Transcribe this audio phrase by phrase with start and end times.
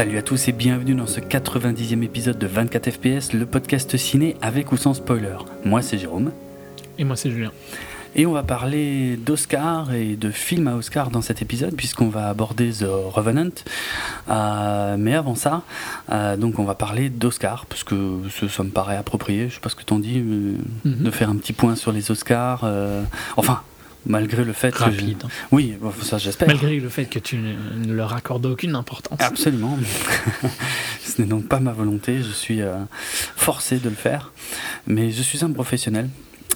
[0.00, 4.34] Salut à tous et bienvenue dans ce 90e épisode de 24 FPS, le podcast ciné
[4.40, 5.36] avec ou sans spoiler.
[5.66, 6.32] Moi c'est Jérôme.
[6.96, 7.52] Et moi c'est Julien.
[8.16, 12.30] Et on va parler d'Oscar et de films à Oscar dans cet épisode, puisqu'on va
[12.30, 13.50] aborder The Revenant.
[14.30, 15.64] Euh, mais avant ça,
[16.10, 19.68] euh, donc on va parler d'Oscar, parce que ça me paraît approprié, je sais pas
[19.68, 22.62] ce que t'en dis, mm de faire un petit point sur les Oscars.
[22.64, 23.02] Euh,
[23.36, 23.60] enfin,
[24.06, 25.18] malgré le fait Rapide.
[25.18, 25.26] que.
[25.52, 26.48] Oui, ça j'espère.
[26.48, 29.18] Malgré le fait que tu ne leur accordes aucune importance.
[29.20, 29.78] Absolument.
[31.04, 32.60] Ce n'est donc pas ma volonté, je suis
[33.36, 34.32] forcé de le faire.
[34.86, 36.08] Mais je suis un professionnel.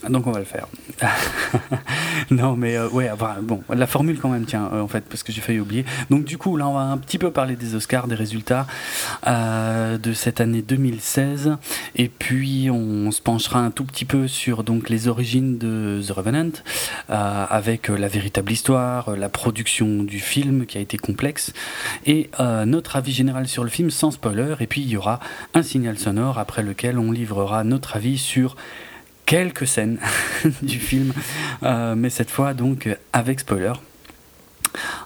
[0.08, 0.66] Donc on va le faire.
[2.30, 3.10] non mais euh, ouais,
[3.42, 5.84] bon, la formule quand même, tiens, euh, en fait, parce que j'ai failli oublier.
[6.10, 8.66] Donc du coup, là, on va un petit peu parler des Oscars, des résultats
[9.26, 11.56] euh, de cette année 2016,
[11.96, 16.10] et puis on se penchera un tout petit peu sur donc les origines de The
[16.10, 16.50] Revenant,
[17.08, 21.52] avec la véritable histoire, la production du film qui a été complexe,
[22.06, 22.30] et
[22.66, 25.20] notre avis général sur le film sans spoiler, et puis il y aura
[25.54, 28.56] un signal sonore après lequel on livrera notre avis sur
[29.26, 29.98] quelques scènes
[30.62, 31.12] du film,
[31.62, 33.72] euh, mais cette fois donc avec spoiler.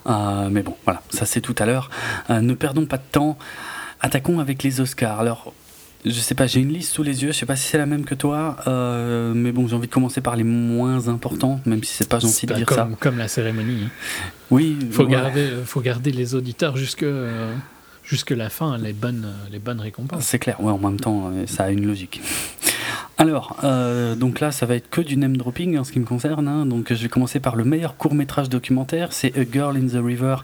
[0.07, 1.91] Euh, mais bon, voilà, ça c'est tout à l'heure.
[2.31, 3.39] Euh, ne perdons pas de temps.
[4.01, 5.21] Attaquons avec les Oscars.
[5.21, 5.53] Alors,
[6.05, 7.33] je sais pas, j'ai une liste sous les yeux.
[7.33, 8.57] Je sais pas si c'est la même que toi,
[9.35, 12.47] mais bon, j'ai envie de commencer par les moins importants, même si c'est pas gentil
[12.47, 12.89] de dire comme, ça.
[13.01, 13.85] Comme la cérémonie.
[13.87, 13.91] Hein.
[14.51, 14.79] Oui.
[14.93, 17.05] Faut garder, faut garder les auditeurs jusque
[18.05, 20.25] jusque la fin, les bonnes, les bonnes récompenses.
[20.25, 20.61] C'est clair.
[20.61, 22.23] Ouais, en même temps, ça a une logique.
[23.21, 26.05] Alors, euh, donc là, ça va être que du name dropping en ce qui me
[26.05, 26.47] concerne.
[26.47, 26.67] Hein.
[26.67, 29.13] Donc, je vais commencer par le meilleur court métrage documentaire.
[29.13, 30.37] C'est A Girl in the River,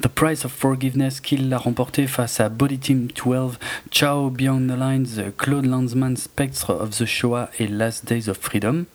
[0.00, 3.58] The Price of Forgiveness, qu'il l'a remporté face à Body Team 12,
[3.90, 8.86] Ciao Beyond the Lines, Claude Lanzmann, Spectre of the Shoah et Last Days of Freedom.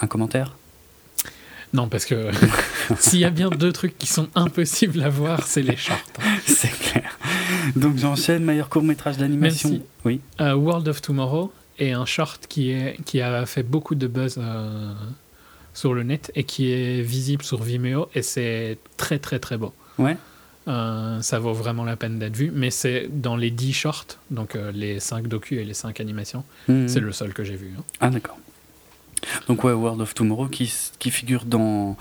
[0.00, 0.56] Un commentaire?
[1.74, 2.30] Non, parce que
[2.98, 5.98] s'il y a bien deux trucs qui sont impossibles à voir, c'est les shorts.
[6.46, 7.18] c'est clair.
[7.76, 9.80] Donc j'enchaîne, meilleur court métrage d'animation.
[10.06, 10.20] oui.
[10.40, 14.36] Uh, World of Tomorrow, et un short qui, est, qui a fait beaucoup de buzz
[14.38, 14.92] euh,
[15.74, 19.72] sur le net et qui est visible sur Vimeo et c'est très très très beau.
[19.98, 20.16] Ouais.
[20.68, 24.54] Euh, ça vaut vraiment la peine d'être vu, mais c'est dans les 10 shorts, donc
[24.54, 26.86] euh, les 5 docus et les 5 animations, mhm.
[26.86, 27.72] c'est le seul que j'ai vu.
[27.76, 27.82] Hein.
[27.98, 28.38] Ah d'accord.
[29.48, 31.96] Donc ouais, World of Tomorrow qui, qui figure dans,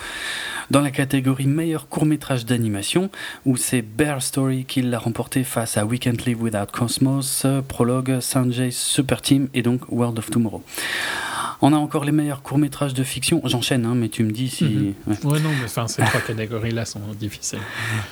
[0.70, 3.10] dans la catégorie meilleur court-métrage d'animation,
[3.46, 8.20] où c'est Bear Story qui l'a remporté face à We Can't Live Without Cosmos, Prologue,
[8.20, 10.64] Sanjay Super Team et donc World of Tomorrow.
[11.64, 13.40] On a encore les meilleurs courts-métrages de fiction.
[13.46, 14.64] J'enchaîne, hein, mais tu me dis si.
[14.64, 14.94] Mhm.
[15.26, 15.40] ouais.
[15.40, 17.60] non, mais enfin, ces trois catégories-là sont difficiles.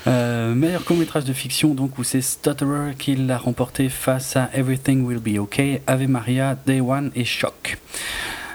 [0.05, 5.03] Euh, meilleur court-métrage de fiction, donc, où c'est Stutterer qui l'a remporté face à Everything
[5.03, 7.79] Will Be Okay, Ave Maria, Day One et Shock.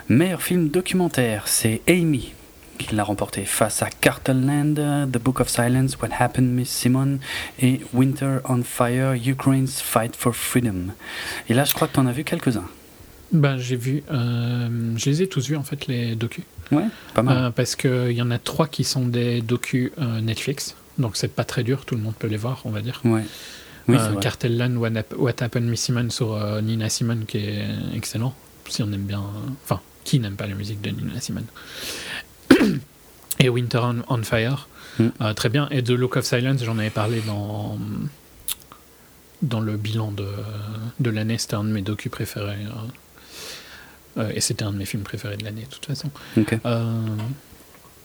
[0.09, 2.35] Meilleur film documentaire, c'est Amy
[2.79, 4.75] qui l'a remporté face à Cartelland,
[5.11, 7.19] The Book of Silence, What Happened Miss Simon
[7.59, 10.89] et Winter on Fire, Ukraine's Fight for Freedom.
[11.49, 12.67] Et là, je crois que tu en as vu quelques-uns.
[13.33, 16.45] Ben, j'ai vu, euh, je les ai tous vus en fait, les docus.
[16.71, 16.85] Ouais,
[17.15, 17.37] pas mal.
[17.39, 21.35] Euh, parce qu'il y en a trois qui sont des docus euh, Netflix, donc c'est
[21.35, 23.01] pas très dur, tout le monde peut les voir, on va dire.
[23.05, 23.25] Ouais.
[23.89, 27.65] Oui, Cartelland, What, Happened Miss Simon sur Nina Simon qui est
[27.95, 28.35] excellent,
[28.69, 29.23] si on aime bien.
[29.63, 31.47] Enfin, qui n'aime pas la musique de Nina Simone?
[33.41, 34.69] Et Winter on, Fire,
[34.99, 35.09] mm.
[35.21, 35.69] euh, très bien.
[35.71, 37.79] Et de Look of Silence, j'en avais parlé dans,
[39.43, 40.29] dans le bilan de,
[41.01, 41.39] de l'année.
[41.39, 42.67] C'était un de mes docus préférés.
[44.17, 46.11] Euh, euh, et c'était un de mes films préférés de l'année, de toute façon.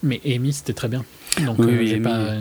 [0.02, 1.04] mais Amy, c'était très bien.
[1.44, 1.58] Donc,
[2.02, 2.34] pas...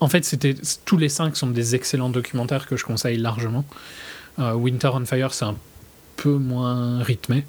[0.00, 0.54] En fait, c'était
[0.86, 3.64] tous les cinq sont des excellents documentaires que je conseille largement.
[4.38, 5.56] Winter on Fire, c'est un
[6.16, 7.44] peu moins rythmé.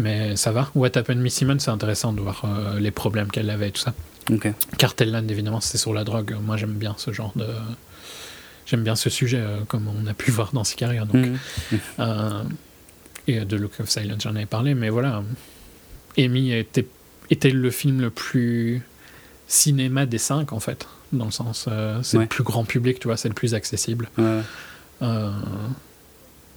[0.00, 0.70] Mais ça va.
[0.74, 3.82] What Happened Miss Simon, c'est intéressant de voir euh, les problèmes qu'elle avait et tout
[3.82, 3.94] ça.
[4.32, 4.52] Okay.
[4.78, 6.36] Cartelland, évidemment, c'est sur la drogue.
[6.42, 7.46] Moi, j'aime bien ce genre de.
[8.66, 11.04] J'aime bien ce sujet, euh, comme on a pu voir dans Sicario.
[11.04, 11.38] Donc, mhm.
[11.98, 12.42] euh,
[13.26, 14.74] et de Look of Silence, j'en avais parlé.
[14.74, 15.22] Mais voilà,
[16.16, 16.86] Amy était,
[17.30, 18.82] était le film le plus
[19.48, 20.88] cinéma des cinq, en fait.
[21.12, 21.68] Dans le sens,
[22.02, 24.08] c'est le plus grand public, tu vois, c'est le plus accessible.
[24.16, 24.40] Ouais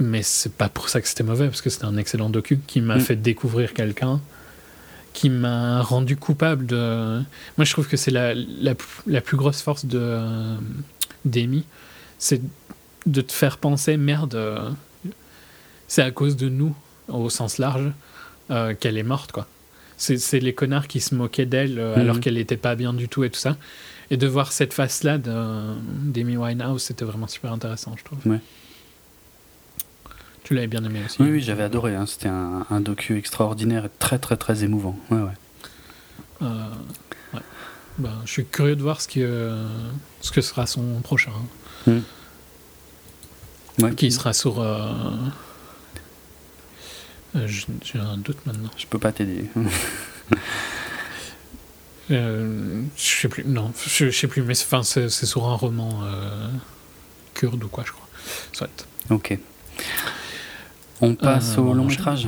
[0.04, 2.82] mais c'est pas pour ça que c'était mauvais, parce que c'était un excellent docu qui
[2.82, 3.02] m'a mm.
[3.02, 4.22] fait découvrir quelqu'un,
[5.14, 7.18] qui m'a rendu coupable de.
[7.58, 8.74] Moi, je trouve que c'est la, la,
[9.08, 10.56] la, plus grosse force de euh,
[11.26, 11.66] d'Amy,
[12.20, 12.42] c'est
[13.06, 14.70] de te faire penser merde, euh,
[15.88, 16.76] c'est à cause de nous,
[17.08, 17.92] au sens large,
[18.52, 19.48] euh, qu'elle est morte, quoi.
[19.96, 22.20] C'est les connards qui se moquaient d'elle alors mm.
[22.20, 23.56] qu'elle n'était pas bien du tout et tout ça.
[24.12, 28.20] Et de voir cette face-là d'Amy Winehouse, c'était vraiment super intéressant, je trouve.
[28.26, 28.42] Ouais.
[30.44, 31.22] Tu l'avais bien aimé aussi.
[31.22, 31.95] Oui, oui j'avais adoré.
[31.95, 32.06] Hein.
[32.06, 34.98] C'était un, un, docu extraordinaire et très, très, très émouvant.
[35.10, 35.31] Ouais, ouais.
[36.42, 36.68] Euh,
[37.34, 37.40] ouais.
[37.98, 39.66] Ben, je suis curieux de voir ce, qui, euh,
[40.22, 41.31] ce que sera son prochain.
[41.88, 42.00] Hmm.
[43.81, 43.95] Ouais.
[43.95, 44.60] qui sera sur.
[44.60, 44.92] euh,
[47.46, 48.69] J'ai un doute maintenant.
[48.78, 49.50] Je peux pas t'aider.
[52.10, 53.46] Je sais plus.
[53.46, 54.44] Non, je, sais plus.
[54.44, 56.01] Mais c'est- enfin, c'est c'est sur un roman
[57.34, 58.07] kurde ou quoi, je crois.
[58.51, 58.86] Soit.
[59.10, 59.39] ok.
[61.01, 62.28] On passe Euh, au on long métrage.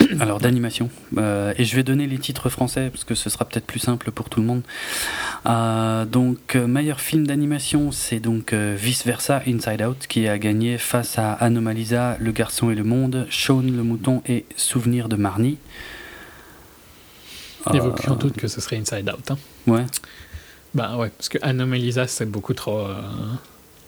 [0.20, 0.88] Alors d'animation.
[1.18, 4.12] Euh, et je vais donner les titres français parce que ce sera peut-être plus simple
[4.12, 4.62] pour tout le monde.
[5.46, 10.78] Euh, donc meilleur film d'animation, c'est donc euh, Vice Versa Inside Out qui a gagné
[10.78, 15.58] face à Anomalisa, Le Garçon et le Monde, Shaun le Mouton et Souvenir de Marnie.
[17.66, 19.32] Il n'y avait Euh, aucun doute que ce serait Inside Out.
[19.32, 19.38] hein.
[19.66, 19.84] Ouais.
[20.72, 22.86] Bah ouais, parce que Anomalisa, c'est beaucoup trop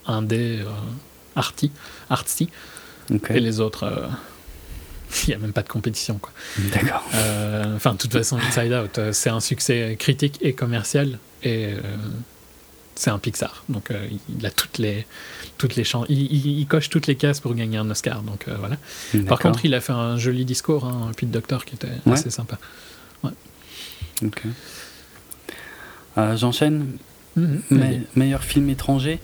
[0.05, 0.59] indé,
[1.37, 1.71] arty,
[2.11, 2.51] artsy.
[3.15, 3.31] Ok.
[3.31, 4.07] Et les autres, euh,
[5.25, 6.19] il n'y a même pas de compétition.
[6.19, 6.33] quoi.
[6.75, 7.05] D'accord.
[7.15, 11.19] Euh, Enfin, de toute façon, Inside Out, euh, c'est un succès critique et commercial.
[11.43, 11.81] Et euh,
[12.95, 13.65] c'est un Pixar.
[13.69, 14.07] Donc, euh,
[14.39, 15.07] il a toutes les,
[15.59, 16.07] toutes les chances.
[16.09, 18.23] Il, il- il coche toutes les cases pour gagner un Oscar.
[18.23, 18.77] Donc, euh, voilà.
[18.77, 19.39] Par D'accord.
[19.41, 22.13] contre, il a fait un joli discours, hein, un Pete Doctor, qui était Ouais.
[22.13, 22.59] assez sympa.
[24.25, 24.43] Ok.
[26.19, 26.97] Euh, J'enchaîne.
[27.37, 27.63] Mhm.
[27.71, 29.19] Me- meilleur film étranger,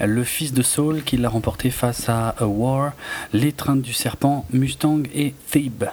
[0.00, 2.92] Le Fils de Saul, qui l'a remporté face à A War,
[3.32, 5.84] L'étreinte du serpent, Mustang et Thebe.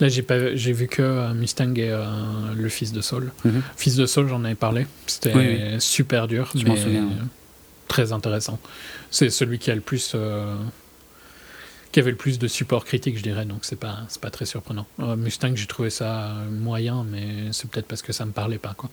[0.00, 2.04] Là, j'ai pas, j'ai vu que euh, Mustang et euh,
[2.56, 3.32] le fils de Saul.
[3.44, 3.62] Mhm.
[3.76, 4.86] Fils de Saul, j'en avais parlé.
[5.06, 7.08] C'était Oui, super dur, Je mais souviens,
[7.88, 8.58] très intéressant.
[9.10, 10.56] C'est celui qui a le plus, euh,
[11.92, 13.44] qui avait le plus de support critique, je dirais.
[13.44, 14.86] Donc c'est pas, c'est pas très surprenant.
[15.00, 18.74] Euh, Mustang, j'ai trouvé ça moyen, mais c'est peut-être parce que ça me parlait pas,
[18.76, 18.90] quoi.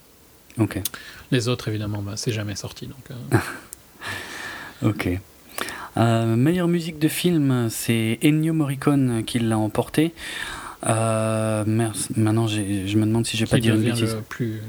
[0.59, 0.79] Ok.
[1.31, 2.87] Les autres, évidemment, bah, c'est jamais sorti.
[2.87, 3.37] Donc, euh,
[4.89, 5.09] Ok.
[5.97, 10.13] Euh, meilleure musique de film, c'est Ennio Morricone qui l'a emporté.
[10.85, 11.63] Euh,
[12.15, 14.13] maintenant j'ai- je me demande si je vais pas dire une bêtise.
[14.15, 14.61] le plus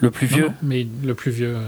[0.00, 1.54] Le plus vieux, non, mais le plus vieux.
[1.56, 1.60] euh,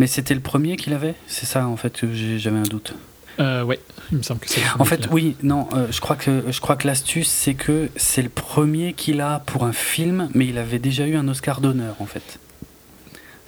[0.00, 1.14] mais c'était le premier qu'il avait?
[1.28, 2.94] C'est ça en fait j'ai- j'avais un doute.
[3.38, 3.78] euh, ouais,
[4.10, 4.60] il me semble que c'est.
[4.60, 7.88] le En fait, oui, non, euh, je crois que je crois que l'astuce c'est que
[7.94, 11.60] c'est le premier qu'il a pour un film, mais il avait déjà eu un Oscar
[11.60, 12.40] d'honneur en fait.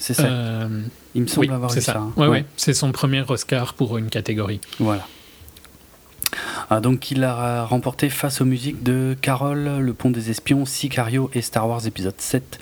[0.07, 0.27] C'est ça.
[0.27, 0.83] Euh,
[1.17, 1.95] il me semble oui, avoir c'est eu ça.
[1.95, 1.99] ça.
[1.99, 2.13] hein.
[2.17, 2.29] Ouais, Ouais.
[2.29, 2.45] ouais.
[2.57, 4.61] C'est son premier Oscar pour une catégorie.
[4.79, 5.07] Voilà.
[6.71, 11.31] Ah, donc il a remporté face aux musiques de Carole, Le Pont des Espions, Sicario
[11.35, 12.59] et Star Wars épisode 7.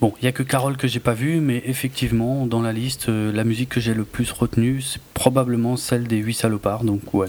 [0.00, 3.08] Bon, il n'y a que Carole que j'ai pas vu, mais effectivement, dans la liste,
[3.08, 7.14] euh, la musique que j'ai le plus retenue, c'est probablement celle des 8 salopards, donc
[7.14, 7.28] ouais.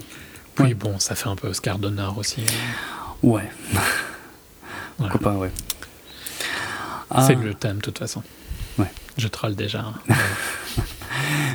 [0.60, 0.74] Oui, Ouais.
[0.74, 2.42] bon, ça fait un peu Oscar d'honneur aussi.
[3.22, 3.50] Ouais.
[5.00, 5.12] Voilà.
[5.12, 5.52] Pourquoi pas, ouais.
[7.26, 8.22] C'est Ah, le thème, de toute façon.
[9.18, 9.86] Je troll déjà.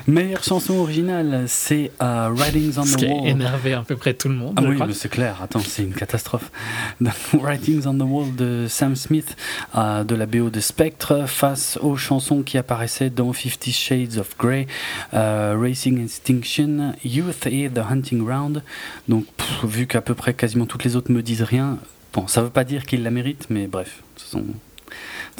[0.06, 3.28] Meilleure chanson originale, c'est euh, Writings on Ce the qui a Wall.
[3.28, 4.54] énervé à peu près tout le monde.
[4.56, 4.86] Ah je oui, crois.
[4.86, 6.50] mais c'est clair, attends, c'est une catastrophe.
[7.00, 9.36] Donc, Writings on the Wall de Sam Smith,
[9.74, 14.36] euh, de la BO de Spectre, face aux chansons qui apparaissaient dans Fifty Shades of
[14.38, 14.66] Grey,
[15.12, 18.62] euh, Racing Extinction, Youth et The Hunting Ground.
[19.08, 21.78] Donc, pff, vu qu'à peu près quasiment toutes les autres me disent rien,
[22.14, 24.46] bon, ça veut pas dire qu'ils la méritent, mais bref, façon, de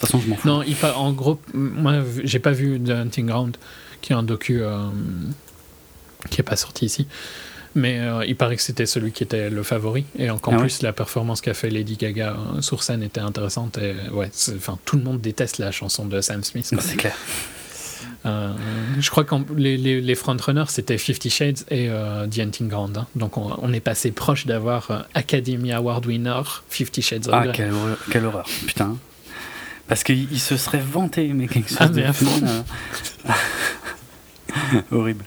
[0.01, 0.47] toute façon, je m'en fous.
[0.49, 3.57] Non, il pa- en gros, moi, j'ai pas vu The Hunting Ground,
[4.01, 4.87] qui est un docu euh,
[6.31, 7.07] qui est pas sorti ici.
[7.75, 10.05] Mais euh, il paraît que c'était celui qui était le favori.
[10.19, 13.21] Et encore Ah ouais plus, la performance qu'a fait Lady Gaga euh, sur scène était
[13.21, 13.79] intéressante.
[13.79, 16.73] Et ouais, enfin, tout le monde déteste la chanson de Sam Smith.
[16.81, 17.15] C'est clair.
[18.27, 18.53] Euh,
[18.99, 22.97] je crois que les, les, les frontrunners, c'était Fifty Shades et euh, The Hunting Ground.
[22.97, 23.07] hein.
[23.15, 27.45] Donc on, on est passé proche d'avoir euh, Academy Award winner Fifty Shades of Ah,
[27.53, 27.73] quelle
[28.11, 28.97] quelle horreur, putain.
[29.89, 32.27] Parce qu'il il se serait vanté, mais quelque chose Ah, de mais à fond.
[32.27, 32.63] film, euh,
[34.93, 35.25] Horrible.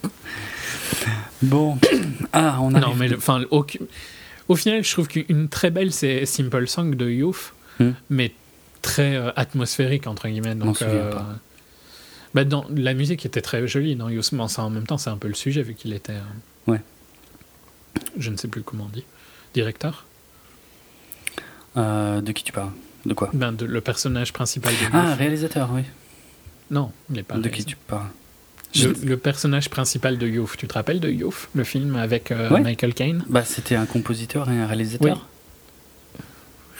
[1.41, 1.77] Bon.
[2.34, 2.88] Ah, on arrive.
[2.88, 3.65] Non, mais enfin, au,
[4.48, 7.91] au final, je trouve qu'une très belle, c'est Simple Song de Youth, Hmm.
[8.10, 8.34] mais
[8.82, 10.56] très euh, atmosphérique, entre guillemets.
[10.56, 11.25] Donc, pas.
[12.34, 15.18] bah, dans, la musique était très jolie dans Youth, mais en même temps, c'est un
[15.18, 16.13] peu le sujet, vu qu'il était.
[16.13, 16.82] euh, Ouais.
[18.18, 19.03] Je ne sais plus comment on dit.
[19.53, 20.06] Directeur
[21.77, 22.72] Euh, de qui tu parles?
[23.05, 24.79] De quoi ben, de, Le personnage principal de.
[24.93, 25.81] Ah, réalisateur, oui.
[26.70, 27.38] Non, il n'est pas.
[27.38, 28.05] de qui tu parles
[29.03, 32.62] Le, personnage principal de Youth, tu te rappelles de Youth, le film avec euh, Ouais.
[32.62, 35.27] Michael Caine Bah, c'était un compositeur et un réalisateur.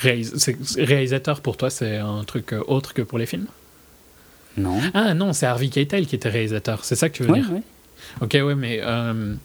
[0.02, 3.48] Réalis- Réalisateur pour toi, c'est un truc euh, autre que pour les films?
[4.58, 4.80] Non.
[4.94, 7.52] Ah non, c'est Harvey Keitel qui était réalisateur, c'est ça que tu veux Ouais, dire?
[7.52, 7.62] ouais.
[8.22, 9.36] Ok, ouais, mais euh,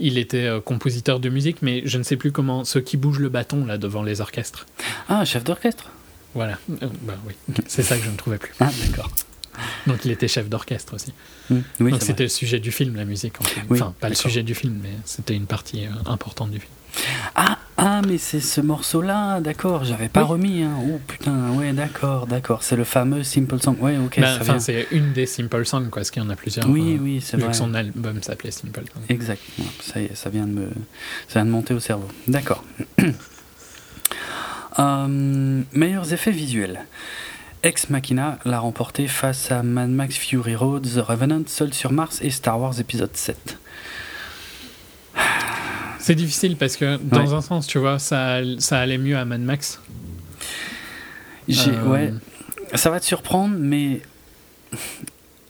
[0.00, 2.64] il était euh, compositeur de musique, mais je ne sais plus comment.
[2.64, 4.66] Ceux qui bougent le bâton là devant les orchestres.
[5.08, 5.90] Ah, chef d'orchestre.
[6.34, 7.34] Voilà, Euh, bah oui,
[7.66, 8.52] c'est ça que je ne trouvais plus.
[8.60, 9.10] Ah, d'accord.
[9.86, 11.12] Donc il était chef d'orchestre aussi.
[11.50, 13.40] Oui, Donc c'était le sujet du film, la musique.
[13.40, 13.60] En fait.
[13.68, 16.72] Oui, enfin, pas le sujet du film, mais c'était une partie euh, importante du film.
[17.34, 20.28] Ah, Ah, mais c'est ce morceau-là, d'accord, j'avais pas Oui.
[20.28, 20.62] remis.
[20.62, 20.74] Hein.
[20.86, 22.62] Oh putain, ouais, d'accord, d'accord.
[22.62, 23.74] C'est le fameux Simple Song.
[23.80, 26.36] Ouais, ok, Ben, ça c'est une des Simple Songs, quoi, parce qu'il y en a
[26.36, 26.68] plusieurs.
[26.68, 27.52] Oui, euh, oui, c'est vu vrai.
[27.52, 29.02] que son album s'appelait Simple Song.
[29.08, 29.40] Exact.
[29.58, 30.68] Ouais, Ça y est, ça vient de me,
[31.26, 32.08] ça vient de monter au cerveau.
[32.28, 32.62] D'accord.
[34.78, 36.80] Euh, meilleurs effets visuels.
[37.62, 42.18] Ex Machina l'a remporté face à Mad Max Fury Road, The Revenant, Seul sur Mars
[42.22, 43.58] et Star Wars épisode 7.
[46.10, 47.34] C'est difficile parce que, dans Ouais.
[47.34, 49.78] un sens, tu vois, ça, ça allait mieux à Mad Max.
[51.46, 52.12] J'ai, Euh, ouais,
[52.74, 54.00] ça va te surprendre, mais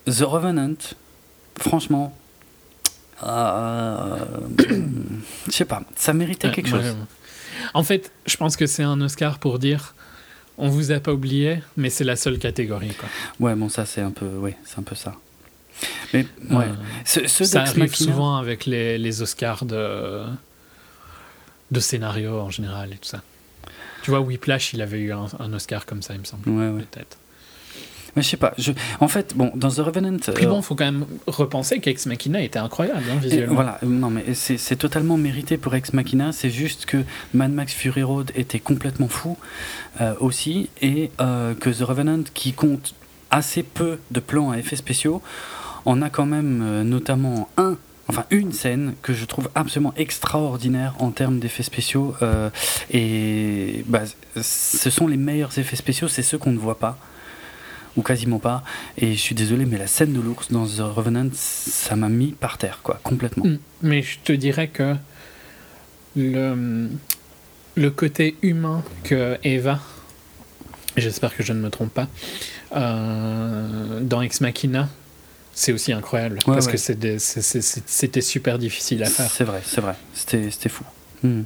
[0.04, 0.74] The Revenant,
[1.58, 2.14] franchement,
[3.22, 4.16] euh,
[5.46, 6.90] je sais pas, ça méritait ouais, quelque ouais, chose.
[6.90, 7.06] ouais.
[7.72, 9.94] En fait, je pense que c'est un Oscar pour dire
[10.58, 12.92] on vous a pas oublié, mais c'est la seule catégorie.
[12.92, 13.08] Quoi.
[13.40, 15.14] Ouais, bon, ça c'est un peu, ouais, c'est un peu ça.
[16.12, 16.74] Mais ouais, Euh,
[17.06, 20.22] ce, ce ça arrive Machina- souvent avec les, les Oscars de,
[21.70, 23.22] de scénario en général et tout ça.
[24.02, 26.48] Tu vois, Whiplash, il avait eu un, un Oscar comme ça, il me semble.
[26.48, 26.86] Ouais, ouais.
[26.90, 27.18] Peut-être.
[28.16, 28.52] Mais je sais pas.
[28.58, 28.72] Je...
[28.98, 30.16] En fait, bon, dans The Revenant.
[30.34, 33.54] Puis euh, bon, faut quand même repenser qu'Ex Machina était incroyable hein, et visuellement.
[33.54, 37.72] voilà, euh, non mais c'est totalement mérité pour Ex Machina, c'est juste que Mad Max
[37.72, 39.36] Fury Road était complètement fou
[40.00, 42.94] euh, aussi, et euh, que The Revenant, qui compte
[43.30, 45.22] assez peu de plans à effets spéciaux,
[45.84, 47.76] en a quand même euh, notamment un,
[48.10, 52.50] enfin une scène que je trouve absolument extraordinaire en termes d'effets spéciaux, euh,
[52.90, 54.02] et bah,
[54.42, 56.98] ce sont les meilleurs effets spéciaux, c'est ceux qu'on ne voit pas
[57.96, 58.64] ou quasiment pas.
[58.98, 62.32] Et je suis désolé, mais la scène de l'ours dans The Revenant, ça m'a mis
[62.32, 63.46] par terre, quoi, complètement.
[63.46, 63.58] Mm.
[63.82, 64.96] Mais je te dirais que
[66.16, 66.88] le,
[67.90, 69.80] côté humain que Eva,
[70.96, 72.08] j'espère que je ne me trompe pas,
[72.74, 74.88] euh, dans Ex Machina,
[75.60, 76.36] c'est aussi incroyable.
[76.46, 76.72] Ouais, parce ouais.
[76.72, 79.30] que c'était super difficile à faire.
[79.30, 79.94] C'est vrai, c'est vrai.
[80.14, 80.84] C'était c'était fou.
[81.22, 81.42] Mm.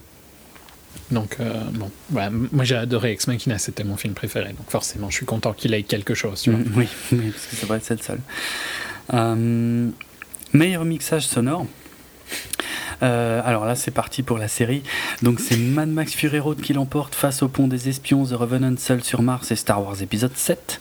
[1.11, 1.90] Donc, euh, bon,
[2.52, 4.50] moi j'ai adoré Ex Machina, c'était mon film préféré.
[4.50, 6.42] Donc, forcément, je suis content qu'il ait quelque chose.
[6.42, 6.61] Tu vois.
[6.61, 8.21] Mm, Oui, oui, parce que c'est vrai, c'est le seul.
[9.14, 9.90] Euh,
[10.52, 11.66] meilleur mixage sonore.
[13.02, 14.85] Euh, alors là, c'est parti pour la série.
[15.23, 18.76] Donc, c'est Mad Max Fury Road qui l'emporte face au pont des espions, The Revenant
[18.78, 20.80] seul sur Mars et Star Wars épisode 7.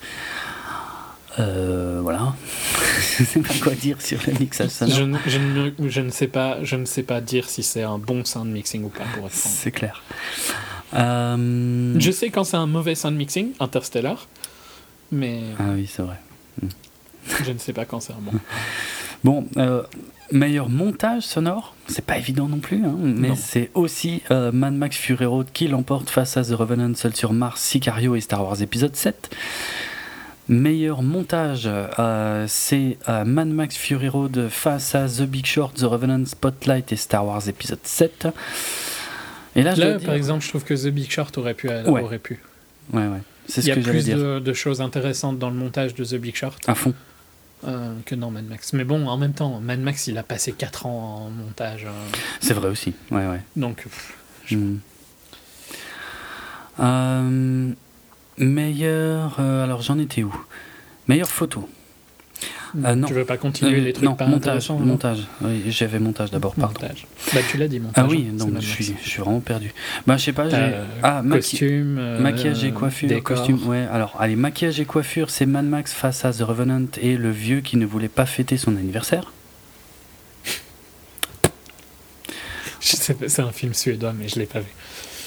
[1.40, 2.34] Euh, voilà.
[3.18, 4.96] je sais pas quoi dire sur le mixage sonore.
[4.96, 7.84] Je, ne- je ne, je ne sais pas, je ne sais pas dire si c'est
[7.84, 9.34] un bon sound mixing ou pas pour être.
[9.34, 10.04] C'est clair.
[10.94, 14.28] Euh, Je sais quand c'est un mauvais sound mixing, Interstellar,
[15.12, 16.20] mais Ah oui, c'est vrai.
[17.44, 18.32] je ne sais pas quand c'est un bon.
[19.24, 19.84] Bon, euh,
[20.34, 24.98] meilleur montage sonore, c'est pas évident non plus, hein, mais c'est aussi euh, Mad Max
[24.98, 28.62] Fury Road qui l'emporte face à The Revenant seul sur Mars, Sicario et Star Wars
[28.62, 29.34] épisode 7.
[30.50, 35.83] Meilleur montage, euh, c'est euh, Mad Max Fury Road face à The Big Short, The
[35.83, 38.27] Revenant Spotlight et Star Wars épisode 7.
[39.55, 41.69] Et là, je par dire- exemple, je trouve que The Big Short aurait pu.
[41.69, 42.01] Ouais.
[42.01, 42.41] Aurait pu.
[42.91, 45.50] ouais, ouais, c'est Il ce y a que j'allais plus de, de choses intéressantes dans
[45.50, 46.93] le montage de The Big Short À fond.
[47.65, 48.73] euh, que dans Mad Max.
[48.73, 51.85] Mais bon, en même temps, Mad Max, il a passé 4 ans en montage.
[51.85, 51.89] euh,
[52.41, 52.93] C'est vrai aussi.
[53.12, 53.39] Ouais, ouais.
[53.55, 54.17] donc, pff,
[54.51, 54.75] Hmm.
[56.79, 57.71] Euh,
[58.38, 59.38] meilleur.
[59.40, 60.34] euh, alors j'en étais où?
[61.08, 61.70] Meilleure photo.
[62.84, 63.08] Euh, non.
[63.08, 64.68] tu veux pas continuer Euh, les trucs non, montage.
[64.70, 65.20] non Montage.
[65.42, 66.74] Oui, j'avais montage d'abord, pardon.
[66.82, 67.06] Montage.
[67.32, 68.04] Bah, tu l'as dit, montage.
[68.04, 69.72] Ah oui, hein, donc je suis, je suis vraiment perdu.
[70.08, 70.56] Bah, je sais pas, j'ai.
[70.58, 73.38] Euh, ah, maqui- euh, maquillage et coiffure, décor.
[73.38, 73.60] costume.
[73.68, 77.30] Ouais, alors, allez, maquillage et coiffure, c'est Mad Max face à The Revenant et le
[77.30, 79.32] vieux qui ne voulait pas fêter son anniversaire.
[82.82, 84.68] Je sais pas, C'est un film suédois, mais je l'ai pas vu.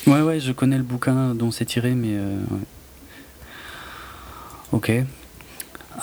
[0.07, 2.09] Ouais, ouais, je connais le bouquin dont c'est tiré, mais.
[2.11, 2.59] euh, ouais.
[4.73, 4.90] Ok.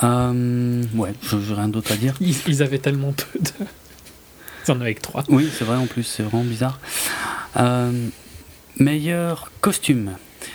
[0.03, 2.15] Euh, ouais, je j'ai rien d'autre à dire.
[2.19, 3.49] Ils, ils avaient tellement peu de.
[4.67, 5.25] Ils en avaient que 3.
[5.29, 6.79] Oui, c'est vrai, en plus, c'est vraiment bizarre.
[7.57, 7.91] Euh,
[8.79, 10.11] meilleur costume.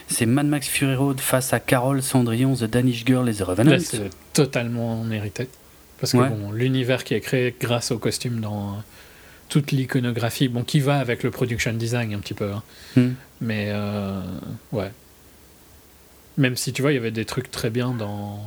[0.09, 3.79] C'est Mad Max Fury Road face à Carol, Cendrillon, The Danish Girl et The Revenant.
[3.81, 5.49] C'est totalement mérité.
[6.01, 6.29] Parce que Ouais.
[6.29, 8.81] bon, l'univers qui est créé grâce au costume dans euh,
[9.49, 12.63] toute l'iconographie, bon, qui va avec le production design un petit peu, hein.
[12.97, 13.11] Hmm.
[13.41, 14.21] mais euh,
[14.73, 14.91] ouais.
[16.39, 18.41] Même si tu vois, il y avait des trucs très bien dans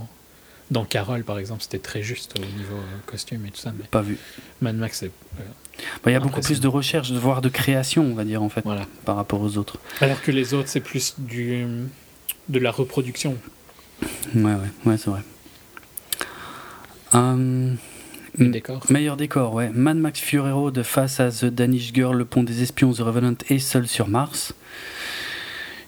[0.72, 3.74] dans Carol par exemple, c'était très juste au niveau euh, costume et tout ça.
[3.78, 4.18] Mais Pas vu.
[4.62, 5.12] Mad Max, c'est
[6.04, 8.48] Bah, Il y a beaucoup plus de recherche, voire de création, on va dire, en
[8.50, 8.88] fait, voilà.
[9.04, 9.78] par rapport aux autres.
[10.00, 11.66] Alors que les autres, c'est plus du
[12.50, 13.36] de la reproduction.
[14.34, 15.22] Ouais, ouais, ouais, c'est vrai.
[17.14, 18.52] Les Mm.
[18.52, 18.86] décors.
[18.90, 19.70] Meilleur décor, ouais.
[19.74, 23.36] Mad Max Fury Road face à The Danish Girl, Le Pont des Espions, The Revenant
[23.50, 24.54] et Seul sur Mars.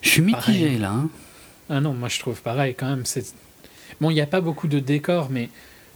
[0.02, 0.78] Je suis mitigé Pareil.
[0.78, 0.90] là.
[0.90, 1.08] hein.
[1.70, 3.04] Ah non, moi je trouve pareil quand même.
[3.06, 3.24] C'est
[4.00, 5.48] bon, il n'y a pas beaucoup de décors, mais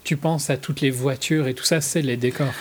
[0.05, 2.53] tu penses à toutes les voitures et tout ça, c'est les décors.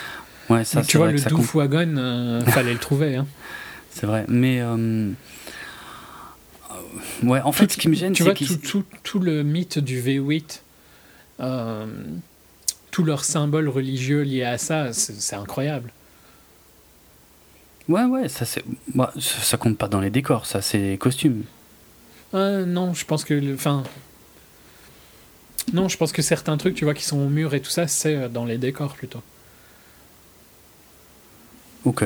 [0.49, 1.55] Ouais, ça, Donc, tu vois, le Doof compte.
[1.55, 3.15] Wagon, euh, fallait le trouver.
[3.15, 3.27] Hein.
[3.91, 4.25] c'est vrai.
[4.27, 4.59] Mais.
[4.61, 5.11] euh,
[7.23, 9.79] Ouais, en fait, ce qui me gêne, tu c'est vois, tout, tout, tout le mythe
[9.79, 10.61] du V8,
[11.39, 11.85] euh,
[12.91, 15.91] tous leurs symboles religieux liés à ça, c'est c'est incroyable.
[17.89, 18.63] Ouais, ouais, ça, c'est.
[18.93, 21.43] bah, ça ça compte pas dans les décors, ça, c'est les costumes.
[22.33, 23.53] Euh, non, je pense que.
[23.53, 23.83] Enfin.
[25.73, 27.87] Non, je pense que certains trucs, tu vois, qui sont au mur et tout ça,
[27.87, 29.21] c'est euh, dans les décors plutôt.
[31.83, 32.03] Ok.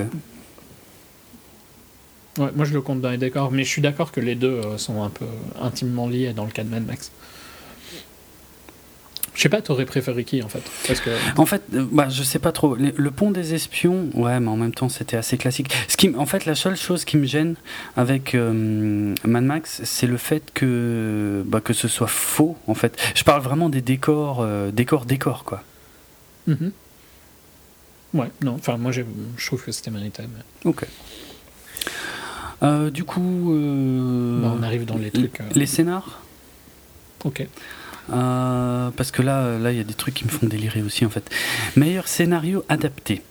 [2.37, 4.47] Ouais, moi je le compte dans les décors, mais je suis d'accord que les deux
[4.47, 5.25] euh, sont un peu
[5.59, 7.11] intimement liés dans le cas de Mad Max.
[9.33, 10.61] Je sais pas, t'aurais préféré qui en fait?
[10.87, 11.09] Parce que.
[11.39, 12.75] En fait, euh, bah, je sais pas trop.
[12.75, 15.71] Le, le pont des espions, ouais, mais en même temps, c'était assez classique.
[15.87, 17.55] Ce qui, en fait, la seule chose qui me gêne
[17.95, 22.57] avec euh, Mad Max, c'est le fait que, bah, que ce soit faux.
[22.67, 25.63] En fait, je parle vraiment des décors, euh, décors, décors, quoi.
[26.47, 26.71] Mhm.
[28.13, 29.03] Ouais, non, enfin moi je
[29.45, 30.23] trouve que c'était mérité.
[30.23, 30.85] mais- Ok.
[32.63, 33.21] Euh, du coup,
[34.43, 35.39] Bah, on arrive dans les trucs.
[35.55, 36.21] les scénars?
[37.23, 37.47] Ok.
[38.11, 41.05] Euh, parce que là, là, il y a des trucs qui me font délirer aussi
[41.05, 41.29] en fait.
[41.75, 43.21] Meilleur scénario adapté.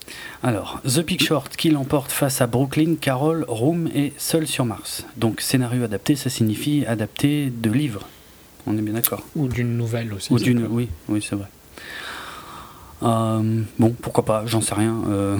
[0.42, 5.04] Alors, The Big Short qui l'emporte face à Brooklyn, Carol, Room et Seul sur Mars.
[5.16, 8.06] Donc, scénario adapté, ça signifie adapté de livres.
[8.66, 9.22] On est bien d'accord.
[9.36, 10.32] Ou d'une nouvelle aussi.
[10.32, 11.48] Ou d'une, oui, oui, c'est vrai.
[13.02, 14.96] Euh, bon, pourquoi pas, j'en sais rien.
[15.08, 15.38] Euh,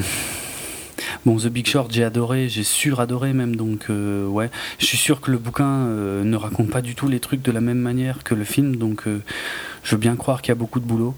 [1.26, 4.50] Bon, The Big Short, j'ai adoré, j'ai suradoré même, donc euh, ouais.
[4.78, 7.52] Je suis sûr que le bouquin euh, ne raconte pas du tout les trucs de
[7.52, 9.20] la même manière que le film, donc euh,
[9.84, 11.14] je veux bien croire qu'il y a beaucoup de boulot.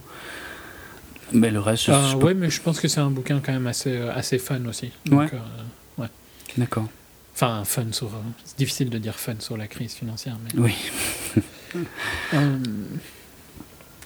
[1.33, 3.41] Mais le reste, je, Ah, je peux- ouais, mais je pense que c'est un bouquin
[3.41, 4.91] quand même assez, assez fun aussi.
[5.07, 5.29] Donc, Ouais.
[5.35, 6.07] euh,
[6.59, 6.89] D'accord.
[7.35, 8.09] Enfin, fun sur.
[8.09, 10.51] euh, C'est difficile de dire fun sur la crise financière, mais.
[10.61, 10.75] Oui.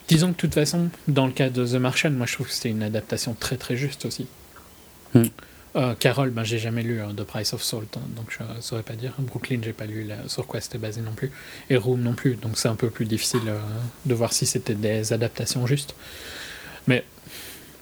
[0.08, 2.52] Disons que de toute façon, dans le cas de The Martian, moi je trouve que
[2.52, 4.26] c'était une adaptation très très juste aussi.
[5.14, 5.24] Hmm.
[5.76, 8.60] Euh, Carol, ben, j'ai jamais lu euh, The Price of Salt, hein, donc je ne
[8.62, 9.12] saurais pas dire.
[9.18, 11.30] Brooklyn, j'ai pas lu sur quoi c'était basé non plus.
[11.68, 13.58] Et Room non plus, donc c'est un peu plus difficile euh,
[14.06, 15.94] de voir si c'était des adaptations justes.
[16.86, 17.04] Mais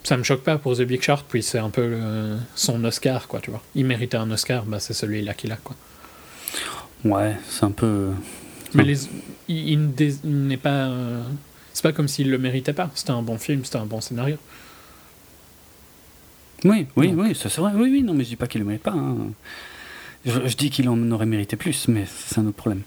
[0.03, 3.29] ça me choque pas pour The Big Short, puis c'est un peu euh, son Oscar,
[3.29, 3.63] quoi, tu vois.
[3.77, 5.77] Il méritait un Oscar, bah, c'est celui-là qu'il a, quoi.
[7.05, 8.11] Ouais, c'est un peu.
[8.75, 9.05] Mais les,
[9.47, 10.89] il, il n'est pas.
[10.89, 11.23] euh,
[11.73, 12.91] c'est pas comme s'il le méritait pas.
[12.95, 14.37] C'était un bon film, c'était un bon scénario.
[16.65, 17.21] Oui, oui, Donc.
[17.27, 17.73] oui, ça c'est vrai.
[17.75, 18.93] Oui, oui, non, mais je dis pas qu'il le mérite pas.
[18.93, 19.17] hein.
[20.27, 22.81] Je, je dis qu'il en aurait mérité plus, mais c'est un autre problème.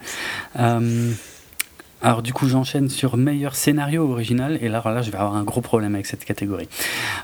[0.60, 1.12] Euh,
[2.02, 5.44] alors du coup, j'enchaîne sur meilleur scénario original, et là, là, je vais avoir un
[5.44, 6.68] gros problème avec cette catégorie.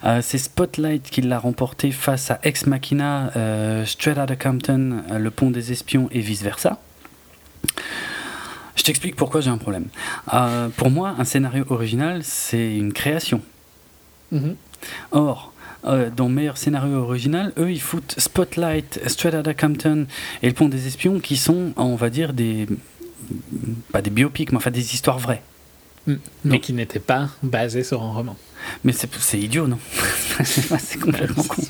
[0.03, 5.17] Euh, c'est Spotlight qui l'a remporté face à Ex Machina, euh, Straight Outta Compton, euh,
[5.17, 6.79] Le Pont des Espions et vice versa.
[8.75, 9.85] Je t'explique pourquoi j'ai un problème.
[10.33, 13.41] Euh, pour moi, un scénario original, c'est une création.
[15.11, 15.52] Or,
[15.85, 20.07] euh, dans meilleur scénario original, eux ils foutent Spotlight, Straight Outta Compton
[20.41, 22.67] et Le Pont des Espions qui sont, on va dire, des.
[23.91, 25.41] pas des biopics, mais enfin des histoires vraies.
[26.05, 26.59] Mais Non.
[26.59, 28.35] qui n'était pas basé sur un roman.
[28.83, 29.79] Mais c'est idiot, non
[30.43, 31.63] C'est complètement con.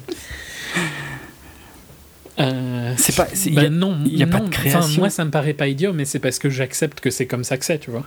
[2.39, 3.91] Euh, C'est pas- c'est- bah y a- non,
[4.31, 4.79] pas de création.
[4.79, 7.43] Enfin, moi, ça me paraît pas idiot, mais c'est parce que j'accepte que c'est comme
[7.43, 8.05] ça que c'est, tu vois.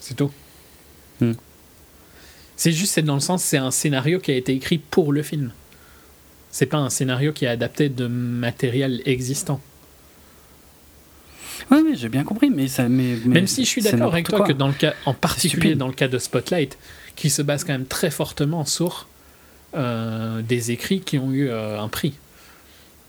[0.00, 0.30] C'est tout.
[1.20, 1.32] Hmm.
[2.56, 5.22] C'est juste, c'est dans le sens, c'est un scénario qui a été écrit pour le
[5.22, 5.52] film.
[6.50, 9.60] C'est pas un scénario qui est adapté de matériel existant.
[11.70, 12.88] Oui, oui, j'ai bien compris, mais ça.
[12.88, 14.48] Mais, mais Même si je suis d'accord avec toi quoi.
[14.48, 16.78] que dans le cas, en particulier dans le cas de Spotlight,
[17.16, 19.08] qui se base quand même très fortement sur
[19.74, 22.14] euh, des écrits qui ont eu euh, un prix.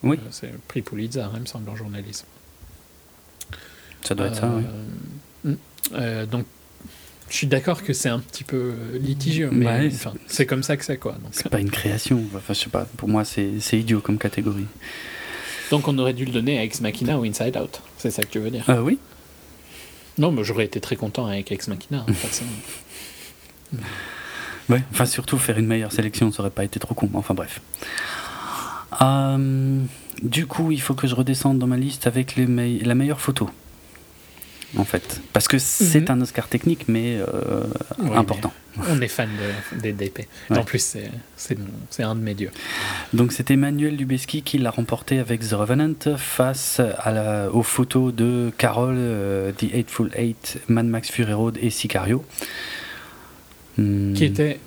[0.01, 0.17] Oui.
[0.17, 2.25] Euh, c'est le prix Pulitzer, hein, il me semble, en journalisme.
[4.03, 4.63] Ça doit être ça, oui.
[5.43, 6.25] Mm.
[6.25, 6.45] Donc,
[7.35, 10.63] je suis d'accord que c'est un petit peu euh, litigieux, mais Ouais, enfin, c'est comme
[10.63, 11.17] ça que c'est, quoi.
[11.31, 12.23] C'est pas une création.
[12.33, 12.87] Enfin, je sais pas.
[12.95, 14.67] Pour moi, c'est idiot comme catégorie.
[15.69, 17.81] donc, on aurait dû le donner à Ex Machina ou Inside Out.
[17.97, 18.63] C'est ça que tu veux dire?
[18.69, 18.99] Euh, oui.
[20.17, 22.05] Non, mais j'aurais été très content avec Ex Machina.
[22.07, 22.13] hein.
[24.69, 27.07] Ouais, enfin surtout faire une meilleure sélection, ça aurait pas été trop con.
[27.13, 27.61] Enfin bref.
[29.01, 29.79] Euh,
[30.23, 32.47] du coup, il faut que je redescende dans ma liste avec les
[32.79, 33.47] la meilleure photo.
[34.77, 36.17] En fait, parce que c'est Mhm.
[36.17, 37.63] un Oscar technique, mais euh,
[37.99, 38.51] Ouais, important.
[38.89, 39.29] On est fan
[39.73, 40.27] de, des DP.
[40.49, 40.57] Ouais.
[40.57, 40.97] En plus,
[41.37, 42.51] c'est, un de mes dieux.
[43.13, 48.13] Donc c'est Emmanuel Lubezki qui l'a remporté avec The Revenant face à la- aux photos
[48.13, 52.25] de Carol, euh, The Eightful Eight, Mad Max Fury Road et Sicario.
[53.77, 54.13] Hmm.
[54.13, 54.59] Qui était,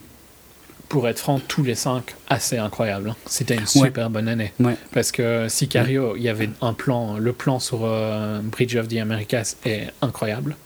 [0.88, 3.11] pour être franc, tous les cinq assez incroyables.
[3.11, 3.16] hein.
[3.27, 4.53] C'était une super bonne année.
[4.59, 4.77] Ouais.
[4.92, 8.96] Parce que Sicario, il y avait un plan, le plan sur euh, Bridge of the
[8.96, 10.57] Americas est incroyable.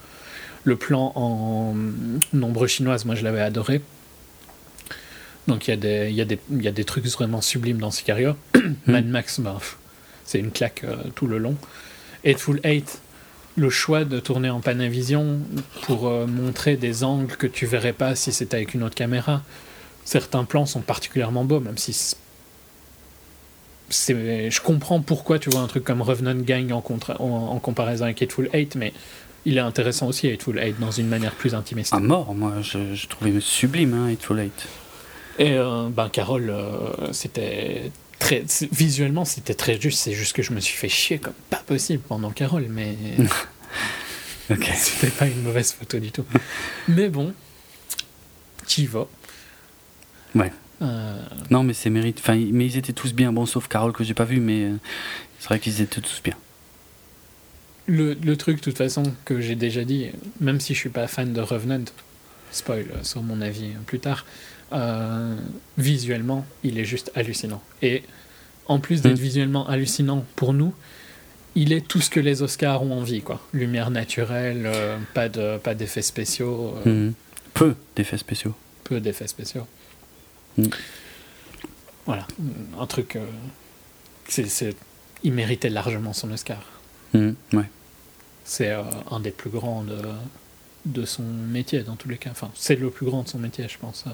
[0.65, 1.75] Le plan en
[2.33, 3.81] nombre chinoise, moi je l'avais adoré.
[5.49, 8.37] Donc il y, a des- y, y a trucs vraiment sublimes dans Sicario.
[8.87, 9.59] Mad Max, bah,
[10.25, 11.57] c'est une claque euh, tout le long.
[12.25, 13.01] Hateful Eight,
[13.57, 15.41] le choix de tourner en Panavision
[15.83, 19.43] pour euh, montrer des angles que tu verrais pas si c'était avec une autre caméra.
[20.05, 21.93] Certains plans sont particulièrement beaux, même si
[23.91, 28.05] je comprends pourquoi tu vois un truc comme Revenant Gang en, contra- en, en comparaison
[28.05, 28.93] avec Hateful Eight, mais
[29.45, 31.93] il est intéressant aussi Hateful Eight dans une manière plus intimiste.
[31.93, 34.67] À mort, moi, je, je trouvais sublime, hein, Hateful Eight.
[35.38, 39.99] Et euh, ben Carole, euh, c'était très visuellement c'était très juste.
[39.99, 42.97] C'est juste que je me suis fait chier comme pas possible pendant Carole, mais
[44.51, 44.69] Ok.
[44.77, 46.25] c'était pas une mauvaise photo du tout.
[46.88, 47.33] mais bon,
[48.67, 49.07] t'y vas.
[50.35, 50.53] Ouais.
[50.83, 51.14] Euh,
[51.51, 52.18] Non, mais c'est mérite.
[52.21, 53.33] Enfin, ils- mais ils étaient tous bien.
[53.33, 54.77] Bon, sauf Carole que j'ai pas vu, mais euh,
[55.38, 56.35] c'est vrai qu'ils étaient tous bien.
[57.87, 60.07] le, le truc, de toute façon, que j'ai déjà dit,
[60.40, 61.85] même si je suis pas fan de Revenant,
[62.53, 64.25] spoil euh, sur mon avis plus tard,
[64.73, 65.37] euh,
[65.79, 67.61] visuellement, il est juste hallucinant.
[67.83, 68.03] Et
[68.66, 69.23] en plus d'être Mm.
[69.23, 70.73] visuellement hallucinant pour nous,
[71.55, 73.40] il est tout ce que les Oscars ont envie, quoi.
[73.53, 77.14] Lumière naturelle, euh, pas de pas d'effets spéciaux, euh, Mhm.
[77.53, 78.55] Peu d'effets spéciaux.
[78.85, 79.66] peu d'effets spéciaux.
[80.59, 80.65] Mm.
[82.07, 82.27] Voilà,
[82.81, 83.17] un truc.
[83.17, 83.25] euh,
[84.29, 84.75] c'est,
[85.23, 86.62] il méritait largement son Oscar.
[87.15, 87.69] Mhm, Ouais.
[88.45, 89.99] C'est euh, un des plus grands de,
[90.87, 92.31] de son métier, dans tous les cas.
[92.31, 94.05] Enfin, c'est le plus grand de son métier, je pense.
[94.07, 94.11] euh.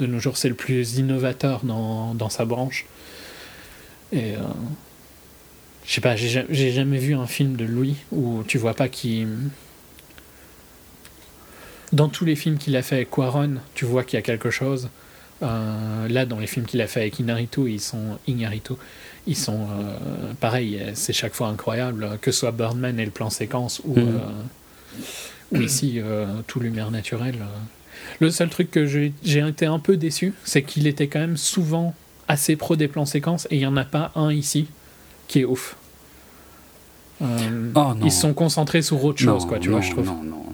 [0.00, 2.84] De nos jours, c'est le plus innovateur dans, dans sa branche.
[4.12, 4.34] Et.
[4.34, 4.40] euh,
[5.86, 8.74] je sais pas, j'ai ja- j'ai jamais vu un film de Louis où tu vois
[8.74, 9.26] pas qu'il.
[11.92, 14.50] Dans tous les films qu'il a fait avec Quaron, tu vois qu'il y a quelque
[14.50, 14.90] chose.
[15.42, 18.72] Euh, là, dans les films qu'il a fait avec Inaritu, ils sont Iñárritu,
[19.26, 20.82] ils sont euh, pareil.
[20.94, 24.08] C'est chaque fois incroyable, que ce soit Birdman et le plan séquence ou, Mhm.
[24.08, 27.38] euh, ou ici euh, tout lumière naturelle.
[27.40, 27.58] euh.
[28.20, 31.36] Le seul truc que j'ai j'ai été un peu déçu, c'est qu'il était quand même
[31.36, 31.94] souvent
[32.26, 34.66] assez pro des plans séquences et il n'y en a pas un ici
[35.28, 35.76] qui est ouf.
[37.22, 37.26] Euh,
[37.74, 37.96] Oh, non.
[38.04, 40.06] ils se sont concentrés sur autre chose, non, quoi, tu non, vois, je trouve.
[40.06, 40.44] Non, non,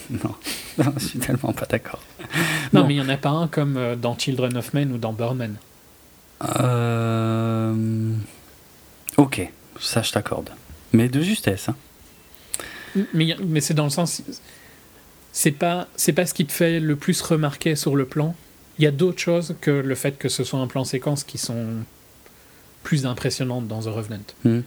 [0.10, 0.34] non.
[0.98, 2.02] je suis tellement pas d'accord.
[2.72, 4.98] Non, mais il n'y en a pas un comme euh, dans Children of Men ou
[4.98, 5.56] dans Birdman.
[6.60, 8.12] Euh...
[9.16, 10.50] Ok, ça je t'accorde.
[10.92, 11.68] Mais de justesse.
[11.68, 11.76] Hein.
[13.14, 14.22] Mais, mais c'est dans le sens.
[15.32, 18.34] C'est pas, c'est pas ce qui te fait le plus remarquer sur le plan.
[18.78, 21.38] Il y a d'autres choses que le fait que ce soit un plan séquence qui
[21.38, 21.66] sont
[22.82, 24.26] plus impressionnantes dans The Revenant.
[24.44, 24.62] Mhm.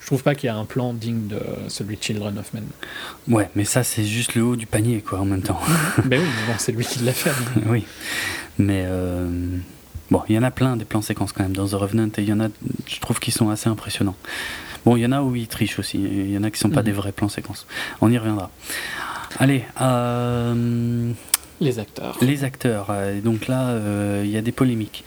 [0.00, 2.64] Je trouve pas qu'il y a un plan digne de celui de Children of Men.
[3.28, 5.60] Ouais, mais ça c'est juste le haut du panier quoi en même temps.
[6.04, 7.30] ben oui, mais bon, c'est lui qui l'a fait.
[7.66, 7.84] oui.
[8.58, 9.28] Mais euh,
[10.10, 12.22] bon, il y en a plein des plans séquences quand même dans The Revenant et
[12.22, 12.48] il y en a,
[12.86, 14.16] je trouve qu'ils sont assez impressionnants.
[14.86, 15.98] Bon, il y en a où ils trichent aussi.
[16.02, 16.86] Il y en a qui sont pas Mhm.
[16.86, 17.66] des vrais plans séquences.
[18.00, 18.50] On y reviendra.
[19.38, 21.12] Allez, euh,
[21.60, 22.16] Les acteurs.
[22.22, 22.86] les acteurs.
[22.90, 25.04] euh, donc là, euh, il y a des polémiques.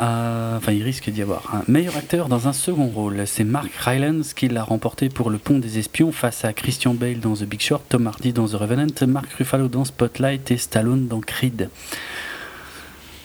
[0.00, 1.54] Euh, Enfin, il risque d'y avoir.
[1.54, 5.38] Un meilleur acteur dans un second rôle, c'est Mark Rylance qui l'a remporté pour Le
[5.38, 8.54] Pont des Espions face à Christian Bale dans The Big Short, Tom Hardy dans The
[8.54, 11.70] Revenant, Mark Ruffalo dans Spotlight et Stallone dans Creed.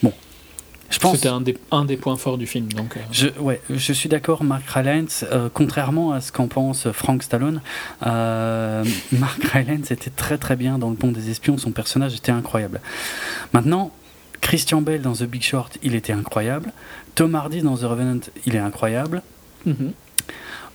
[0.02, 0.12] Bon,
[0.90, 1.16] je pense.
[1.16, 2.72] C'était un des, un des points forts du film.
[2.72, 6.90] Donc, euh, Je, ouais, je suis d'accord, Mark Rylance, euh, contrairement à ce qu'en pense
[6.92, 7.62] Frank Stallone,
[8.06, 12.32] euh, Mark Rylance était très très bien dans Le Pont des Espions, son personnage était
[12.32, 12.80] incroyable.
[13.52, 13.90] Maintenant,
[14.44, 16.72] Christian Bale dans The Big Short, il était incroyable.
[17.14, 19.22] Tom Hardy dans The Revenant, il est incroyable.
[19.66, 19.92] mhm.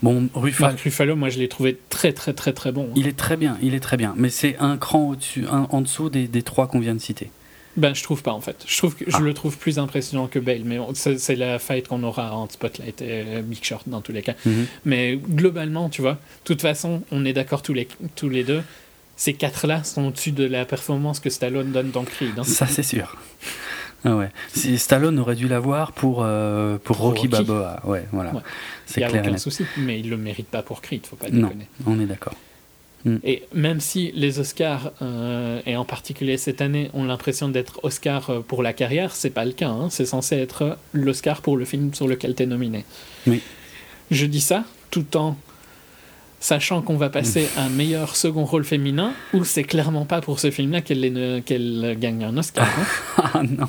[0.02, 2.86] Bon, Ruffalo, Mark Ruffalo, moi, je l'ai trouvé très, très, très, très bon.
[2.90, 2.94] hein.
[2.96, 5.82] il est très bien, il est très bien, mais c'est un cran au-dessus, un- en
[5.82, 7.32] dessous des, des trois qu'on vient de citer.
[7.78, 8.64] Ben, je trouve pas en fait.
[8.66, 9.18] Je trouve que Ah.
[9.20, 13.02] je le trouve plus impressionnant que Bale, mais c'est la fight qu'on aura entre Spotlight
[13.02, 14.34] et euh, Big Short dans tous les cas.
[14.46, 14.66] Mhm.
[14.86, 18.64] Mais globalement, tu vois, de toute façon, on est d'accord tous les, tous les deux.
[19.20, 22.40] Ces quatre-là sont au-dessus de la performance que Stallone donne dans Creed.
[22.40, 22.44] hein.
[22.46, 23.18] Ça, c'est sûr.
[24.06, 24.30] Ah ouais.
[24.54, 27.28] Si Stallone aurait dû l'avoir pour, euh, pour Pour Rocky, Rocky.
[27.28, 27.82] Balboa.
[27.84, 28.34] Ouais, voilà.
[28.34, 28.40] Ouais.
[28.86, 31.28] C'est Il n'y a aucun souci, mais il le mérite pas pour Creed, faut pas
[31.30, 31.68] Non, déconner.
[31.86, 32.34] on est d'accord.
[33.26, 38.30] Et même si les Oscars, euh, et en particulier cette année, ont l'impression d'être Oscar
[38.30, 39.70] euh, pour la carrière, c'est pas le cas.
[39.70, 39.90] hein.
[39.90, 42.86] C'est censé être l'Oscar pour le film sur lequel tu es nominé.
[43.28, 43.42] Oui.
[44.12, 45.36] Je dis ça tout en
[46.40, 50.40] sachant qu'on va passer à un meilleur second rôle féminin, où c'est clairement pas pour
[50.40, 52.66] ce film-là qu'elle gagne un Oscar.
[52.68, 53.24] hein.
[53.34, 53.68] Ah non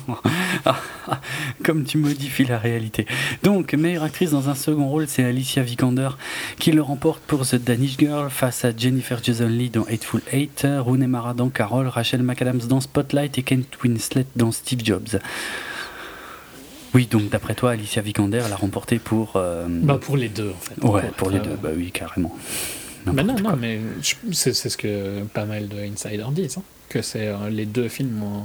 [0.65, 0.79] Ah,
[1.63, 3.05] Comme tu modifies la réalité.
[3.43, 6.09] Donc, meilleure actrice dans un second rôle, c'est Alicia Vikander
[6.57, 10.65] qui le remporte pour The Danish Girl face à Jennifer Jason Leigh dans Hateful Eight,
[10.79, 15.19] Rooney Mara dans Carol, Rachel McAdams dans Spotlight et Kate Winslet dans Steve Jobs.
[16.93, 19.33] Oui, donc d'après toi, Alicia Vikander l'a remporté pour.
[19.35, 20.83] euh, Bah, pour les deux, en fait.
[20.85, 22.35] ouais, pour les deux, bah oui, carrément.
[23.05, 23.79] Bah non, non, mais
[24.31, 28.21] c'est ce que pas mal de insiders disent, hein, que c'est euh, les deux films.
[28.23, 28.39] euh,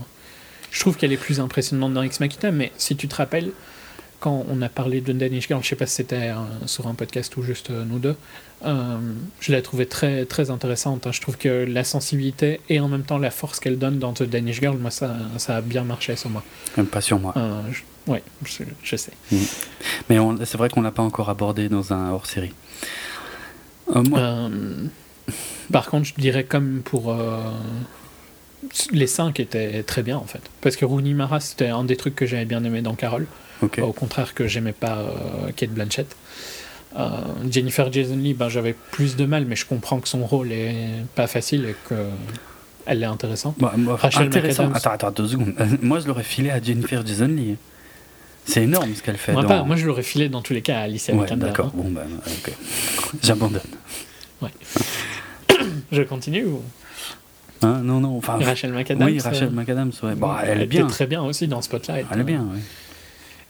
[0.70, 3.50] Je trouve qu'elle est plus impressionnante dans Ex Machina, mais si tu te rappelles,
[4.20, 6.94] quand on a parlé de Danish Girl, je sais pas si c'était euh, sur un
[6.94, 8.16] podcast ou juste nous deux,
[8.64, 8.96] euh,
[9.40, 11.06] je l'ai trouvée très, très intéressante.
[11.06, 11.12] hein.
[11.12, 14.22] Je trouve que la sensibilité et en même temps la force qu'elle donne dans The
[14.24, 16.42] Danish Girl, moi, ça, ça a bien marché sur moi.
[16.76, 17.34] Même pas sur moi.
[17.36, 19.12] Euh, je- ouais, je, je sais.
[20.08, 22.54] Mais on- c'est vrai qu'on l'a pas encore abordé dans un hors-série.
[23.94, 24.48] Euh, moi, Euh,
[25.72, 27.12] par contre, je dirais comme pour.
[27.12, 27.42] euh,
[28.90, 30.40] les cinq étaient très bien en fait.
[30.60, 33.26] Parce que Rooney Mara, c'était un des trucs que j'avais bien aimé dans Carol.
[33.62, 33.78] ok.
[33.82, 36.16] Au contraire que j'aimais pas euh, Kate Blanchett.
[36.98, 37.08] Euh,
[37.50, 40.76] Jennifer Jason Leigh, ben, j'avais plus de mal, mais je comprends que son rôle est
[41.14, 41.94] pas facile et que
[42.86, 43.56] elle est intéressante.
[43.58, 44.72] Bah, moi, Rachel intéressant.
[44.72, 45.54] Attends, attends, deux secondes.
[45.60, 47.56] Euh, Moi, je l'aurais filé à Jennifer Jason Leigh.
[48.44, 49.32] C'est énorme ce qu'elle fait.
[49.32, 51.66] Moi, dans- pas, moi, je l'aurais filé dans tous les cas à Alicia ouais, d'accord.
[51.66, 51.72] hein.
[51.74, 52.52] Bon, bah, ok.
[53.22, 53.60] J'abandonne.
[55.92, 56.62] Je continue ou?
[57.62, 58.16] Hein, non, non.
[58.18, 59.92] Enfin, Rachel McAdams oui, Rachel euh, McAdams.
[60.02, 60.14] Ouais.
[60.14, 60.86] Bon, elle est était bien.
[60.86, 62.06] très bien aussi dans Spotlight.
[62.12, 62.60] Elle est bien, ouais.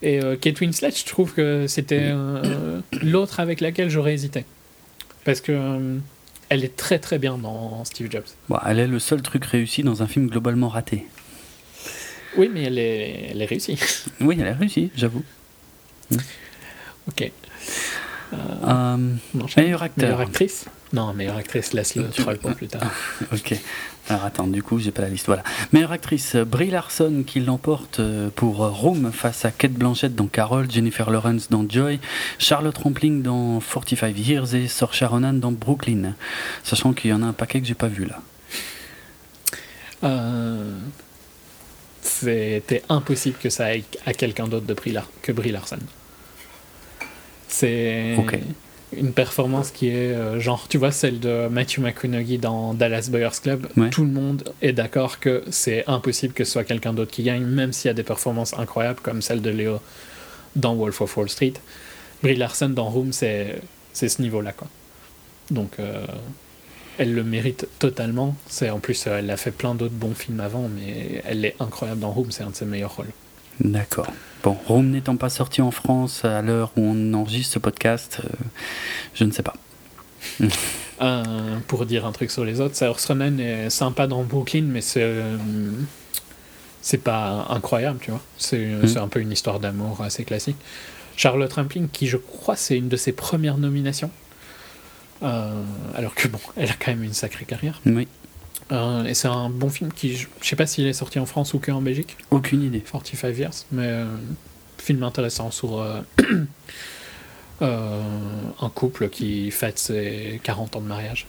[0.03, 4.45] Et euh, Kate Winslet, je trouve que c'était euh, l'autre avec laquelle j'aurais hésité.
[5.25, 5.99] Parce que euh,
[6.49, 8.27] elle est très très bien dans Steve Jobs.
[8.49, 11.07] Bon, elle est le seul truc réussi dans un film globalement raté.
[12.37, 13.79] Oui, mais elle est, elle est réussie.
[14.21, 15.25] Oui, elle a réussi, j'avoue.
[17.09, 17.33] ok.
[18.33, 18.97] Euh,
[19.41, 19.65] enchaîne.
[19.65, 20.05] meilleur acteur.
[20.05, 22.83] Meilleure actrice Non, meilleure actrice, laisse-le Tu- troll pour plus tard.
[23.33, 23.55] Ok.
[24.09, 25.27] Alors attends, du coup, j'ai pas la liste.
[25.27, 25.43] Voilà.
[25.73, 30.15] Meilleure actrice, euh, Brie Larson qui l'emporte euh, pour euh, Room face à Kate Blanchett
[30.15, 31.99] dans Carol, Jennifer Lawrence dans Joy,
[32.39, 36.15] Charlotte Rampling dans 45 Years et Saoirse Ronan dans Brooklyn.
[36.63, 38.21] Sachant qu'il y en a un paquet que j'ai pas vu là.
[40.05, 40.71] Euh,
[42.01, 45.79] C'était impossible que ça aille à quelqu'un d'autre de Brie Lar- que Brie Larson.
[47.49, 48.39] C'est Ok.
[48.93, 53.41] Une performance qui est euh, genre, tu vois, celle de Matthew McConaughey dans Dallas Buyers
[53.43, 53.67] Club.
[53.77, 53.91] Ouais.
[53.91, 57.45] Tout le monde est d'accord que c'est impossible que ce soit quelqu'un d'autre qui gagne,
[57.45, 59.81] même s'il y a des performances incroyables comme celle de Léo
[60.55, 61.55] dans Wolf of Wall Street.
[62.23, 63.61] Brie Larson dans Room, c'est
[63.93, 64.69] ce niveau-là, quoi.
[65.51, 66.07] Donc, euh,
[66.99, 68.37] elle le mérite totalement.
[68.47, 72.01] C'est en plus, elle a fait plein d'autres bons films avant, mais elle est incroyable
[72.01, 72.31] dans Room.
[72.31, 73.13] C'est un de ses meilleurs rôles.
[73.61, 74.07] D'accord.
[74.47, 78.29] Bon, Room n'étant pas sorti en France à l'heure où on enregistre ce podcast, euh,
[79.13, 79.55] je ne sais pas.
[81.03, 84.81] Euh, pour dire un truc sur les autres, Saoirse Ronan est sympa dans Brooklyn, mais
[84.81, 85.37] c'est euh,
[86.81, 88.23] c'est pas incroyable, tu vois.
[88.39, 88.87] C'est Mhm.
[88.87, 90.57] c'est un peu une histoire d'amour assez classique.
[91.15, 94.11] Charlotte Rampling, qui je crois c'est une de ses premières nominations.
[95.23, 95.51] Euh,
[95.95, 97.83] alors que bon, elle a quand même une sacrée carrière.
[97.85, 98.09] Oui,
[98.73, 101.55] Euh, et c'est un bon film qui, je sais pas s'il est sorti en France
[101.55, 102.17] ou que en Belgique.
[102.31, 102.81] aucune idée.
[102.81, 104.07] 45 Years, mais euh,
[104.79, 106.01] film intéressant sur euh,
[108.61, 111.27] un couple qui fête ses 40 ans de mariage.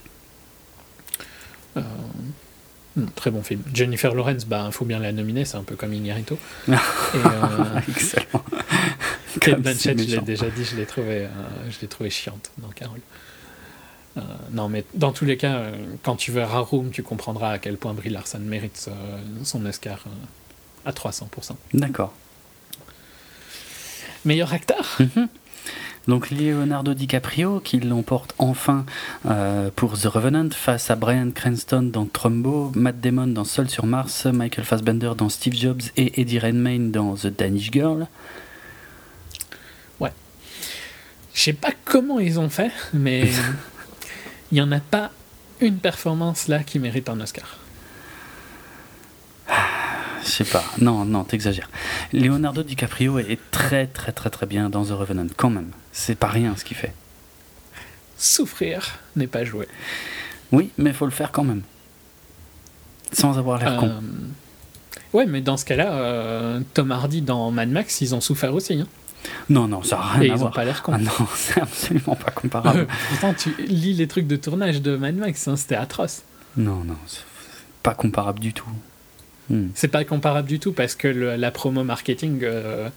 [2.98, 3.62] Hmm, très bon film.
[3.72, 6.34] Jennifer Lawrence, bah, faut bien la nominer, c'est un peu comme Iñárritu.
[6.68, 8.44] Et euh, Excellent.
[9.40, 12.68] Kate Blanchett, je l'ai déjà dit, je l'ai trouvée, euh, je l'ai trouvée chiante dans
[12.68, 13.00] Carole.
[14.16, 14.20] Euh,
[14.52, 17.76] non, mais dans tous les cas, euh, quand tu verras Room, tu comprendras à quel
[17.76, 20.04] point Brie Larson mérite euh, son Oscar
[20.84, 21.24] à 300%.
[21.74, 22.12] D'accord.
[24.24, 25.28] Meilleur acteur Mhm.
[26.06, 28.86] Donc Leonardo DiCaprio qui l'emporte enfin
[29.26, 33.84] euh, pour The Revenant face à Brian Cranston dans Trumbo, Matt Damon dans Seul sur
[33.84, 38.06] Mars, Michael Fassbender dans Steve Jobs et Eddie Redmayne dans The Danish Girl.
[41.38, 43.22] Je sais pas comment ils ont fait, mais
[44.50, 45.10] il n'y en a pas
[45.60, 47.56] une performance là qui mérite un Oscar.
[50.24, 51.70] Je sais pas, non, non, t'exagères.
[52.12, 55.70] Leonardo DiCaprio est très très très très bien dans The Revenant quand même.
[55.92, 56.92] C'est pas rien ce qu'il fait.
[58.18, 59.68] Souffrir n'est pas jouer.
[60.52, 61.62] Oui, mais faut le faire quand même.
[63.12, 63.86] Sans avoir l'air con.
[63.88, 64.00] Euh,
[65.14, 68.74] Ouais, mais dans ce cas-là, euh, Tom Hardy dans Mad Max, ils ont souffert aussi.
[68.74, 68.86] hein.
[69.48, 70.52] Non, non, ça n'a rien et à ils n'ont voir.
[70.52, 70.82] pas l'air.
[70.88, 72.86] Ah non, c'est absolument pas comparable.
[73.10, 76.22] Pourtant, tu lis les trucs de tournage de Mad Max, hein, c'était atroce.
[76.56, 77.20] non, non, c'est
[77.82, 78.68] pas comparable du tout.
[79.50, 79.68] Hmm.
[79.74, 82.88] C'est pas comparable du tout parce que le- la promo marketing euh,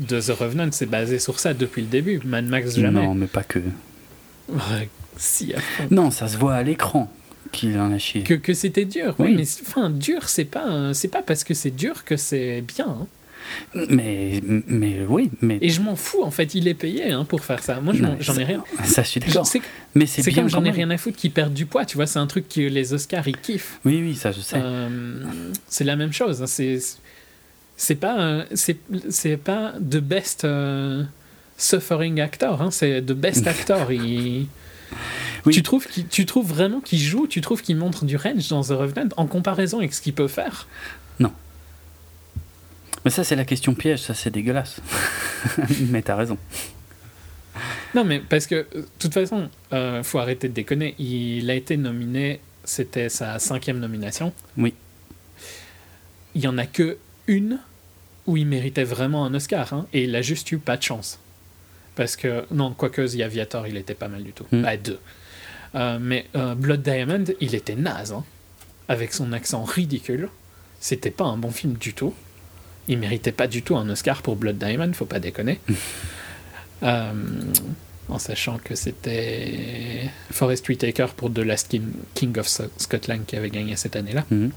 [0.00, 2.20] de The Revenant, c'est basé sur ça depuis le début.
[2.24, 3.02] Mad Max, jamais.
[3.06, 3.60] Non, mais pas que.
[4.48, 5.88] Ouais, si, à fond.
[5.90, 7.10] Non, ça se voit à l'écran
[7.52, 8.22] qu'il en a chié.
[8.24, 9.14] que, que c'était dur.
[9.18, 12.88] Oui, mais enfin, dur, c'est pas, c'est pas parce que c'est dur que c'est bien.
[12.88, 13.06] hein.
[13.88, 17.44] Mais, mais oui, mais Et je m'en fous, en fait, il est payé hein, pour
[17.44, 17.80] faire ça.
[17.80, 18.64] Moi, j'en ai rien.
[18.84, 19.46] ça, je suis d'accord.
[19.46, 19.60] C'est
[19.94, 22.06] Mais c'est bien comme j'en ai rien à foutre qu'ils perdent du poids, tu vois.
[22.06, 23.78] C'est un truc que les Oscars ils kiffent.
[23.84, 24.56] Oui, oui, ça je sais.
[24.58, 25.20] Euh,
[25.68, 26.42] c'est la même chose.
[26.42, 26.78] hein, C'est
[27.76, 31.02] c'est pas c'est pas the best euh,
[31.56, 32.62] suffering actor.
[32.62, 33.90] hein, c'est the best actor.
[33.92, 34.46] il-
[35.46, 35.52] Oui.
[35.52, 38.62] Tu trouves qu'il- tu trouves vraiment qu'il joue, tu trouves qu'il montre du range dans
[38.62, 40.66] The Revenant en comparaison avec ce qu'il peut faire?
[43.04, 44.80] Mais ça, c'est la question piège, ça, c'est dégueulasse.
[45.90, 46.38] mais t'as raison.
[47.94, 50.94] Non, mais parce que, de toute façon, euh, faut arrêter de déconner.
[50.98, 54.32] Il a été nominé, c'était sa cinquième nomination.
[54.56, 54.74] Oui.
[56.34, 57.58] Il y en a que une
[58.26, 61.18] où il méritait vraiment un Oscar, hein, et il a juste eu pas de chance.
[61.94, 64.46] Parce que, non, quoique The Aviator, il était pas mal du tout.
[64.50, 64.62] Mm.
[64.62, 64.98] Bah, deux.
[65.74, 68.24] Euh, mais euh, Blood Diamond, il était naze, hein,
[68.88, 70.28] avec son accent ridicule.
[70.80, 72.14] C'était pas un bon film du tout.
[72.88, 75.58] Il méritait pas du tout un Oscar pour Blood Diamond, faut pas déconner.
[76.82, 77.12] Euh,
[78.10, 83.36] en sachant que c'était Forest Whitaker pour The Last King, King of Sc- Scotland qui
[83.36, 84.24] avait gagné cette année-là.
[84.30, 84.50] Mhm.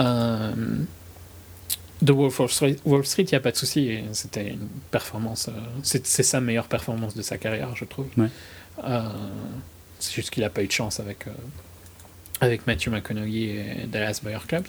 [0.00, 0.52] Euh,
[2.04, 3.98] The Wolf of Street, Wall Street, il n'y a pas de souci.
[4.12, 5.48] C'était une performance.
[5.48, 8.06] euh, c'est sa meilleure performance de sa carrière, je trouve.
[8.16, 8.28] Ouais.
[9.98, 11.26] C'est juste qu'il n'a pas eu de chance avec,
[12.40, 14.64] avec Matthew McConaughey et Dallas Buyer Club.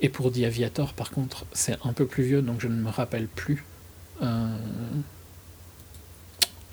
[0.00, 2.88] Et pour The Aviator, par contre, c'est un peu plus vieux, donc je ne me
[2.88, 3.64] rappelle plus
[4.22, 4.56] euh,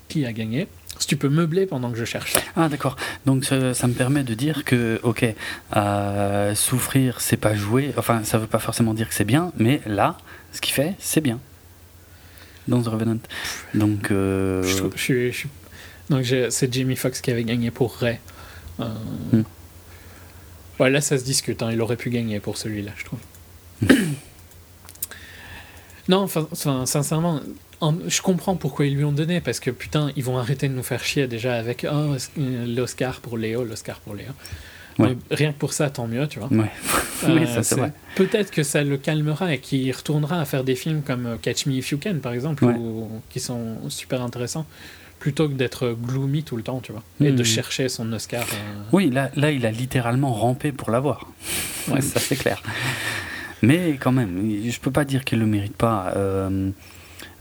[0.08, 0.68] qui a gagné.
[0.98, 2.34] Si tu peux meubler pendant que je cherche.
[2.54, 2.96] Ah d'accord.
[3.26, 5.26] Donc ça, ça me permet de dire que, ok,
[5.76, 7.92] euh, souffrir, c'est pas jouer.
[7.98, 10.16] Enfin, ça veut pas forcément dire que c'est bien, mais là,
[10.52, 11.38] ce qu'il fait, c'est bien.
[12.66, 13.18] Dans The Revenant.
[13.74, 15.46] Donc, euh, Je je je
[16.08, 18.18] Donc c'est Jamie Foxx qui avait gagné pour Ray.
[18.80, 18.84] Euh,
[19.32, 19.42] Hmm.
[20.80, 23.18] Ouais, là ça se discute, hein, il aurait pu gagner pour celui-là, je trouve.
[26.08, 26.46] non, enfin,
[26.86, 27.40] sincèrement,
[27.80, 30.74] en- je comprends pourquoi ils lui ont donné, parce que putain, ils vont arrêter de
[30.74, 34.28] nous faire chier déjà avec oh, l'Oscar pour Léo, l'Oscar pour Léo.
[34.98, 35.08] Ouais.
[35.08, 36.48] Donc, rien que pour ça, tant mieux, tu vois.
[36.50, 36.70] ouais.
[37.24, 37.88] Euh.
[38.14, 41.64] Peut-être que ça le calmera et qu'il retournera à faire des films comme euh, Catch
[41.64, 42.74] Me If You Can, par exemple, Ouais.
[42.74, 44.66] ou- qui sont super intéressants,
[45.26, 48.44] plutôt que d'être gloomy tout le temps, tu vois, et de chercher son Oscar.
[48.44, 51.26] euh, Oui, là, là, il a littéralement rampé pour l'avoir.
[51.88, 52.00] Ouais.
[52.00, 52.62] ça c'est clair.
[53.60, 54.30] Mais quand même,
[54.68, 56.12] je peux pas dire qu'il le mérite pas.
[56.16, 56.70] Euh,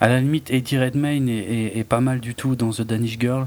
[0.02, 3.19] à la limite, Eddie Redmayne est, est- est pas mal du tout dans The Danish
[3.19, 3.45] Girl.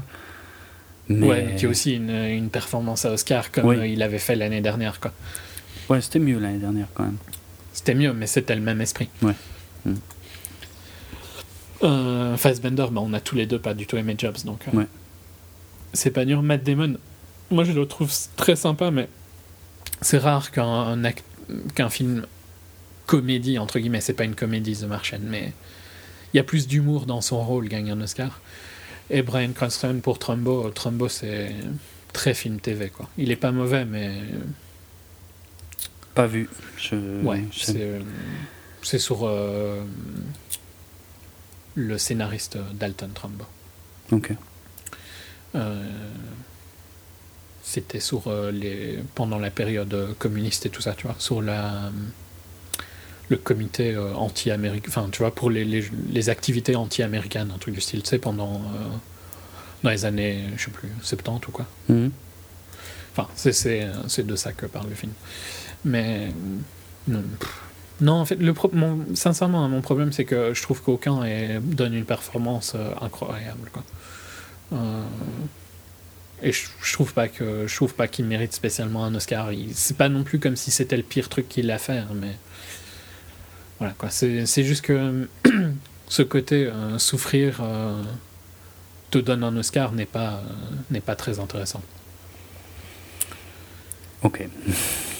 [1.09, 1.27] Mais...
[1.27, 3.75] Ouais, qui est aussi une, une performance à Oscar comme Oui.
[3.77, 5.01] euh, il avait fait l'année dernière.
[5.01, 5.11] quoi.
[5.89, 7.17] Ouais, c'était mieux l'année dernière quand même.
[7.73, 9.09] C'était mieux, mais c'était le même esprit.
[9.21, 9.33] Ouais.
[9.85, 9.93] Mm.
[11.83, 14.77] Euh, Fassbender, bah, on a tous les deux pas du tout aimé Jobs, donc euh,
[14.77, 14.87] Ouais.
[15.93, 16.41] c'est pas dur.
[16.43, 16.97] Matt Damon,
[17.51, 19.07] moi je le trouve très sympa, mais
[20.01, 22.25] c'est rare qu'un film
[23.05, 25.53] comédie, entre guillemets, c'est pas une comédie The Martian, mais
[26.33, 28.39] il y a plus d'humour dans son rôle, gagne un Oscar.
[29.09, 31.55] Et Brian Cranston pour Trumbo, Trumbo c'est
[32.13, 33.09] très film TV, quoi.
[33.17, 34.11] Il est pas mauvais, mais
[36.13, 36.49] Pas vu.
[36.77, 36.95] Je...
[37.23, 37.99] Ouais, euh,
[38.83, 39.81] c'est sur euh,
[41.79, 43.45] le scénariste Dalton Trumbo.
[44.11, 44.31] Ok.
[45.55, 45.83] Euh,
[47.63, 51.91] C'était sur euh, les pendant la période communiste et tout ça, tu vois, sur la
[53.29, 57.75] le comité euh, anti-américain, enfin, tu vois, pour les, les, les activités anti-américaines, un truc
[57.75, 58.59] du style, tu sais, pendant
[59.83, 61.65] dans les années, je sais plus, 70 ou quoi.
[61.89, 62.11] Mhm.
[63.15, 63.53] Enfin, c'est-
[64.23, 65.11] de ça que parle le film.
[65.85, 66.31] Mais
[67.07, 67.61] non, pff.
[68.01, 71.21] Non en fait, le pro- mon- sincèrement, mon problème, c'est que je trouve qu'aucun
[71.61, 73.69] donne une performance euh, incroyable.
[73.71, 73.83] Quoi.
[74.73, 75.03] Euh,
[76.41, 79.49] et je, trouve pas que je trouve pas qu'il mérite spécialement un Oscar.
[79.73, 82.37] C'est pas non plus comme si c'était le pire truc qu'il a à faire, mais
[83.79, 84.09] voilà quoi.
[84.09, 85.27] C'est juste que
[86.07, 87.61] ce côté euh, souffrir
[89.11, 90.41] te donne un Oscar n'est pas
[90.91, 91.81] n'est pas très intéressant.
[94.23, 94.47] Ok.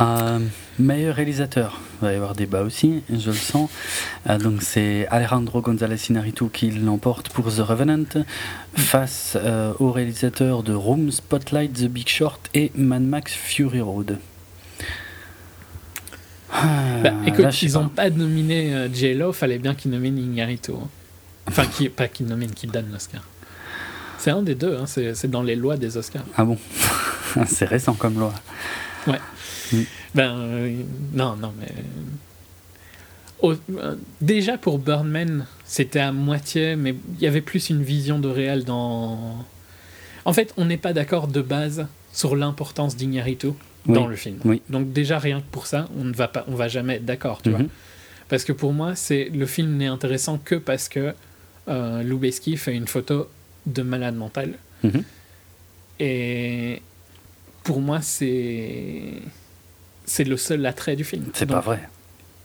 [0.00, 0.38] Euh,
[0.78, 3.68] meilleur réalisateur, il va y avoir débat aussi, je le sens.
[4.28, 8.04] Euh, donc c'est Alejandro González Iñárritu qui l'emporte pour The Revenant
[8.74, 14.18] face euh, au réalisateur de Room, Spotlight, The Big Short et Mad Max Fury Road.
[16.50, 16.66] Ah,
[17.02, 17.78] Bah, écoute, ils pas.
[17.80, 20.72] n'ont pas nominé euh, J-Lo, fallait bien qu'ils nominent Iñárritu.
[20.72, 20.88] hein.
[21.48, 23.22] Enfin, qui, pas qu'ils nominent, qu'ils donnent l'Oscar.
[24.18, 26.22] C'est un des deux, hein, c'est dans les lois des Oscars.
[26.36, 26.56] Ah bon?
[27.46, 28.32] C'est récent comme loi.
[30.14, 30.76] Ben, euh,
[31.12, 31.72] non, non, mais.
[33.40, 38.18] Au- euh, déjà pour Birdman, c'était à moitié, mais il y avait plus une vision
[38.18, 39.44] de réel dans.
[40.24, 43.48] En fait, on n'est pas d'accord de base sur l'importance d'Iñárritu
[43.86, 43.94] Oui.
[43.94, 44.38] dans le film.
[44.44, 44.62] Oui.
[44.70, 47.42] Donc déjà rien que pour ça, on ne va pas, on va jamais être d'accord,
[47.42, 47.58] tu vois.
[47.60, 47.68] Mhm.
[48.28, 51.12] Parce que pour moi, c'est le film n'est intéressant que parce que
[51.68, 53.28] euh, Lubeski fait une photo
[53.66, 54.52] de malade mental.
[54.84, 55.02] Mhm.
[55.98, 56.80] Et
[57.64, 59.14] pour moi, c'est
[60.04, 61.24] c'est le seul attrait du film.
[61.34, 61.80] C'est pas vrai.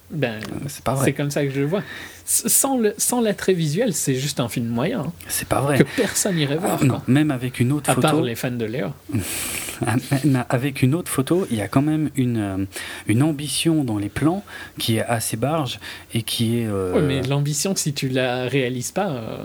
[0.09, 1.13] Ben, C'est pas c'est vrai.
[1.13, 1.83] comme ça que je le vois.
[2.25, 5.77] Sans le sans l'attrait visuel, c'est juste un film moyen hein, C'est pas vrai.
[5.77, 6.79] que personne n'irait voir.
[6.81, 8.25] Ah, non, même avec une autre À part photo.
[8.25, 8.87] les fans de Léo.
[10.49, 12.65] avec une autre photo, il y a quand même une, euh,
[13.07, 14.43] une ambition dans les plans
[14.79, 15.79] qui est assez barge
[16.13, 16.67] et qui est.
[16.67, 19.37] euh, Ouais, mais l'ambition, si tu la réalises pas, euh,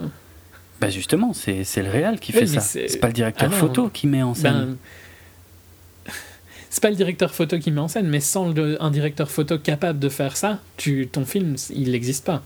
[0.81, 2.59] bah justement, c'est c'est le réal qui Oui, fait ça.
[2.61, 4.53] c'est- C'est pas le directeur Ah photo qui met en scène.
[4.53, 4.77] ben.
[6.73, 9.59] C'est pas le directeur photo qui met en scène, mais sans le- un directeur photo
[9.59, 12.41] capable de faire ça, tu, ton film, il n'existe pas.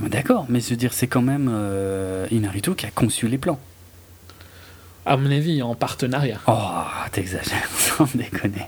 [0.00, 3.60] D'accord, mais je veux dire, c'est quand même euh, qui a conçu les plans.
[5.06, 6.40] À mon avis, en partenariat.
[6.48, 6.80] Oh,
[7.12, 8.66] t'exagères, sans déconner.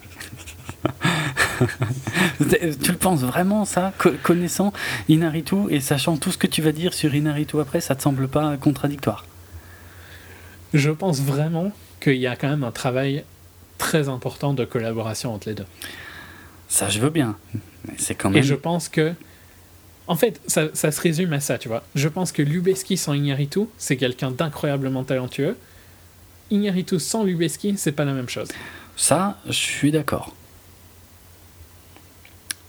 [2.38, 4.72] tu le penses vraiment, ça Co- Connaissant
[5.08, 8.28] Inaritu et sachant tout ce que tu vas dire sur Inaritu après, ça te semble
[8.28, 9.26] pas contradictoire?
[10.72, 13.24] Je pense vraiment qu'il y a quand même un travail
[13.78, 15.66] très important de collaboration entre les deux.
[16.68, 17.36] Ça, je veux bien.
[17.86, 18.42] Mais c'est quand Et même.
[18.42, 19.14] je pense que.
[20.06, 21.82] En fait, ça, ça se résume à ça, tu vois.
[21.94, 25.56] Je pense que Lubeski sans Iñárritu, c'est quelqu'un d'incroyablement talentueux.
[26.50, 28.48] Iñárritu sans Lubeski, c'est pas la même chose.
[28.96, 30.34] Ça, je suis d'accord.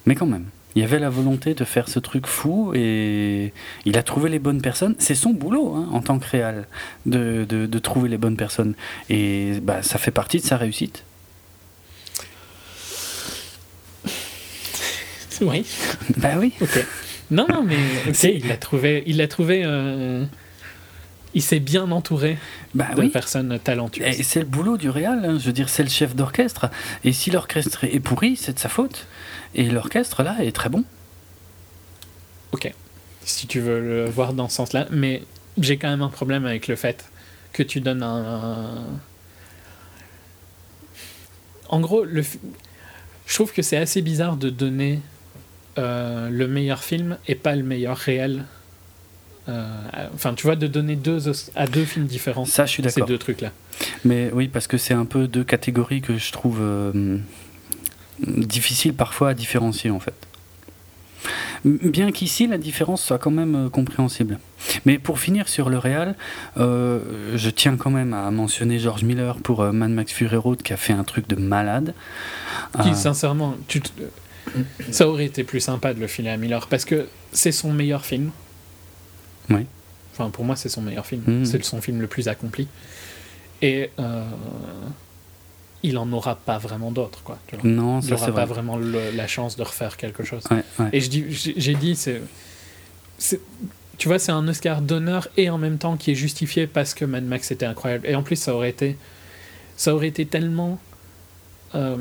[0.05, 3.53] Mais quand même, il y avait la volonté de faire ce truc fou et
[3.85, 4.95] il a trouvé les bonnes personnes.
[4.99, 6.67] C'est son boulot hein, en tant que réal
[7.05, 8.75] de, de- de trouver les bonnes personnes.
[9.09, 11.03] Et bah, ça fait partie de sa réussite.
[15.41, 15.65] Oui,
[16.17, 16.51] bah oui.
[16.59, 16.85] ok.
[17.31, 17.77] Non, non, mais
[18.09, 19.03] ok, il l'a trouvé.
[19.07, 19.61] Il l'a trouvé.
[19.63, 20.25] euh,
[21.35, 22.37] il s'est bien entouré
[22.73, 23.09] Bah de oui.
[23.09, 24.19] personnes talentueuses.
[24.19, 25.37] Et c'est le boulot du réal, hein.
[25.39, 26.69] je veux dire, c'est le chef d'orchestre.
[27.03, 29.05] Et si l'orchestre est pourri, c'est de sa faute.
[29.55, 30.83] Et l'orchestre, là, est très bon.
[32.51, 32.71] Ok,
[33.23, 34.87] si tu veux le voir dans ce sens-là.
[34.91, 35.23] Mais
[35.59, 37.05] j'ai quand même un problème avec le fait
[37.53, 38.83] que tu donnes un.
[41.67, 42.23] En gros, le...
[42.23, 44.99] je trouve que c'est assez bizarre de donner
[45.77, 48.45] euh, le meilleur film et pas le meilleur réel.
[49.47, 49.65] Euh,
[50.13, 52.45] Enfin, tu vois, de donner deux à deux films différents.
[52.45, 53.07] Ça, je suis Ces d'accord.
[53.07, 53.51] deux trucs-là.
[54.05, 57.17] Mais oui, parce que c'est un peu deux catégories que je trouve euh,
[58.25, 60.13] difficiles parfois à différencier en fait.
[61.65, 64.39] Bien qu'ici la différence soit quand même euh, compréhensible.
[64.85, 66.15] Mais pour finir sur le réal,
[66.57, 66.99] euh,
[67.35, 70.71] je tiens quand même à mentionner George Miller pour euh, Mad Max Fury Road qui
[70.71, 71.93] a fait un truc de malade.
[72.81, 73.89] Qui, Euh, sincèrement, tu te-
[74.91, 78.05] ça aurait été plus sympa de le filer à Miller parce que c'est son meilleur
[78.05, 78.31] film.
[79.49, 79.65] Oui.
[80.13, 81.23] Enfin, pour moi, c'est son meilleur film.
[81.27, 81.45] Mhm.
[81.45, 82.67] C'est son film le plus accompli.
[83.61, 84.23] Et euh,
[85.83, 87.37] il en aura pas vraiment d'autres, quoi.
[87.47, 87.69] tu vois.
[87.69, 88.45] non, Il n'aura pas vrai.
[88.45, 90.43] vraiment le- la chance de refaire quelque chose.
[90.51, 90.89] Ouais, ouais.
[90.93, 92.21] Et je dis, j'ai dit, c'est,
[93.17, 93.39] c'est-
[93.97, 97.05] tu vois, c'est un Oscar d'honneur et en même temps qui est justifié parce que
[97.05, 98.07] Mad Max était incroyable.
[98.07, 98.97] Et en plus, ça aurait été,
[99.77, 100.79] ça aurait été tellement
[101.75, 101.97] euh,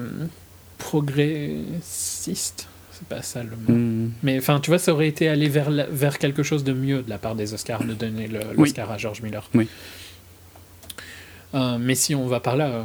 [0.78, 2.68] progressiste.
[2.92, 3.72] C'est pas ça le mot.
[3.78, 4.12] Mm.
[4.22, 7.02] Mais enfin, tu vois, ça aurait été aller vers, la- vers quelque chose de mieux
[7.02, 8.66] de la part des Oscars, de donner le- Oui.
[8.68, 9.48] l'Oscar à George Miller.
[9.54, 9.68] Oui.
[11.54, 12.82] Euh, mais si on va par là, euh,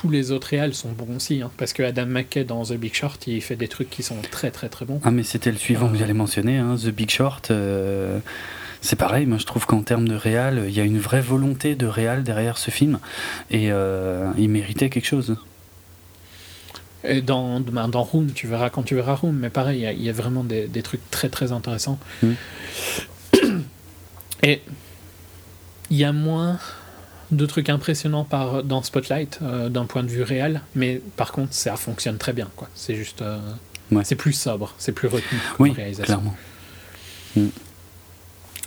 [0.00, 2.94] tous les autres réals sont bons aussi, hein, parce que Adam McKay dans The Big
[2.94, 4.98] Short, il fait des trucs qui sont très très très bons.
[5.04, 5.98] Ah mais c'était le suivant que Euh.
[5.98, 7.50] j'allais mentionner, hein, The Big Short.
[7.50, 8.18] euh,
[8.80, 11.74] c'est pareil, moi je trouve qu'en termes de réal, il y a une vraie volonté
[11.74, 12.98] de réal derrière ce film
[13.50, 15.36] et euh, il méritait quelque chose.
[17.04, 19.86] Et dans, ben, dans Room, tu verras quand tu verras Room, mais pareil, il y
[19.86, 21.98] a- il y, a vraiment des, des trucs très très intéressants.
[22.22, 22.32] Mm.
[24.42, 24.62] Et
[25.90, 26.58] il y a moins
[27.32, 31.52] de trucs impressionnants par, dans Spotlight euh, d'un point de vue réel, mais par contre,
[31.54, 32.48] ça fonctionne très bien.
[32.56, 32.68] quoi.
[32.74, 33.22] C'est juste.
[33.22, 33.38] euh,
[33.92, 34.04] Ouais.
[34.04, 36.04] C'est plus sobre, c'est plus retenu Oui, réalisation.
[36.04, 36.36] clairement.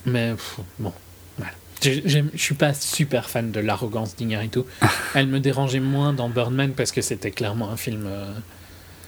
[0.06, 0.92] Mais pff, bon,
[1.38, 1.54] voilà.
[1.82, 4.60] Je suis pas super fan de l'arrogance d'Iñárritu.
[5.16, 8.04] Elle me dérangeait moins dans Birdman parce que c'était clairement un film.
[8.08, 8.34] euh,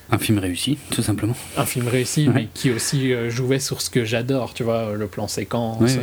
[0.09, 1.35] Un film réussi, tout simplement.
[1.57, 2.33] un film réussi, Ouais.
[2.33, 5.97] mais qui aussi jouait sur ce que j'adore, tu vois, le plan séquence,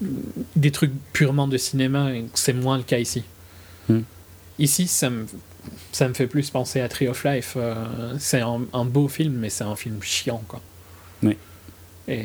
[0.00, 3.24] des trucs purement de cinéma, c'est moins le cas ici.
[3.88, 4.00] Hmm.
[4.58, 5.26] Ici, ça me,
[5.92, 7.54] ça me fait plus penser à Tree of Life.
[7.56, 10.60] euh, c'est un, un beau film, mais c'est un film chiant, quoi.
[11.22, 11.36] Oui.
[12.08, 12.24] Et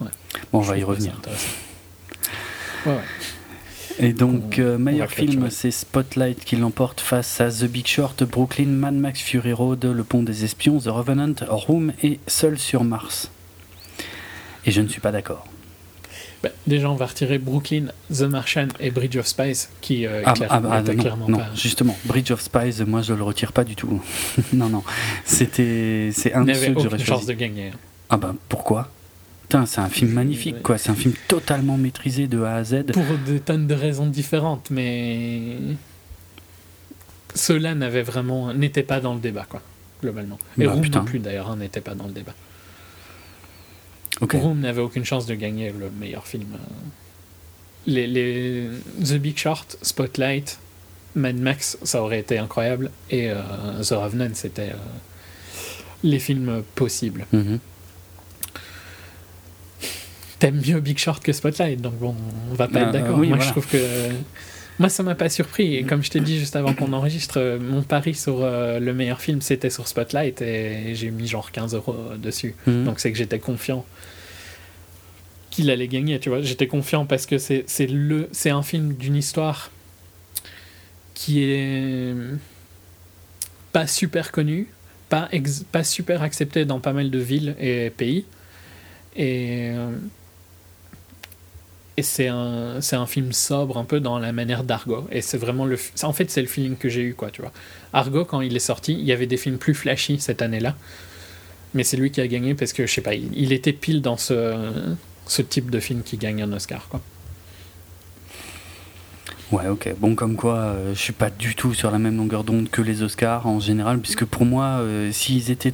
[0.00, 0.06] Bon,
[0.52, 1.12] on je va y revenir.
[1.16, 1.48] intéressant.
[2.86, 3.00] Ouais, ouais.
[4.00, 8.22] Et donc, On- euh, meilleur film, c'est Spotlight qui l'emporte face à The Big Short,
[8.22, 12.84] Brooklyn, Mad Max Fury Road, Le Pont des Espions, The Revenant, Room et Seul sur
[12.84, 13.30] Mars.
[14.64, 15.46] Et je ne suis pas d'accord.
[16.42, 20.34] Bah, déjà, on va retirer Brooklyn, The Martian et Bridge of Spies, qui euh, Ah,
[20.34, 21.48] clair- ah, ah, non, clairement non, pas.
[21.54, 24.00] justement, Bridge of Spies, moi je le retire pas du tout.
[24.52, 24.84] non, non,
[25.24, 27.72] c'était, c'est un de n'avait ceux que j'aurais chance de gagner.
[28.08, 28.88] Ah ben pourquoi?
[29.42, 30.62] Putain, c'est un film magnifique, Ouais.
[30.62, 30.78] quoi.
[30.78, 32.84] C'est un film totalement maîtrisé de A à Z.
[32.92, 35.56] pour des tonnes de raisons différentes, mais
[37.34, 39.62] ceux-là n'avaient vraiment n'étaient pas dans le débat, quoi,
[40.02, 40.38] globalement.
[40.58, 42.34] Et Bah, Room non plus d'ailleurs hein, n'était pas dans le débat.
[44.20, 46.46] Room n'avait aucune chance de gagner le meilleur film.
[46.54, 46.58] euh.
[47.86, 48.68] les, les
[49.04, 50.58] The Big Short, Spotlight,
[51.14, 52.90] Mad Max, ça aurait été incroyable.
[53.10, 53.36] Et euh,
[53.82, 54.74] The Revenant, c'était euh,
[56.02, 57.26] les films possibles.
[57.32, 57.58] Mhm.
[60.38, 62.14] T'aimes mieux Big Short que Spotlight, donc bon,
[62.50, 63.18] on va pas Ah, être d'accord.
[63.18, 63.44] oui, moi, voilà.
[63.44, 64.10] je trouve que.
[64.78, 65.74] Moi, ça m'a pas surpris.
[65.74, 68.94] Et comme je t'ai dit juste avant qu'on enregistre, euh, mon pari sur euh, le
[68.94, 70.40] meilleur film, c'était sur Spotlight.
[70.42, 72.54] Et j'ai mis genre 15 euros dessus.
[72.66, 72.84] Mhm.
[72.84, 73.84] Donc c'est que j'étais confiant
[75.50, 76.42] qu'il allait gagner, tu vois.
[76.42, 79.70] J'étais confiant parce que c'est c'est le c'est un film d'une histoire
[81.14, 82.14] qui est
[83.72, 84.68] pas super connu,
[85.08, 88.24] pas ex- pas super accepté dans pas mal de villes et pays.
[89.16, 89.90] Et euh,
[91.98, 95.76] et c'est un film sobre un peu dans la manière d'Argo et c'est vraiment le
[96.02, 97.52] en fait c'est le feeling que j'ai eu quoi, tu vois.
[97.92, 100.76] Argo quand il est sorti, il y avait des films plus flashy cette année-là.
[101.74, 104.00] Mais c'est lui qui a gagné parce que, je sais pas, il, il était pile
[104.00, 104.54] dans ce,
[105.26, 107.02] ce type de film qui gagne un Oscar, quoi.
[109.50, 109.94] Ouais, ok.
[109.98, 112.82] Bon, comme quoi, euh, je suis pas du tout sur la même longueur d'onde que
[112.82, 115.72] les Oscars en général, puisque pour moi, euh, s'ils étaient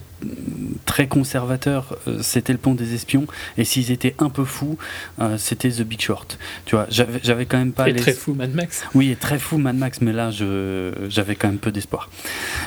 [0.84, 3.26] très conservateurs, euh, c'était le pont des espions,
[3.58, 4.78] et s'ils étaient un peu fous,
[5.20, 6.38] euh, c'était The Big Short.
[6.66, 8.00] Tu vois, j'avais quand même pas Et les...
[8.00, 8.84] très fou, Mad Max.
[8.94, 12.10] Oui, et très fou Mad Max, mais là, j'avais quand même peu d'espoir.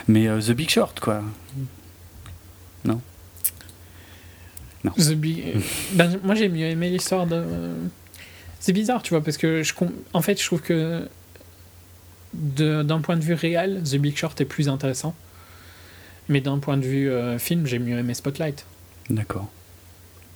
[0.09, 1.21] Mais The Big Short, quoi.
[4.97, 5.43] The Big-
[5.93, 7.43] ben, moi, j'ai mieux aimé l'histoire de.
[8.59, 9.73] C'est bizarre, tu vois, parce que je,
[10.13, 11.07] en fait, je trouve que
[12.33, 15.15] d'un point de vue réel, The Big Short est plus intéressant.
[16.29, 18.65] Mais d'un point de vue euh, film, j'ai mieux aimé Spotlight.
[19.09, 19.47] D'accord.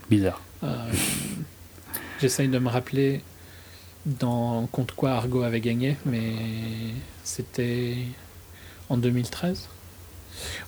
[0.09, 0.41] Bizarre.
[0.63, 0.89] Euh,
[2.21, 3.21] J'essaye de me rappeler
[4.05, 6.33] dans contre quoi Argo avait gagné, mais
[7.23, 7.97] c'était
[8.89, 9.67] en 2013.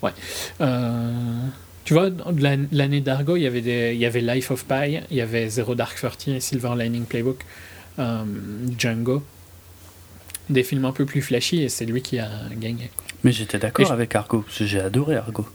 [0.02, 0.12] Ouais.
[0.60, 1.46] Euh,
[1.84, 2.08] tu vois,
[2.72, 5.48] l'année d'Argo, il y avait des, il y avait Life of Pi, il y avait
[5.48, 7.44] Zero Dark Thirty, Silver Lining Playbook,
[7.98, 8.24] euh,
[8.78, 9.22] Django.
[10.50, 12.90] Des films un peu plus flashy et c'est lui qui a gagné.
[13.22, 15.46] Mais j'étais d'accord avec Argo, parce que j'ai adoré Argo.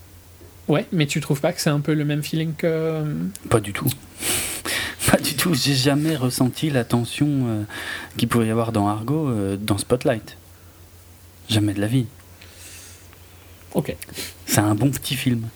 [0.66, 2.66] Ouais, mais tu trouves pas que c'est un peu le même feeling que.
[2.66, 3.14] euh,
[3.48, 3.88] Pas du tout.
[5.10, 5.54] Pas du tout.
[5.54, 7.62] J'ai jamais ressenti la tension euh,
[8.16, 10.36] qu'il pouvait y avoir dans Argo euh, dans Spotlight.
[11.48, 12.06] Jamais de la vie.
[13.74, 13.94] Ok.
[14.46, 15.48] C'est un bon petit film,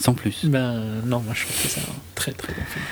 [0.00, 0.44] sans plus.
[0.46, 2.84] Ben non, moi je trouve que c'est un très très bon film.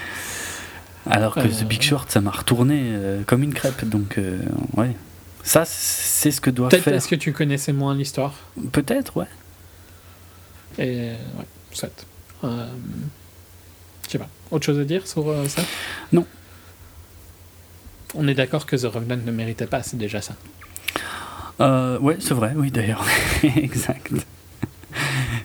[1.10, 3.84] Alors que Euh, The Big Short, ça m'a retourné euh, comme une crêpe.
[3.86, 4.38] Donc, euh,
[4.76, 4.94] ouais.
[5.42, 6.92] Ça, c'est ce que doit Peut-être faire.
[6.92, 8.34] parce que tu connaissais moins l'histoire.
[8.72, 9.26] Peut-être, ouais.
[10.78, 11.88] Et ouais, soit.
[12.44, 12.66] Euh,
[14.06, 14.28] je sais pas.
[14.50, 15.62] Autre chose à dire sur euh, ça?
[16.12, 16.26] Non.
[18.14, 20.34] On est d'accord que The Revenant ne méritait pas, c'est déjà ça.
[21.60, 23.04] Euh, ouais, c'est vrai, oui, d'ailleurs.
[23.42, 24.12] exact.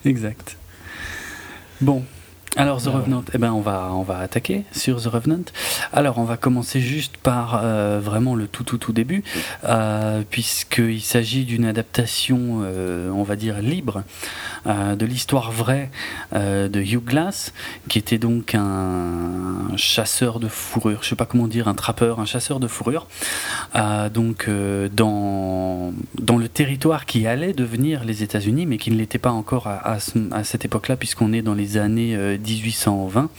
[0.06, 0.58] exact.
[1.84, 2.02] Bon.
[2.56, 2.94] Alors The ouais.
[2.94, 5.46] Revenant, eh ben on va on va attaquer sur The Revenant.
[5.92, 9.24] Alors on va commencer juste par euh, vraiment le tout tout tout début,
[9.64, 14.04] euh, puisqu'il s'agit d'une adaptation, euh, on va dire libre,
[14.68, 15.90] euh, de l'histoire vraie
[16.34, 17.54] euh, de Hugh Glass,
[17.90, 22.26] qui était donc un chasseur de fourrure, je sais pas comment dire, un trappeur, un
[22.26, 23.08] chasseur de fourrure,
[23.76, 25.92] euh, donc euh, dans
[26.22, 29.96] dans le territoire qui allait devenir les États-Unis, mais qui ne l'était pas encore à,
[29.96, 29.98] à
[30.32, 33.30] à cette époque-là, puisqu'on est dans les années euh, 1820.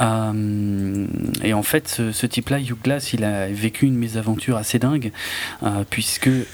[0.00, 1.06] Euh,
[1.42, 5.12] et en fait, ce, ce type-là, Hugh Glass, il a vécu une mésaventure assez dingue,
[5.62, 6.44] euh, puisque Je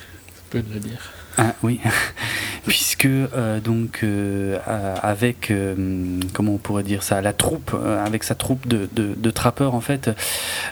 [0.51, 0.99] peux le dire.
[1.37, 1.79] ah, oui,
[2.66, 4.59] puisque euh, donc euh,
[5.03, 9.31] avec euh, comment on pourrait dire ça, la troupe, avec sa troupe de, de- de
[9.31, 10.11] trappeurs en fait,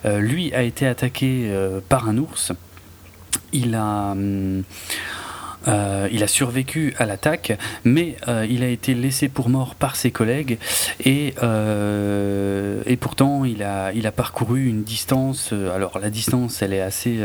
[0.04, 1.48] lui a été attaqué
[1.88, 2.52] par un ours.
[3.52, 4.64] Il a hum,
[5.68, 9.96] euh, il a survécu à l'attaque, mais euh, il a été laissé pour mort par
[9.96, 10.58] ses collègues
[11.04, 15.52] et, euh, et pourtant il a, il a parcouru une distance.
[15.52, 17.18] alors la distance, elle est assez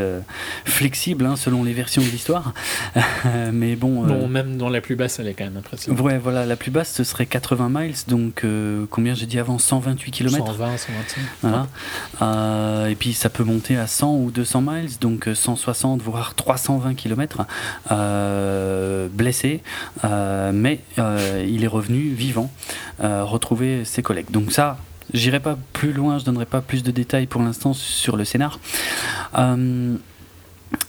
[0.64, 2.52] flexible hein, selon les versions de l'histoire,
[3.52, 4.02] mais bon.
[4.02, 6.00] Bon, même dans la plus basse, elle est quand même impressionnante.
[6.02, 8.44] Ouais, voilà, la plus basse ce serait 80 miles, donc
[8.90, 11.20] combien j'ai dit avant 128 km 120, 125.
[12.20, 12.88] voilà.
[12.90, 16.94] Et puis ça peut monter à 100 ou 200 miles, donc euh, 160 voire 320
[16.94, 17.46] km
[19.12, 19.62] blessé,
[20.04, 22.50] euh, mais euh, il est revenu vivant,
[23.02, 24.30] euh, retrouver ses collègues.
[24.30, 24.78] Donc ça,
[25.14, 28.58] j'irai pas plus loin, je donnerai pas plus de détails pour l'instant sur le scénar.
[29.38, 29.96] Euh,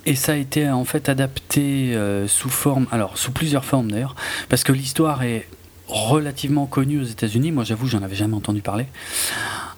[0.06, 4.16] et ça a été en fait adapté euh, sous forme, alors sous plusieurs formes d'ailleurs,
[4.50, 5.48] parce que l'histoire est
[5.88, 7.52] relativement connue aux États-Unis.
[7.52, 8.88] Moi, j'avoue, j'en avais jamais entendu parler.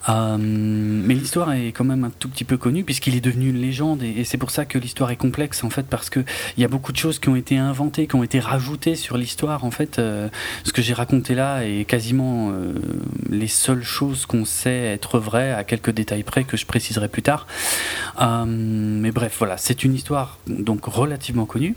[0.10, 3.60] Euh, mais l'histoire est quand même un tout petit peu connue puisqu'il est devenu une
[3.60, 6.20] légende et, c'est pour ça que l'histoire est complexe en fait parce que
[6.58, 9.18] il y a beaucoup de choses qui ont été inventées, qui ont été rajoutées sur
[9.18, 10.00] l'histoire en fait.
[10.00, 10.30] Euh,
[10.64, 12.74] ce que j'ai raconté là est quasiment euh,
[13.30, 17.22] les seules choses qu'on sait être vraies à quelques détails près que je préciserai plus
[17.22, 17.48] tard.
[18.20, 21.76] mais bref, voilà, c'est une histoire donc relativement connue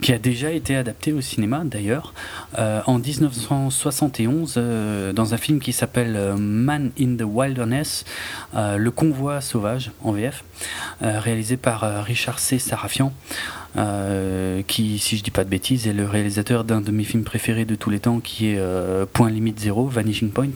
[0.00, 2.14] qui a déjà été adaptée au cinéma d'ailleurs
[2.56, 4.60] en 1971
[5.14, 7.65] dans un film qui s'appelle Man in the Wild
[8.54, 10.44] euh, le convoi sauvage en VF,
[11.02, 12.58] euh, réalisé par euh, Richard C.
[12.58, 13.12] Sarafian.
[14.66, 17.66] qui, si je dis pas de bêtises, est le réalisateur d'un de mes films préférés
[17.66, 18.60] de tous les temps, qui est
[19.12, 20.54] Point Limite Zéro, Vanishing Point.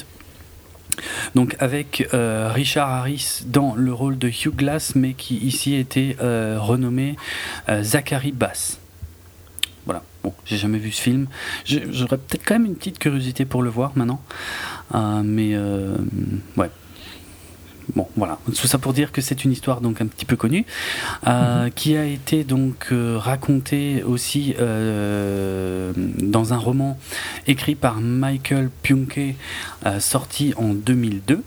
[1.34, 7.16] Donc avec Richard Harris dans le rôle de Hugh Glass, mais qui ici était renommé
[7.82, 8.78] Zachary Bass.
[9.84, 10.02] Voilà.
[10.24, 11.26] Bon, j'ai jamais vu ce film.
[11.66, 14.22] J'aurais peut-être quand même une petite curiosité pour le voir maintenant.
[14.94, 15.58] mais
[16.56, 16.70] ouais,
[17.97, 18.38] Bon, voilà.
[18.47, 20.64] Tout ça pour dire que c'est une histoire donc un petit peu connue,
[21.26, 21.70] euh, mhm.
[21.72, 26.99] qui a été donc euh, racontée aussi euh, dans un roman
[27.47, 29.34] écrit par Michael Punke,
[29.99, 31.43] sorti en 2002.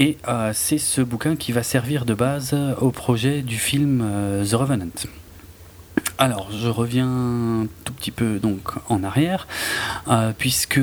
[0.00, 0.16] Et
[0.52, 4.04] c'est ce bouquin qui va servir de base au projet du film
[4.48, 4.86] The Revenant.
[6.20, 9.46] Alors, je reviens tout petit peu donc en arrière,
[10.08, 10.80] euh, puisque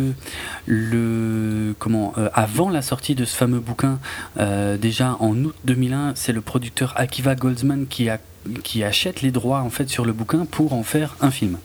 [0.66, 4.00] le comment euh, avant la sortie de ce fameux bouquin,
[4.40, 8.20] euh, déjà en août 2001, c'est le producteur Akiva Goldsman qui a
[8.64, 11.58] qui achète les droits en fait sur le bouquin pour en faire un film.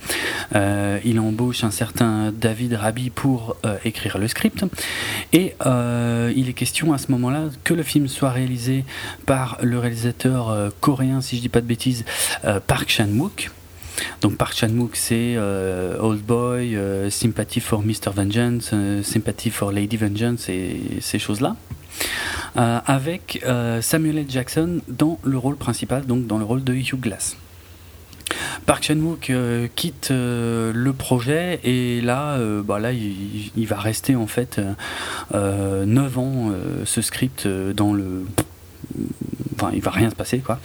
[1.04, 3.54] Il embauche un certain David Rabi pour
[3.84, 4.64] écrire le script
[5.34, 8.86] et il est question à ce moment-là que le film soit réalisé
[9.26, 12.06] par le réalisateur coréen, si je dis pas de bêtises,
[12.66, 13.50] Park Chan-wook.
[14.20, 16.78] Donc Park Chan-wook, c'est Old Boy,
[17.10, 18.10] Sympathy for Mr.
[18.14, 21.56] Vengeance, Sympathy for Lady Vengeance et ces choses-là.
[22.56, 24.26] Euh, avec euh, Samuel L.
[24.28, 27.36] Jackson dans le rôle principal, donc dans le rôle de Hugh Glass.
[28.66, 34.60] Park Chan-wook euh, quitte le projet et là, bah là il, va rester en fait
[35.32, 36.52] 9 ans
[36.84, 38.24] ce script dans le
[39.60, 40.58] enfin il va rien se passer quoi.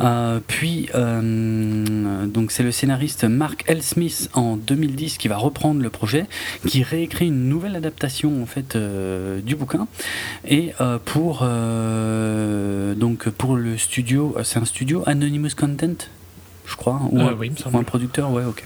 [0.00, 3.82] Euh, puis euh, donc c'est le scénariste Mark L.
[3.82, 6.26] Smith en 2010 qui va reprendre le projet,
[6.66, 9.88] qui réécrit une nouvelle adaptation en fait euh, du bouquin
[10.46, 10.72] et
[11.04, 16.06] pour donc pour le studio, c'est un studio Anonymous Content,
[16.70, 18.64] je crois, ou, ou un producteur, ouais ok.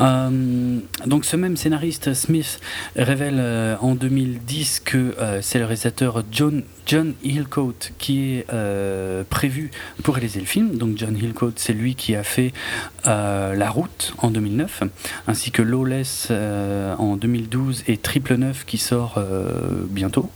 [0.00, 2.60] Euh, donc ce même scénariste Smith
[2.94, 8.46] révèle euh, en 2010 que euh, c'est le réalisateur John, John Hillcoat qui est
[9.28, 9.70] prévu
[10.02, 10.76] pour réaliser le film.
[10.76, 12.52] Donc John Hillcoat, c'est lui qui a fait
[13.04, 14.84] La Route en 2009,
[15.26, 19.22] ainsi que Lawless en 2012 et Triple Neuf qui sort
[19.90, 20.30] bientôt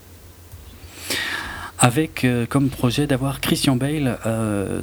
[1.79, 4.19] avec comme projet d'avoir Christian Bale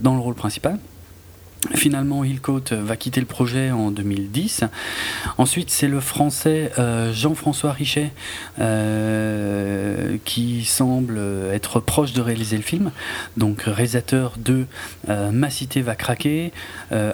[0.01, 0.79] dans le rôle principal.
[1.75, 4.63] Finalement, Hillcoat va quitter le projet en 2010.
[5.37, 8.11] Ensuite, c'est le français euh, Jean-François Richet
[8.59, 11.19] euh, qui semble
[11.51, 12.91] être proche de réaliser le film.
[13.35, 14.65] Donc, réalisateur de
[15.09, 16.53] euh, Ma cité va craquer,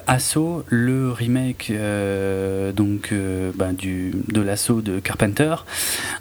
[0.06, 1.72] Assaut, le remake
[2.74, 3.12] donc,
[3.54, 5.56] ben, du, de l'assaut de Carpenter,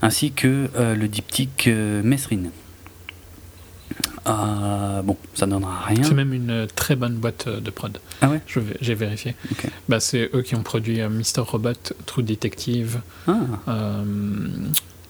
[0.02, 1.70] ainsi que le diptyque
[2.04, 2.50] Mesrine.
[4.28, 6.04] Euh, bon, ça donnera rien.
[6.04, 7.98] C'est même une très bonne boîte de prod.
[8.22, 8.42] Ah ouais
[8.82, 9.36] J'ai vérifié.
[9.88, 11.42] Bah, c'est eux qui ont produit euh, Mr.
[11.42, 13.34] Robot, True Detective, ah.
[13.68, 14.04] euh,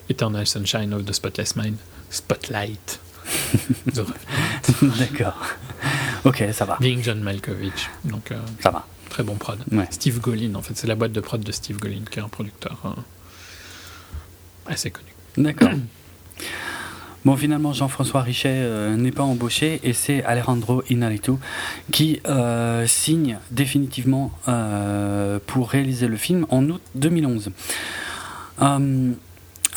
[0.09, 1.77] Eternal Sunshine of the Spotless Mind,
[2.09, 2.99] Spotlight.
[4.99, 5.41] D'accord.
[6.25, 6.77] Ok, ça va.
[6.79, 7.89] Being John Malkovich.
[8.03, 8.85] Donc, ça va.
[9.09, 9.59] Très bon prod.
[9.91, 12.27] Steve Golin, en fait, c'est la boîte de prod de Steve Golin, qui est un
[12.27, 12.95] producteur
[14.67, 15.07] assez connu.
[15.37, 15.71] D'accord.
[17.25, 21.31] Bon, finalement, Jean-François Richet euh, n'est pas embauché et c'est Alejandro Inarritu
[21.91, 27.49] qui euh, signe définitivement euh, pour réaliser le film en août 2011.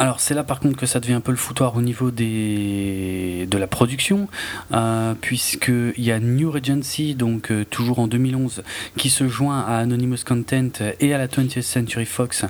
[0.00, 3.48] Alors c'est là par contre que ça devient un peu le foutoir au niveau des,
[3.50, 4.28] de la production,
[4.72, 8.62] euh, puisqu'il y a New Regency, donc euh, toujours en 2011,
[8.96, 10.70] qui se joint à Anonymous Content
[11.00, 12.44] et à la 20th Century Fox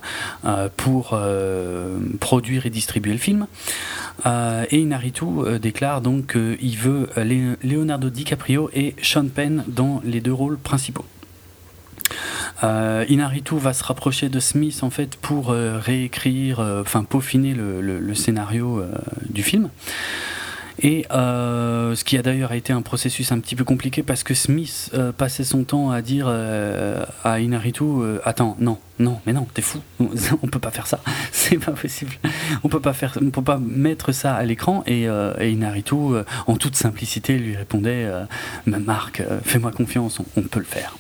[0.45, 1.19] euh, pour
[2.21, 3.47] produire et distribuer le film.
[4.27, 5.25] et Inaritu
[5.61, 7.09] déclare donc qu'il veut
[7.63, 11.05] Leonardo DiCaprio et Sean Penn dans les deux rôles principaux.
[12.65, 17.55] Euh, Inaritu va se rapprocher de Smith en fait pour euh, réécrire, euh, enfin peaufiner
[17.55, 18.83] le, scénario
[19.29, 19.71] du film.
[20.81, 24.35] Et euh, ce qui a d'ailleurs été un processus un petit peu compliqué parce que
[24.35, 27.85] Smith euh, passait son temps à dire euh, à Inaritu
[28.25, 31.01] Attends, non, non, mais non, t'es fou, on peut pas faire ça,
[31.33, 32.13] c'est pas possible.
[32.63, 34.85] On peut pas faire, on peut pas mettre ça à l'écran.
[34.87, 35.95] Et, et, Inaritu,
[36.47, 38.09] en toute simplicité, lui répondait
[38.67, 40.97] Marc, fais-moi confiance, on, peut le faire.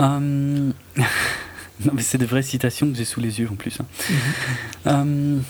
[0.18, 3.78] non, mais c'est de vraies citations que j'ai sous les yeux en plus.
[3.80, 3.86] Hein.
[4.86, 5.40] Mm-hmm.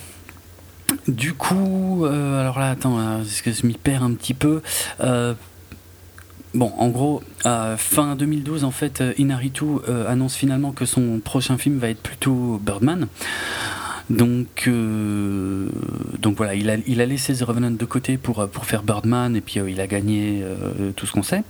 [1.08, 4.62] Du coup, euh, alors là, attends, est-ce que je m'y perds un petit peu
[5.00, 5.34] euh,
[6.52, 7.22] Bon, en gros,
[7.76, 12.60] fin 2012, en fait, Inaritu euh, annonce finalement que son prochain film va être plutôt
[12.60, 13.06] Birdman.
[14.10, 14.68] Donc,
[16.18, 19.60] donc voilà, il a, laissé The Revenant de côté pour, pour faire Birdman et puis
[19.68, 20.42] il a gagné
[20.96, 21.42] tout ce qu'on sait.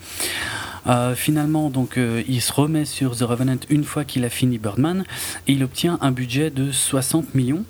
[1.17, 1.99] finalement, donc,
[2.29, 5.05] il se remet sur The Revenant une fois qu'il a fini Birdman
[5.49, 7.65] et il obtient un budget de 60 millions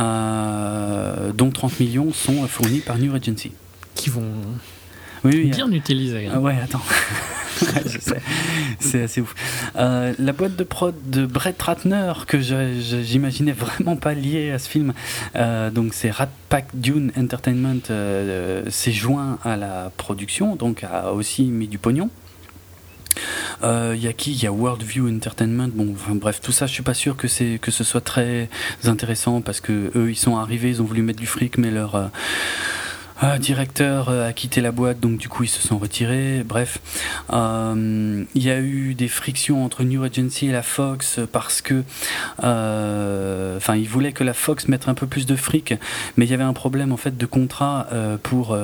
[0.00, 3.52] euh, dont 30 millions sont fournis par New Regency.
[3.94, 4.32] Qui vont
[5.24, 6.26] bien utiliser.
[6.26, 6.32] Hein.
[6.34, 6.82] Ah ouais, attends.
[8.80, 9.34] c'est assez ouf.
[9.76, 14.68] Euh, la boîte de prod de Brett Ratner, que j'imaginais vraiment pas liée à ce
[14.68, 14.94] film,
[15.36, 17.80] euh, donc c'est Rat Pack Dune Entertainment,
[18.68, 22.10] s'est joint à la production, donc a aussi mis du pognon.
[23.62, 24.32] Il euh, y a qui?
[24.32, 25.68] Il y a Worldview Entertainment.
[25.72, 28.48] Bon, enfin, bref, tout ça, je suis pas sûr que c'est que ce soit très
[28.84, 31.94] intéressant parce que eux, ils sont arrivés, ils ont voulu mettre du fric, mais leur
[31.94, 32.06] euh,
[33.22, 36.42] un directeur euh, a quitté la boîte, donc du coup ils se sont retirés.
[36.44, 36.78] Bref,
[37.32, 41.84] euh, il y a eu des frictions entre New Agency et la Fox parce que,
[42.42, 45.74] euh, enfin, ils voulaient que la Fox mette un peu plus de fric,
[46.16, 47.86] mais il y avait un problème en fait de contrat
[48.22, 48.56] pour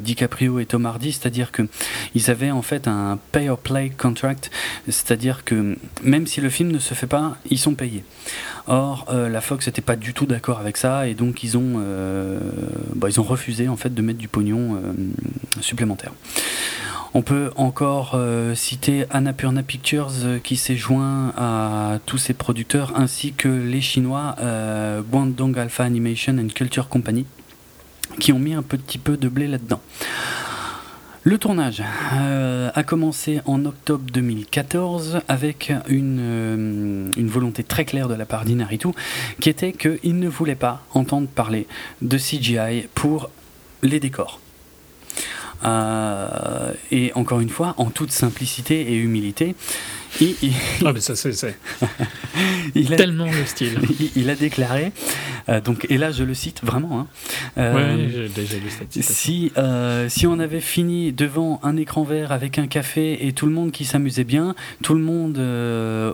[0.00, 1.62] DiCaprio et Tom Hardy, c'est-à-dire que
[2.14, 4.50] ils avaient en fait un pay or play contract,
[4.86, 8.04] c'est-à-dire que même si le film ne se fait pas, ils sont payés.
[8.66, 11.82] Or, la Fox n'était pas du tout d'accord avec ça et donc ils ont,
[12.94, 14.92] bah, ils ont refusé en fait de mettre du pognon euh,
[15.60, 16.12] supplémentaire.
[17.12, 22.92] On peut encore euh, citer Annapurna Pictures euh, qui s'est joint à tous ses producteurs
[22.94, 24.36] ainsi que les Chinois
[25.10, 27.26] Guangdong Alpha Animation and Culture Company
[28.18, 29.80] qui ont mis un petit peu de blé là-dedans.
[31.22, 31.82] Le tournage
[32.12, 38.88] a commencé en octobre 2014 avec une, une, volonté très claire de la part d'Inaritu
[39.40, 41.66] qui était qu'il ne voulait pas entendre parler
[42.02, 43.30] de CGI pour
[43.82, 44.40] les décors.
[45.64, 49.54] Euh, et encore une fois, en toute simplicité et humilité,
[50.20, 50.34] il,
[50.84, 51.32] ah, mais ça, c'est,
[52.96, 53.78] tellement le style.
[54.16, 54.92] Il, a déclaré,
[55.48, 57.06] euh, donc, et là je le cite vraiment, hein,
[57.58, 59.52] euh, j'ai déjà lu cette si,
[60.08, 63.70] si on avait fini devant un écran vert avec un café et tout le monde
[63.70, 65.38] qui s'amusait bien, tout le monde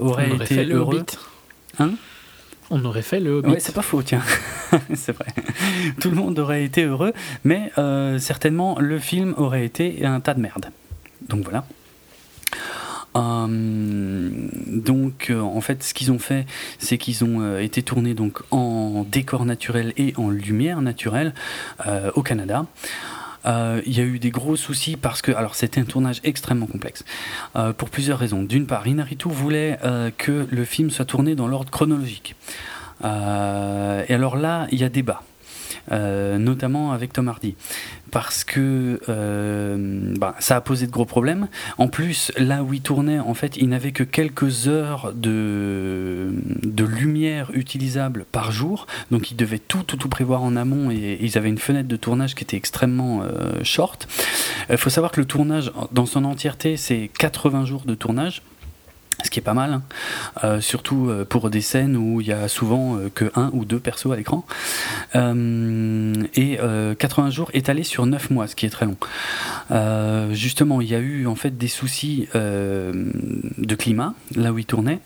[0.00, 1.04] aurait, été heureux.
[1.78, 1.92] Hein?
[2.70, 3.40] On aurait fait le.
[3.40, 4.22] Ouais, c'est pas faux, tiens.
[4.94, 5.26] c'est vrai.
[6.00, 7.12] Tout le monde aurait été heureux,
[7.44, 10.66] mais euh, certainement le film aurait été un tas de merde.
[11.28, 11.64] Donc voilà.
[13.14, 16.44] Hum, donc euh, en fait ce qu'ils ont fait
[16.78, 21.32] c'est qu'ils ont euh, été tournés donc en décor naturel et en lumière naturelle
[22.14, 22.66] au Canada
[23.46, 27.04] il y a eu des gros soucis parce que, alors c'était un tournage extrêmement complexe,
[27.56, 28.42] euh, pour plusieurs raisons.
[28.42, 32.34] D'une part, Inaritu voulait euh, que le film soit tourné dans l'ordre chronologique.
[33.02, 35.22] et alors là, il y a débat.
[35.92, 37.54] Euh, notamment avec Tom Hardy,
[38.10, 41.46] parce que euh, bah, ça a posé de gros problèmes.
[41.78, 46.32] En plus, là où il tournait, en fait, il n'avait que quelques heures de,
[46.76, 51.38] lumière utilisable par jour, donc il devait tout, tout, tout prévoir en amont, et, ils
[51.38, 54.08] avaient une fenêtre de tournage qui était extrêmement euh, short.
[54.68, 58.42] Il faut savoir que le tournage, dans son entièreté, c'est 80 jours de tournage
[59.24, 59.82] ce qui est pas mal, hein.
[60.44, 63.64] euh, surtout euh, pour des scènes où il y a souvent euh, que un ou
[63.64, 64.44] deux persos à l'écran.
[65.14, 66.58] et
[66.98, 68.96] 80 jours étalés sur 9 mois, ce qui est très long.
[70.32, 75.00] justement, il y a eu en fait des soucis de climat, là où il tournait,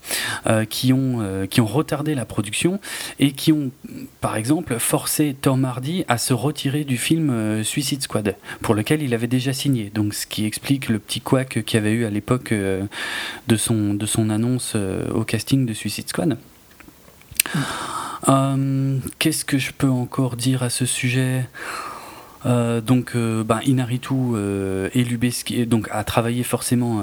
[0.68, 2.80] qui, ont, qui ont retardé la production
[3.18, 3.70] et qui ont,
[4.20, 9.14] par exemple, forcé Tom Hardy à se retirer du film Suicide Squad, pour lequel il
[9.14, 9.90] avait déjà signé.
[9.94, 13.99] Donc, ce qui explique le petit couac qu'il y avait eu à l'époque de son
[14.00, 16.36] de son annonce euh, au casting de Suicide Squad.
[18.28, 21.46] Euh, qu'est-ce que je peux encore dire à ce sujet?
[22.46, 24.14] Euh, donc, ben, Inaritu
[24.94, 27.02] et Lubeski donc a travaillé forcément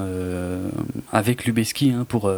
[1.12, 2.32] avec Lubeski hein, pour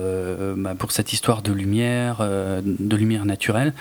[0.57, 3.74] bah, pour cette histoire de lumière, de lumière naturelle.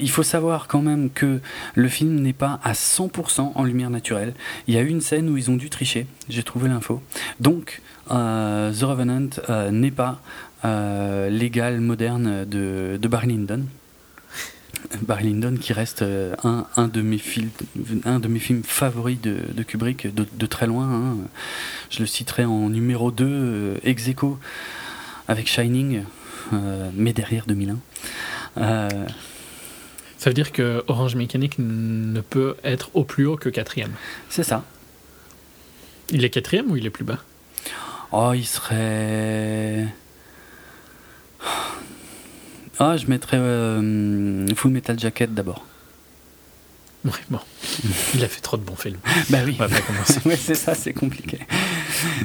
[0.00, 1.40] il faut savoir quand même que
[1.76, 4.34] le film n'est pas à 100% en lumière naturelle.
[4.66, 6.06] Il y a une scène où ils ont dû tricher.
[6.28, 7.00] J'ai trouvé l'info.
[7.38, 7.80] Donc
[8.12, 10.20] The Revenant euh, n'est pas
[10.64, 13.66] euh, l'égal moderne de, de Barry Lyndon.
[15.02, 17.50] Barry Lyndon qui reste euh, un, un, de mes films,
[18.04, 20.88] un de mes films favoris de, de Kubrick de, de, très loin.
[20.88, 21.16] Hein.
[21.90, 24.38] Je le citerai en numéro 2, euh, ex aequo,
[25.28, 26.02] avec Shining,
[26.52, 27.78] euh, mais derrière 2001.
[28.58, 28.88] Euh,
[30.18, 33.92] ça veut dire que Orange Mécanique ne peut être au plus haut que quatrième.
[34.28, 34.64] C'est ça.
[36.10, 37.18] Il est quatrième ou il est plus bas?
[38.12, 39.86] Oh, il serait.
[42.78, 45.64] Ah, je mettrais euh, Full Metal Jacket d'abord.
[47.04, 47.40] Oui, bon.
[48.14, 48.98] Il a fait trop de bons films.
[49.30, 49.56] bah oui.
[49.58, 50.20] On va pas commencer.
[50.24, 51.38] ouais, c'est ça, c'est compliqué.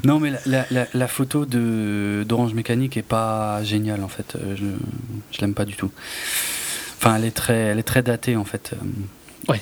[0.03, 4.37] Non, mais la, la, la photo d'Orange Mécanique est pas géniale en fait.
[4.55, 4.65] Je,
[5.31, 5.91] je l'aime pas du tout.
[6.97, 8.73] Enfin, elle est très, elle est très datée en fait.
[9.47, 9.61] Ouais.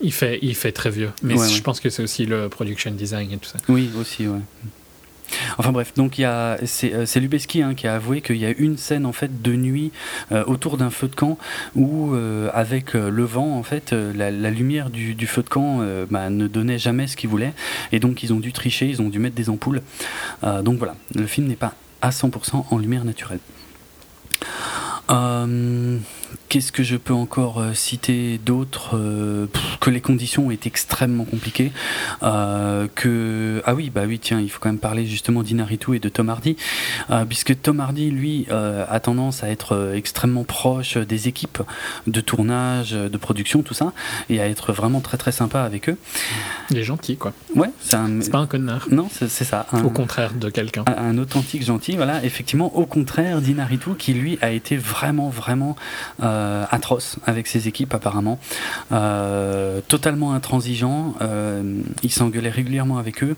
[0.00, 1.10] Il fait, il fait très vieux.
[1.22, 1.60] Mais ouais, je ouais.
[1.60, 3.58] pense que c'est aussi le production design et tout ça.
[3.68, 4.40] Oui, aussi, ouais.
[5.58, 8.76] Enfin bref, donc a c'est euh, Lubeski hein, qui a avoué qu'il y a une
[8.76, 9.92] scène en fait de nuit
[10.32, 11.38] euh, autour d'un feu de camp
[11.74, 16.46] où euh, avec le vent en fait la, lumière du, feu de camp bah, ne
[16.46, 17.52] donnait jamais ce qu'il voulait
[17.92, 19.82] et donc ils ont dû tricher, ils ont dû mettre des ampoules.
[20.62, 23.40] donc voilà, le film n'est pas à 100% en lumière naturelle.
[26.48, 29.46] Qu'est-ce que je peux encore euh, citer d'autre euh,
[29.80, 31.72] Que les conditions étaient extrêmement compliquées.
[32.22, 35.98] Euh, que ah oui bah oui tiens il faut quand même parler justement d'Inaritu et
[35.98, 36.56] de Tom Hardy
[37.10, 41.62] euh, puisque Tom Hardy lui euh, a tendance à être extrêmement proche des équipes
[42.06, 43.92] de tournage, de production tout ça
[44.30, 45.96] et à être vraiment très très sympa avec eux.
[46.70, 47.32] Il est gentil quoi.
[47.54, 48.20] Ouais c'est un.
[48.30, 48.86] Pas un connard.
[48.90, 49.66] Non c'est ça.
[49.72, 50.84] Un, au contraire de quelqu'un.
[50.86, 54.95] Un, un, authentique gentil voilà effectivement au contraire d'Inaritu qui lui a été vraiment
[55.30, 55.76] vraiment
[56.22, 58.38] euh, atroce avec ses équipes apparemment,
[58.92, 61.14] euh, totalement intransigeant.
[61.20, 63.36] Euh, il s'engueulait régulièrement avec eux.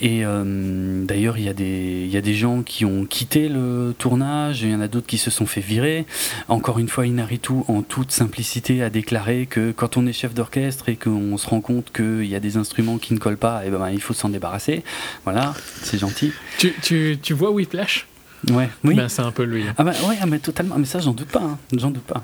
[0.00, 4.62] Et d'ailleurs, il y, a des, y a des gens qui ont quitté le tournage,
[4.62, 6.06] il y en a d'autres qui se sont fait virer.
[6.48, 10.88] Encore une fois, Inaritu, en toute simplicité, a déclaré que quand on est chef d'orchestre
[10.88, 13.68] et qu'on se rend compte qu'il y a des instruments qui ne collent pas, et
[13.68, 14.82] eh ben, il faut s'en débarrasser.
[15.24, 16.32] Voilà, c'est gentil.
[16.58, 18.06] Tu, tu, tu vois Whiplash?
[18.48, 18.94] Ouais, oui.
[18.94, 19.64] Ben, c'est un peu lui.
[19.76, 20.76] Ah bah ouais, mais totalement.
[20.78, 21.42] Mais ça, j'en doute pas.
[21.42, 21.58] Hein.
[21.76, 22.22] J'en doute pas.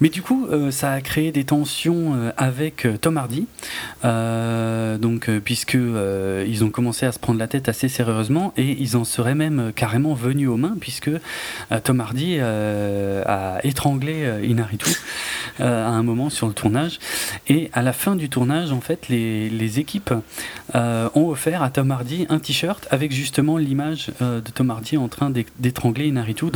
[0.00, 3.46] Mais du coup, euh, ça a créé des tensions euh, avec euh, Tom Hardy,
[4.02, 9.04] donc puisque ils ont commencé à se prendre la tête assez sérieusement et ils en
[9.04, 11.10] seraient même carrément venus aux mains puisque
[11.84, 14.90] Tom Hardy a étranglé Inaritu
[15.58, 16.98] à un moment sur le tournage.
[17.48, 20.12] Et à la fin du tournage, en fait, les, équipes
[20.74, 25.30] ont offert à Tom Hardy un t-shirt avec justement l'image de Tom Hardy en train
[25.58, 26.50] d'étrangler Inaritu,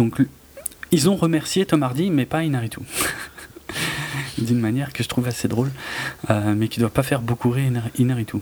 [0.93, 2.81] ils ont remercié Tom Hardy, mais pas Inaritu.
[4.39, 5.71] D'une manière que je trouve assez drôle,
[6.31, 8.39] euh, mais qui ne doit pas faire beaucoup rire Inaritu.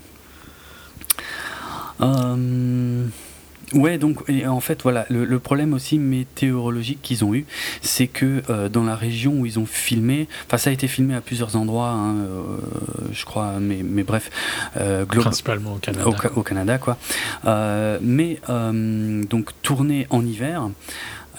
[2.01, 3.05] Euh,
[3.73, 7.45] ouais, donc et en fait, voilà, le, le problème aussi météorologique qu'ils ont eu,
[7.81, 11.15] c'est que euh, dans la région où ils ont filmé, enfin, ça a été filmé
[11.15, 12.41] à plusieurs endroits, hein, euh,
[13.11, 14.29] je crois, mais, mais bref,
[15.07, 16.97] principalement au Canada, au, au Canada quoi.
[18.01, 20.69] mais donc tourné en hiver.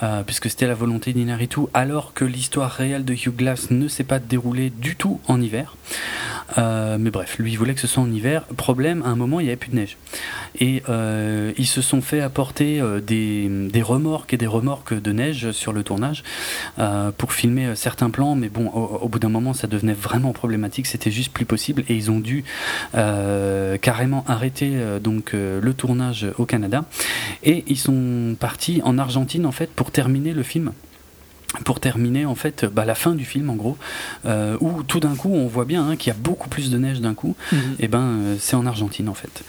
[0.02, 4.04] Euh, puisque c'était la volonté d'Inaritu, alors que l'histoire réelle de Hugh Glass ne s'est
[4.04, 5.76] pas déroulée du tout en hiver.
[6.58, 8.44] Euh, mais bref, lui voulait que ce soit en hiver.
[8.56, 9.96] Problème, à un moment il n'y avait plus de neige.
[10.58, 15.50] Et euh, ils se sont fait apporter euh, des, remorques et des remorques de neige
[15.52, 16.24] sur le tournage
[17.18, 20.86] pour filmer certains plans, mais bon, au, au bout d'un moment ça devenait vraiment problématique,
[20.86, 22.44] c'était juste plus possible et ils ont dû
[22.92, 26.84] carrément arrêter donc le tournage au Canada.
[27.44, 30.72] Et ils sont partis en Argentine en fait pour terminer le film
[31.64, 33.76] pour terminer en fait bah, la fin du film en gros
[34.24, 36.78] euh, où tout d'un coup on voit bien hein, qu'il y a beaucoup plus de
[36.78, 37.60] neige d'un coup mm -hmm.
[37.80, 39.44] et ben euh, c'est en Argentine en fait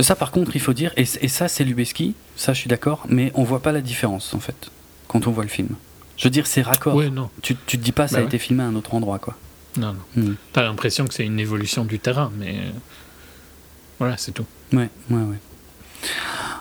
[0.00, 3.00] ça par contre il faut dire et, et ça c'est Lubeski ça je suis d'accord
[3.08, 4.70] mais on voit pas la différence en fait
[5.08, 5.70] quand on voit le film
[6.16, 7.28] je veux dire c'est raccord ouais, non.
[7.42, 8.28] Tu, tu te dis pas ça bah a ouais.
[8.28, 9.34] été filmé à un autre endroit quoi
[9.76, 10.22] non, non.
[10.22, 10.36] Mm.
[10.52, 12.54] t'as l'impression que c'est une évolution du terrain mais
[13.98, 15.40] voilà c'est tout ouais ouais ouais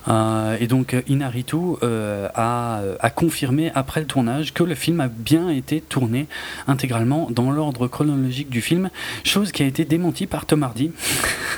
[0.07, 5.07] euh, et donc Inaritu euh, a, a, confirmé après le tournage que le film a
[5.07, 6.27] bien été tourné
[6.67, 8.89] intégralement dans l'ordre chronologique du film,
[9.23, 10.91] chose qui a été démentie par Tom Hardy.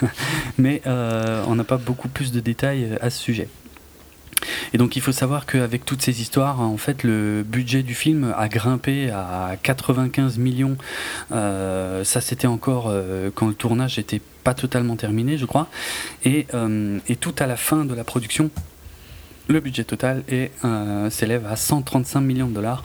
[0.58, 3.48] Mais euh, on n'a pas beaucoup plus de détails à ce sujet.
[4.74, 8.34] Et donc il faut savoir qu'avec toutes ces histoires, en fait, le budget du film
[8.38, 10.78] a grimpé à 95 millions.
[11.32, 15.68] Euh, ça, c'était encore euh, quand le tournage n'était pas totalement terminé, je crois.
[16.24, 18.52] Et, euh, et, tout à la fin de la production,
[19.48, 20.24] le budget total
[21.10, 22.84] s'élève à 135 millions de dollars.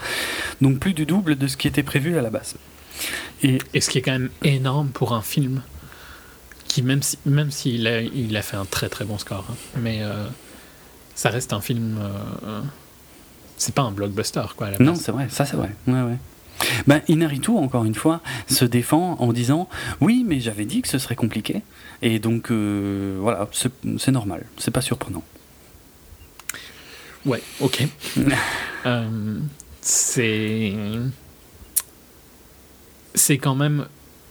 [0.61, 2.57] Donc plus du double de ce qui était prévu à la base.
[3.42, 5.62] Et, ce qui est quand même énorme pour un film
[6.68, 7.18] qui, même s'il
[7.51, 10.03] si, même a, il a fait un très très bon score, hein, mais
[11.20, 11.98] ça reste un film.
[12.00, 12.62] Euh,
[13.58, 14.70] c'est pas un blockbuster, quoi.
[14.80, 15.76] non, c'est vrai, ça c'est vrai.
[15.86, 16.16] Ouais, ouais.
[16.86, 19.68] Ben, Inaritu, encore une fois, se défend en disant
[20.00, 21.60] Oui, mais j'avais dit que ce serait compliqué.
[22.00, 24.46] Et donc, euh, voilà, c'est normal.
[24.56, 25.22] C'est pas surprenant.
[27.26, 27.86] Ouais, ok.
[28.86, 29.38] Euh,
[29.82, 30.72] c'est.
[33.14, 33.88] C'est quand même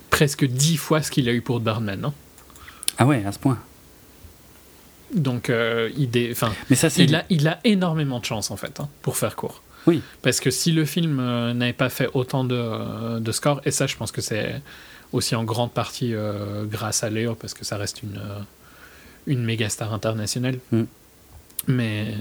[0.09, 2.03] presque dix fois ce qu'il a eu pour Birdman.
[2.05, 2.13] hein.
[2.97, 3.59] Ah ouais, à ce point.
[5.13, 8.79] Donc, euh, il, enfin, Mais ça, il, a, il a énormément de chance, en fait,
[8.79, 9.61] hein, pour faire court.
[9.87, 10.01] Oui.
[10.21, 13.71] Parce que si le film euh, n'avait pas fait autant de, euh, de scores, et
[13.71, 14.61] ça, je pense que c'est
[15.11, 18.21] aussi en grande partie euh, grâce à Léo, parce que ça reste une,
[19.25, 20.59] une méga star internationale.
[20.71, 20.83] Mm.
[21.67, 22.13] Mais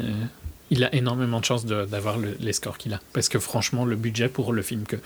[0.71, 3.01] il a énormément de chance d'avoir le- les scores qu'il a.
[3.13, 4.97] Parce que franchement, le budget pour le film que.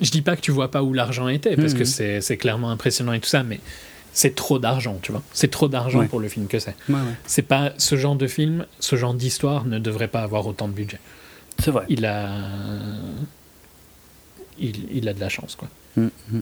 [0.00, 1.78] Je dis pas que tu vois pas où l'argent était, parce Mhm.
[1.78, 3.60] que c'est c'est clairement impressionnant et tout ça, mais
[4.12, 5.22] c'est trop d'argent, tu vois.
[5.32, 6.06] C'est trop d'argent Ouais.
[6.08, 6.74] pour le film que c'est.
[6.88, 7.14] Ouais, ouais.
[7.26, 10.72] C'est pas ce genre de film, ce genre d'histoire ne devrait pas avoir autant de
[10.74, 11.00] budget.
[11.58, 11.84] C'est vrai.
[11.88, 12.28] Il a,
[14.58, 15.68] il, il a de la chance quoi.
[15.96, 16.40] Mm, mm.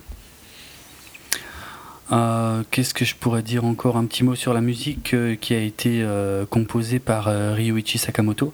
[2.12, 5.54] Euh, Qu'est-ce que je pourrais dire encore Un petit mot sur la musique euh, qui
[5.54, 8.52] a été euh, composée par Ryuichi Sakamoto,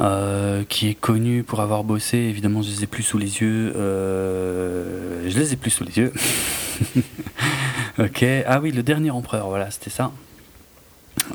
[0.00, 2.18] euh, qui est connu pour avoir bossé.
[2.18, 3.72] Évidemment, je les ai plus sous les yeux.
[3.76, 6.12] euh, je les ai plus sous les yeux.
[7.98, 8.24] ok.
[8.46, 9.48] Ah oui, le dernier empereur.
[9.48, 10.12] Voilà, c'était ça.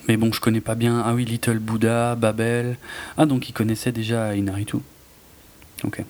[0.07, 1.01] Mais bon, je connais pas bien.
[1.05, 2.77] Ah oui, Little Buddha, Babel.
[3.17, 4.77] Ah donc il connaissait déjà Inaritu.
[5.83, 6.03] Ok.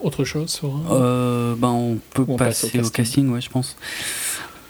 [0.00, 0.78] Autre chose sur.
[0.90, 2.92] Euh, ben, on peut On passer au au casting.
[2.92, 3.76] casting, ouais, je pense.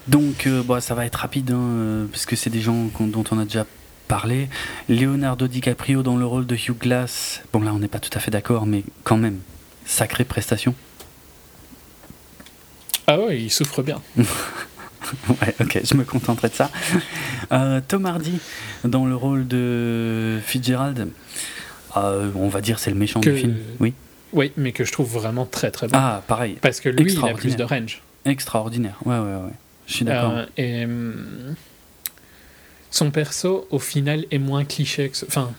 [0.07, 3.39] Donc, euh, bah, ça va être rapide, hein, parce que c'est des gens dont on
[3.41, 3.67] a déjà
[4.07, 4.49] parlé.
[4.89, 7.43] Leonardo DiCaprio dans le rôle de Hugh Glass.
[7.53, 9.39] Bon, là, on n'est pas tout à fait d'accord, mais quand même,
[9.85, 10.75] sacrée prestation.
[13.07, 14.01] Ah ouais, il souffre bien.
[14.17, 16.71] ouais, ok, je me contenterai de ça.
[17.53, 18.39] Euh, Tom Hardy
[18.85, 21.09] dans le rôle de Fitzgerald.
[21.97, 23.57] Euh, on va dire c'est le méchant Que- du film.
[23.81, 23.95] Oui.
[24.33, 25.99] Oui, mais que je trouve vraiment très très bien.
[25.99, 26.59] Ah, pareil.
[26.61, 28.03] Parce que lui, il a plus de range.
[28.25, 28.97] Extraordinaire.
[29.05, 29.53] Ouais, ouais, ouais.
[29.87, 30.33] Je suis d'accord.
[30.33, 31.55] Euh, et hum,
[32.97, 35.17] son perso, au final, est moins cliché que.
[35.17, 35.53] ce- Enfin,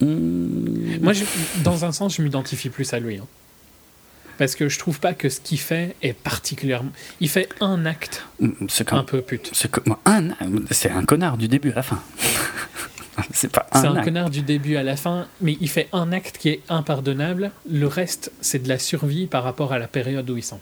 [0.00, 0.98] Mmh.
[1.02, 1.24] moi, je-
[1.62, 3.16] dans un sens, je m'identifie plus à lui.
[3.18, 3.26] hein.
[4.38, 6.90] Parce que je trouve pas que ce qu'il fait est particulièrement.
[7.20, 8.24] Il fait un acte
[8.68, 9.50] C'est quand un peu pute.
[9.52, 10.30] C'est comme un,
[10.72, 12.02] c'est un connard du début à la fin.
[13.32, 16.10] c'est pas un, C'est un connard du début à la fin, mais il fait un
[16.10, 17.52] acte qui est impardonnable.
[17.70, 20.58] Le reste, c'est de la survie par rapport à la période où ils sont.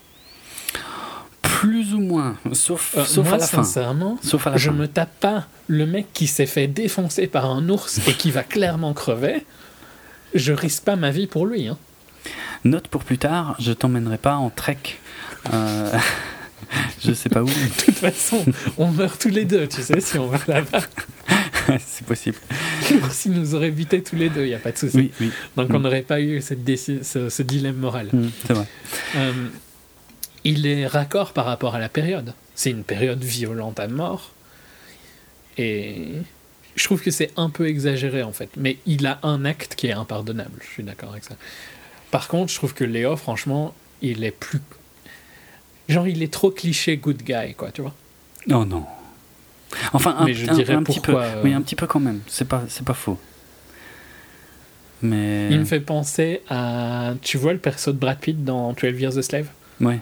[1.63, 3.63] Plus ou moins, sauf, Euh, sauf moi, à la fin.
[3.63, 4.77] sincèrement, Sauf à la je fin.
[4.77, 8.43] me tape pas le mec qui s'est fait défoncer par un ours et qui va
[8.43, 9.47] clairement crever.
[10.35, 11.69] Je risque pas ma vie pour lui.
[11.69, 11.79] Hein.
[12.65, 14.77] Note pour plus tard, je t'emmènerai pas en trek.
[15.53, 15.93] Euh,
[17.05, 17.47] je sais pas où.
[17.79, 18.45] De toute façon,
[18.77, 20.81] on meurt tous les deux, tu sais, si on va là-bas.
[21.87, 22.39] c'est possible.
[22.91, 24.97] L'ours, il nous aurait buté tous les deux, il n'y a pas de souci.
[24.97, 25.31] Oui, oui.
[25.57, 25.77] Donc Mm.
[25.77, 28.09] on n'aurait pas eu cette ce, ce dilemme moral.
[28.13, 28.67] Mmh, c'est vrai.
[29.17, 29.33] Euh,
[30.45, 32.35] il est raccord par rapport à la période.
[32.55, 34.33] C'est une période violente à mort.
[35.59, 36.09] Et
[36.77, 38.51] je trouve que c'est un peu exagéré en fait.
[38.57, 40.59] Mais il a un acte qui est impardonnable.
[40.63, 41.35] Je suis d'accord avec ça.
[42.11, 44.61] Par contre, je trouve que Léo, franchement, il est plus.
[45.89, 47.95] Genre, il est trop cliché good guy, quoi, tu vois.
[48.51, 48.85] Oh non.
[49.93, 51.13] Enfin, un, Mais je un- dirais un petit peu.
[51.13, 52.21] pourquoi, euh, Oui, un petit peu quand même.
[52.27, 53.19] C'est pas, c'est pas faux.
[55.03, 55.49] Mais.
[55.51, 57.15] Il me fait penser à.
[57.23, 59.49] Tu vois le perso de Brad Pitt dans 12 Years a Slave?
[59.81, 59.99] Ouais.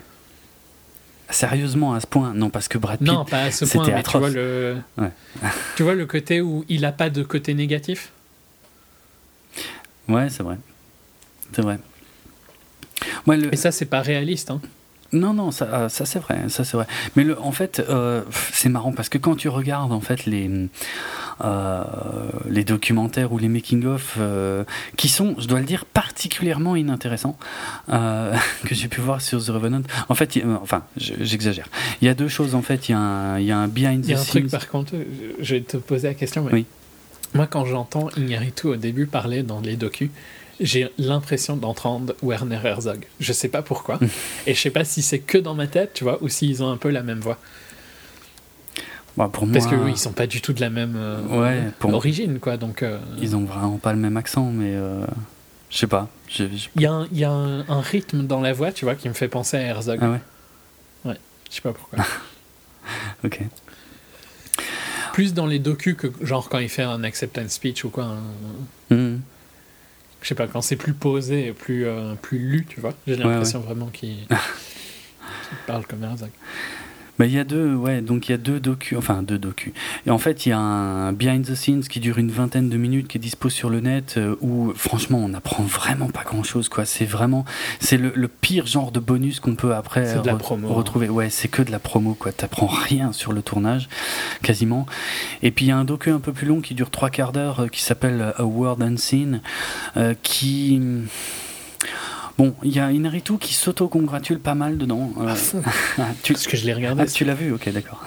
[1.31, 3.07] Sérieusement, à ce point Non, parce que Brad Pitt.
[3.07, 4.21] Non, pas à ce c'était point, mais tu atroce.
[4.21, 4.77] vois, le...
[4.97, 5.11] Ouais.
[5.75, 8.11] tu vois le côté où il n'a pas de côté négatif?
[10.07, 10.57] Ouais, c'est vrai.
[11.53, 11.79] C'est vrai.
[13.27, 13.53] Ouais, le...
[13.53, 14.51] Et ça, c'est pas réaliste.
[14.51, 14.61] Hein.
[15.13, 16.87] Non, non, ça, euh, ça c'est vrai, ça c'est vrai.
[17.15, 18.21] Mais le, en fait, euh,
[18.53, 20.49] c'est marrant parce que quand tu regardes en fait les
[21.43, 21.83] euh,
[22.49, 24.63] les documentaires ou les making of euh,
[24.97, 27.37] qui sont, je dois le dire, particulièrement inintéressants
[27.87, 29.81] que j'ai pu voir sur The Revenant.
[30.09, 31.67] En fait, enfin, je- j'exagère.
[32.01, 32.89] Il y a deux choses en fait.
[32.89, 34.43] Il y a un, il y a un behind Il y the a un truc,
[34.43, 34.49] scenes.
[34.49, 34.93] par contre,
[35.39, 36.43] je- vais te poser la question.
[36.45, 36.65] Mais Oui.
[37.33, 40.09] Moi, quand j'entends Iñárritu au début parler dans les docus,
[40.61, 43.05] j'ai l'impression d'entendre Werner Herzog.
[43.19, 43.99] Je sais pas pourquoi.
[44.47, 46.71] Et je sais pas si c'est que dans ma tête, tu vois, ou s'ils ont
[46.71, 47.37] un peu la même voix.
[49.17, 51.21] Bah, pour moi, Parce que oui, ils sont pas du tout de la même euh,
[51.27, 52.55] Ouais, pour- origine, quoi.
[52.57, 55.05] Donc, euh, ils ont vraiment pas le même accent, mais euh,
[55.69, 56.07] je sais pas.
[56.39, 58.95] Il y a, un, il y a un, un rythme dans la voix, tu vois,
[58.95, 59.99] qui me fait penser à Herzog.
[60.01, 60.11] Ah
[61.09, 61.15] ouais,
[61.49, 61.99] Je sais pas pourquoi.
[63.25, 63.41] ok.
[65.11, 68.05] Plus dans les docus que, genre, quand il fait un acceptance speech ou quoi.
[68.05, 69.19] un- Hmm.
[70.21, 72.93] Je sais pas, quand c'est plus posé et plus, euh, plus lu, tu vois.
[73.07, 76.29] J'ai Ouais, l'impression vraiment qu'il qu'il parle comme Herzog.
[77.21, 79.73] Bah, il y a deux, ouais, donc il y a deux docus, enfin deux docus.
[80.07, 82.77] Et en fait, il y a un behind the scenes qui dure une vingtaine de
[82.77, 86.41] minutes, qui est dispo sur le net, euh, où franchement, on n'apprend vraiment pas grand
[86.41, 86.83] chose, quoi.
[86.83, 87.45] C'est vraiment,
[87.79, 90.73] c'est le, le, pire genre de bonus qu'on peut après re promo, hein.
[90.73, 91.09] retrouver.
[91.09, 92.31] Ouais, c'est que de la promo, quoi.
[92.31, 93.87] T'apprends rien sur le tournage,
[94.41, 94.87] quasiment.
[95.43, 97.33] Et puis il y a un docu un peu plus long qui dure trois quarts
[97.33, 99.41] d'heure, euh, qui s'appelle A World Unseen,
[99.95, 100.81] euh, qui
[102.37, 105.11] Bon, il y a Inaritu qui s'auto-congratule pas mal dedans.
[105.19, 105.35] Euh,
[106.23, 106.33] tu...
[106.33, 107.03] Parce que je l'ai regardé.
[107.03, 108.03] Ah, tu l'as vu Ok, d'accord.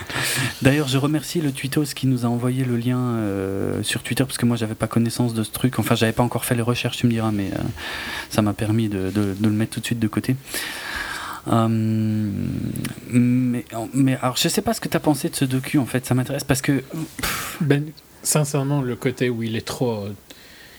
[0.62, 4.38] D'ailleurs, je remercie le Tweetos qui nous a envoyé le lien euh, sur Twitter parce
[4.38, 5.78] que moi, j'avais pas connaissance de ce truc.
[5.78, 7.62] Enfin, j'avais pas encore fait les recherches, tu me diras, mais euh,
[8.30, 10.36] ça m'a permis de, de, de, le mettre tout de suite de côté.
[11.48, 11.68] Euh,
[13.10, 13.64] mais,
[13.94, 16.06] mais alors, je sais pas ce que tu as pensé de ce docu en fait.
[16.06, 16.82] Ça m'intéresse parce que.
[17.60, 17.84] ben,
[18.22, 20.06] sincèrement, le côté où il est trop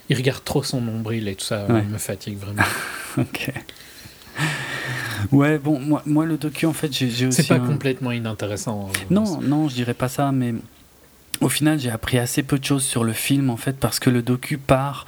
[0.09, 1.83] il regarde trop son nombril et tout ça ouais.
[1.83, 2.63] me fatigue vraiment.
[3.17, 3.51] ok.
[5.31, 7.43] Ouais, bon, moi, moi le docu, en fait, j'ai aussi.
[7.43, 7.67] C'est pas un...
[7.67, 8.89] complètement inintéressant.
[8.89, 10.53] Hein, non, non, je dirais pas ça, mais
[11.41, 14.09] au final, j'ai appris assez peu de choses sur le film, en fait, parce que
[14.09, 15.05] le docu part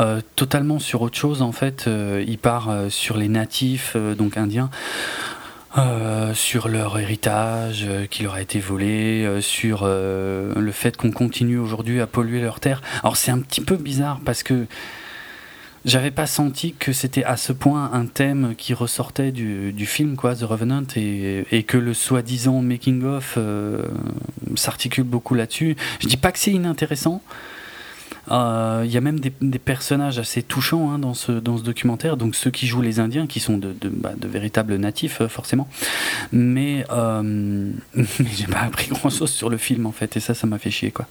[0.00, 1.86] euh, totalement sur autre chose, en fait.
[1.86, 4.70] Euh, il part euh, sur les natifs, donc indiens.
[5.78, 11.10] Euh, sur leur héritage euh, qui leur a été volé, euh, sur le fait qu'on
[11.10, 12.82] continue aujourd'hui à polluer leurs terres.
[13.02, 14.66] Alors c'est un petit peu bizarre parce que
[15.86, 20.14] j'avais pas senti que c'était à ce point un thème qui ressortait du, du film,
[20.16, 23.38] quoi, The Revenant, et, et que le soi-disant making-of
[24.54, 25.76] s'articule beaucoup là-dessus.
[26.00, 27.22] Je dis pas que c'est inintéressant,
[28.26, 31.62] il euh, y a même des, des, personnages assez touchants hein, dans, ce, dans ce
[31.62, 35.20] documentaire, donc ceux qui jouent les Indiens, qui sont de, de, bah, de véritables natifs,
[35.20, 35.68] euh, forcément.
[36.30, 37.22] Mais, euh,
[37.94, 38.06] mais
[38.36, 40.70] j'ai pas appris grand chose sur le film, en fait, et ça, ça m'a fait
[40.70, 41.06] chier, quoi.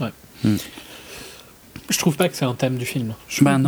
[0.00, 0.12] Ouais.
[0.44, 0.56] Mm.
[1.88, 3.14] Je trouve pas que c'est un thème du film.
[3.42, 3.58] Bah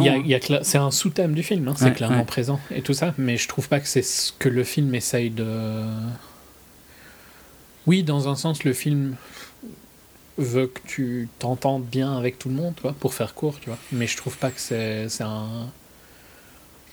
[0.62, 2.24] c'est un sous-thème du film, hein, c'est ouais, clairement ouais.
[2.24, 5.30] présent et tout ça, mais je trouve pas que c'est ce que le film essaye
[5.30, 5.46] de.
[7.86, 9.14] Oui, dans un sens, le film
[10.38, 13.68] veut que tu t'entendes bien avec tout le monde, tu vois, pour faire court, tu
[13.68, 13.78] vois.
[13.92, 15.66] Mais je trouve pas que c'est un.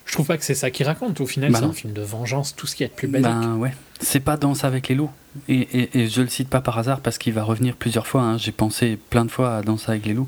[0.05, 1.19] Je trouve pas que c'est ça qui raconte.
[1.19, 3.27] Au final, bah c'est un film de vengeance, tout ce qui est de plus basique.
[3.27, 3.73] Ben ouais.
[3.99, 5.09] C'est pas Danse avec les loups.
[5.47, 8.21] Et, et, et, je le cite pas par hasard parce qu'il va revenir plusieurs fois.
[8.21, 8.37] Hein.
[8.37, 10.27] J'ai pensé plein de fois à Danse avec les loups.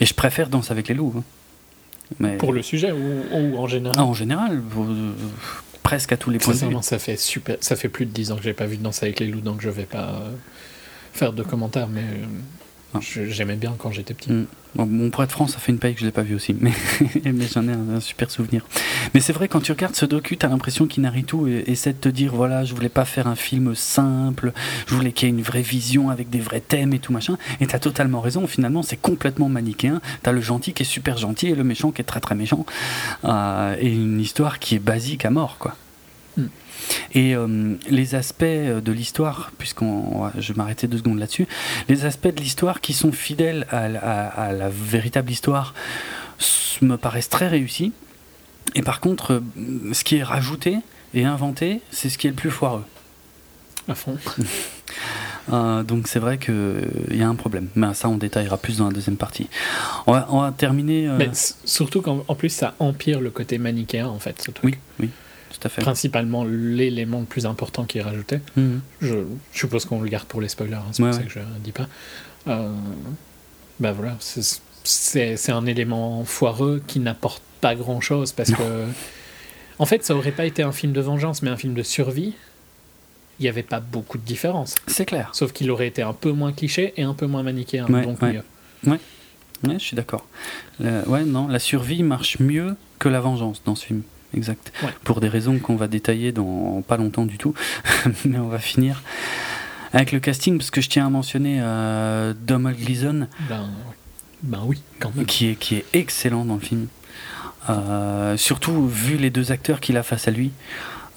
[0.00, 1.14] Et je préfère Danse avec les loups.
[1.18, 1.24] Hein.
[2.20, 2.36] Mais...
[2.36, 3.96] Pour le sujet ou, ou en général?
[3.98, 4.62] Ah, En général.
[4.78, 5.12] Euh,
[5.82, 6.76] presque à tous les points de vue.
[6.82, 7.56] Ça fait, super...
[7.60, 9.60] ça fait plus de 10 ans que j'ai pas vu Danse avec les loups, donc
[9.60, 10.22] je vais pas.
[10.22, 10.30] Euh
[11.18, 12.04] faire de commentaires, mais
[12.94, 14.30] euh, j'aimais bien quand j'étais petit.
[14.30, 14.46] Mm.
[14.74, 16.72] Bon, pour être franc, ça fait une paille que je l'ai pas vu aussi, mais,
[17.24, 18.64] mais j'en ai un, un, super souvenir.
[19.12, 22.08] Mais c'est vrai, quand tu regardes ce docu, tu as l'impression qu'Inaritu essaie de te
[22.08, 24.52] dire voilà, je voulais pas faire un film simple,
[24.86, 27.36] je voulais qu'il y ait une vraie vision avec des vrais thèmes et tout machin.
[27.60, 30.00] Et tu as totalement raison, finalement, c'est complètement manichéen.
[30.22, 32.34] Tu as le gentil qui est super gentil et le méchant qui est très très
[32.34, 32.64] méchant.
[33.24, 35.74] Euh, et une histoire qui est basique à mort, quoi.
[37.14, 41.46] Et euh, les aspects de l'histoire, puisqu'on, je vais m'arrêter deux secondes là-dessus,
[41.88, 45.74] les aspects de l'histoire qui sont fidèles à, à, à, la véritable histoire
[46.80, 47.92] me paraissent très réussis.
[48.74, 49.42] Et par contre,
[49.92, 50.78] ce qui est rajouté
[51.14, 52.84] et inventé, c'est ce qui est le plus foireux.
[53.88, 54.18] À fond.
[55.50, 57.68] Euh, donc c'est vrai qu'il euh, y a un problème.
[57.74, 59.48] Mais ça, on détaillera plus dans la deuxième partie.
[60.06, 61.08] On va, on va terminer.
[61.08, 61.16] Euh...
[61.16, 64.42] Mais surtout qu'en plus, ça empire le côté manichéen, en fait.
[64.42, 64.62] Ce truc.
[64.62, 65.08] Oui, oui.
[65.60, 65.82] Tout à fait.
[65.82, 68.40] Principalement l'élément le plus important qui est rajouté.
[68.56, 68.80] Mm -hmm.
[69.00, 69.14] je,
[69.52, 71.24] je, suppose qu'on le garde pour les spoilers, hein, c'est ouais, pour ouais.
[71.24, 71.88] ça que je ne dis pas.
[72.46, 72.72] Euh,
[73.80, 74.16] ben voilà,
[74.84, 78.56] c'est un élément foireux qui n'apporte pas grand chose parce non.
[78.56, 78.84] que.
[79.80, 82.34] En fait, ça aurait pas été un film de vengeance, mais un film de survie.
[83.38, 84.74] Il n'y avait pas beaucoup de différence.
[84.88, 85.30] C'est clair.
[85.32, 87.86] Sauf qu'il aurait été un peu moins cliché et un peu moins manichéen.
[87.86, 88.32] Ouais, donc ouais.
[88.32, 88.42] mieux.
[88.84, 88.98] Ouais.
[89.64, 90.26] ouais, je suis d'accord.
[90.80, 94.02] Ouais, non, la survie marche mieux que la vengeance dans ce film.
[94.34, 94.72] Exact.
[94.82, 94.90] Ouais.
[95.04, 97.54] Pour des raisons qu'on va détailler dans pas longtemps du tout.
[98.24, 99.02] mais on va finir
[99.92, 103.26] avec le casting, parce que je tiens à mentionner euh, Domhnall Gleeson.
[103.48, 103.68] Ben,
[104.42, 105.26] ben oui, quand même.
[105.26, 106.88] Qui est, qui est excellent dans le film.
[107.70, 110.52] Euh, surtout vu les deux acteurs qu'il a face à lui.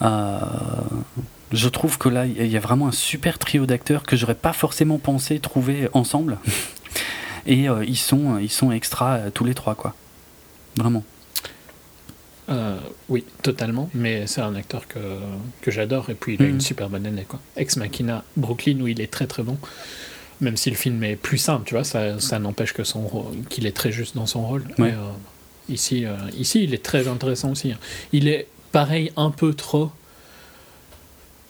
[0.02, 0.40] Euh,
[1.52, 4.54] je trouve que là, il y a vraiment un super trio d'acteurs que j'aurais pas
[4.54, 6.38] forcément pensé trouver ensemble.
[7.46, 9.96] Et euh, ils, sont, ils sont extra tous les trois, quoi.
[10.78, 11.04] Vraiment.
[12.52, 12.78] Euh,
[13.10, 13.90] oui, totalement.
[13.94, 14.99] Mais c'est un acteur que,
[15.61, 16.10] que j'adore.
[16.10, 16.49] Et puis, il a mmh.
[16.49, 17.40] une super bonne année, quoi.
[17.56, 19.57] Ex Machina, Brooklyn, où il est très très bon.
[20.41, 23.10] Même si le film est plus simple, tu vois, ça, ça n'empêche que son
[23.49, 24.64] qu'il est très juste dans son rôle.
[24.80, 24.90] Ouais.
[24.90, 24.94] Et,
[25.69, 27.73] Ici, euh, ici, il est très intéressant aussi.
[28.11, 29.91] Il est pareil, un peu trop.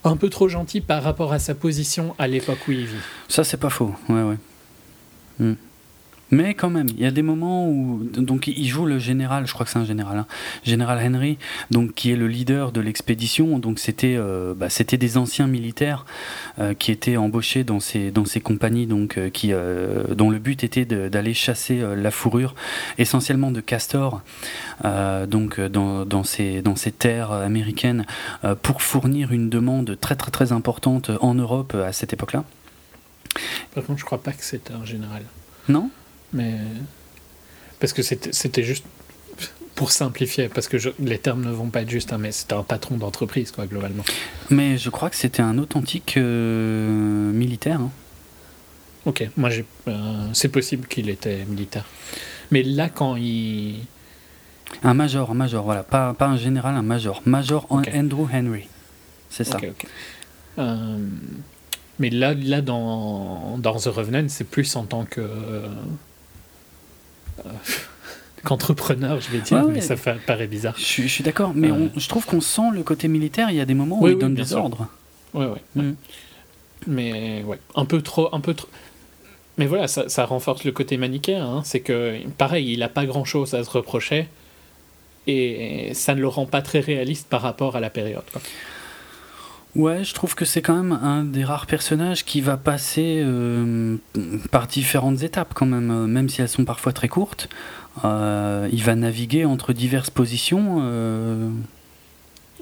[0.03, 2.95] Un peu trop gentil par rapport à sa position à l'époque où il vit.
[3.27, 3.95] Ça, c'est pas faux.
[4.09, 4.37] Ouais, ouais.
[5.39, 5.53] Mm.
[6.31, 9.53] Mais quand même, il y a des moments où donc il joue le général, je
[9.53, 10.25] crois que c'est un général, hein,
[10.63, 11.37] général Henry,
[11.71, 13.59] donc qui est le leader de l'expédition.
[13.59, 16.05] Donc c'était euh, bah, c'était des anciens militaires
[16.59, 19.51] euh, qui étaient embauchés dans ces dans ces compagnies, donc euh, qui
[20.15, 22.55] dont le but était d'aller chasser la fourrure,
[22.97, 24.21] essentiellement de castors,
[25.27, 28.05] donc dans, dans ces dans ces terres américaines,
[28.61, 32.45] pour fournir une demande très très très importante en Europe à cette époque-là.
[33.75, 35.23] Par contre, je crois pas que c'était un général.
[35.67, 35.89] Non?
[36.33, 36.55] Mais.
[37.79, 38.85] Parce que c'était juste
[39.75, 42.61] pour simplifier, parce que les termes ne vont pas être justes, hein, mais c'était un
[42.61, 44.03] patron d'entreprise, quoi, globalement.
[44.51, 47.81] Mais je crois que c'était un authentique euh, militaire.
[47.81, 47.89] Hein.
[49.05, 49.65] Ok, moi j'ai.
[49.87, 51.85] Euh, c'est possible qu'il était militaire.
[52.51, 53.77] Mais là, quand il.
[54.83, 55.83] Un major, un major, voilà.
[55.83, 57.21] Pas, pas un général, un major.
[57.25, 58.67] Major Andrew Henry.
[59.29, 59.57] C'est ça.
[59.57, 59.73] Ok,
[60.59, 60.97] euh,
[61.97, 65.21] mais là, là dans, dans The Revenant, c'est plus en tant que.
[67.45, 67.49] Euh,
[68.43, 70.75] qu'entrepreneur, je vais dire, mais ça fait, paraît bizarre.
[70.77, 73.49] Je, suis d'accord, mais je trouve qu'on sent le côté militaire.
[73.49, 74.87] Il y a des moments où il donne des ordres.
[75.33, 75.61] Ouais, ouais.
[75.75, 75.93] Mm.
[76.87, 78.67] Mais ouais, un peu trop, un peu trop.
[79.57, 81.45] Mais voilà, ça, ça renforce le côté manichéen.
[81.45, 81.61] Hein.
[81.63, 84.27] C'est que, pareil, il n'a pas grand-chose à se reprocher
[85.27, 88.23] et ça ne le rend pas très réaliste par rapport à la période.
[88.31, 88.41] Quoi.
[89.75, 93.95] Ouais, je trouve que c'est quand même un des rares personnages qui va passer euh,
[94.51, 97.47] par différentes étapes quand même, euh, même si elles sont parfois très courtes.
[98.03, 100.79] Euh, il va naviguer entre diverses positions.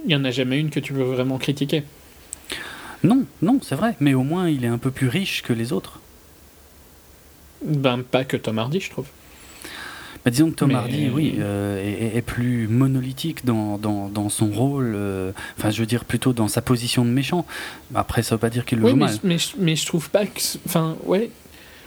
[0.04, 1.84] Il n'y en a jamais une que tu veux vraiment critiquer.
[3.04, 5.74] Non, non, c'est vrai, mais au moins il est un peu plus riche que les
[5.74, 6.00] autres.
[7.66, 9.08] Ben, pas que Tom Hardy, je trouve.
[10.26, 15.32] Bah, disons que Tom Hardy, oui, euh, est, plus monolithique dans, dans, son rôle, euh,
[15.58, 17.46] enfin je veux dire plutôt dans sa position de méchant.
[17.96, 19.16] Après, ça veut pas dire qu'il le joue mais, mal.
[19.24, 20.40] Mais, mais, je trouve pas que...
[20.66, 21.32] Enfin, ouais,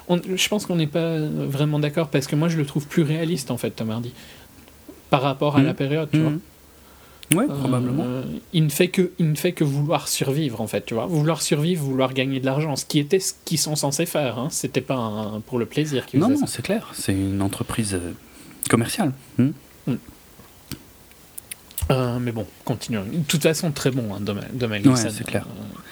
[0.08, 3.50] je pense qu'on n'est pas vraiment d'accord parce que moi je le trouve plus réaliste
[3.50, 4.12] en fait, Tom Hardy,
[5.10, 5.66] par rapport à mmh.
[5.66, 6.22] la période, tu mmh.
[6.22, 6.32] vois.
[7.34, 8.04] Oui, probablement.
[8.06, 8.22] Euh,
[8.52, 11.06] il, ne fait que, il ne fait que vouloir survivre, en fait, tu vois.
[11.06, 14.38] Vouloir survivre, vouloir gagner de l'argent, ce qui était ce qu'ils sont censés faire.
[14.38, 14.48] Hein.
[14.50, 16.90] C'était pas pour le plaisir qu'ils Non, non, c'est clair.
[16.94, 18.12] C'est une entreprise euh,
[18.68, 19.12] commerciale.
[19.38, 19.50] Hmm.
[19.86, 19.94] Hmm.
[21.90, 23.04] Euh, mais bon, continuons.
[23.04, 24.86] De toute façon, très bon, hein, Domaine.
[24.86, 25.46] Ouais, c'est clair.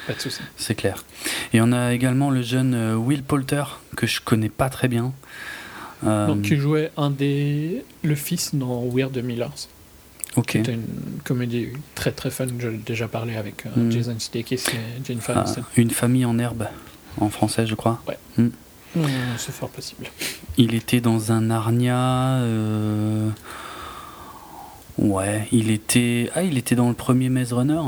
[0.06, 0.40] pas de souci.
[0.56, 1.04] C'est clair.
[1.52, 3.64] Et on a également le jeune Will Poulter,
[3.96, 5.12] que je connais pas très bien.
[6.02, 7.84] Donc, qui jouait un des...
[8.02, 9.68] le fils dans Weird Millers.
[10.34, 12.46] C'était une comédie très très fun.
[12.58, 13.92] J'ai déjà parlé avec euh, hmm.
[13.92, 15.44] Jason Sudeikis et Jennifer ah,
[15.76, 16.66] Une famille en herbe,
[17.18, 18.00] en français, je crois.
[18.06, 18.18] Ouais.
[18.36, 18.50] Hmm.
[18.94, 19.06] Hmm,
[19.38, 20.06] c'est fort possible.
[20.56, 22.38] Il était dans un Narnia.
[22.38, 23.30] Euh,
[24.98, 26.30] ouais, il était.
[26.34, 27.80] Ah, il était dans le premier Maze Runner.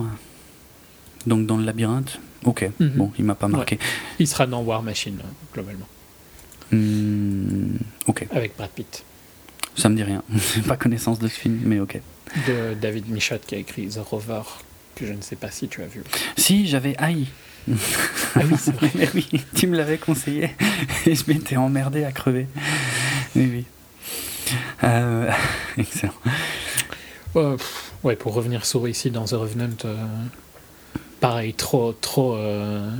[1.26, 2.20] Donc dans le labyrinthe.
[2.44, 2.88] Ok, mhm.
[2.96, 3.78] bon, il m'a pas marqué.
[4.18, 5.18] Il sera dans War Machine,
[5.54, 5.86] globalement.
[8.08, 8.26] ok.
[8.32, 9.04] Avec Brad Pitt.
[9.76, 10.24] Ça me dit rien.
[10.54, 12.00] J'ai pas connaissance de ce film, mais ok
[12.46, 14.42] de David Michaud qui a écrit The Rover,
[14.94, 16.02] que je ne sais pas si tu as vu.
[16.36, 17.26] Si, j'avais haï.
[17.68, 18.90] ah oui, c'est vrai.
[19.14, 20.50] oui, tu me l'avais conseillé
[21.06, 22.46] et je m'étais emmerdé à crever.
[23.36, 23.64] Oui, oui.
[24.84, 25.30] Euh,
[25.78, 26.12] excellent.
[28.02, 29.96] ouais, pour revenir sur ici dans The Revenant, euh,
[31.20, 32.36] pareil, trop, trop.
[32.36, 32.90] Euh,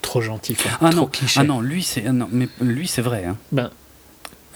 [0.00, 0.70] trop gentil, quoi.
[0.80, 1.40] Ah trop non, cliché.
[1.40, 3.26] ah non, lui c'est, non, mais lui c'est vrai.
[3.26, 3.36] Hein.
[3.52, 3.70] Ben,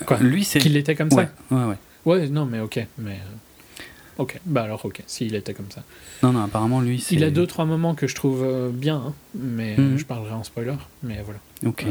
[0.07, 0.59] Quoi Lui, c'est.
[0.59, 1.77] Qu'il était comme ça Ouais, ouais.
[2.05, 2.85] Ouais, non, mais ok.
[2.99, 3.13] Mais.
[3.13, 5.83] Euh, ok, bah alors ok, s'il était comme ça.
[6.23, 7.15] Non, non, apparemment lui c'est...
[7.15, 9.99] Il a deux, trois moments que je trouve euh, bien, hein, mais euh, mhm.
[9.99, 11.41] je parlerai en spoiler, mais voilà.
[11.65, 11.87] Ok.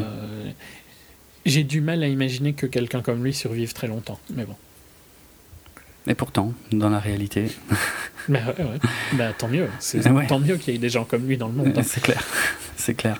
[1.45, 4.55] J'ai du mal à imaginer que quelqu'un comme lui survive très longtemps, mais bon.
[6.07, 7.47] Et pourtant, dans la réalité...
[8.29, 8.79] bah, ouais, ouais.
[9.13, 11.53] bah tant mieux, c'est tant mieux qu'il y ait des gens comme lui dans le
[11.53, 11.73] monde.
[11.75, 11.83] Hein.
[11.83, 12.23] C'est clair,
[12.75, 13.19] c'est clair.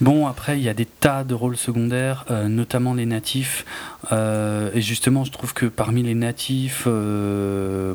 [0.00, 3.66] Bon, après, il y a des tas de rôles secondaires, euh, notamment les natifs.
[4.12, 7.94] Euh, et justement, je trouve que parmi les natifs, euh,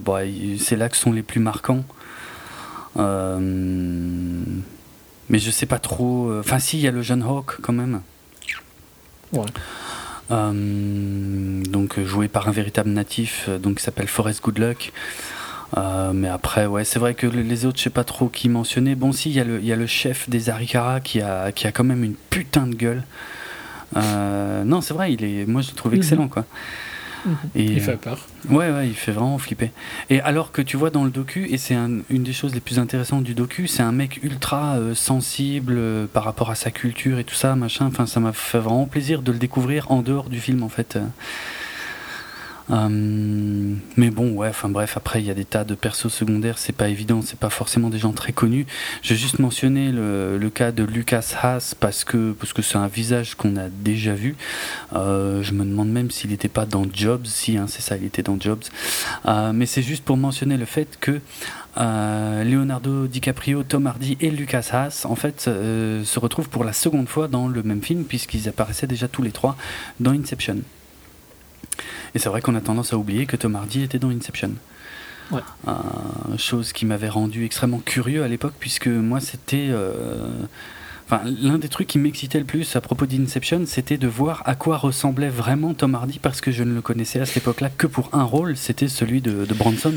[0.60, 1.84] c'est là que sont les plus marquants.
[2.96, 3.00] mais
[5.40, 6.32] je sais pas trop.
[6.40, 8.02] Enfin, si, il y a le jeune Hawk quand même.
[9.34, 9.46] Ouais.
[10.30, 14.94] donc joué par un véritable natif, donc qui s'appelle Forrest Goodluck.
[15.78, 18.96] Euh, mais après, ouais, c'est vrai que les autres, je sais pas trop qui mentionner.
[18.96, 21.84] Bon, si, il y, y, a le chef des Arikara qui a, qui a quand
[21.84, 23.04] même une putain de gueule.
[23.98, 25.98] Euh, non, c'est vrai, il est, moi je le trouve mhm.
[25.98, 26.46] excellent, quoi.
[27.26, 27.36] Mhm.
[27.56, 28.20] Et, il fait peur.
[28.50, 29.72] Ouais, ouais, il fait vraiment flipper.
[30.10, 32.80] Et alors que tu vois dans le docu, et c'est une des choses les plus
[32.80, 35.80] intéressantes du docu, c'est un mec ultra euh, sensible
[36.14, 37.88] par rapport à sa culture et tout ça, machin.
[37.88, 41.00] Enfin, ça m'a fait vraiment plaisir de le découvrir en dehors du film, en fait.
[42.72, 46.58] Euh, mais bon, ouais, enfin bref, après il y a des tas de persos secondaires,
[46.58, 48.66] c'est pas évident, c'est pas forcément des gens très connus.
[49.02, 53.36] J'ai juste mentionné le, cas de Lucas Haas parce que parce que c'est un visage
[53.36, 54.36] qu'on a déjà vu.
[54.94, 58.06] Euh, je me demande même s'il n'était pas dans Jobs, si hein, c'est ça, il
[58.06, 58.64] était dans Jobs.
[59.26, 61.20] Euh, mais c'est juste pour mentionner le fait que
[61.78, 67.28] Leonardo DiCaprio, Tom Hardy et Lucas Haas en fait se retrouvent pour la seconde fois
[67.28, 69.58] dans le même film puisqu'ils apparaissaient déjà tous les trois
[70.00, 70.60] dans Inception.
[72.16, 74.52] Et c'est vrai qu'on a tendance à oublier que Tom Hardy était dans Inception.
[75.32, 75.42] Ouais.
[75.68, 75.74] Euh,
[76.38, 79.68] chose qui m'avait rendu extrêmement curieux à l'époque, puisque moi, c'était.
[79.70, 80.28] euh,
[81.08, 84.56] Enfin, l'un des trucs qui m'excitait le plus à propos d'Inception, c'était de voir à
[84.56, 87.86] quoi ressemblait vraiment Tom Hardy, parce que je ne le connaissais à cette époque-là que
[87.86, 89.94] pour un rôle, c'était celui de, de Bronson,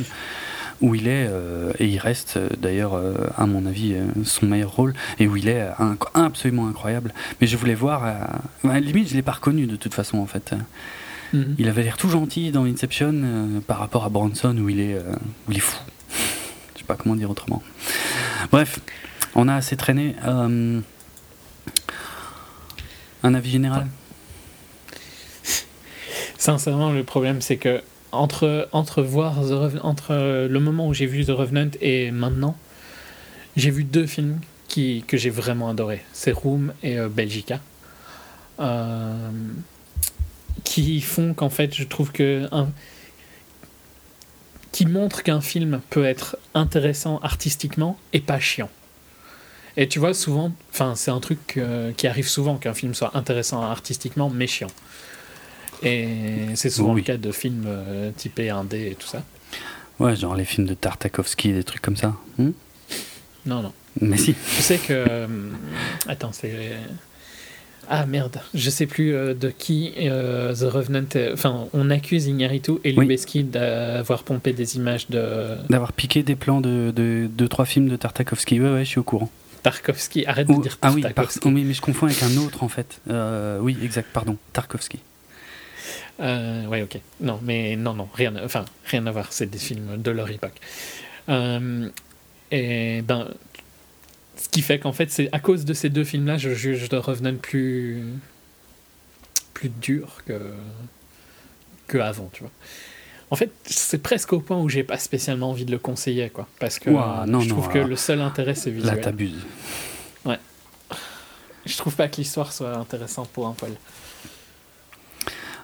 [0.83, 4.71] où il est, euh, et il reste d'ailleurs, euh, à mon avis, euh, son meilleur
[4.71, 5.67] rôle, et où il est
[6.13, 7.15] absolument incroyable.
[7.41, 10.19] Mais je voulais voir, euh, ouais, limite, je ne l'ai pas reconnu de toute façon,
[10.19, 10.53] en fait.
[11.33, 11.57] Mhm.
[11.59, 14.95] Il avait l'air tout gentil dans Inception euh, par rapport à Bronson où il est,
[14.95, 15.03] euh,
[15.47, 15.79] où il est fou.
[16.75, 17.63] Je sais pas comment dire autrement.
[18.51, 18.81] Bref,
[19.35, 20.17] on a assez traîné.
[20.25, 20.81] Euh,
[23.23, 23.87] un avis général?
[26.39, 27.83] Sincèrement, le problème, c'est que
[28.13, 32.57] entre, entre, voir The Reven- entre le moment où j'ai vu The Revenant et maintenant,
[33.57, 36.03] j'ai vu deux films qui, que j'ai vraiment adorés.
[36.13, 37.61] C'est Room et euh, Belgica.
[38.61, 39.29] Euh,
[40.65, 42.49] qui font qu'en fait, je trouve que.
[42.53, 42.69] Un,
[44.73, 48.69] qui montrent qu'un film peut être intéressant artistiquement et pas chiant.
[49.77, 53.17] Et tu vois, souvent, enfin, c'est un truc euh, qui arrive souvent qu'un film soit
[53.17, 54.71] intéressant artistiquement mais chiant.
[55.83, 56.17] Et
[56.55, 57.01] c'est souvent Oui.
[57.01, 59.23] le cas de films euh, typés indé et tout ça.
[60.01, 62.15] Ouais, genre les films de Tartakovsky, des trucs comme ça.
[62.39, 62.51] Hmm
[63.47, 63.73] Non, non.
[64.01, 64.35] Mais si.
[64.57, 64.93] Je sais que.
[64.93, 65.27] euh,
[66.09, 66.77] attends, c'est.
[67.91, 71.07] Ah merde, je sais plus euh, de qui euh, The Revenant.
[71.33, 73.05] Enfin, on accuse Iñárritu et Oui.
[73.05, 77.89] Lubezki d'avoir pompé des images de D'avoir piqué des plans de, de, de trois films
[77.89, 78.61] de Tartakovsky.
[78.61, 79.31] Ouais, ouais, je suis au courant.
[79.63, 80.25] Tarkovsky.
[80.27, 81.49] Arrête de Ou- dire ah oui, par- Tartakovsky.
[81.49, 83.01] oui, mais je confonds avec un autre en fait.
[83.11, 84.37] Euh, oui, exact, pardon.
[84.53, 84.99] Tarkovsky.
[86.21, 87.01] Ouais, ok.
[87.21, 89.29] Non, mais non, non, rien, à- enfin, rien à voir.
[89.33, 90.61] C'est des films de leur époque.
[92.51, 93.29] Et ben,
[94.41, 96.95] ce qui fait qu'en fait, c'est à cause de ces deux films-là, je juge The
[96.95, 98.03] Revenant plus
[99.55, 100.41] plus dur que
[101.89, 102.53] que avant, tu vois.
[103.31, 106.47] En fait, c'est presque au point où j'ai pas spécialement envie de le conseiller, quoi,
[106.61, 109.01] parce que non, je non, trouve que alors- le seul intérêt c'est Là, visuel.
[109.01, 109.47] t'abuses.
[111.67, 113.73] je trouve pas que l'histoire soit intéressante pour un poil.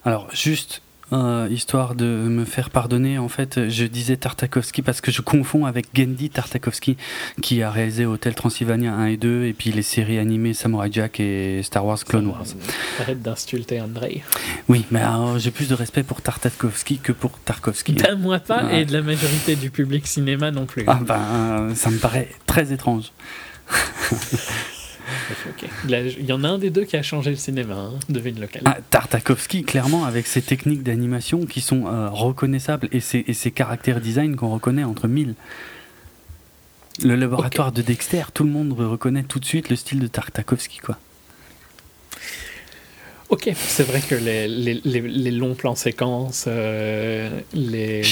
[0.05, 0.82] Alors, juste
[1.12, 5.66] euh, histoire de me faire pardonner, en fait, je disais Tartakovsky parce que je confonds
[5.66, 6.97] avec Gendy Tartakovsky,
[7.43, 11.20] qui a réalisé Hotel Transylvania 1 et 2, et puis les séries animées Samurai Jack
[11.20, 12.47] et Star Wars Clone Wars.
[13.01, 14.22] Arrête d'insulter Andrei.
[14.68, 15.02] Oui, mais
[15.39, 17.93] j'ai plus de respect pour Tartakovsky que pour Tarkovsky.
[17.93, 18.82] Ben, moi pas, Ouais.
[18.82, 20.85] et de la majorité du public cinéma non plus.
[20.86, 21.20] Ah ben,
[21.70, 23.12] euh, ça me paraît très étrange.
[25.89, 27.93] Là, Il y en a un des deux qui a changé le cinéma, hein.
[28.09, 28.62] devine lequel.
[28.64, 33.51] Ah, Tartakovsky, clairement, avec ses techniques d'animation qui sont euh, reconnaissables et ses, et ses
[33.51, 35.35] caractères design qu'on reconnaît entre mille.
[37.02, 40.78] Le laboratoire de Dexter, tout le monde reconnaît tout de suite le style de Tartakovsky,
[40.78, 40.98] quoi.
[43.31, 48.02] Ok, c'est vrai que les, les, les, les longs plans séquences, euh, les,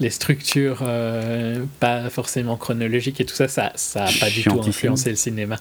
[0.00, 4.60] les structures euh, pas forcément chronologiques et tout ça, ça ça a pas du tout
[4.60, 5.56] influencé le cinéma.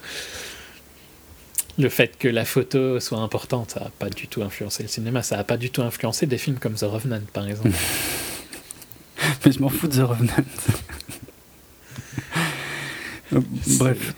[1.79, 5.23] Le fait que la photo soit importante, ça n'a pas du tout influencé le cinéma.
[5.23, 7.71] Ça n'a pas du tout influencé des films comme The Revenant, par exemple.
[9.45, 10.33] Mais je m'en fous de The Revenant.
[13.79, 14.13] Bref.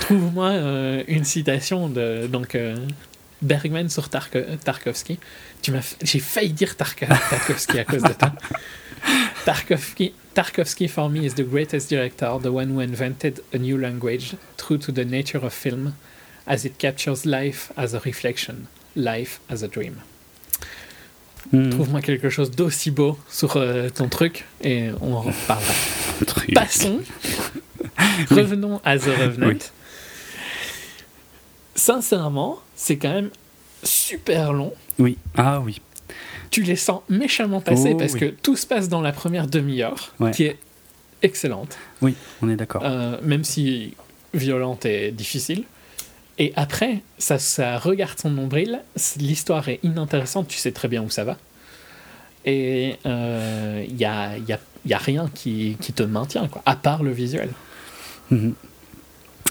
[0.00, 2.76] Trouve-moi euh, une citation de donc euh,
[3.40, 5.18] Bergman sur Tarko- Tarkovsky.
[6.02, 8.32] J'ai failli dire Tarko- Tarkovsky à cause de toi.
[9.46, 14.34] Tarkovsky, Tarkovsky for me is the greatest director, the one who invented a new language,
[14.58, 15.94] true to the nature of film,
[16.48, 18.66] as it captures life as a reflection,
[18.96, 19.96] life as a dream.
[21.52, 21.70] Hmm.
[21.70, 25.72] Trouve-moi quelque chose d'aussi beau sur euh, ton truc et on en reparlera.
[26.54, 27.00] Passons.
[28.30, 29.46] Revenons à The Revenant.
[29.48, 29.58] Oui.
[31.74, 33.30] Sincèrement, c'est quand même
[33.82, 34.72] super long.
[34.98, 35.16] Oui.
[35.36, 35.80] Ah oui.
[36.50, 38.20] Tu les sens méchamment passer Oh, parce oui.
[38.20, 40.30] que tout se passe dans la première demi-heure, Ouais.
[40.32, 40.58] qui est
[41.22, 42.82] excellente, Oui, on est d'accord.
[42.84, 43.94] euh, même si
[44.34, 45.64] violente et difficile.
[46.38, 48.80] Et après, ça, ça regarde son nombril,
[49.18, 51.36] l'histoire est inintéressante, tu sais très bien où ça va.
[52.44, 57.50] Et il n'y a, y a- rien qui, te maintient, quoi, à part le visuel.
[58.30, 58.54] Mhm.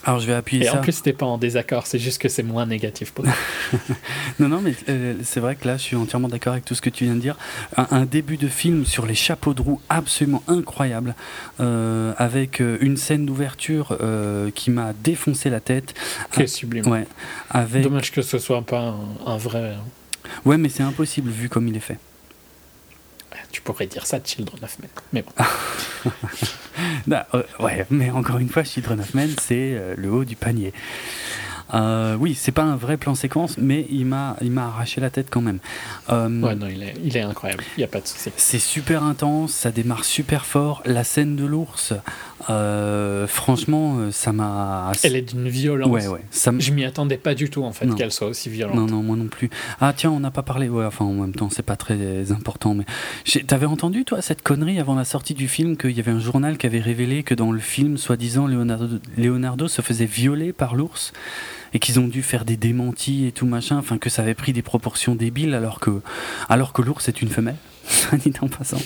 [0.07, 0.77] Alors je vais appuyer Et ça.
[0.77, 3.33] en plus, t'es pas en désaccord, c'est juste que c'est moins négatif pour toi.
[4.39, 6.81] Non, non, mais euh, c'est vrai que là, je suis entièrement d'accord avec tout ce
[6.81, 7.35] que tu viens de dire.
[7.75, 11.13] Un, un début de film sur les chapeaux de roue absolument incroyable,
[11.59, 15.93] euh, avec euh, une scène d'ouverture euh, qui m'a défoncé la tête.
[16.31, 16.87] Qui est sublime.
[16.87, 17.05] Ouais,
[17.49, 17.83] avec...
[17.83, 18.95] Dommage que ce soit pas un,
[19.33, 19.75] un vrai.
[20.45, 21.97] ouais, mais c'est impossible vu comme il est fait.
[23.51, 24.89] Tu pourrais dire ça de Children of Men.
[25.13, 25.31] Mais bon.
[27.07, 30.35] Bah, euh, ouais, mais encore une fois, Children of Men, c'est euh, le haut du
[30.35, 30.73] panier.
[31.73, 35.09] Euh, oui, c'est pas un vrai plan séquence, mais il m'a, il m'a arraché la
[35.09, 35.59] tête quand même.
[36.09, 37.63] Euh, Ouais, non, il est, il est incroyable.
[37.75, 38.31] Il n'y a pas de souci.
[38.37, 40.81] C'est super intense, ça démarre super fort.
[40.85, 41.93] La scène de l'ours,
[42.49, 44.91] euh, franchement, euh, ça m'a.
[45.03, 45.89] Elle est d'une violence.
[45.89, 46.21] Ouais, ouais.
[46.29, 48.75] Ça Je m'y attendais pas du tout, en fait, qu'elle soit aussi violente.
[48.75, 49.49] Non, non, moi non plus.
[49.81, 50.69] Ah, tiens, on n'a pas parlé.
[50.69, 52.75] Ouais, enfin, en même temps, c'est pas très important.
[52.75, 52.85] Mais
[53.43, 56.57] t'avais entendu, toi, cette connerie avant la sortie du film qu'il y avait un journal
[56.57, 61.13] qui avait révélé que dans le film, soi-disant, Leonardo, Leonardo se faisait violer par l'ours
[61.73, 63.77] et qu'ils ont dû faire des démentis et tout machin.
[63.77, 66.01] Enfin, que ça avait pris des proportions débiles alors que,
[66.49, 67.57] alors que l'ours est une femelle.
[68.13, 68.81] Dit en passant.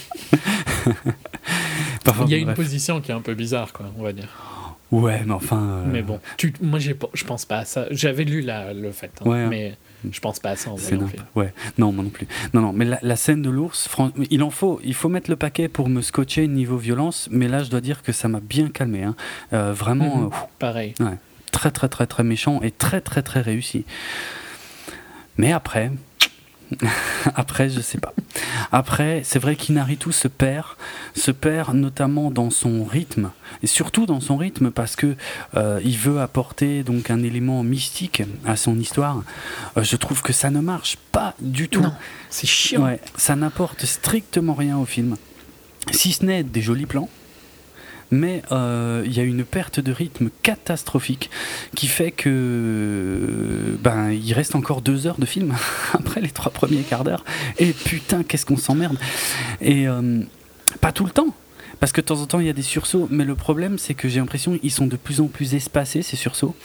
[2.08, 2.56] Enfin, Il y a une bref.
[2.56, 4.28] position qui est un peu bizarre, quoi, on va dire.
[4.91, 5.62] Ouais, mais enfin.
[5.62, 7.86] euh, Mais bon, tu, moi, je pense pas à ça.
[7.91, 9.48] J'avais lu la, le fait, hein, Ouais, hein.
[9.49, 9.78] mais
[10.12, 11.08] je pense pas à ça en film.
[11.36, 12.28] Ouais, non, moi non plus.
[12.53, 13.88] Non, non, mais la, la scène de l'ours,
[14.30, 17.64] il en faut, il faut mettre le paquet pour me scotcher niveau violence, mais là,
[17.64, 19.03] je dois dire que ça m'a bien calmé.
[19.03, 19.16] hein.
[19.53, 20.26] Euh, vraiment, Mhm.
[20.26, 20.30] euh,
[20.60, 20.94] Pareil.
[21.52, 23.86] très, très, très, très méchant et très, très, très réussi.
[25.38, 25.91] Mais après,
[27.35, 28.14] après, je sais pas.
[28.72, 30.65] Après, c'est vrai qu'Inaritu se perd,
[31.15, 33.31] se perd notamment dans son rythme,
[33.64, 35.15] et surtout dans son rythme parce que
[35.56, 39.23] euh, il veut apporter donc un élément mystique à son histoire.
[39.77, 41.85] Euh, je trouve que ça ne marche pas du tout.
[42.30, 42.84] C'est chiant.
[42.84, 45.18] Ouais, ça n'apporte strictement rien au film,
[45.91, 47.10] si ce n'est des jolis plans.
[48.12, 51.30] Mais euh, il y a une perte de rythme catastrophique
[51.76, 55.56] qui fait que ben il reste encore deux heures de film
[55.94, 57.24] après les trois premiers quarts d'heure.
[57.58, 58.98] Et putain, qu'est-ce qu'on s'emmerde.
[59.62, 60.22] Et euh,
[60.82, 61.34] pas tout le temps.
[61.80, 63.96] Parce que de temps en temps, il y a des sursauts, mais le problème, c'est
[63.96, 66.56] que j'ai l'impression qu'ils sont de plus en plus espacés, ces sursauts.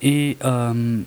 [0.00, 1.00] Et euh,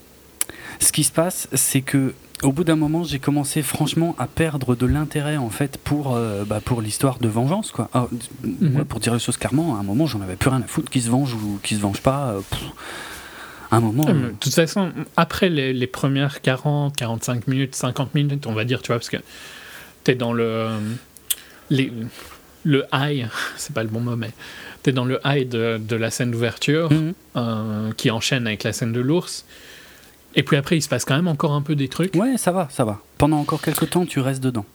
[0.80, 2.14] ce qui se passe, c'est que
[2.44, 6.44] au bout d'un moment, j'ai commencé franchement à perdre de l'intérêt en fait pour, euh,
[6.45, 7.72] bah, pour l'histoire de vengeance.
[7.72, 7.90] Quoi.
[7.94, 8.86] Ah, d- Mhm.
[8.86, 11.02] pour dire les choses clairement, à un moment, j'en avais plus rien à foutre qui
[11.02, 12.32] se venge ou qui se venge pas.
[12.32, 12.61] euh, pff.
[13.72, 14.06] à un moment.
[14.06, 18.65] Mais De toute façon, après les, les premières 40, 45 minutes, 50 minutes, on va
[18.65, 19.18] dire, tu vois, parce que
[20.03, 20.68] t'es dans le.
[21.72, 21.91] Les,
[22.65, 24.30] le high, c'est pas le bon mot, mais
[24.84, 27.14] t'es dans le high de, de la scène d'ouverture Mhm.
[27.38, 29.45] euh, qui enchaîne avec la scène de l'ours.
[30.35, 32.15] Et puis après, il se passe quand même encore un peu des trucs.
[32.15, 32.99] Ouais, ça va, ça va.
[33.18, 34.65] Pendant encore quelques temps, tu restes dedans.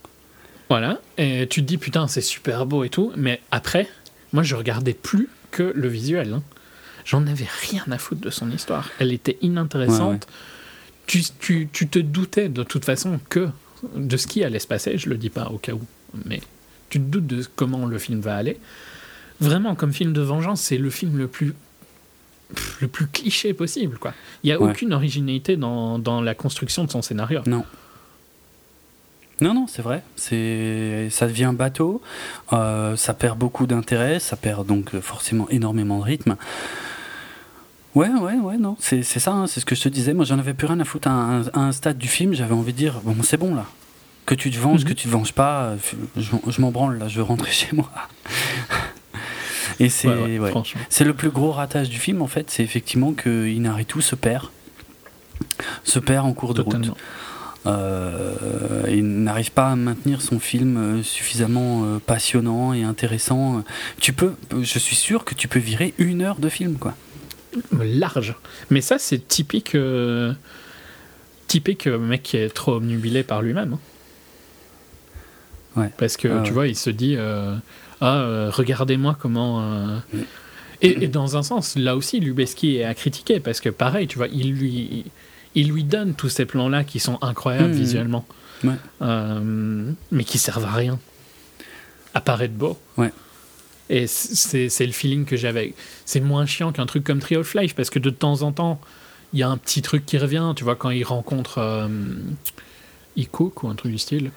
[0.69, 1.01] Voilà.
[1.17, 3.13] Et tu te dis, putain, c'est super beau et tout.
[3.17, 3.89] Mais après,
[4.33, 6.35] moi, je regardais plus que le visuel.
[6.35, 6.43] hein.
[7.05, 8.91] J'en avais rien à foutre de son histoire.
[8.99, 10.27] Elle était inintéressante.
[11.07, 13.49] Tu, tu, tu te doutais de toute façon que
[13.97, 14.99] de ce qui allait se passer.
[14.99, 15.81] Je le dis pas au cas où.
[16.27, 16.41] Mais
[16.91, 18.59] tu te doutes de comment le film va aller.
[19.41, 21.55] Vraiment, comme film de vengeance, c'est le film le plus
[22.55, 24.15] pff, le plus cliché possible quoi.
[24.43, 24.71] Il y a Ouais.
[24.71, 27.41] aucune originalité dans, dans la construction de son scénario.
[27.47, 27.65] Non.
[29.41, 30.03] Non, non, c'est vrai.
[30.17, 32.03] C'est, ça devient bateau.
[32.53, 34.19] euh, ça perd beaucoup d'intérêt.
[34.19, 36.37] Ça perd donc forcément énormément de rythme.
[37.95, 38.77] Ouais, ouais, ouais, non.
[38.81, 39.31] C'est, c'est ça.
[39.33, 40.13] hein, c'est ce que je te disais.
[40.13, 42.35] Moi, j'en avais plus rien à foutre à un, à un stade du film.
[42.35, 43.67] J'avais envie de dire, bon, c'est bon là.
[44.27, 44.89] Que tu te venges, Mhm.
[44.89, 45.63] que tu te venges pas.
[45.63, 45.77] euh,
[46.17, 47.07] Je, je m'en branle là.
[47.07, 47.89] Je veux rentrer chez moi.
[49.81, 50.53] Et c'est, Ouais, ouais.
[50.89, 54.49] C'est le plus gros ratage du film en fait, c'est effectivement que Inaritu se perd,
[55.85, 56.91] se perd en cours de route.
[57.67, 63.63] Euh, il n'arrive pas à maintenir son film euh, suffisamment euh, passionnant et intéressant.
[64.01, 66.95] Tu peux, je suis sûr que tu peux virer une heure de film quoi.
[67.81, 68.35] large.
[68.71, 70.33] Mais ça, c'est typique, euh,
[71.47, 73.75] typique mec qui est trop obnubilé par lui-même.
[73.75, 73.81] hein.
[75.81, 75.91] Ouais.
[75.99, 77.17] Parce que Ah tu vois, il se dit
[78.01, 79.61] Ah, euh, regardez-moi comment.
[79.63, 79.99] euh.
[80.81, 84.17] Et, et dans un sens, là aussi, Lubeski est à critiquer parce que pareil, tu
[84.19, 85.05] vois, il lui,
[85.57, 87.79] il lui donne tous ces plans-là qui sont incroyables Mm.
[87.79, 88.25] visuellement,
[88.65, 88.75] Ouais.
[89.03, 90.99] Euh, mais qui servent à rien.
[92.15, 92.79] À part être beau.
[92.97, 93.13] Ouais.
[93.91, 95.75] Et c'est c'est le feeling que j'avais.
[96.05, 98.81] C'est moins chiant qu'un truc comme Tree of Life parce que de temps en temps,
[99.33, 100.53] il y a un petit truc qui revient.
[100.57, 101.89] Tu vois, quand il rencontre euh,
[103.17, 104.31] Ikook ou un truc du style.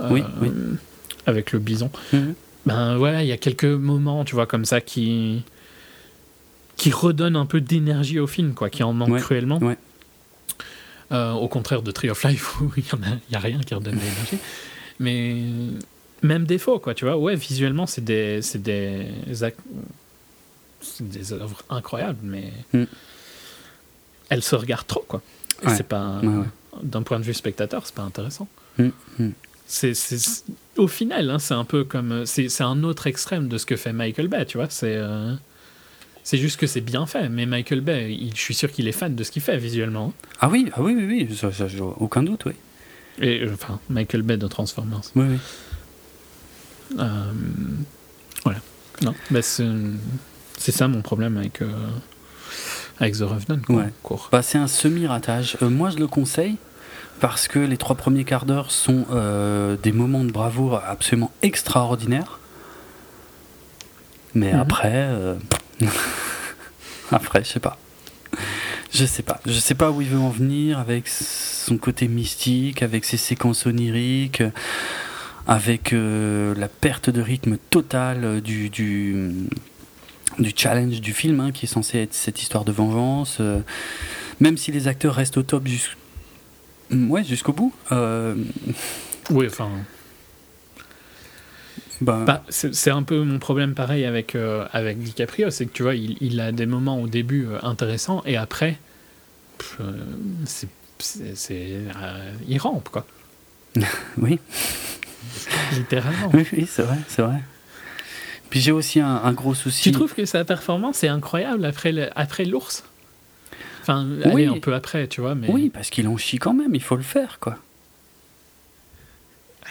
[0.00, 0.50] euh, Oui, oui.
[1.26, 1.90] Avec le bison.
[2.12, 2.34] Mhm.
[2.68, 5.42] Ben voilà, il y a quelques moments, tu vois, comme ça qui
[6.76, 9.58] qui redonnent un peu d'énergie au film, quoi, qui en manque Ouais, cruellement.
[9.58, 9.76] ouais.
[11.10, 13.74] Euh, au contraire de Tree of Life où il y, en a, a rien qui
[13.74, 14.38] redonne de l'énergie.
[15.00, 15.36] Mais
[16.22, 17.16] même défaut, quoi, tu vois.
[17.16, 19.06] Ouais, visuellement, c'est des, c'est des,
[21.00, 22.84] des œuvres incroyables, mais Mm.
[24.28, 25.22] elle se regarde trop, quoi.
[25.64, 25.74] Ouais.
[25.76, 26.20] C'est pas.
[26.82, 28.46] D'un point de vue spectateur, c'est pas intéressant.
[28.78, 28.88] Mm,
[29.18, 29.30] mm.
[29.66, 29.94] C'est-
[30.78, 32.24] au final, hein, c'est un peu comme.
[32.26, 34.66] C'est, c'est un autre extrême de ce que fait Michael Bay, tu vois.
[34.70, 35.34] C'est, euh,
[36.24, 37.28] c'est juste que c'est bien fait.
[37.28, 40.12] Mais Michael Bay, il- je suis sûr qu'il est fan de ce qu'il fait visuellement.
[40.40, 41.66] Ah oui, ah oui, oui, oui, ça, ça,
[41.98, 42.52] aucun doute, oui.
[43.20, 45.02] Et, euh, enfin, Michael Bay de Transformers.
[45.16, 45.38] Oui, oui.
[46.98, 47.32] Euh,
[48.44, 48.60] voilà.
[49.02, 49.66] Non, bah, c'est,
[50.58, 51.68] ça mon problème avec, euh,
[52.98, 53.60] avec The Revenant.
[53.66, 54.18] Quoi, Ouais.
[54.32, 55.56] Bah, c'est un semi-ratage.
[55.62, 56.56] Euh, moi, je le conseille
[57.20, 62.38] parce que les trois premiers quarts d'heure sont euh, des moments de bravoure absolument extraordinaires.
[64.34, 64.60] Mais Mhm.
[64.60, 65.34] après, euh,
[67.12, 67.78] après, je sais pas.
[68.92, 69.40] Je sais pas.
[69.46, 73.66] Je sais pas où il veut en venir avec son côté mystique, avec ses séquences
[73.66, 74.42] oniriques,
[75.46, 79.30] avec euh, la perte de rythme totale du, du,
[80.38, 83.40] du challenge du film, hein, qui est censé être cette histoire de vengeance.
[84.40, 85.96] même si les acteurs restent au top jus-
[86.90, 87.72] ouais, jusqu'au bout.
[87.92, 88.34] euh,
[89.30, 89.70] Oui, enfin.
[92.00, 95.82] bah, Bah, c'est un peu mon problème pareil avec, euh, avec DiCaprio, c'est que tu
[95.82, 98.78] vois, il, il a des moments au début euh, intéressants et après,
[100.44, 100.68] c'est,
[102.48, 103.06] il rampe quoi,
[104.18, 104.38] oui,
[105.72, 106.30] littéralement.
[106.34, 107.42] oui, oui, c'est vrai, c'est vrai.
[108.50, 109.82] Puis j'ai aussi un, un gros souci.
[109.82, 112.82] Tu trouves que sa performance est incroyable après, le- après l'ours?
[113.88, 114.44] Enfin, Oui.
[114.46, 116.96] un peu après, tu vois, mais Oui, parce qu'il en chie quand même, il faut
[116.96, 117.56] le faire, quoi.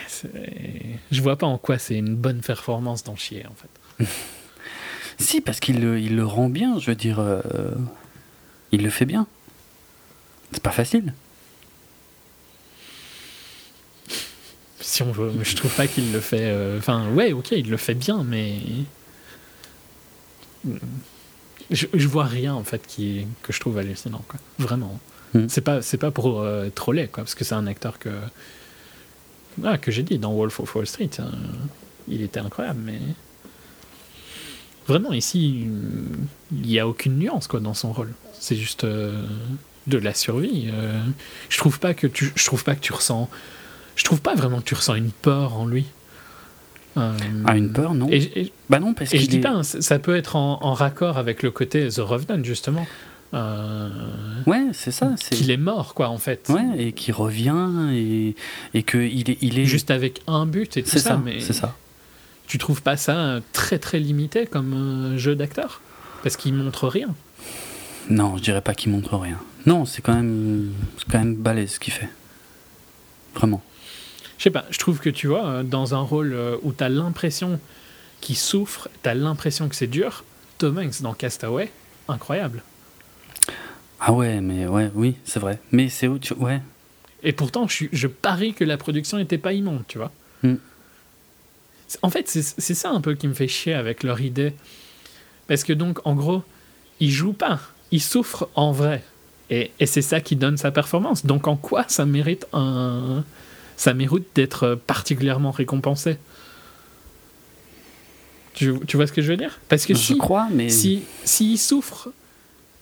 [0.07, 0.29] c'est-
[1.11, 4.05] je vois pas en quoi c'est une bonne performance d'en chier en fait.
[5.19, 7.19] Si, parce qu'il le, il le rend bien, je veux dire.
[7.19, 7.41] euh,
[8.71, 9.25] il le fait bien.
[10.51, 11.13] C'est pas facile.
[14.79, 16.41] Si on veut, je trouve pas qu'il le fait.
[16.51, 18.57] euh, Enfin, ouais, ok, il le fait bien, mais
[21.71, 24.39] je, je vois rien en fait qui que je trouve hallucinant, quoi.
[24.59, 24.99] Vraiment.
[25.33, 25.45] Mm.
[25.49, 28.09] C'est pas, c'est pas pour euh, troller, quoi, parce que c'est un acteur que,
[29.63, 31.31] ah, que j'ai dit dans Wolf of Wall Street, hein,
[32.07, 32.99] il était incroyable, mais
[34.87, 35.67] vraiment ici,
[36.51, 38.13] il y a aucune nuance, quoi, dans son rôle.
[38.39, 39.25] C'est juste euh,
[39.87, 40.69] de la survie.
[40.73, 41.01] euh.
[41.49, 43.29] je trouve pas que tu, je trouve pas que tu ressens
[43.97, 45.85] je trouve pas vraiment que tu ressens une peur en lui.
[46.97, 47.11] Euh,
[47.45, 49.41] Ah, une peur, non Et, et- Bah non, parce et je dis est...
[49.41, 52.85] pas, hein, ça peut être en, en raccord avec le côté The Revenant, justement.
[53.33, 53.89] Euh,
[54.45, 55.15] Ouais, c'est ça.
[55.31, 56.47] Qu'il est mort, quoi, en fait.
[56.49, 58.35] Ouais, et qui revient, et,
[58.73, 59.65] et qu'il est, il est...
[59.65, 61.75] Juste avec un but et tout ça, ça, mais c'est ça.
[62.47, 64.73] tu trouves pas ça très très limité comme
[65.13, 65.81] euh, jeu d'acteur?
[66.23, 67.13] Parce qu'il montre rien.
[68.09, 69.37] Non, je dirais pas qu'il montre rien.
[69.65, 70.71] Non, c'est quand même,
[71.11, 72.09] quand même balèze ce qu'il fait.
[73.35, 73.61] Vraiment.
[74.37, 76.89] Je sais pas, je trouve que tu vois, euh, dans un rôle euh, où t'as
[76.89, 77.59] l'impression
[78.21, 80.23] qu'il souffre, t'as l'impression que c'est dur,
[80.57, 81.71] Tom Hanks dans Castaway,
[82.07, 82.63] incroyable.
[83.99, 85.59] Ah ouais, mais ouais, oui, c'est vrai.
[85.71, 86.61] Mais c'est autre chose, ouais.
[87.23, 90.11] Et pourtant, je, parie que la production n'était pas immonde, tu vois.
[90.43, 90.55] Mm.
[91.87, 94.53] C'est- En fait, c'est c'est ça un peu qui me fait chier avec leur idée.
[95.47, 96.43] Parce que donc, en gros,
[96.99, 97.59] il joue pas,
[97.91, 99.03] il souffre en vrai.
[99.49, 101.25] Et, et c'est ça qui donne sa performance.
[101.25, 103.23] Donc, en quoi ça mérite un.
[103.77, 106.17] Ça mérite d'être particulièrement récompensé
[108.57, 109.59] tu, tu vois ce que je veux dire?
[109.69, 110.69] Parce que Je si, crois, mais...
[110.69, 112.11] si, s'il souffre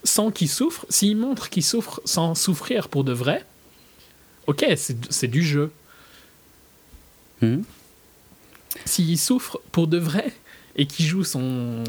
[0.05, 3.45] sans qu'il souffre, s'il montre qu'il souffre sans souffrir pour de vrai,
[4.47, 5.73] ok, c'est du jeu.
[7.41, 7.63] Hmm.
[8.85, 10.31] S'il souffre pour de vrai
[10.77, 11.83] et qu'il joue son.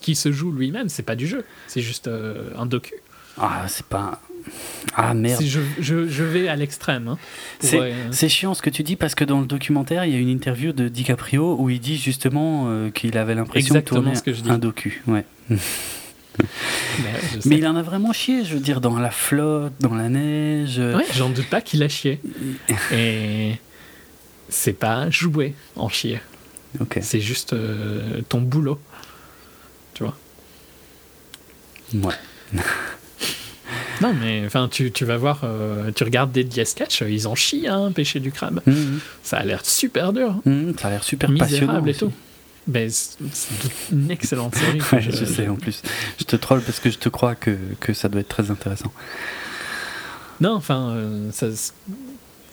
[0.00, 2.94] qui se joue lui-même, c'est pas du jeu, c'est juste euh, un docu.
[3.36, 4.22] Ah, c'est pas...
[4.94, 5.42] Ah merde.
[5.42, 7.08] Je, je, je vais à l'extrême.
[7.08, 7.18] hein,
[7.60, 10.16] pour, C'est euh, chiant ce que tu dis parce que dans le documentaire, il y
[10.16, 14.14] a une interview de DiCaprio où il dit justement euh, qu'il avait l'impression de tourner
[14.14, 14.50] ce que je dis.
[14.50, 15.02] un docu.
[15.06, 15.24] Ouais.
[17.46, 20.78] Mais il en a vraiment chié, je veux dire, dans la flotte, dans la neige.
[20.78, 22.20] Ouais, j'en doute pas qu'il a chié.
[22.92, 23.54] Et
[24.48, 26.20] c'est pas jouer en chier.
[26.80, 26.98] Ok.
[27.02, 28.78] C'est juste euh, ton boulot.
[29.94, 30.16] Tu vois?
[31.94, 32.14] Ouais.
[34.00, 37.34] Non, mais enfin, tu, tu vas voir, euh, tu regardes des diez sketchs, ils en
[37.34, 38.60] chient, hein, pêcher du crabe.
[38.66, 39.00] Mhm.
[39.22, 41.50] Ça a l'air super dur, Mhm, ça a l'air super passionnant.
[41.82, 42.00] misérable et aussi.
[42.00, 42.12] tout.
[42.66, 43.18] Ben, c'est
[43.92, 44.80] une excellente série.
[44.92, 45.82] Ouais, je sais en plus.
[46.18, 48.92] Je te troll parce que je te crois que, que ça doit être très intéressant.
[50.40, 51.46] Non, enfin, euh, ça,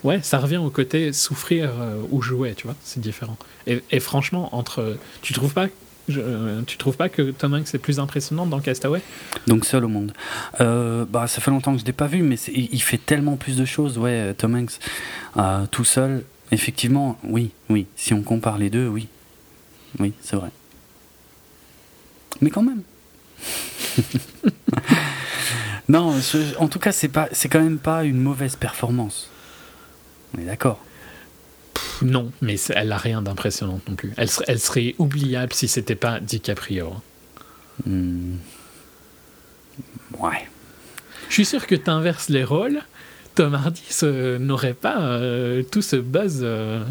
[0.04, 3.38] ouais, ça revient au côté souffrir euh, ou jouer, tu vois, c'est différent.
[3.68, 5.68] Et, et franchement, entre, tu trouves pas,
[6.08, 9.02] je- euh, tu trouves pas que Tom Hanks est plus impressionnant dans Castaway?
[9.48, 10.14] Donc seul au monde.
[10.62, 13.58] Euh, bah, ça fait longtemps que je l'ai pas vu, mais il fait tellement plus
[13.58, 14.80] de choses, ouais, euh, Tom Hanks.
[15.72, 17.88] Tout seul, effectivement, oui, oui.
[17.96, 19.08] Si on compare les deux, oui.
[20.00, 20.50] Oui, c'est vrai.
[22.42, 22.82] Mais quand même.
[25.88, 26.16] Non,
[26.58, 29.30] en tout cas, c'est pas, c'est quand même pas une mauvaise performance.
[30.36, 30.80] On est d'accord.
[32.02, 34.14] Non, mais elle a rien d'impressionnant non plus.
[34.18, 36.94] Elle, elle, serait oubliable si c'était pas DiCaprio.
[37.86, 38.36] Hmm.
[40.20, 40.48] Ouais.
[41.30, 42.82] Je suis sûr que tu inverses les rôles.
[43.36, 43.84] Tom Hardy
[44.40, 46.84] n'aurait pas euh, tout ce buzz euh,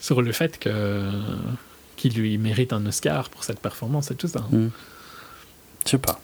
[0.00, 1.10] sur le fait que
[1.96, 4.46] qu'il lui mérite un Oscar pour cette performance et tout ça.
[4.50, 4.68] Hmm.
[5.84, 6.20] Je sais pas.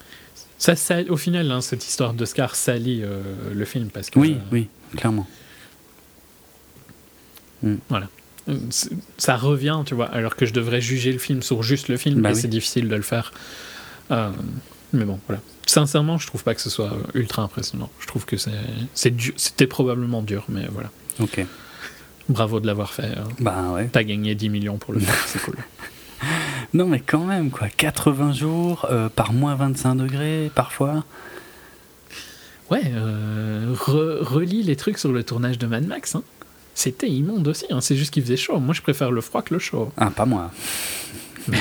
[0.56, 3.20] Ça, ça, au final, hein, cette histoire d'Oscar salit euh,
[3.52, 4.18] le film parce que.
[4.18, 5.26] Oui, oui, clairement.
[7.64, 7.76] Hmm.
[7.88, 8.08] Voilà.
[9.16, 12.20] Ça revient, tu vois, alors que je devrais juger le film sur juste le film,
[12.20, 13.32] bah et c'est difficile de le faire.
[14.10, 17.90] mais bon, voilà sincèrement, je trouve pas que ce soit ultra impressionnant.
[18.00, 18.36] Je trouve que
[18.94, 20.90] c'était probablement dur, mais voilà.
[21.20, 21.44] Ok.
[22.28, 23.12] Bravo de l'avoir fait.
[23.16, 23.28] Hein.
[23.38, 23.88] Bah ouais.
[23.92, 25.56] T'as gagné 10 millions pour le faire, c'est cool.
[26.72, 27.68] Non, mais quand même, quoi.
[27.68, 31.04] 80 jours, euh, par moins 25 degrés, parfois.
[32.70, 36.16] Ouais, euh, relis les trucs sur le tournage de Mad Max.
[36.16, 36.24] Hein.
[36.74, 37.80] C'était immonde aussi, hein.
[37.80, 38.58] c'est juste qu'il faisait chaud.
[38.58, 39.92] Moi, je préfère le froid que le chaud.
[39.96, 40.50] Ah, pas moi.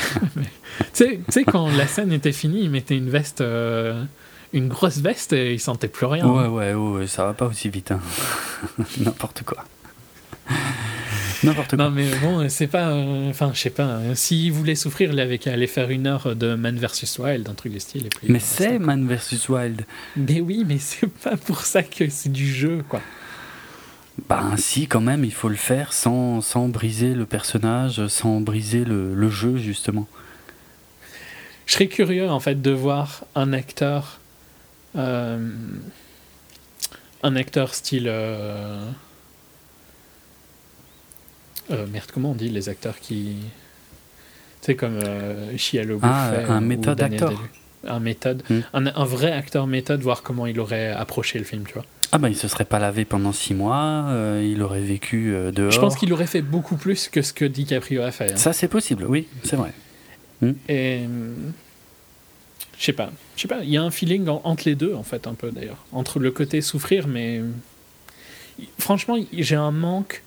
[0.94, 4.02] tu sais, quand la scène était finie, il mettait une veste, euh,
[4.52, 6.26] une grosse veste et il sentait plus rien.
[6.26, 7.92] Ouais, ouais, ouais, ça va pas aussi vite.
[7.92, 8.00] Hein.
[8.98, 9.64] N'importe quoi.
[11.44, 11.84] N'importe quoi.
[11.84, 12.88] Non, mais bon, c'est pas.
[12.88, 13.84] Euh, enfin, je sais pas.
[13.84, 14.14] Hein.
[14.14, 17.54] S'il voulait souffrir, il avait qu'à aller faire une heure de Man vs Wild, un
[17.54, 18.06] truc de style.
[18.06, 19.84] Et puis, mais c'est Man vs Wild.
[20.16, 23.00] Mais oui, mais c'est pas pour ça que c'est du jeu, quoi.
[24.28, 28.84] Bah si, quand même, il faut le faire sans, sans briser le personnage, sans briser
[28.84, 30.06] le, le, jeu, justement.
[31.66, 34.20] Je serais curieux, en fait, de voir un acteur...
[34.96, 35.50] Euh,
[37.24, 38.06] un acteur style...
[38.06, 38.88] Euh,
[41.70, 43.36] euh, merde, comment on dit les acteurs qui...
[44.60, 47.42] Tu sais, comme euh, Chialo Ah, un méthode acteur.
[47.86, 48.42] Un méthode.
[48.48, 48.60] Hmm.
[48.72, 51.84] Un, un, vrai acteur méthode, voir comment il aurait approché le film, tu vois.
[52.14, 55.50] Ah bah il se serait pas lavé pendant six mois, euh, il aurait vécu euh,
[55.50, 55.72] dehors.
[55.72, 58.32] Je pense qu'il aurait fait beaucoup plus que ce que DiCaprio a fait.
[58.32, 58.36] Hein.
[58.36, 59.72] Ça c'est possible, oui, c'est vrai.
[60.40, 60.52] Hmm.
[60.68, 61.00] Et
[62.78, 65.02] je sais pas, je sais pas, il y a un feeling entre les deux en
[65.02, 67.40] fait un peu d'ailleurs, entre le côté souffrir, mais
[68.78, 70.22] franchement j'ai un manque,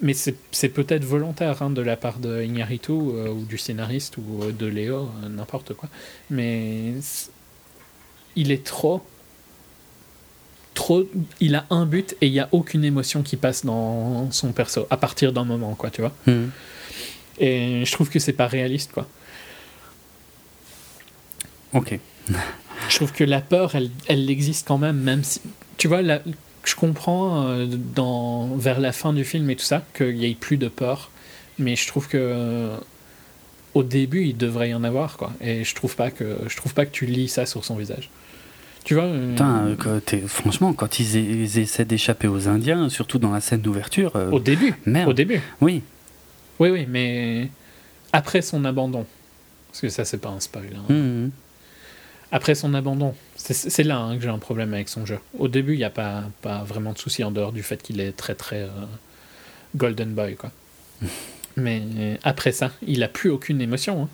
[0.00, 4.52] mais c'est peut-être volontaire hein, de la part de Iñárritu euh, ou du scénariste ou
[4.52, 5.88] de Léo, n'importe quoi,
[6.30, 6.94] mais
[8.36, 9.02] il est trop
[10.76, 11.08] trop,
[11.40, 14.86] il a un but et il y a aucune émotion qui passe dans son perso
[14.90, 16.12] à partir d'un moment, quoi, tu vois.
[16.26, 16.50] Hmm.
[17.38, 19.08] Et je trouve que c'est pas réaliste, quoi.
[21.72, 21.98] Ok.
[22.88, 25.40] je trouve que la peur, elle, elle existe quand même, même si,
[25.76, 26.20] tu vois, la,
[26.66, 30.34] je comprends euh, dans, vers la fin du film et tout ça qu'il y ait
[30.34, 31.10] plus de peur,
[31.58, 32.70] mais je trouve que
[33.74, 35.32] au début il devrait y en avoir, quoi.
[35.40, 38.10] Et je trouve pas que je trouve pas que tu lis ça sur son visage.
[38.86, 39.76] Tu vois euh, Putain,
[40.14, 44.14] euh, franchement, quand ils, essaient d'échapper aux Indiens, surtout dans la scène d'ouverture.
[44.14, 44.74] Euh, au début.
[44.86, 45.10] Merde.
[45.10, 45.40] Au début.
[45.60, 45.82] Oui.
[46.60, 47.48] Oui, oui, mais
[48.12, 49.04] après son abandon.
[49.66, 50.70] Parce que ça, c'est pas un spoil.
[50.76, 50.92] Hein.
[50.92, 51.30] Mmh.
[52.30, 53.12] Après son abandon.
[53.48, 55.18] C'est là hein, que j'ai un problème avec son jeu.
[55.38, 58.00] Au début, il n'y a pas, pas vraiment de souci en dehors du fait qu'il
[58.00, 58.68] est très, très
[59.76, 60.50] golden boy, quoi.
[61.56, 61.82] mais
[62.24, 64.02] après ça, il a plus aucune émotion.
[64.02, 64.08] Hein.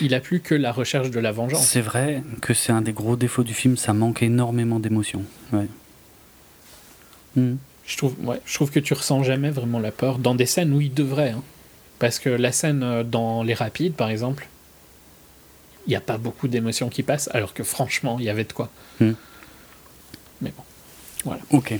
[0.00, 1.66] Il a plus que la recherche de la vengeance.
[1.66, 5.24] C'est vrai que c'est un des gros défauts du film, ça manque énormément d'émotion.
[5.52, 5.66] Ouais.
[7.36, 7.56] Hmm.
[7.86, 10.72] Je, trouve, ouais, je trouve que tu ressens jamais vraiment la peur dans des scènes
[10.72, 11.30] où il devrait.
[11.30, 11.42] Hein.
[11.98, 14.48] Parce que la scène euh, dans Les Rapides, par exemple,
[15.86, 18.52] il n'y a pas beaucoup d'émotions qui passent, alors que franchement, il y avait de
[18.52, 18.70] quoi.
[19.00, 19.12] Hmm.
[20.40, 20.62] Mais bon,
[21.24, 21.42] voilà.
[21.50, 21.74] Ok.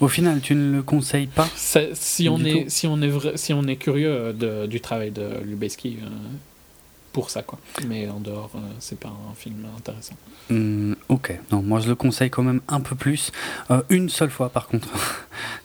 [0.00, 3.52] Au final, tu ne le conseilles pas si, on est, si, on est vrai, si
[3.52, 6.08] on est curieux euh, de, du travail de Lubeski, euh,
[7.12, 7.58] pour ça, quoi.
[7.86, 10.14] Mais en dehors, euh, c'est pas un film intéressant.
[10.50, 13.32] Hmm, ok, non, moi je le conseille quand même un peu plus.
[13.70, 14.88] Euh, une seule fois, par contre.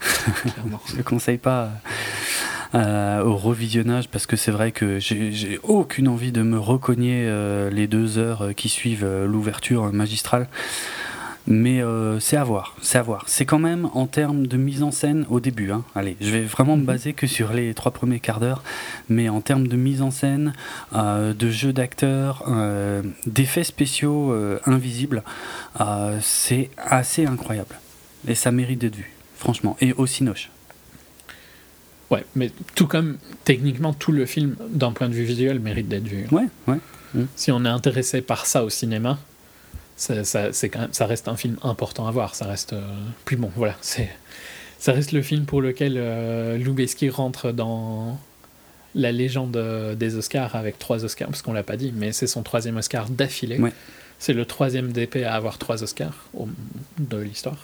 [0.87, 1.69] je le conseille pas.
[2.75, 7.29] Euh, au revisionnage parce que c'est vrai que j'ai aucune envie de me recogner
[7.71, 10.47] les deux heures qui suivent l'ouverture magistrale.
[11.45, 13.25] Mais euh, c'est à voir, c'est à voir.
[13.27, 15.71] C'est quand même en termes de mise en scène au début.
[15.71, 15.83] Hein.
[15.93, 16.87] Allez, je vais vraiment me mhm.
[16.87, 18.63] baser que sur les trois premiers quarts d'heure,
[19.09, 20.53] mais en termes de mise en scène,
[20.95, 24.33] euh, de jeu d'acteurs, euh, d'effets spéciaux
[24.65, 25.23] invisibles,
[26.21, 27.75] c'est assez incroyable.
[28.27, 29.75] Et ça mérite d'être vu, franchement.
[29.81, 30.52] Et au Cinoche.
[32.13, 36.07] Ouais, mais tout comme techniquement tout le film, d'un point de vue visuel, mérite d'être
[36.07, 36.25] vu.
[36.31, 36.77] Ouais, ouais.
[37.35, 39.19] Si on est intéressé par ça au cinéma,
[39.95, 42.33] ça, c'est quand même, ça reste un film important à voir.
[42.35, 42.73] Ça reste.
[42.73, 42.81] Euh,
[43.25, 44.09] puis bon, voilà, c'est,
[44.79, 48.19] ça reste le film pour lequel euh, Lubeski rentre dans
[48.95, 49.57] la légende
[49.97, 53.09] des Oscars avec trois Oscars, parce qu'on l'a pas dit, mais c'est son troisième Oscar
[53.09, 53.57] d'affilée.
[54.19, 56.47] C'est le troisième DP à avoir trois Oscars au-
[56.99, 57.57] de l'histoire.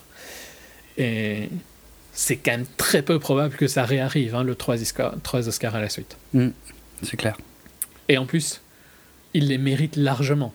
[0.98, 1.50] Et
[2.22, 5.74] c'est quand même très peu probable que ça réarrive, hein, le trois Oscars, trois Oscars
[5.76, 6.18] à la suite.
[6.34, 6.50] Mm,
[7.04, 7.38] c'est clair.
[8.10, 8.62] Et en plus,
[9.34, 10.54] il les mérite largement.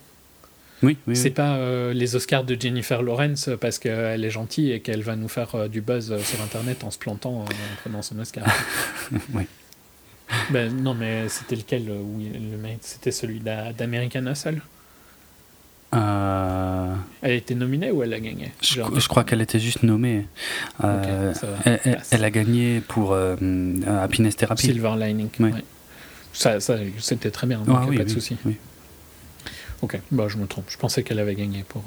[0.83, 1.17] Oui, oui.
[1.17, 1.31] C'est oui.
[1.31, 5.29] pas euh, les Oscars de Jennifer Lawrence parce qu'elle est gentille et qu'elle va nous
[5.29, 8.45] faire euh, du buzz euh, sur Internet en se plantant euh, en prenant son Oscar.
[9.33, 9.45] Oui.
[10.51, 12.83] Ben, non, mais c'était lequel euh, où il- le mérite?
[12.85, 14.61] C'était celui d'A- d'American Hustle?
[15.95, 18.53] Euh, Elle a été nominée ou elle a gagné?
[18.61, 20.27] je, crois qu'elle était juste nommée.
[20.83, 21.49] Euh, va.
[21.65, 22.09] elle, elle- Passe.
[22.13, 23.37] elle a gagné pour euh,
[23.87, 24.67] Happiness Therapy.
[24.67, 25.29] Silver Lining.
[25.41, 25.53] Ouais.
[26.33, 28.37] Ça, ça c'était très bien, donc Ah oui, pas de souci.
[28.45, 28.57] oui.
[29.83, 30.65] Ok, bah, je me trompe.
[30.69, 31.85] Je pensais qu'elle avait gagné pour,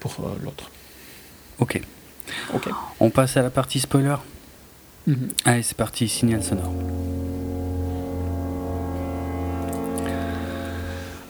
[0.00, 0.70] pour l'autre.
[1.58, 1.80] Ok.
[2.54, 2.68] Ok.
[3.00, 4.16] On passe à la partie spoiler.
[5.06, 5.28] Mhm.
[5.44, 6.72] Allez, c'est parti, signal sonore.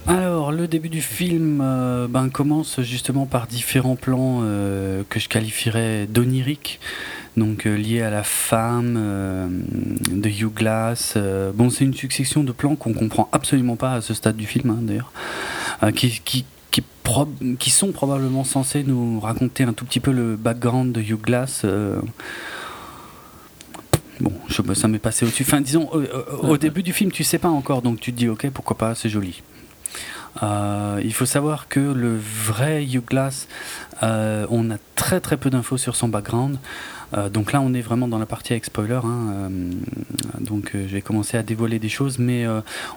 [0.06, 5.30] Alors, le début du film euh, ben, commence justement par différents plans euh, que je
[5.30, 6.78] qualifierais d'oniriques,
[7.38, 9.00] donc euh, liés à la femme
[10.10, 11.16] de Hugh Glass.
[11.54, 14.70] bon, c'est une succession de plans qu'on comprend absolument pas à ce stade du film,
[14.70, 15.10] hein, d'ailleurs,
[15.94, 16.44] qui, qui,
[17.58, 21.64] qui, sont probablement censés nous raconter un tout petit peu le background de Hugh Glass.
[24.20, 25.44] Bon, je, ça m'est passé au-dessus.
[25.46, 25.88] Enfin, disons,
[26.42, 28.94] au début du film, tu sais pas encore, donc tu te dis, ok, pourquoi pas,
[28.94, 29.42] c'est joli.
[30.42, 33.48] Euh, il faut savoir que le vrai Hugh Glass,
[34.02, 36.58] euh, on a très très peu d'infos sur son background.
[37.16, 39.00] Euh, donc là, on est vraiment dans la partie avec spoiler.
[39.04, 39.50] hein,
[40.40, 42.44] donc je vais commencer à dévoiler des choses, mais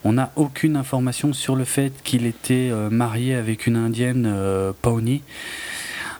[0.03, 4.33] on n'a aucune information sur le fait qu'il était marié avec une indienne
[4.81, 5.21] Pawnee.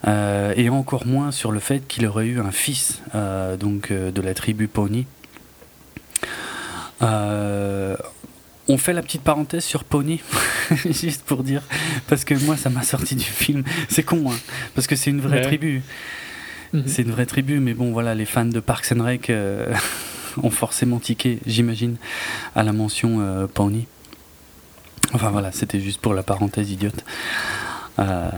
[0.06, 3.02] Et encore moins sur le fait qu'il aurait eu un fils
[3.60, 5.08] donc de la tribu Pawnee.
[8.70, 10.20] On fait la petite parenthèse sur Pony,
[10.86, 11.62] juste pour dire,
[12.08, 13.64] parce que moi ça m'a sorti du film.
[13.90, 14.36] C'est con, hein,
[14.76, 15.44] parce que c'est une vraie Ouais.
[15.46, 15.82] tribu.
[16.74, 16.84] Mhm.
[16.86, 19.74] C'est une vraie tribu, mais bon, voilà, les fans de Parks and Rec euh,
[20.44, 21.96] ont forcément tiqué, j'imagine,
[22.56, 23.88] à la mention euh, Pawnee.
[25.14, 27.06] Enfin voilà, c'était juste pour la parenthèse idiote.
[28.00, 28.30] Euh,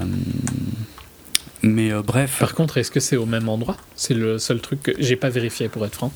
[1.64, 3.76] mais bref, Par contre, est-ce que c'est au même endroit?
[3.96, 6.14] C'est le seul truc que j'ai pas vérifié pour être franc.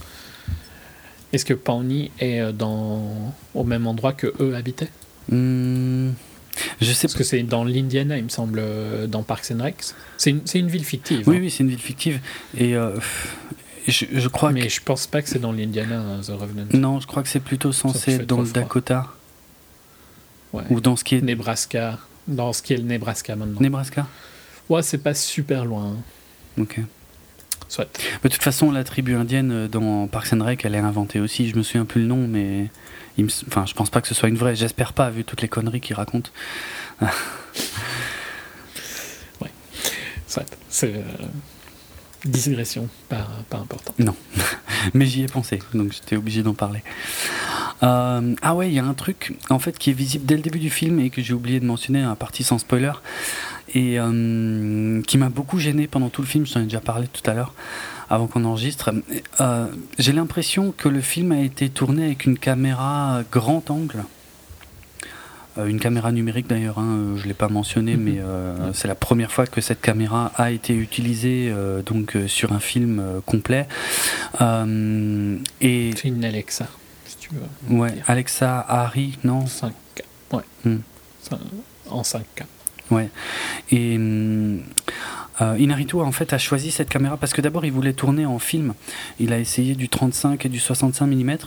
[1.34, 3.34] Est-ce que Pawnee est euh, dans...
[3.54, 4.90] au même endroit que eux habitaient?
[5.30, 6.12] Hmm,
[6.80, 9.76] je sais Parce que c'est dans l'Indiana, il me semble, euh, dans Parks and Rec.
[10.18, 11.24] C'est une, ville fictive.
[11.28, 11.40] Oui, hein.
[11.42, 12.20] oui, c'est une ville fictive.
[12.58, 12.92] Et euh,
[13.88, 14.70] je, je crois Mais que.
[14.70, 16.66] je pense pas que c'est dans l'Indiana, The Revenant.
[16.74, 18.62] Non, je crois que c'est plutôt censé être dans le froid.
[18.62, 19.08] Dakota
[20.54, 20.62] Ouais.
[20.70, 21.98] ou dans ce qui est Nebraska,
[22.28, 23.60] dans ce qui est le Nebraska maintenant.
[23.60, 24.06] Nebraska.
[24.70, 25.96] ouais, c'est pas super loin.
[26.58, 26.62] hein.
[26.62, 26.80] Ok.
[27.74, 27.90] Soit.
[28.24, 31.20] Mais de toute façon, la tribu indienne euh, dans Parks and Rec, elle est inventée
[31.20, 31.50] aussi.
[31.50, 32.70] Je me souviens plus le nom, mais
[33.18, 33.30] il me...
[33.48, 34.56] enfin, je pense pas que ce soit une vraie.
[34.56, 36.32] J'espère pas, vu toutes les conneries qu'il raconte.
[40.28, 40.46] Soit.
[40.70, 40.94] C'est.
[40.94, 41.02] euh,
[42.26, 43.94] digression, pas, pas important.
[44.94, 46.84] Mais j'y ai pensé, donc j'étais obligé d'en parler.
[47.82, 50.42] Euh, ah ouais, il y a un truc en fait qui est visible dès le
[50.42, 52.94] début du film et que j'ai oublié de mentionner à partie sans spoiler
[53.74, 56.46] et euh, qui m'a beaucoup gêné pendant tout le film.
[56.46, 57.54] Je t'en ai déjà parlé tout à l'heure
[58.10, 58.92] avant qu'on enregistre.
[59.42, 59.68] Euh,
[59.98, 64.04] j'ai l'impression que le film a été tourné avec une caméra grand angle.
[65.58, 68.96] Euh, une caméra numérique d'ailleurs, hein, je ne l'ai pas mentionné, mais euh, c'est la
[68.96, 73.68] première fois que cette caméra a été utilisée euh, donc, sur un film complet.
[74.42, 76.68] Et C'est une Alexa,
[77.06, 77.78] si tu veux.
[77.78, 78.04] ouais, dire.
[78.08, 79.72] Alexa, Harry, non 5K.
[80.32, 80.44] Ouais.
[80.66, 80.80] Hmm.
[81.90, 82.46] En 5K.
[82.94, 83.10] Ouais.
[83.72, 84.62] Et hum,
[85.42, 88.40] euh, Inarritu en fait a choisi cette caméra parce que d'abord il voulait tourner en
[88.40, 88.74] film.
[89.20, 91.38] Il a essayé du 35 et du 65 mm,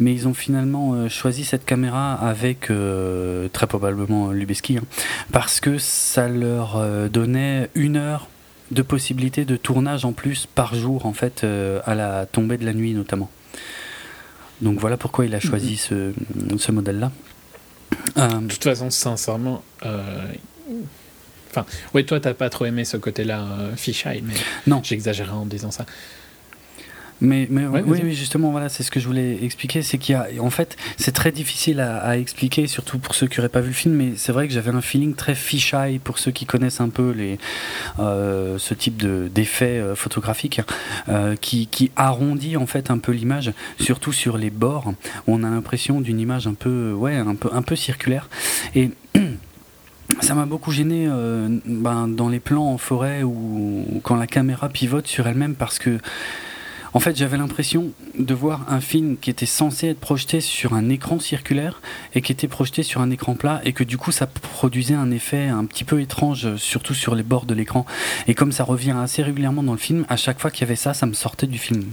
[0.00, 4.82] mais ils ont finalement euh, choisi cette caméra avec euh, très probablement Lubeski, hein,
[5.30, 6.80] parce que ça leur
[7.10, 8.28] donnait une heure
[8.70, 11.46] de possibilité de tournage en plus par jour en fait
[11.84, 13.30] à la tombée de la nuit notamment.
[14.60, 16.12] Donc voilà pourquoi il a choisi ce,
[16.58, 17.12] ce modèle-là.
[18.16, 19.62] De toute façon, sincèrement.
[21.50, 21.64] Enfin,
[21.94, 24.34] ouais, toi, t'as pas trop aimé ce côté-là, euh, fisheye, mais
[24.66, 24.80] Non.
[24.84, 25.86] j'exagérais en disant ça.
[27.20, 30.16] Mais, mais Ouais, oui, justement, voilà, c'est ce que je voulais expliquer, c'est qu'il y
[30.16, 33.60] a, en fait, c'est très difficile à, à expliquer, surtout pour ceux qui n'auraient pas
[33.60, 36.46] vu le film, mais c'est vrai que j'avais un feeling très fisheye pour ceux qui
[36.46, 37.38] connaissent un peu les,
[37.98, 40.60] euh, ce type de d'effet euh, photographique,
[41.08, 44.92] euh, qui, qui arrondit en fait un peu l'image, surtout sur les bords,
[45.26, 48.28] où on a l'impression d'une image un peu, ouais, un peu, un peu circulaire,
[48.76, 48.90] et
[50.20, 54.68] ça m'a beaucoup gêné euh, ben, dans les plans en forêt ou quand la caméra
[54.68, 55.98] pivote sur elle-même parce que
[56.94, 60.88] En fait, j'avais l'impression de voir un film qui était censé être projeté sur un
[60.88, 61.82] écran circulaire
[62.14, 65.10] et qui était projeté sur un écran plat et que du coup ça produisait un
[65.10, 67.84] effet un petit peu étrange, surtout sur les bords de l'écran.
[68.26, 70.76] Et comme ça revient assez régulièrement dans le film, à chaque fois qu'il y avait
[70.76, 71.84] ça, ça me sortait du film.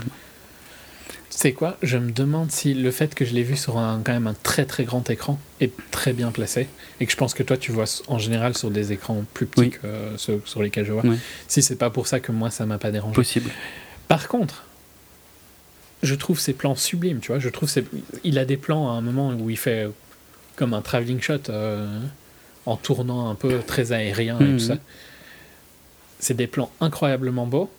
[1.30, 1.78] C'est quoi?
[1.82, 4.34] Je me demande si le fait que je l'ai vu sur un, quand même un
[4.34, 6.68] très très grand écran est très bien placé
[7.00, 9.72] et que je pense que toi tu vois en général sur des écrans plus petits
[9.72, 9.88] que
[10.18, 11.04] ceux sur lesquels je vois.
[11.48, 13.16] Si c'est pas pour ça que moi ça m'a pas dérangé.
[13.16, 13.52] Possible.
[14.08, 14.66] Par contre,
[16.04, 17.40] je trouve ses plans sublimes, tu vois.
[17.40, 17.70] Je trouve
[18.24, 19.88] il a des plans à un moment où il fait
[20.56, 22.00] comme un travelling shot euh,
[22.66, 24.60] en tournant un peu très aérien et tout mhm.
[24.60, 24.78] ça.
[26.20, 27.70] C'est des plans incroyablement beaux,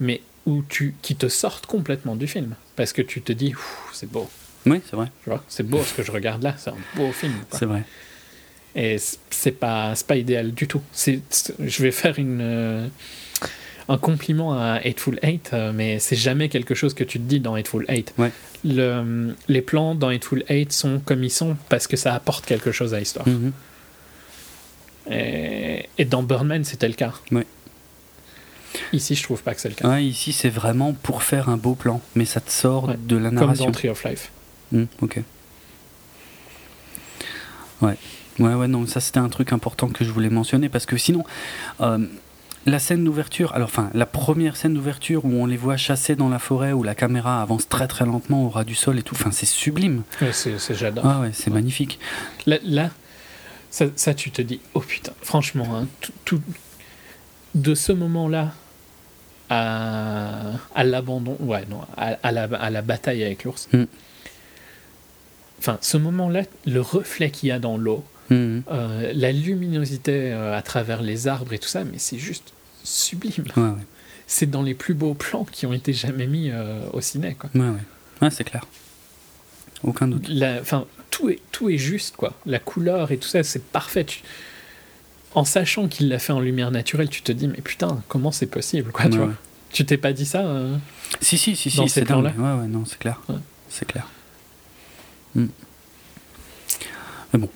[0.00, 2.54] mais où tu, qui te sortent complètement du film.
[2.76, 3.54] Parce que tu te dis,
[3.92, 4.28] c'est beau.
[4.66, 5.08] Oui, c'est vrai.
[5.48, 7.34] c'est beau ce que je regarde là, c'est un beau film.
[7.52, 7.82] C'est vrai.
[8.74, 8.96] Et
[9.30, 10.80] c'est pas, pas idéal du tout.
[10.96, 12.88] Je vais faire une, euh,
[13.88, 17.40] un compliment à Eightful Eight, euh, mais c'est jamais quelque chose que tu te dis
[17.40, 18.12] dans Eightful Eight.
[18.18, 18.32] Ouais.
[18.64, 22.72] Le, les plans dans Eightful Eight sont comme ils sont parce que ça apporte quelque
[22.72, 23.28] chose à l'histoire.
[23.28, 23.52] Mhm.
[25.10, 27.12] et, et, dans Birdman, c'était le cas.
[27.30, 27.46] Ouais.
[28.92, 29.98] Ici, je trouve pas que c'est le cas.
[30.00, 33.66] ici, c'est vraiment pour faire un beau plan, mais ça te sort de la narration.
[33.66, 34.30] Comme dans Tree of Life.
[34.72, 35.20] Hmm, ok.
[37.82, 37.96] Ouais.
[38.40, 41.24] Ouais, ouais, non, ça c'était un truc important que je voulais mentionner parce que sinon,
[41.80, 42.04] euh,
[42.66, 46.28] la scène d'ouverture, alors enfin, la première scène d'ouverture où on les voit chasser dans
[46.28, 49.14] la forêt, où la caméra avance très très lentement au ras du sol et tout,
[49.14, 50.02] enfin, c'est sublime.
[50.20, 51.06] Ouais, c'est, j'adore.
[51.06, 52.00] Ah ouais, c'est magnifique.
[52.46, 52.90] Là,
[53.70, 55.86] ça, ça, tu te dis, oh putain, franchement, hein,
[56.24, 56.40] tout,
[57.54, 58.52] de ce moment-là
[59.50, 63.68] à, l'abandon, ouais, non, à, la, à, la, bataille avec l'ours.
[63.72, 63.84] Hmm.
[65.58, 68.60] Enfin, ce moment-là, le reflet qu'il y a dans l'eau, hmm.
[68.70, 72.52] euh, la luminosité euh, à travers les arbres et tout ça, mais c'est juste
[72.82, 73.44] sublime.
[74.26, 77.34] C'est dans les plus beaux plans qui ont été jamais mis euh, au ciné.
[77.34, 77.50] Quoi.
[77.54, 77.70] Ouais,
[78.22, 78.30] ouais.
[78.30, 78.66] c'est clair.
[79.82, 80.30] Aucun doute.
[80.60, 82.32] Enfin, tout est, tout est juste, quoi.
[82.46, 84.06] La couleur et tout ça, c'est parfait
[85.34, 88.46] en sachant qu'il l'a fait en lumière naturelle, tu te dis, mais putain, comment c'est
[88.46, 89.32] possible quoi, tu, vois
[89.74, 90.76] tu t'es pas dit ça euh,
[91.20, 93.20] Si, si, si, si c'est là Ouais, ouais, non, c'est clair.
[93.68, 94.06] C'est clair.
[95.34, 95.46] Hmm.
[97.32, 97.48] Mais bon.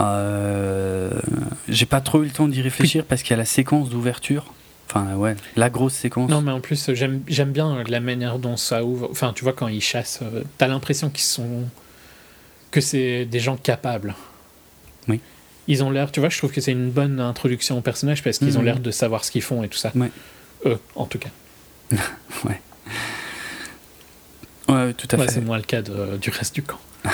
[0.00, 1.20] Euh,
[1.68, 4.54] j'ai pas trop eu le temps d'y réfléchir parce qu'il y a la séquence d'ouverture.
[4.88, 6.30] Enfin, ouais, la grosse séquence.
[6.30, 9.08] Non, mais en plus, j'aime bien la manière dont ça ouvre.
[9.10, 11.64] Enfin, tu vois, quand ils chassent, euh, t'as l'impression qu'ils sont.
[12.70, 14.14] que c'est des gens capables.
[15.70, 18.38] Ils ont l'air, tu vois, je trouve que c'est une bonne introduction au personnage parce
[18.38, 18.66] qu'ils ont mhm.
[18.66, 19.92] l'air de savoir ce qu'ils font et tout ça.
[19.94, 20.10] Ouais.
[20.66, 21.28] Eux, en tout cas.
[22.44, 22.60] ouais.
[24.68, 25.30] Ouais, tout à fait.
[25.30, 26.80] C'est moins le cas du reste du camp.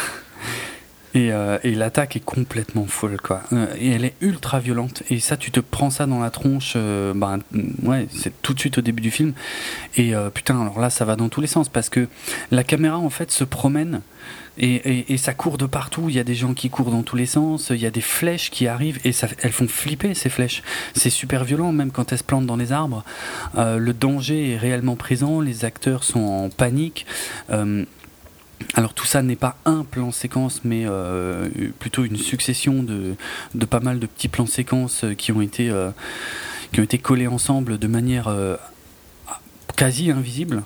[1.15, 3.41] Et, euh, et l'attaque est complètement folle, quoi.
[3.55, 5.03] Euh, et elle est ultra violente.
[5.09, 7.39] Et ça, tu te prends ça dans la tronche, euh, bah,
[7.85, 9.33] ouais, c'est tout de suite au début du film.
[9.97, 12.07] Et putain, alors là, ça va dans tous les sens parce que
[12.51, 14.03] la caméra, en fait, se promène
[14.59, 16.09] et, ça court de partout.
[16.09, 17.71] Il y a des gens qui courent dans tous les sens.
[17.71, 19.13] Il y a des flèches qui arrivent et
[19.43, 20.63] elles font flipper ces flèches.
[20.95, 23.05] C'est super violent, même quand elles se plantent dans les arbres.
[23.57, 25.41] Euh, le danger est réellement présent.
[25.41, 27.07] Les acteurs sont en panique.
[27.51, 27.85] Euh,
[28.75, 33.15] alors tout ça n'est pas un plan séquence, mais euh, plutôt une succession de,
[33.55, 35.71] de, pas mal de petits plans séquences qui ont été,
[36.73, 38.35] qui ont été collés ensemble de manière
[39.77, 40.63] quasi invisible.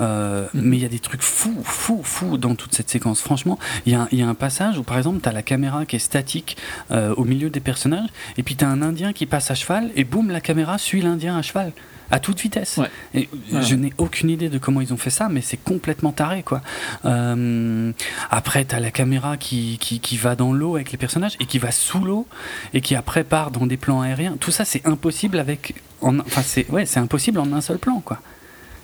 [0.00, 0.46] Euh.
[0.54, 3.20] Mais il y a des trucs fous, fous, fous dans toute cette séquence.
[3.20, 5.96] Franchement, il y, y, a un passage où, par exemple, tu as la caméra qui
[5.96, 6.56] est statique
[6.90, 9.90] euh, au milieu des personnages, et puis tu as un Indien qui passe à cheval,
[9.96, 11.72] et boum, la caméra suit l'Indien à cheval
[12.10, 12.80] à toute vitesse.
[13.14, 16.42] Et Je n'ai aucune idée de comment ils ont fait ça, mais c'est complètement taré,
[16.42, 16.60] quoi.
[17.04, 17.92] Euh,
[18.30, 21.46] après, tu as la caméra qui, qui, qui va dans l'eau avec les personnages et
[21.46, 22.26] qui va sous l'eau
[22.74, 24.36] et qui après part dans des plans aériens.
[24.38, 25.74] Tout ça, c'est impossible avec.
[26.00, 28.20] En, enfin, c'est ouais, c'est impossible en un seul plan, quoi.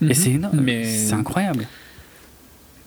[0.02, 0.60] Et c'est énorme.
[0.60, 0.84] Mais...
[0.84, 1.66] C'est incroyable.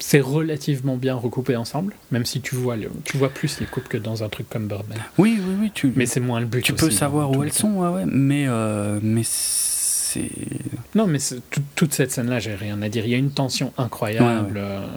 [0.02, 3.98] C'est relativement bien recoupé ensemble, même si tu vois, tu vois plus les coupes que
[3.98, 4.98] dans un truc comme Birdman.
[5.18, 5.72] Oui, oui, oui.
[5.73, 6.61] Tu, mais c'est moins le but.
[6.61, 10.31] Tu peux savoir où elles sont, ouais, ouais, mais, euh, mais c'est.
[10.95, 11.19] Non, mais
[11.76, 13.06] toute cette scène-là, j'ai rien à dire.
[13.06, 14.56] Il y a une tension incroyable.
[14.57, 14.88] Euh,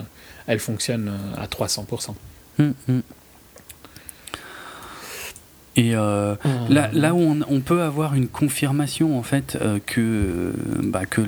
[0.46, 2.14] elle fonctionne euh, à 300%.
[2.60, 3.02] Hum, hum.
[5.74, 6.48] Et euh, mmh.
[6.68, 11.22] là, là où on, peut avoir une confirmation en fait euh, que bah, que,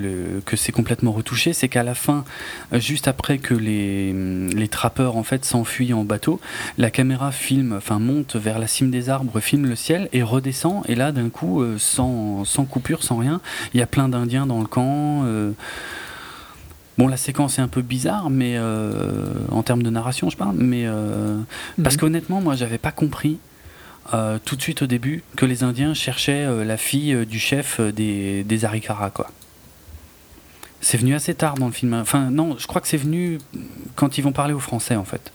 [0.56, 2.24] c'est complètement retouché, c'est qu'à la fin,
[2.72, 6.40] euh, juste après que les, les trappeurs en fait s'enfuient en bateau,
[6.76, 10.82] la caméra filme, enfin monte vers la cime des arbres, filme le ciel et redescend.
[10.88, 13.40] Et là, d'un coup, sans, sans coupure, sans rien,
[13.72, 15.24] il y a plein d'Indiens dans le camp.
[16.98, 18.58] Bon, la séquence est un peu bizarre, mais
[19.50, 20.56] en termes de narration, je parle.
[20.56, 20.86] Mais
[21.82, 21.98] parce mmh.
[21.98, 23.38] qu'honnêtement, moi, j'avais pas compris
[24.12, 27.38] euh, tout de suite au début que les Indiens cherchaient euh, la fille euh, du
[27.38, 29.30] chef des, des Arikara, quoi.
[30.80, 31.94] c'est venu assez tard dans le film.
[31.94, 33.38] Enfin, non, je crois que c'est venu
[33.94, 35.32] quand ils vont parler au français, en fait.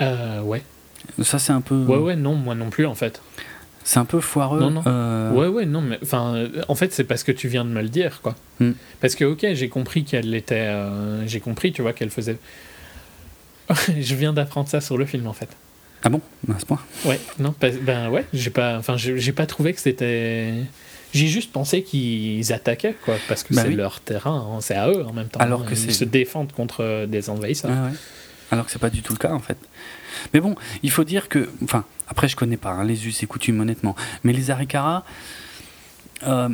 [0.00, 0.62] Euh, ouais.
[1.22, 1.84] Ça, c'est un peu.
[1.84, 3.20] Ouais, ouais, non, moi non plus, en fait.
[3.84, 4.60] C'est un peu foireux.
[4.60, 4.82] Non, non.
[4.86, 7.80] euh, Ouais, ouais, non, mais enfin, en fait, c'est parce que tu viens de me
[7.80, 8.34] le dire, quoi.
[8.60, 8.72] Hmm.
[9.00, 10.54] Parce que, ok, j'ai compris qu'elle était.
[10.56, 12.38] euh, j'ai compris, tu vois, qu'elle faisait.
[13.98, 15.48] je viens d'apprendre ça sur le film, en fait.
[16.04, 16.20] Ah bon
[16.52, 16.80] À ce point?
[17.04, 18.78] Ouais, non, pas- ben ouais, j'ai pas.
[18.78, 20.54] Enfin, j'ai pas trouvé que c'était.
[21.14, 23.76] J'ai juste pensé qu'ils attaquaient, quoi, parce que Bah c'est oui.
[23.76, 25.40] leur terrain, hein, c'est à eux en même temps.
[25.40, 27.70] Alors hein, que ils c'est- se défendent contre des envahisseurs.
[27.70, 27.92] Ouais.
[28.50, 29.56] Alors que c'est pas du tout le cas en fait.
[30.34, 33.26] Mais bon, il faut dire que, enfin, après je connais pas hein, les us et
[33.26, 33.94] coutumes honnêtement,
[34.24, 35.04] mais les Arikara
[36.26, 36.48] euh,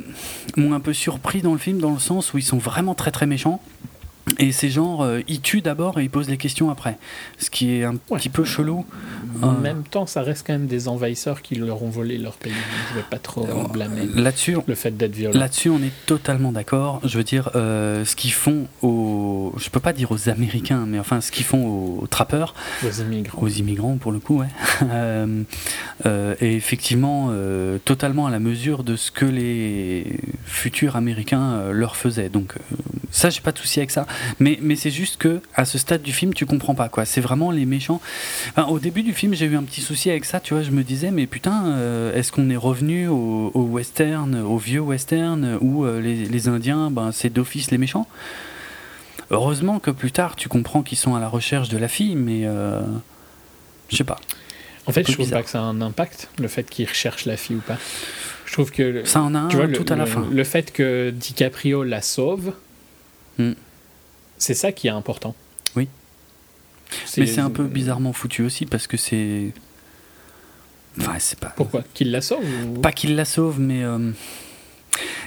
[0.56, 3.10] m'ont un peu surpris dans le film dans le sens où ils sont vraiment très
[3.10, 3.60] très méchants.
[4.38, 6.96] Et c'est genre, euh, ils tuent d'abord et ils posent les questions après.
[7.38, 8.18] Ce qui est un Ouais.
[8.18, 8.86] petit peu chelou.
[9.42, 12.32] En Euh, même temps, ça reste quand même des envahisseurs qui leur ont volé leur
[12.34, 12.52] pays.
[12.90, 15.38] Je vais pas trop Euh, blâmer Là-dessus, le fait d'être violent.
[15.38, 17.00] Là-dessus, on est totalement d'accord.
[17.04, 19.52] Je veux dire, euh, ce qu'ils font aux.
[19.58, 21.66] Je peux pas dire aux Américains, mais enfin, ce qu'ils font
[22.00, 23.42] aux, trappeurs, aux immigrants.
[23.42, 24.48] aux immigrants pour le coup, ouais.
[24.84, 25.42] euh,
[26.06, 31.72] euh, est effectivement euh, totalement à la mesure de ce que les futurs Américains euh,
[31.72, 32.30] leur faisaient.
[32.30, 32.76] Donc, euh,
[33.16, 34.06] ça, j'ai pas de souci avec ça.
[34.40, 37.04] Mais, mais c'est juste que, à ce stade du film, tu comprends pas, quoi.
[37.04, 38.00] C'est vraiment les méchants.
[38.50, 40.62] Enfin, au début du film, j'ai eu un petit souci avec ça, tu vois.
[40.64, 44.80] Je me disais, mais putain, euh, est-ce qu'on est revenu au, au western, au vieux
[44.80, 48.08] western, où euh, les, les Indiens, ben, c'est d'office les méchants?
[49.30, 52.42] Heureusement que plus tard, tu comprends qu'ils sont à la recherche de la fille, mais.
[52.44, 52.80] euh,
[53.90, 54.18] je sais pas.
[54.86, 55.38] En fait, je trouve bizarre.
[55.40, 57.78] pas que ça a un impact, le fait qu'ils recherchent la fille ou pas.
[58.44, 58.82] Je trouve que.
[58.82, 60.26] le- Ça en a un tu vois, le, tout à la le- fin.
[60.30, 62.52] le fait que DiCaprio la sauve,
[63.38, 63.52] Hmm.
[64.38, 65.34] c'est ça qui est important.
[65.76, 65.88] Oui.
[67.16, 69.52] Mais c'est un peu bizarrement foutu aussi parce que c'est.
[71.00, 71.52] Enfin, c'est pas.
[71.56, 73.82] Pourquoi Qu'il la sauve ou- Pas qu'il la sauve, mais.
[73.84, 74.10] euh,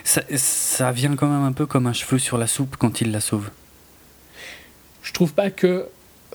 [0.06, 3.12] Ça, ça vient quand même un peu comme un cheveu sur la soupe quand il
[3.12, 3.50] la sauve.
[5.04, 5.88] Je trouve pas que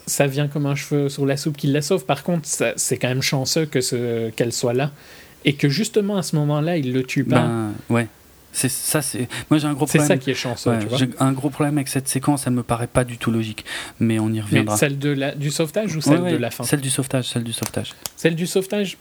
[0.06, 2.04] ça vient comme un cheveu sur la soupe qu'il la sauve.
[2.04, 2.46] Par contre,
[2.76, 4.90] c'est quand même chanceux que ce- qu'elle soit là.
[5.46, 7.40] Et que justement à ce moment-là, il le tue pas.
[7.40, 8.06] Ben, ouais.
[8.52, 9.28] C'est ça, c'est.
[9.50, 10.18] Moi, j'ai un gros c'est problème.
[10.18, 10.98] ça qui est chanceux, Ouais, tu vois.
[10.98, 13.64] j'ai un gros problème avec cette séquence, elle me paraît pas du tout logique,
[13.98, 14.76] mais on y Mais reviendra.
[14.76, 16.64] celle de la, du sauvetage ou celle ouais, de la fin?
[16.64, 17.94] Celle du sauvetage, celle du sauvetage.
[18.16, 18.98] Celle du sauvetage,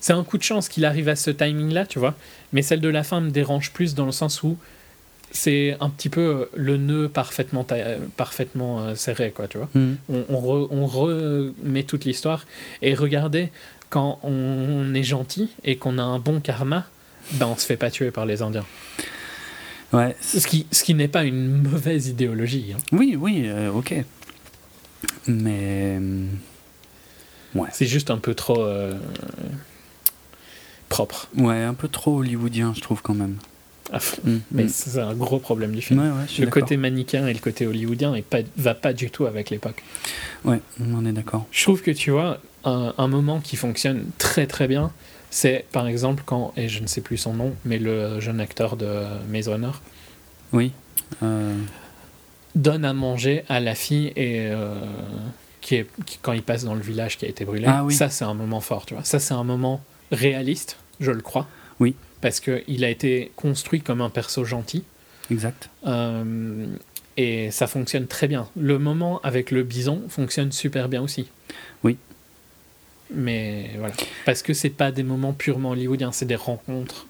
[0.00, 2.14] c'est un coup de chance qu'il arrive à ce timing-là, tu vois.
[2.52, 4.58] Mais celle de la fin me dérange plus dans le sens où
[5.30, 9.68] c'est un petit peu euh, le nœud parfaitement, ta- parfaitement euh, serré, quoi, tu vois.
[9.74, 9.94] Hmm.
[10.08, 12.44] On, on, re- on remet toute l'histoire.
[12.82, 13.50] Et regardez,
[13.90, 16.84] quand on est gentil et qu'on a un bon karma,
[17.32, 18.64] ben on se fait pas tuer par les Indiens.
[19.92, 20.16] Ouais.
[20.20, 22.72] Ce qui, ce qui n'est pas une mauvaise idéologie.
[22.74, 22.80] hein.
[22.92, 23.94] Oui, oui, euh, ok.
[25.28, 25.94] Mais.
[25.96, 26.28] hum,
[27.54, 27.68] Ouais.
[27.72, 28.94] C'est juste un peu trop euh,
[30.88, 31.28] propre.
[31.36, 33.36] Ouais, un peu trop hollywoodien, je trouve quand même.
[33.92, 36.00] Ah, pff, Hmm, Mais c'est un gros problème du film.
[36.00, 39.50] Ouais, ouais, le côté manichéen et le côté hollywoodien pas, va pas du tout avec
[39.50, 39.82] l'époque.
[40.44, 41.46] Ouais, on est d'accord.
[41.52, 44.90] Je trouve que tu vois, un, un moment qui fonctionne très très bien,
[45.36, 48.76] c'est par exemple quand, et je ne sais plus son nom, mais le jeune acteur
[48.76, 49.72] de Maze Runner
[50.52, 50.70] Oui.
[51.24, 51.56] Euh,
[52.54, 54.74] donne à manger à la fille et euh,
[55.60, 57.64] qui est, qui- quand il passe dans le village qui a été brûlé.
[57.66, 57.92] Ah oui.
[57.94, 59.02] Ça, c'est un moment fort, tu vois.
[59.02, 59.82] Ça, c'est un moment
[60.12, 61.48] réaliste, je le crois.
[61.80, 61.96] Oui.
[62.20, 64.84] Parce qu'il a été construit comme un perso gentil.
[65.30, 65.68] exact.
[65.86, 66.66] Euh,
[67.16, 68.48] et ça fonctionne très bien.
[68.56, 71.26] Le moment avec le bison fonctionne super bien aussi.
[73.10, 73.94] Mais voilà.
[74.24, 77.06] Parce que c'est pas des moments purement hollywoodiens, c'est des rencontres.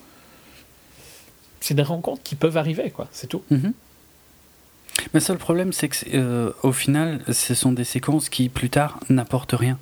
[1.60, 3.08] C'est des rencontres qui peuvent arriver, quoi.
[3.12, 3.42] C'est tout.
[3.50, 3.72] Mhm.
[5.12, 8.70] Mais ça, le problème, c'est que, euh, au final, ce sont des séquences qui, plus
[8.70, 9.78] tard, n'apportent rien.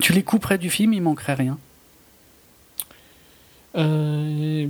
[0.00, 1.58] Tu les couperais du film, il manquerait rien?
[3.76, 4.66] Euh,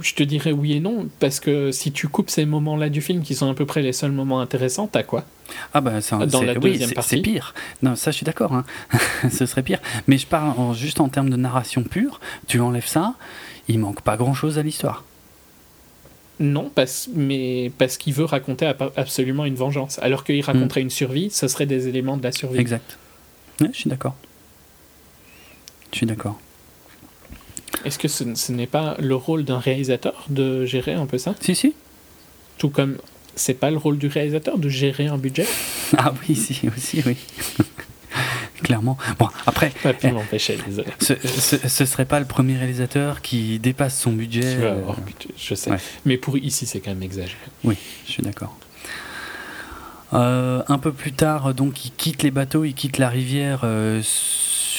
[0.00, 3.22] je te dirais oui et non, parce que si tu coupes ces moments-là du film,
[3.22, 5.24] qui sont à peu près les seuls moments intéressants, t'as quoi
[5.72, 7.16] Ah bah c'est un- Dans la deuxième partie.
[7.16, 7.54] c'est pire.
[7.82, 8.52] Non, ça je suis d'accord.
[8.54, 8.64] hein.
[9.30, 9.78] Ce serait pire.
[10.06, 12.20] Mais je parle en- juste en termes de narration pure.
[12.46, 13.14] Tu enlèves ça,
[13.68, 15.04] il manque pas grand-chose à l'histoire.
[16.40, 19.98] Non, parce, mais parce qu'il veut raconter absolument une vengeance.
[20.00, 22.58] Alors qu'il raconterait une survie, ce serait des éléments de la survie.
[22.58, 22.98] Exact.
[23.60, 24.16] Ouais, je suis d'accord.
[25.92, 26.38] Je suis d'accord.
[27.84, 31.34] Est-ce que ce, ce n'est pas le rôle d'un réalisateur de gérer un peu ça?
[31.40, 31.74] Si, si.
[32.58, 32.96] Tout comme
[33.34, 35.46] c'est pas le rôle du réalisateur de gérer un budget?
[35.98, 37.16] Ah oui, si, aussi, oui.
[38.62, 38.96] Clairement.
[39.18, 40.88] Bon, après, Pas pu m'empêcher, désolé.
[41.00, 44.44] ce, ce, ce serait pas le premier réalisateur qui dépasse son budget.
[44.58, 45.70] Euh, avoir budget, je sais.
[45.70, 45.78] ouais.
[46.04, 47.34] Mais pour ici, c'est quand même exagéré.
[47.64, 47.76] Oui,
[48.06, 48.56] je suis d'accord.
[50.12, 54.00] Euh, un peu plus tard, donc, il quitte les bateaux, il quitte la rivière euh,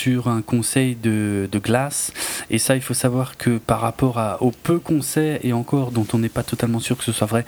[0.04, 2.12] sur un conseil de, de glace.
[2.50, 5.92] Et ça, il faut savoir que par rapport à, au peu qu'on sait et encore
[5.92, 7.46] dont on n'est pas totalement sûr que ce soit vrai,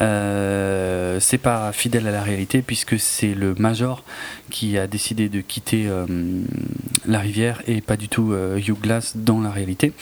[0.00, 4.02] euh, c'est pas fidèle à la réalité puisque c'est le Major
[4.48, 6.06] qui a décidé de quitter euh,
[7.06, 9.92] la rivière et pas du tout euh, Hugh Glass dans la réalité.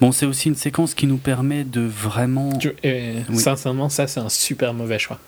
[0.00, 2.58] Bon, c'est aussi une séquence qui nous permet de vraiment.
[3.32, 5.20] Sincèrement, ça, c'est un super mauvais choix.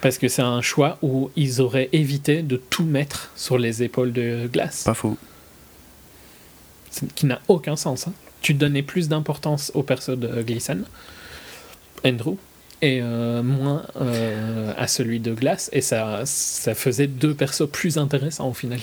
[0.00, 4.12] Parce que c'est un choix où ils auraient évité de tout mettre sur les épaules
[4.12, 4.84] de Glass.
[4.84, 5.16] Pas faux.
[7.14, 8.06] Qui n'a aucun sens.
[8.08, 8.12] hein.
[8.40, 10.82] Tu donnais plus d'importance au perso de Gleason,
[12.04, 12.36] Andrew,
[12.80, 17.98] et euh, moins euh, à celui de Glass, et ça, ça faisait deux persos plus
[17.98, 18.78] intéressants au final.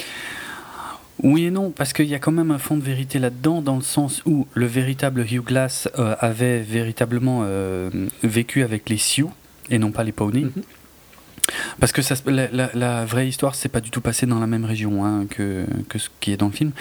[1.23, 3.77] Oui et non, parce qu'il y a quand même un fond de vérité là-dedans, dans
[3.77, 7.89] le sens où le véritable Hugh Glass euh, avait véritablement euh,
[8.21, 9.31] vécu avec les Sioux
[9.69, 10.45] et non pas les Pawnees.
[10.45, 10.63] Mhm.
[11.79, 14.47] Parce que ça, la, la- la vraie histoire s'est pas du tout passée dans la
[14.47, 16.71] même région hein, que, que ce qui est dans le film.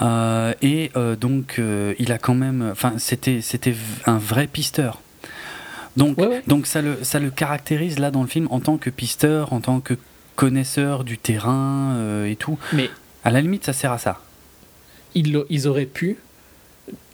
[0.00, 2.68] Euh, et euh, donc, euh, il a quand même.
[2.72, 3.40] Enfin, c'était
[4.06, 5.00] un vrai pisteur.
[5.96, 6.42] Donc, Ouais, ouais.
[6.46, 9.60] donc ça, le, ça le caractérise là dans le film en tant que pisteur, en
[9.60, 9.94] tant que
[10.36, 12.58] connaisseur du terrain et tout.
[12.72, 12.90] Mais
[13.24, 14.20] À la limite, ça sert à ça.
[15.14, 16.16] ils, ils auraient pu.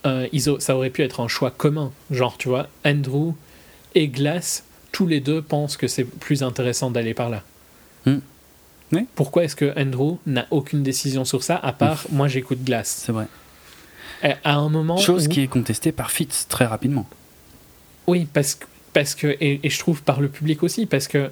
[0.05, 1.91] ils au- ça aurait pu être un choix commun.
[2.11, 3.33] Genre, tu vois, Andrew
[3.95, 4.64] et Glass,
[4.95, 7.43] tous les deux pensent que c'est plus intéressant d'aller par là.
[8.07, 8.19] Hmm.
[8.93, 9.07] Oui.
[9.17, 13.11] Pourquoi est-ce que Andrew n'a aucune décision sur ça, à part moi j'écoute Glass C'est
[13.13, 13.27] vrai.
[14.23, 14.97] Et À un moment.
[14.97, 17.07] Chose où- qui est contestée par Fitz très rapidement.
[18.07, 18.67] Oui, parce que.
[18.93, 21.31] Parce que et, et je trouve par le public aussi, parce que.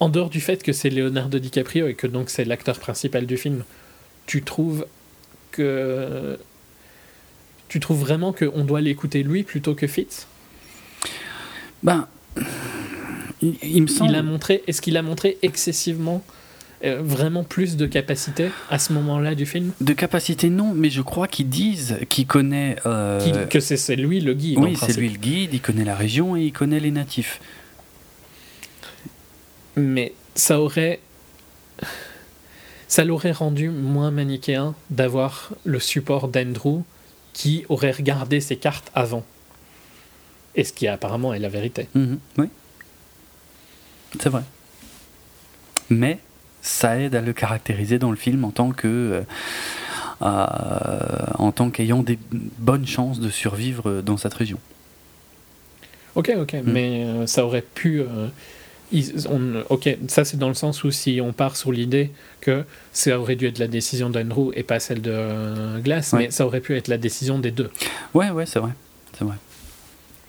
[0.00, 3.36] En dehors du fait que c'est Leonardo DiCaprio et que donc c'est l'acteur principal du
[3.36, 3.64] film,
[4.26, 4.86] tu trouves
[5.50, 6.38] que.
[7.68, 10.26] Tu trouves vraiment qu'on doit l'écouter lui plutôt que Fitz?
[11.82, 12.08] Ben,
[13.42, 14.10] il, il me semble.
[14.10, 16.22] Il a montré, est-ce qu'il a montré excessivement,
[16.84, 21.02] euh, vraiment plus de capacité à ce moment-là du film De capacité, non, mais je
[21.02, 22.76] crois qu'ils disent qu'il connaît.
[22.86, 24.58] euh, Qu'il- Que c'est lui le guide.
[24.58, 27.40] oui, c'est lui le guide, il connaît la région et il connaît les natifs.
[29.76, 31.00] Mais ça aurait.
[32.88, 36.82] Ça l'aurait rendu moins manichéen d'avoir le support d'Andrew
[37.34, 39.24] qui aurait regardé ses cartes avant.
[40.54, 41.88] Et ce qui apparemment est la vérité.
[41.94, 42.46] Mhm, oui.
[44.20, 44.42] C'est vrai.
[45.90, 46.18] Mais
[46.62, 48.88] ça aide à le caractériser dans le film en tant que.
[48.88, 49.22] euh,
[50.22, 50.96] euh,
[51.38, 52.18] en tant qu'ayant des
[52.58, 54.58] bonnes chances de survivre dans cette région.
[56.16, 58.00] Ok, ok, mais euh, ça aurait pu.
[58.00, 58.26] euh,
[58.90, 62.10] ils- on- ok, ça c'est dans le sens où si on part sur l'idée
[62.40, 66.18] que ça aurait dû être la décision d'Andrew et pas celle de Glass, Ouais.
[66.24, 67.70] mais ça aurait pu être la décision des deux.
[68.14, 68.72] Ouais, ouais, c'est vrai.
[69.16, 69.36] C'est vrai.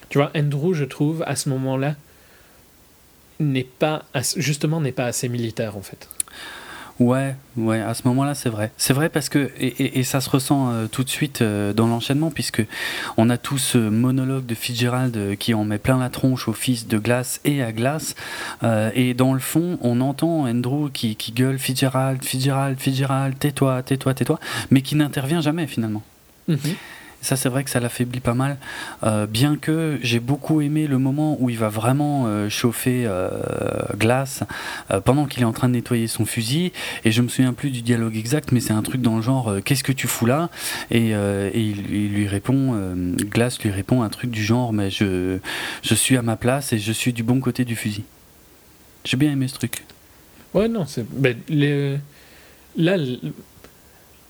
[0.09, 1.95] Tu vois, Andrew, je trouve, à ce moment-là,
[3.39, 4.03] n'est pas
[4.35, 6.09] justement n'est pas assez militaire en fait.
[6.99, 8.71] Ouais, ouais, à ce moment-là, c'est vrai.
[8.75, 11.71] C'est vrai parce que, et, et- et ça se ressent euh, tout de suite euh,
[11.71, 12.61] dans l'enchaînement, puisque
[13.15, 16.53] on a tout ce monologue de Fitzgerald euh, qui en met plein la tronche au
[16.53, 18.15] fils de Glace et à Glace.
[18.95, 24.13] Et dans le fond, on entend Andrew qui, qui gueule Fitzgerald, Fitzgerald, Fitzgerald, tais-toi, tais-toi,
[24.13, 26.03] tais-toi, mais qui n'intervient jamais finalement.
[27.21, 28.57] Ça, c'est vrai que ça l'affaiblit pas mal.
[29.03, 33.29] Euh, bien que j'ai beaucoup aimé le moment où il va vraiment euh, chauffer euh,
[33.97, 34.43] glace
[34.89, 36.71] euh, pendant qu'il est en train de nettoyer son fusil.
[37.03, 39.53] Et je me souviens plus du dialogue exact, mais c'est un truc dans le genre
[39.65, 40.49] Qu'est-ce que tu fous là?
[40.91, 42.79] Et, et il, il lui répond
[43.17, 45.39] Glace lui répond un truc du genre Mais je,
[45.83, 48.03] je suis à ma place et je suis du bon côté du fusil.
[49.03, 49.83] J'ai bien aimé ce truc.
[50.53, 51.05] Ouais, non, c'est.
[51.09, 51.97] ben, les-
[52.77, 52.95] Là,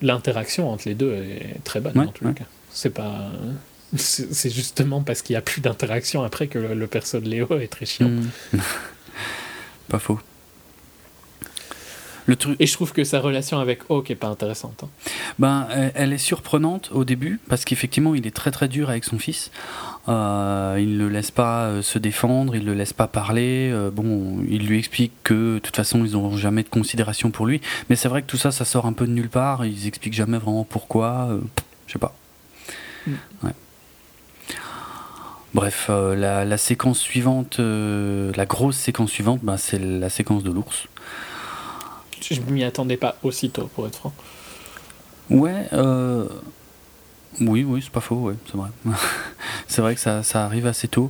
[0.02, 2.34] l'interaction entre les deux est très bonne Ouais, en tous ouais.
[2.34, 2.45] cas.
[2.81, 3.30] C'est pas.
[3.97, 7.27] C'est c'est justement parce qu'il n'y a plus d'interaction après que le, le perso de
[7.27, 8.07] Léo est très chiant.
[8.07, 8.30] Hmm.
[9.89, 10.18] pas faux.
[12.26, 12.56] Le truc.
[12.61, 14.84] Et je trouve que sa relation avec Hawk est pas intéressante.
[14.85, 14.89] hein.
[15.39, 19.03] Ben, elle- elle est surprenante au début parce qu'effectivement, il est très très dur avec
[19.03, 19.49] son fils.
[20.07, 23.72] Euh, il ne le laisse pas euh, se défendre, il ne le laisse pas parler.
[23.73, 27.47] Euh, bon, il lui explique que de toute façon, ils n'auront jamais de considération pour
[27.47, 27.60] lui.
[27.89, 29.65] Mais c'est vrai que tout ça, ça sort un peu de nulle part.
[29.65, 31.30] Ils expliquent jamais vraiment pourquoi.
[31.31, 31.39] euh,
[31.88, 32.15] je sais pas.
[33.43, 33.53] Ouais.
[35.53, 40.43] Bref, euh, la, la séquence suivante, euh, la grosse séquence suivante, ben, c'est la séquence
[40.43, 40.88] de l'ours.
[42.21, 44.13] Je m'y attendais pas aussitôt, pour être franc.
[45.31, 46.27] Ouais, euh...
[47.41, 48.69] oui, oui, c'est pas faux, ouais, c'est vrai.
[49.67, 51.09] c'est vrai que ça, ça arrive assez tôt.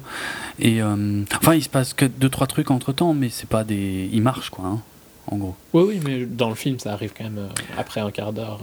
[0.60, 4.10] Et enfin, il se passe que deux trois trucs entre temps, mais c'est pas des,
[4.14, 4.82] il marche quoi, hein,
[5.28, 5.56] en gros.
[5.74, 8.62] Oui, oui, mais dans le film, ça arrive quand même après un quart d'heure,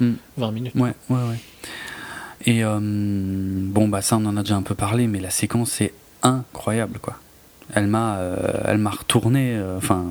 [0.00, 0.12] Mm.
[0.36, 0.74] 20 minutes.
[0.74, 1.38] Ouais, ouais, ouais.
[2.44, 5.80] Et euh, bon, bah ça, on en a déjà un peu parlé, mais la séquence
[5.80, 5.92] est
[6.22, 7.18] incroyable, quoi.
[7.74, 8.36] Elle m'a, euh,
[8.66, 9.54] elle m'a retourné.
[9.54, 10.06] euh, Enfin,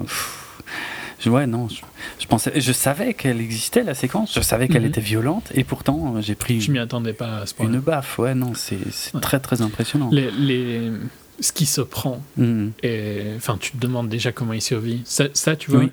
[1.26, 1.82] ouais, non, je,
[2.20, 4.88] je pensais, je savais qu'elle existait la séquence, je savais qu'elle Mhm.
[4.90, 7.68] était violente, et pourtant euh, j'ai pris Je m'y attendais pas à ce point.
[7.68, 8.18] une baffe.
[8.18, 8.78] Ouais, non, c'est
[9.14, 9.22] Ouais.
[9.22, 10.10] très très impressionnant.
[10.12, 10.92] Les, les-
[11.40, 12.72] ce qui se prend, Mhm.
[12.84, 15.02] et enfin, tu te demandes déjà comment il survit.
[15.06, 15.92] Ça, ça, tu vois, Oui.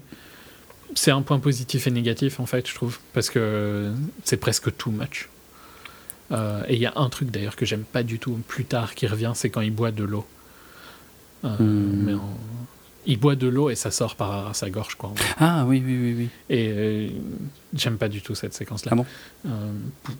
[0.94, 3.92] c'est un point positif et négatif en fait, je trouve, parce que
[4.24, 5.28] c'est presque too much.
[6.30, 8.94] Euh, et il y a un truc d'ailleurs que j'aime pas du tout plus tard
[8.94, 10.26] qui revient, c'est quand il boit de l'eau.
[11.44, 12.02] Euh, Hmm.
[12.04, 12.38] mais en-
[13.06, 15.08] Il boit de l'eau et ça sort par sa gorge, quoi.
[15.10, 15.14] en.
[15.38, 16.28] Ah oui, oui, oui, oui.
[16.50, 17.08] Et euh,
[17.74, 18.92] j'aime pas du tout cette séquence-là.
[18.92, 19.06] Ah bon?
[20.02, 20.14] Pour,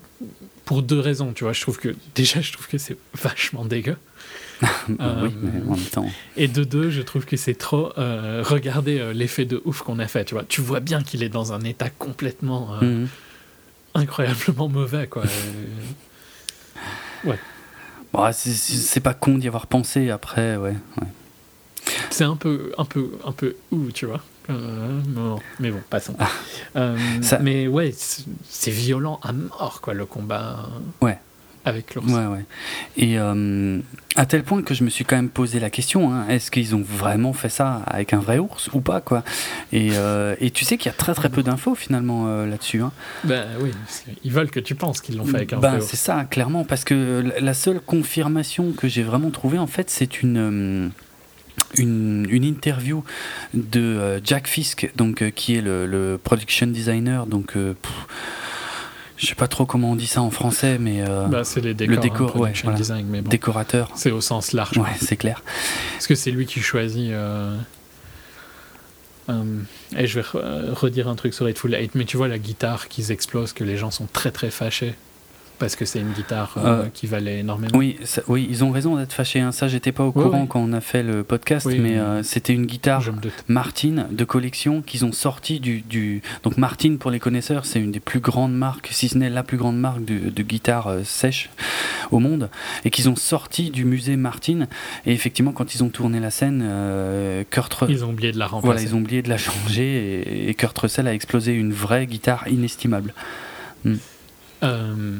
[0.64, 1.52] pour deux raisons, tu vois.
[1.52, 3.96] Je trouve que déjà, je trouve que c'est vachement dégueu.
[4.88, 6.06] Oui, mais en même temps.
[6.38, 7.92] Et de deux, je trouve que c'est trop.
[7.96, 10.44] regardez l'effet de ouf qu'on a fait, tu vois.
[10.48, 13.08] Tu vois bien qu'il est dans un état complètement Mhm.
[13.94, 15.22] Incroyablement mauvais, quoi.
[15.24, 17.28] Euh,
[18.12, 20.74] Bon, c'est- pas con d'y avoir pensé après, ouais.
[21.00, 21.06] ouais.
[22.10, 24.22] c'est un peu, un peu, un peu ouh, tu vois.
[24.48, 26.16] Euh, non, mais bon, passons.
[26.76, 27.22] Euh, Ah.
[27.22, 30.70] Ça- Mais ouais, c'est c'est violent à mort, quoi, le combat.
[31.02, 31.18] Ouais.
[31.66, 32.06] Avec l'ours.
[32.10, 32.44] Ouais, ouais.
[32.96, 33.80] Et euh,
[34.18, 36.74] à tel point que je me suis quand même posé la question hein, est-ce qu'ils
[36.74, 39.22] ont vraiment fait ça avec un vrai ours ou pas quoi?
[39.72, 42.80] Et, euh, et tu sais qu'il y a très très peu d'infos finalement euh, là-dessus.
[42.82, 42.90] Hein.
[43.24, 43.70] Ben oui,
[44.20, 46.02] qu'ils veulent que tu penses qu'ils l'ont fait avec un Ben, vrai c'est ours.
[46.02, 50.36] ça, clairement, parce que la- seule confirmation que j'ai vraiment trouvée, en fait, c'est une,
[50.36, 50.88] euh,
[51.76, 53.04] une, une interview
[53.54, 58.06] de Jack Fisk, donc, qui est le, le production designer, donc, pff,
[59.18, 61.74] je sais pas trop comment on dit ça en français, mais euh, Bah, c'est les
[61.74, 62.78] décors, le décor, hein, production ouais, voilà.
[62.78, 63.28] design, mais bon.
[63.28, 63.90] décorateur.
[63.96, 64.78] C'est au sens large.
[64.78, 65.42] Ouais, c'est clair.
[65.94, 67.10] Parce que c'est lui qui choisit.
[67.10, 67.56] euh,
[69.28, 69.42] euh,
[69.96, 72.88] et je vais re- redire un truc sur Hateful Eight, mais tu vois la guitare
[72.88, 74.94] qu'ils explosent, que les gens sont très très fâchés
[75.58, 77.76] parce que c'est une guitare euh, Euh, qui valait énormément.
[77.76, 79.40] Oui, ça- oui, ils ont raison d'être fâchés.
[79.40, 79.52] Hein.
[79.52, 82.52] Ça, j'étais pas au courant quand on a fait le podcast, Oui, mais euh, c'était
[82.52, 83.44] une guitare Je me doute.
[83.48, 87.92] Martin de collection qu'ils ont sorti du, du donc Martin pour les connaisseurs c'est une
[87.92, 91.50] des plus grandes marques si ce n'est la plus grande marque de, de guitare sèche
[92.10, 92.48] au monde
[92.84, 94.66] et qu'ils ont sorti du musée Martin
[95.06, 96.64] et effectivement quand ils ont tourné la scène
[97.50, 98.66] Kurt Ils ont oublié de la remplacer.
[98.66, 102.06] voilà ils ont oublié de la changer et, et Kurt Russell a explosé une vraie
[102.06, 103.12] guitare inestimable
[104.64, 105.18] Euh,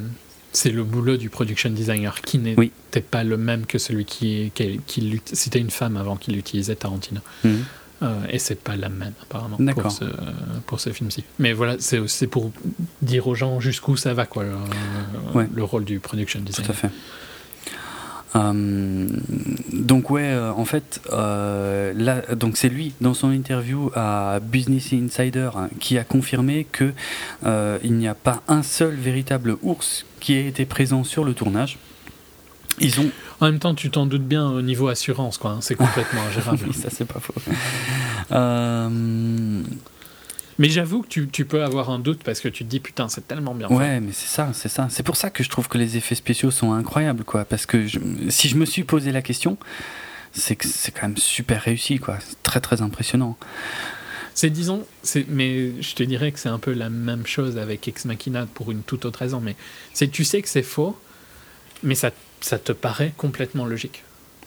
[0.59, 2.73] c'est le boulot du production designer qui n'était Oui.
[3.11, 7.21] pas le même que celui qui, qui, c'était une femme avant qu'il utilisait Tarantino.
[7.45, 7.65] Mhm.
[8.03, 10.05] Euh, et c'est pas la même apparemment pour ce,
[10.67, 11.23] pour ce film-ci.
[11.39, 12.53] Mais voilà, c'est pour
[13.03, 14.55] dire aux gens jusqu'où ça va quoi, le,
[15.35, 15.49] Ouais.
[15.55, 16.71] le rôle du production Tout designer.
[16.71, 16.91] à fait.
[18.37, 19.07] Euh,
[19.73, 24.93] donc ouais, euh, en fait, euh, là, donc c'est lui dans son interview à Business
[24.93, 26.93] Insider hein, qui a confirmé que
[27.83, 31.79] il n'y a pas un seul véritable ours qui ait été présent sur le tournage.
[32.81, 33.11] Ils ont,
[33.41, 35.53] En même temps, tu t'en doutes bien au niveau assurance, quoi.
[35.53, 36.61] hein, c'est complètement ingérable.
[36.69, 37.35] oui, ça c'est pas faux.
[38.31, 39.63] Euh,
[40.59, 43.09] Mais j'avoue que tu, tu peux avoir un doute parce que tu te dis putain,
[43.09, 43.75] c'est tellement bien fait.
[43.75, 44.89] Ouais, mais c'est ça, c'est ça.
[44.91, 47.45] C'est pour ça que je trouve que les effets spéciaux sont incroyables, quoi.
[47.45, 49.57] Parce que je- si je me suis posé la question,
[50.33, 52.19] c'est que c'est quand même super réussi, quoi.
[52.21, 53.37] C'est très très impressionnant.
[54.35, 54.85] C'est disons,
[55.29, 58.71] mais je te dirais que c'est un peu la même chose avec Ex Machina pour
[58.71, 59.41] une toute autre raison.
[59.41, 59.57] Mais
[59.95, 60.97] c'est tu sais que c'est faux,
[61.83, 62.11] mais ça,
[62.41, 64.03] ça te paraît complètement logique.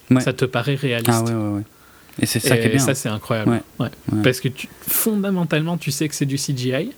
[0.09, 0.21] Ouais.
[0.21, 1.09] Ça te paraît réaliste.
[1.13, 1.63] Ah ouais, ouais, ouais.
[2.19, 2.79] Et c'est ça Et qui est bien.
[2.79, 3.51] ça, c'est incroyable.
[3.51, 3.61] Ouais.
[3.79, 3.89] Ouais.
[4.11, 4.21] Ouais.
[4.21, 6.91] Parce que tu, fondamentalement, tu sais que c'est du CGI,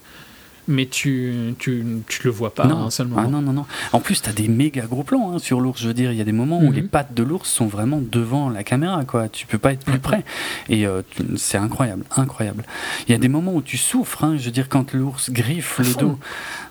[0.66, 3.22] mais tu, tu, tu le vois pas à un seul moment.
[3.26, 3.66] Ah non, non, non.
[3.92, 5.80] En plus, t'as des méga gros plans hein, sur l'ours.
[5.80, 6.74] Je veux dire, il y a des moments où Mhm.
[6.74, 9.28] les pattes de l'ours sont vraiment devant la caméra, quoi.
[9.28, 10.24] Tu peux pas être plus près.
[10.70, 12.64] Et euh, tu- c'est incroyable, incroyable.
[13.06, 14.24] Il y a des moments où tu souffres.
[14.24, 16.18] hein, je veux dire, quand l'ours griffe le dos.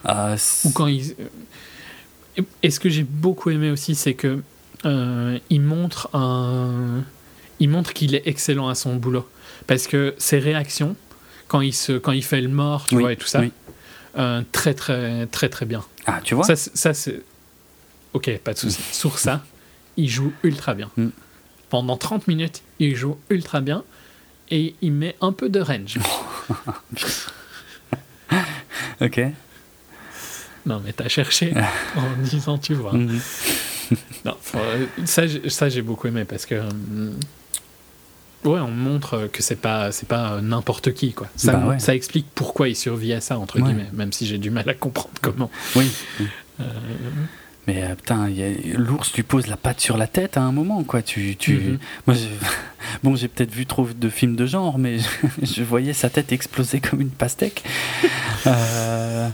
[0.08, 1.14] euh, c'est- Ou quand il.
[2.36, 4.42] Et- Et ce que j'ai beaucoup aimé aussi, c'est que
[4.84, 7.04] euh, il montre un,
[7.60, 9.28] il montre qu'il est excellent à son boulot,
[9.66, 10.96] parce que ses réactions
[11.48, 13.52] quand il se, quand il fait le mort, tu Oui, vois, et tout ça, oui.
[14.18, 15.84] euh, très très très très bien.
[16.06, 17.22] Ah, tu vois Ça, c'est- ça c'est,
[18.12, 18.80] ok, pas de souci.
[18.92, 19.44] Sur ça,
[19.96, 20.90] il joue ultra bien.
[20.96, 21.08] Mm.
[21.70, 23.84] Pendant 30 minutes, il joue ultra bien.
[24.50, 25.98] Et il met un peu de range.
[29.00, 29.20] Ok.
[30.66, 31.52] Non, mais t'as cherché
[31.96, 32.92] en disant, tu vois.
[32.92, 33.20] Mhm.
[34.24, 36.60] Non, euh, ça, ça j'ai beaucoup aimé parce que.
[38.44, 41.28] Ouais, on montre que c'est pas c'est pas euh, n'importe qui quoi.
[41.36, 41.78] Ça, Bah ouais.
[41.78, 43.62] ça explique pourquoi il survit à ça entre Ouais.
[43.62, 45.50] guillemets, même si j'ai du mal à comprendre comment.
[45.76, 45.90] Oui.
[46.60, 46.64] Euh,
[47.66, 48.28] Mais euh, putain,
[48.76, 51.00] l'ours lui pose la patte sur la tête à un moment, quoi.
[51.00, 51.54] Tu, tu...
[51.56, 51.78] Mhm.
[52.06, 52.16] Moi,
[53.02, 54.98] bon, j'ai peut-être vu trop de films de genre, mais
[55.42, 57.64] je, voyais sa tête exploser comme une pastèque.
[58.46, 59.28] Euh,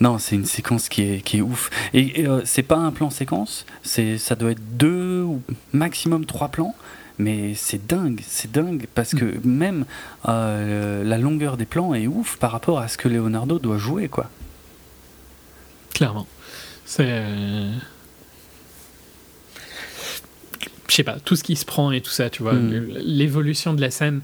[0.00, 1.70] Non, c'est une séquence qui est, qui est ouf.
[1.94, 5.40] Et, et, euh, c'est pas un plan séquence, c'est, ça doit être deux ou
[5.72, 6.74] maximum trois plans,
[7.18, 9.84] mais c'est dingue, c'est dingue, parce que même
[10.28, 14.08] euh, la longueur des plans est ouf par rapport à ce que Leonardo doit jouer,
[14.08, 14.30] quoi.
[15.94, 16.26] Clairement.
[16.84, 17.06] C'est.
[17.08, 17.72] euh,
[20.88, 22.52] Je sais pas, tout ce qui se prend et tout ça, tu vois.
[22.52, 22.86] Mm.
[23.04, 24.20] L'évolution de la scène,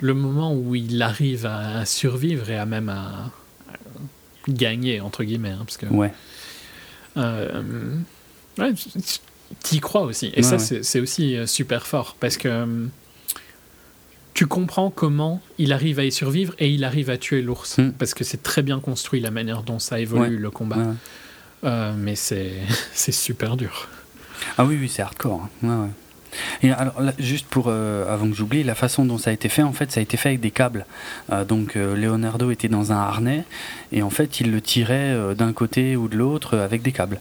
[0.00, 3.30] le moment où il arrive à survivre et à même à,
[3.68, 3.76] à
[4.48, 5.86] gagner, entre guillemets, hein, parce que.
[5.86, 6.12] Ouais.
[7.16, 7.96] Euh,
[8.58, 8.72] ouais,
[9.62, 10.26] t'y crois aussi.
[10.34, 10.82] Et Ouais, ça, ouais.
[10.82, 12.86] c'est aussi euh, super fort parce que euh,
[14.34, 17.78] tu comprends comment il arrive à y survivre et il arrive à tuer l'ours.
[17.78, 17.92] Mm.
[17.98, 20.40] Parce que c'est très bien construit la manière dont ça évolue Ouais.
[20.40, 20.78] le combat.
[21.64, 22.52] Euh, mais c'est
[23.12, 23.88] super dur.
[24.58, 25.48] Ah oui, oui, c'est hardcore.
[25.64, 25.88] hein.
[26.62, 29.50] Et alors, là, juste pour, euh, avant que j'oublie, la façon dont ça a été
[29.50, 30.86] fait, en fait, ça a été fait avec des câbles.
[31.30, 33.44] Euh, donc, euh, Leonardo était dans un harnais,
[33.92, 37.20] et en fait, il le tirait d'un côté ou de l'autre avec des câbles.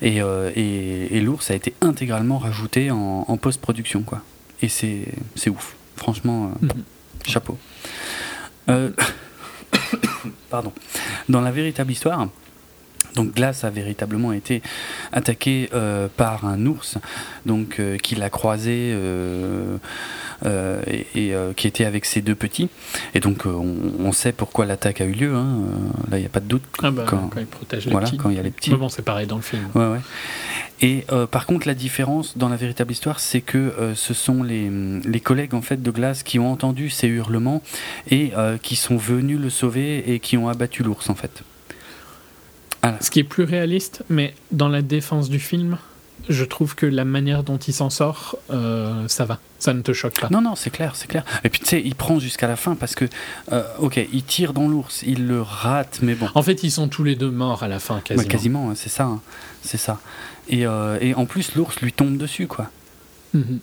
[0.00, 4.22] Et, euh, et, et l'ours a été intégralement rajouté en, en post-production, quoi.
[4.62, 5.04] Et c'est
[5.34, 5.76] c'est ouf.
[5.96, 6.82] Franchement, euh, Mhm.
[7.26, 7.58] chapeau.
[8.68, 8.90] Euh,
[10.50, 10.72] Pardon.
[11.28, 12.28] Dans la véritable histoire,
[13.14, 14.62] donc Glass a véritablement été
[15.12, 16.98] attaqué euh, par un ours,
[17.46, 19.78] donc euh, qui l'a croisé euh,
[20.86, 22.68] et, et, qui était avec ses deux petits.
[23.14, 25.34] Et donc on, on sait pourquoi l'attaque a eu lieu.
[25.34, 25.46] hein.
[26.10, 26.62] Là, il n'y a pas de doute.
[26.82, 28.16] Ah bah, Quand- quand, il protège les Voilà, petits.
[28.18, 28.70] quand il y a les petits.
[28.74, 29.62] Bon, c'est pareil dans le film.
[29.74, 30.00] Ouais, ouais.
[30.80, 34.70] Et par contre, la différence dans la véritable histoire, c'est que ce sont les,
[35.04, 37.62] les collègues en fait de Glass qui ont entendu ces hurlements
[38.12, 38.30] et
[38.62, 41.42] qui sont venus le sauver et qui ont abattu l'ours en fait.
[42.82, 42.98] Voilà.
[43.00, 45.78] Ce qui est plus réaliste, mais dans la défense du film,
[46.28, 49.38] je trouve que la manière dont il s'en sort, euh, ça va.
[49.58, 50.28] Ça ne te choque pas.
[50.30, 51.24] Non, non, c'est clair, c'est clair.
[51.42, 53.06] Et puis tu sais, il prend jusqu'à la fin parce que,
[53.52, 56.28] euh, ok, il tire dans l'ours, il le rate, mais bon.
[56.34, 58.28] En fait, ils sont tous les deux morts à la fin, quasiment.
[58.28, 59.20] quasiment, hein, c'est ça, hein,
[59.62, 60.00] c'est ça.
[60.48, 62.70] Et, euh, et en plus, l'ours lui tombe dessus, quoi.
[63.34, 63.60] Mhm.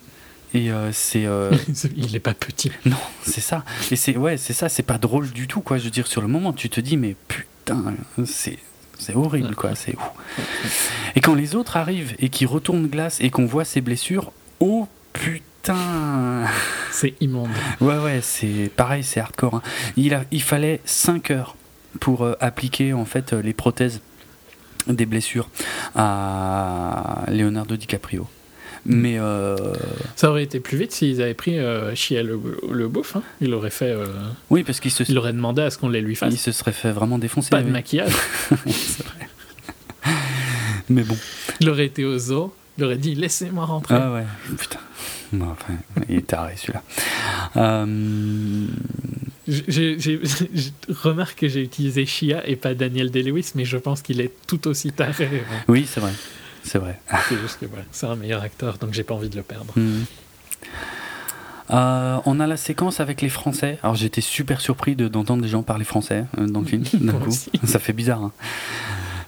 [0.54, 1.28] Et c'est,
[1.98, 2.72] il est pas petit.
[2.86, 3.64] non, c'est ça.
[3.92, 4.70] Et c'est, ouais, c'est ça.
[4.70, 5.78] C'est pas drôle du tout, quoi.
[5.78, 7.94] Je veux dire, sur le moment, tu te dis, mais putain,
[8.26, 8.58] c'est,
[9.00, 9.76] c'est horrible, quoi.
[9.76, 10.92] C'est ouf.
[11.16, 14.88] Et quand les autres arrivent et qu'ils retournent glace et qu'on voit ses blessures, oh
[15.14, 16.46] putain.
[16.92, 17.50] C'est immonde.
[17.82, 19.56] Ouais, ouais, c'est pareil, c'est hardcore.
[19.56, 19.62] hein.
[19.98, 21.56] Il, a, il fallait 5 heures
[22.00, 24.02] pour euh, appliquer en fait euh, les prothèses
[24.88, 25.50] des blessures
[25.96, 28.28] à Leonardo DiCaprio.
[28.88, 29.56] Mais euh,
[30.16, 32.40] Ça aurait été plus vite s'ils avaient pris euh, Chia le,
[32.72, 33.16] le bouffe.
[33.16, 33.24] hein.
[33.42, 33.90] Il aurait fait.
[33.92, 34.06] euh,
[34.52, 36.34] oui, parce qu'il se, il aurait demandé à ce qu'on les lui fasse.
[36.34, 37.50] il se serait fait vraiment défoncer.
[37.50, 38.12] Pas de maquillage.
[38.68, 39.28] C'est vrai.
[40.90, 41.18] Mais bon.
[41.62, 42.54] Il aurait été au zoo.
[42.78, 43.96] Il aurait dit laissez-moi rentrer.
[43.96, 44.26] Ah ouais,
[44.58, 44.80] putain.
[45.34, 45.74] Bon, enfin,
[46.08, 46.84] il est taré celui-là.
[47.58, 48.68] Euh,
[49.48, 50.20] J'ai
[50.90, 54.68] remarque que j'ai utilisé Chia et pas Daniel Day-Lewis, mais je pense qu'il est tout
[54.68, 55.30] aussi taré.
[55.68, 56.12] oui, c'est vrai.
[56.66, 57.00] C'est vrai.
[57.30, 59.72] C'est juste que voilà, c'est un meilleur acteur, donc j'ai pas envie de le perdre.
[59.78, 60.06] Mhm.
[61.72, 63.80] Euh, on a la séquence avec les Français.
[63.82, 66.84] Alors j'étais super surpris de- d'entendre des gens parler français euh, dans le film.
[66.94, 67.30] d'un coup.
[67.30, 67.50] aussi.
[67.64, 68.24] Ça fait bizarre.
[68.24, 68.32] hein.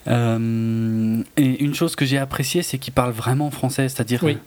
[0.06, 4.38] Euh, et une chose que j'ai appréciée, c'est qu'ils parlent vraiment français, c'est-à-dire, Oui.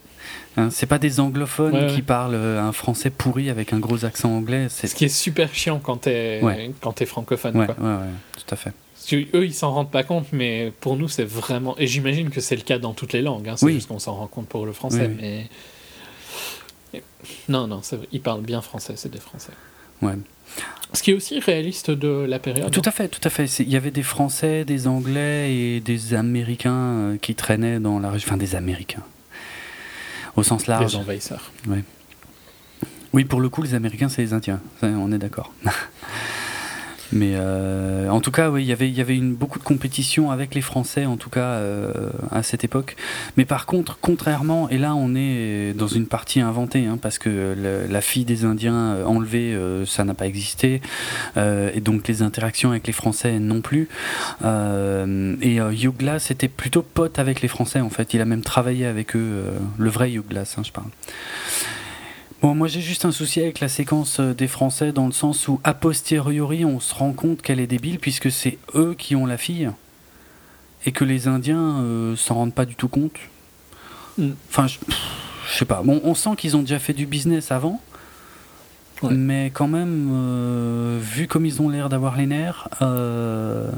[0.56, 4.30] hein, c'est pas des anglophones Ouais, qui parlent un français pourri avec un gros accent
[4.34, 4.68] anglais.
[4.70, 6.70] Ce C'est qui est super chiant quand t'es Ouais.
[6.80, 7.56] quand t'es francophone.
[7.58, 7.76] ouais, quoi.
[7.78, 8.72] ouais, ouais, tout à fait.
[9.02, 11.74] Parce que eux, ils s'en rendent pas compte, mais pour nous, c'est vraiment.
[11.76, 13.48] Et j'imagine que c'est le cas dans toutes les langues.
[13.48, 13.74] hein, C'est Oui.
[13.74, 15.10] juste qu'on s'en rend compte pour le français.
[15.10, 15.48] Oui, oui.
[16.94, 17.02] Mais
[17.48, 18.92] non, non, c'est vrai, ils parlent bien français.
[18.96, 19.50] C'est des Français.
[20.02, 20.14] Ouais.
[20.92, 22.70] Ce qui est aussi réaliste de la période.
[22.70, 23.46] Tout à fait, tout à fait.
[23.60, 28.08] Il y avait des Français, des Anglais et des Américains euh, qui traînaient dans la
[28.10, 28.28] région.
[28.28, 29.02] Enfin, des Américains.
[30.36, 30.94] Au sens des large.
[30.94, 31.50] envahisseurs.
[33.12, 34.60] Oui, pour le coup, les Américains, c'est les Indiens.
[34.80, 35.52] Ça, on est d'accord.
[37.12, 39.64] Mais euh, en tout cas, oui, il y avait- il y avait une, beaucoup de
[39.64, 41.92] compétition avec les Français, en tout cas, euh,
[42.30, 42.96] à cette époque.
[43.36, 47.54] Mais par contre, contrairement, et là, on est dans une partie inventée, hein, parce que
[47.88, 50.80] la fille des Indiens euh, enlevée, euh, ça n'a pas existé.
[51.36, 53.88] Euh, et donc, les interactions avec les Français non plus.
[54.44, 55.58] Euh, et
[55.98, 58.14] Glass était plutôt pote avec les Français, en fait.
[58.14, 59.44] Il a même travaillé avec eux,
[59.78, 60.88] le vrai Hugh Glass, hein, je parle.
[62.42, 65.46] Bon, moi j'ai juste un souci avec la séquence euh, des Français dans le sens
[65.46, 69.26] où, a posteriori, on se rend compte qu'elle est débile puisque c'est eux qui ont
[69.26, 69.70] la fille
[70.84, 73.14] et que les Indiens euh, s'en rendent pas du tout compte.
[74.18, 74.30] Mm.
[74.48, 74.78] Enfin, je,
[75.56, 75.82] sais pas.
[75.84, 77.80] Bon, on sent qu'ils ont déjà fait du business avant,
[79.02, 79.14] Ouais.
[79.14, 83.68] mais quand même, euh, vu comme ils ont l'air d'avoir les nerfs, euh,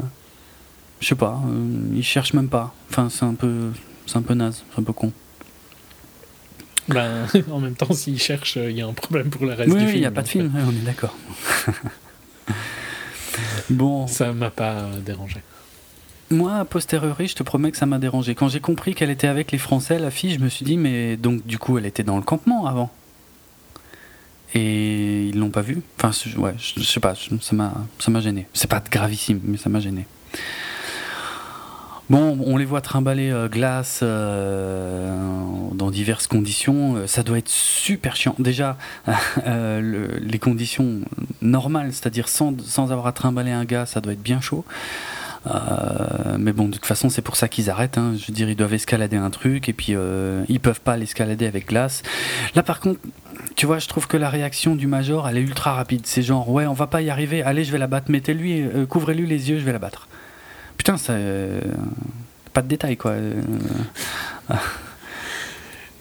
[1.00, 1.40] je sais pas,
[1.94, 2.74] ils cherchent même pas.
[2.90, 3.70] Enfin, c'est un peu,
[4.06, 5.12] c'est un peu naze, c'est un peu con.
[6.88, 9.78] Ben, en même temps, s'ils cherchent, il y a un problème pour le reste Oui,
[9.78, 9.96] du oui, film.
[9.96, 11.16] il n'y a pas de film, ouais, on est d'accord.
[13.70, 15.36] bon, euh, Ça m'a pas euh, dérangé.
[16.30, 18.34] moi, a posteriori, je te promets que ça m'a dérangé.
[18.34, 21.16] Quand j'ai compris qu'elle était avec les Français, la fille, je me suis dit, mais
[21.16, 22.90] donc du coup, elle était dans le campement avant.
[24.54, 25.80] et ils l'ont pas vu.
[25.98, 28.46] Enfin, ouais, je, sais pas, ça m'a, ça m'a gêné.
[28.52, 30.06] C'est pas gravissime, mais ça m'a gêné.
[32.10, 35.16] Bon, on les voit trimballer euh, glace euh,
[35.72, 36.96] dans diverses conditions.
[36.96, 38.34] Euh, ça doit être super chiant.
[38.38, 38.76] Déjà,
[39.46, 41.00] les conditions
[41.40, 44.66] normales, c'est-à-dire sans, sans, avoir à trimballer un gars, ça doit être bien chaud.
[46.38, 47.96] mais bon, de toute façon, c'est pour ça qu'ils arrêtent.
[47.96, 48.12] Hein.
[48.18, 49.94] Je veux dire, ils doivent escalader un truc et puis
[50.48, 52.02] ils peuvent pas l'escalader avec glace.
[52.54, 53.00] Là, par contre,
[53.56, 56.02] tu vois, je trouve que la réaction du major, elle est ultra rapide.
[56.04, 57.42] C'est genre, ouais, on va pas y arriver.
[57.42, 58.10] Allez, je vais la battre.
[58.10, 60.06] Mettez-lui, couvrez-lui les yeux, je vais la battre.
[60.84, 61.14] Putain, ça.
[62.52, 63.14] pas de détails, quoi.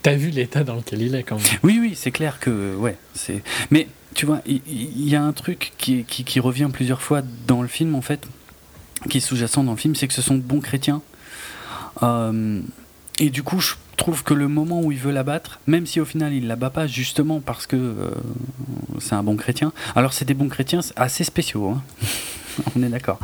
[0.03, 1.59] T'as vu l'état dans lequel il est quand même.
[1.63, 2.75] Oui, oui, c'est clair que.
[2.75, 3.41] Ouais, c'est.
[3.71, 7.61] Mais tu vois, il y, a un truc qui, qui, qui, revient plusieurs fois dans
[7.61, 8.27] le film, en fait,
[9.09, 11.01] qui est sous-jacent dans le film, c'est que ce sont de bons chrétiens.
[12.03, 12.59] Euh,
[13.19, 16.01] et du coup, je trouve que le moment où il veut la battre, même si
[16.01, 18.11] au final il la bat pas, justement parce que euh,
[18.99, 19.71] c'est un bon chrétien.
[19.95, 21.69] Alors, c'est des bons chrétiens assez spéciaux.
[21.69, 21.81] Hein.
[22.75, 23.19] on est d'accord.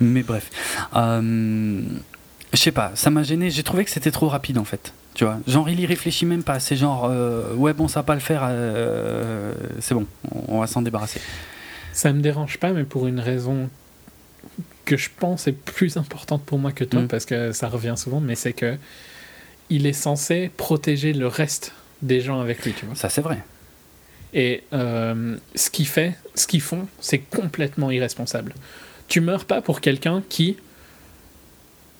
[0.00, 0.50] Mais bref.
[0.94, 1.82] Euh,
[2.52, 3.50] je sais pas, ça m'a gêné.
[3.50, 4.92] J'ai trouvé que c'était trop rapide en fait.
[5.14, 6.60] Tu vois, genre il y réfléchit même pas.
[6.60, 8.42] C'est genre, euh, ouais, bon, ça va pas le faire.
[8.44, 10.06] Euh, c'est bon,
[10.48, 11.20] on va s'en débarrasser.
[11.92, 13.70] Ça me dérange pas, mais pour une raison
[14.84, 17.08] que je pense est plus importante pour moi que toi, mm.
[17.08, 18.76] parce que ça revient souvent, mais c'est que
[19.70, 21.72] il est censé protéger le reste
[22.02, 22.94] des gens avec lui, tu vois.
[22.94, 23.38] Ça, c'est vrai.
[24.36, 28.54] Et euh, ce qu'ils fait, ce qu'ils font, c'est complètement irresponsable.
[29.08, 30.58] Tu meurs pas pour quelqu'un qui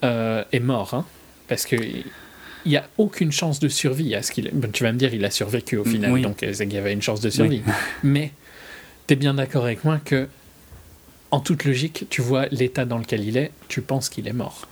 [0.04, 1.06] euh, est mort, hein,
[1.48, 4.52] parce que il n'y a aucune chance de survie à ce qu'il.
[4.72, 7.00] tu vas me dire, il a survécu au final, donc euh, il y avait une
[7.00, 7.62] chance de survie.
[8.02, 8.32] Mais
[9.06, 10.28] tu es bien d'accord avec moi que,
[11.30, 14.68] en toute logique, tu vois l'état dans lequel il est, tu penses qu'il est mort.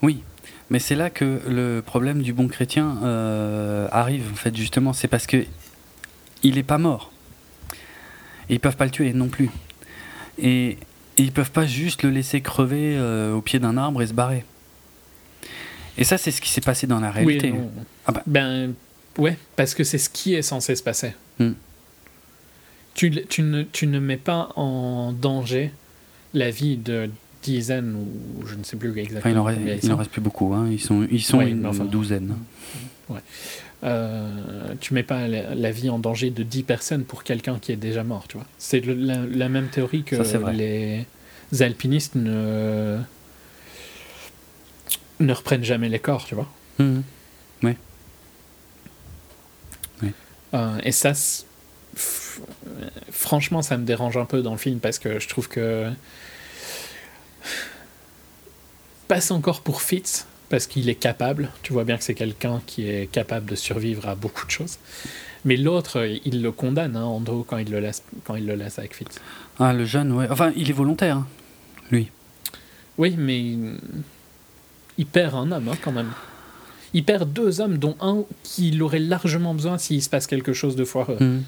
[0.00, 0.22] Oui,
[0.70, 2.98] mais c'est là que le problème du bon chrétien
[3.90, 4.92] arrive, en fait, justement.
[4.92, 5.44] C'est parce que
[6.44, 7.10] il n'est pas mort.
[8.48, 9.50] Et ils peuvent pas le tuer non plus.
[10.38, 10.78] Et,
[11.16, 14.44] ils peuvent pas juste le laisser crever euh, au pied d'un arbre et se barrer.
[15.96, 17.54] Et ça, c'est ce qui s'est passé dans la réalité.
[18.04, 18.22] ah bah.
[18.26, 18.74] Ben
[19.18, 21.14] ouais, parce que c'est ce qui est censé se passer.
[21.38, 21.52] Hmm.
[22.94, 25.70] Tu, tu, ne, tu ne mets pas en danger
[26.32, 27.08] la vie de
[27.44, 29.48] dizaines ou je ne sais plus exactement.
[29.50, 30.52] il, en reste, plus beaucoup.
[30.52, 30.68] Hein.
[30.70, 32.34] Ils sont, ils sont une, douzaine.
[33.08, 33.20] Ouais.
[33.84, 34.30] Euh,
[34.80, 38.02] tu mets pas la, vie en danger de 10 personnes pour quelqu'un qui est déjà
[38.02, 38.46] mort, tu vois.
[38.58, 40.16] C'est la, même théorie que
[40.52, 41.06] les
[41.60, 42.98] alpinistes ne,
[45.20, 46.48] ne reprennent jamais les corps, tu vois.
[46.78, 47.00] Mmh.
[50.54, 51.12] Euh, et ça,
[53.10, 55.90] franchement, ça me dérange un peu dans le film parce que je trouve que
[59.08, 61.50] passe encore pour Fitz parce qu'il est capable.
[61.62, 64.78] Tu vois bien que c'est quelqu'un qui est capable de survivre à beaucoup de choses.
[65.44, 68.78] Mais l'autre, il le condamne, hein, Andrew, quand il le laisse, quand il le laisse
[68.78, 69.20] avec Fitz.
[69.58, 70.26] Ah, le jeune, ouais.
[70.30, 71.26] Enfin, il est volontaire, hein,
[71.90, 72.10] lui.
[72.96, 73.56] Oui, mais
[74.96, 76.12] il perd un homme, hein, quand même.
[76.94, 80.76] Il perd deux hommes, dont un qu'il aurait largement besoin s'il se passe quelque chose
[80.76, 81.18] de foireux.
[81.20, 81.42] Mmh.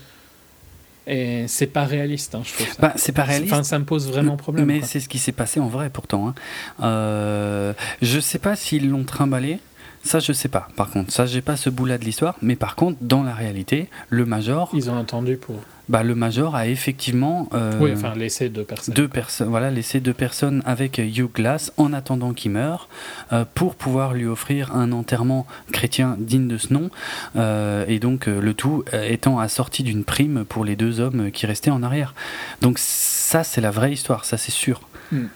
[1.06, 2.66] Et c'est pas réaliste, hein, je trouve.
[2.80, 3.52] Bah, c'est pas réaliste.
[3.52, 4.66] Enfin, ça me pose vraiment problème.
[4.66, 6.28] Mais c'est ce qui s'est passé en vrai, pourtant.
[6.28, 6.34] Hein.
[6.82, 7.72] Euh,
[8.02, 9.60] je sais pas s'ils l'ont trimballé.
[10.02, 10.68] Ça, je sais pas.
[10.76, 12.36] Par contre, ça, j'ai pas ce bout-là de l'histoire.
[12.42, 14.70] Mais par contre, dans la réalité, le major.
[14.72, 15.56] Ils ont entendu pour.
[15.88, 17.48] Bah, le major a effectivement.
[17.54, 18.94] Euh, oui, enfin, laissé deux personnes.
[18.94, 22.88] Deux personnes, voilà, laissé deux personnes avec Hugh Glass en attendant qu'il meure
[23.32, 26.90] euh, pour pouvoir lui offrir un enterrement chrétien digne de ce nom.
[27.36, 31.70] Euh, et donc, le tout étant assorti d'une prime pour les deux hommes qui restaient
[31.70, 32.14] en arrière.
[32.62, 34.80] Donc, ça, c'est la vraie histoire, ça, c'est sûr.
[35.12, 35.26] Hmm.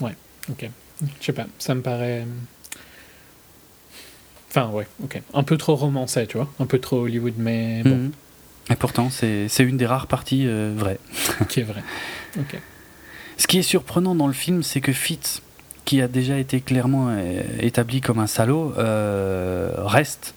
[0.00, 0.16] Ouais,
[0.50, 0.68] ok.
[1.20, 2.26] Je sais pas, ça me paraît.
[4.50, 5.22] Enfin, ouais, ok.
[5.32, 6.52] Un peu trop romancé, tu vois.
[6.60, 7.96] Un peu trop Hollywood, mais bon.
[7.96, 8.12] Mhm.
[8.70, 10.98] Et pourtant, c'est une des rares parties euh, vraies.
[11.48, 11.82] qui est vraie.
[13.36, 15.42] Ce qui est surprenant dans le film, c'est que Fitz,
[15.84, 20.34] qui a déjà été clairement euh, établi comme un salaud, euh, reste.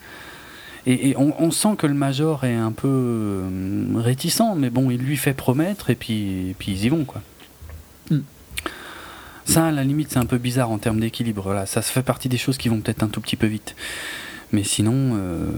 [0.87, 3.43] Et, on, sent que le Major est un peu
[3.95, 7.23] réticent, mais bon, il lui fait promettre et puis, puis ils y vont, quoi.
[8.11, 8.19] Hmm.
[9.45, 11.53] Ça, à la limite, c'est un peu bizarre en termes d'équilibre.
[11.53, 13.75] Là, ça se fait partie des choses qui vont peut-être un tout petit peu vite.
[14.51, 15.49] Mais sinon, euh,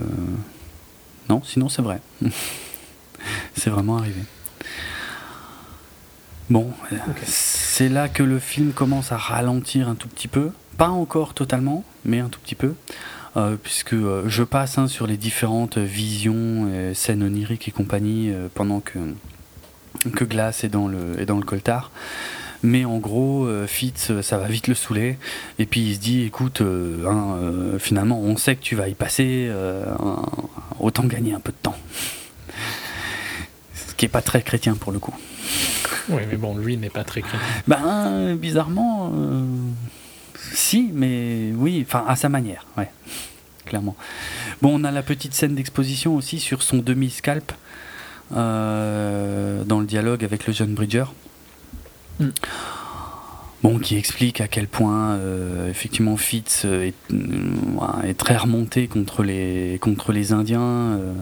[1.30, 2.02] non, sinon c'est vrai.
[3.56, 4.22] c'est vraiment arrivé.
[6.50, 6.72] Bon,
[7.24, 10.52] c'est là que le film commence à ralentir un tout petit peu.
[10.78, 12.74] Pas encore totalement, mais un tout petit peu.
[13.36, 18.80] Euh, puisque euh, je passe hein, sur les différentes visions, scènes oniriques et compagnie pendant
[18.80, 19.00] que,
[20.16, 21.92] que Glace est dans le, est dans le coltard.
[22.64, 25.18] Mais en gros, euh, Fitz, euh, ça va vite le saouler.
[25.60, 28.96] Et puis il se dit, écoute, euh, hein, finalement, on sait que tu vas y
[28.96, 29.52] passer,
[30.80, 31.78] autant gagner un peu de temps.
[33.98, 35.16] qui est pas très chrétien pour le coup.
[36.10, 37.40] Oui, mais bon, lui n'est pas très chrétien.
[37.68, 39.44] Ben, bizarrement, euh,
[40.54, 42.90] si, mais oui, enfin, à sa manière, ouais,
[43.66, 43.96] clairement.
[44.62, 47.52] Bon, on a la petite scène d'exposition aussi sur son demi-scalp
[48.36, 51.06] euh, dans le dialogue avec le jeune Bridger.
[52.20, 52.30] Mm.
[53.64, 59.24] Bon, qui explique à quel point euh, effectivement Fitz est, euh, est, très remonté contre
[59.24, 60.62] les, contre les Indiens.
[60.62, 61.14] euh,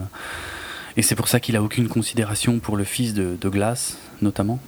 [0.98, 4.60] et c'est pour ça qu'il a aucune considération pour le fils de, de Glass, notamment.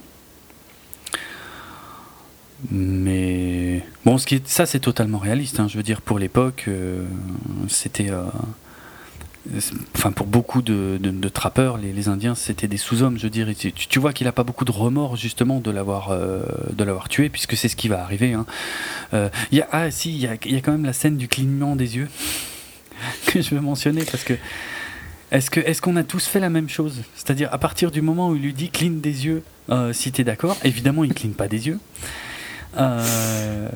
[2.70, 5.60] Mais bon, ce qui ça c'est totalement réaliste.
[5.60, 5.68] hein.
[5.68, 7.04] Je veux dire, pour l'époque, euh,
[7.68, 8.24] c'était, euh,
[9.94, 13.18] enfin pour beaucoup de, trappeurs, les, Indiens c'était des sous-hommes.
[13.18, 16.10] Je veux dire, tu, tu vois qu'il a pas beaucoup de remords justement de l'avoir,
[16.10, 16.42] euh,
[16.72, 18.32] de l'avoir tué, puisque c'est ce qui va arriver.
[18.34, 18.46] hein.
[19.14, 21.96] Euh, y a, ah si, il y a, quand même la scène du clignement des
[21.96, 22.08] yeux
[23.26, 24.34] que je veux mentionner parce que.
[25.30, 27.02] Est-ce que est-ce qu'on a tous fait la même chose?
[27.14, 30.24] C'est-à-dire à partir du moment où il lui dit cligne des yeux, euh, si t'es
[30.24, 30.56] d'accord.
[30.64, 31.78] Évidemment, il cligne pas des yeux.
[32.78, 33.68] Euh,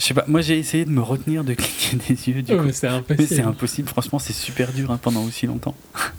[0.00, 0.24] je sais pas.
[0.26, 2.42] Moi, j'ai essayé de me retenir de cligner des yeux.
[2.42, 3.28] Du Oh, coup, c'est impossible.
[3.28, 3.88] c'est impossible.
[3.88, 5.76] Franchement, c'est super dur hein, pendant aussi longtemps.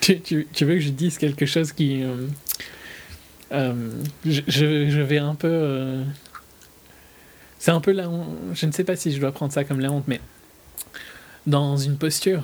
[0.00, 2.04] Tu, tu- tu veux que je dise quelque chose qui.
[2.04, 2.28] euh,
[3.52, 3.90] euh,
[4.24, 5.48] je, je- je vais un peu.
[5.50, 6.04] euh,
[7.58, 8.28] c'est un peu la honte.
[8.54, 10.20] Je ne sais pas si je dois prendre ça comme la honte, mais.
[11.48, 12.42] Dans une posture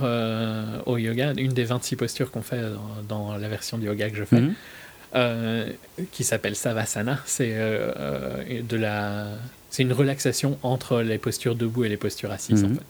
[0.87, 2.63] au yoga, une des 26 postures qu'on fait
[3.09, 5.73] dans, dans la version de yoga que je fais, Mhm.
[6.13, 9.27] qui s'appelle Savasana, c'est de la.
[9.73, 12.73] C'est une relaxation entre les postures debout et les postures assises, Mhm.
[12.73, 12.85] en fait.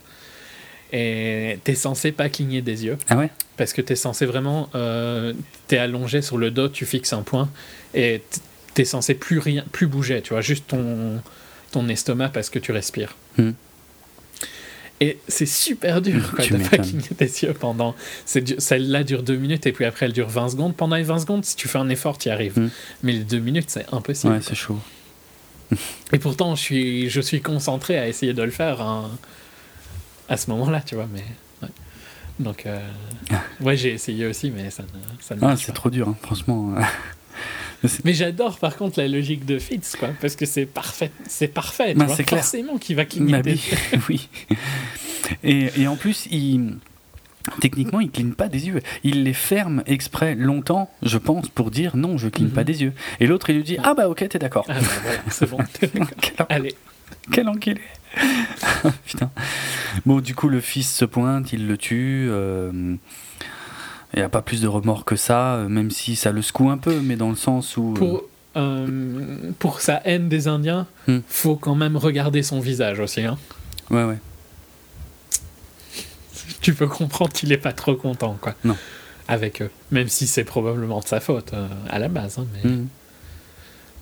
[0.94, 2.98] Et t'es censé pas cligner des yeux.
[3.09, 3.30] Ah ouais?
[3.56, 4.68] Parce que tu es censé vraiment.
[4.74, 5.32] Euh,
[5.68, 7.48] tu es allongé sur le dos, tu fixes un point
[7.94, 8.20] et
[8.74, 11.22] tu es censé plus, rien, plus bouger, tu vois, juste ton,
[11.70, 13.16] ton estomac parce que tu respires.
[13.38, 13.52] Hmm.
[15.00, 17.94] Et c'est super dur quoi, Tu de pas cligner des yeux pendant.
[18.26, 20.76] Celle-là dure deux minutes et puis après elle dure 20 secondes.
[20.76, 22.59] Pendant les 20 secondes, si tu fais un effort, tu y arrives.
[22.59, 22.68] Hmm.
[23.02, 24.32] Mais les deux minutes, c'est impossible.
[24.34, 24.78] Ouais, c'est chaud.
[26.12, 29.11] Et pourtant, je suis, je suis concentré à essayer de le faire hein,
[30.28, 31.09] à ce moment-là, tu vois.
[31.12, 31.24] Mais,
[31.62, 31.69] ouais.
[32.39, 32.78] Donc, euh,
[33.61, 34.89] ouais, j'ai essayé aussi, mais ça ne,
[35.23, 36.09] ça ne Ah, c'est trop dur.
[36.09, 36.74] hein, Franchement.
[38.05, 41.11] Mais j'adore par contre la logique de Fitz, quoi, parce que c'est parfait.
[41.28, 42.16] C'est parfait, tu Bah, vois.
[42.16, 43.43] Forcément qu'il va cligner Bah
[44.09, 44.28] oui.
[45.43, 46.77] Et, et en plus, il,
[47.60, 48.81] techniquement, il cligne pas des yeux.
[49.05, 52.52] Il les ferme exprès longtemps, je pense, pour dire non, je cligne Mhm.
[52.55, 52.93] pas des yeux.
[53.20, 54.64] Et l'autre, il lui dit ah bah ok, t'es d'accord.
[54.69, 55.59] Ah bah voilà, c'est bon.
[56.20, 56.74] quel, Allez.
[57.31, 57.81] quel enculé.
[59.06, 59.31] Putain.
[60.06, 62.27] Bon, du coup, le fils se pointe, il le tue.
[62.31, 62.70] euh,
[64.14, 66.69] Il n'y a pas plus de remords que ça, euh, même si ça le secoue
[66.70, 67.93] un peu, mais dans le sens où.
[67.93, 68.24] euh, Pour,
[68.56, 71.20] euh, pour sa haine des Indiens, Hmm.
[71.27, 73.23] faut quand même regarder son visage aussi.
[73.23, 73.39] Hein.
[73.90, 74.19] Ouais, ouais.
[76.62, 78.55] Tu peux comprendre qu'il est pas trop content, quoi.
[78.64, 78.76] Non.
[79.28, 79.70] Avec eux.
[79.90, 82.39] Même si c'est probablement de sa faute euh, à la base.
[82.39, 82.89] hein, mais, Mhm.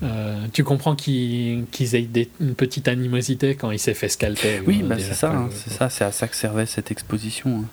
[0.02, 1.64] euh, tu comprends qu'ils
[1.94, 4.62] aient des- une petite animosité quand il s'est fait scalper.
[4.66, 7.60] Oui, euh, bah, c'est ça, hein, c'est ça, c'est à ça que servait cette exposition.
[7.60, 7.64] hein.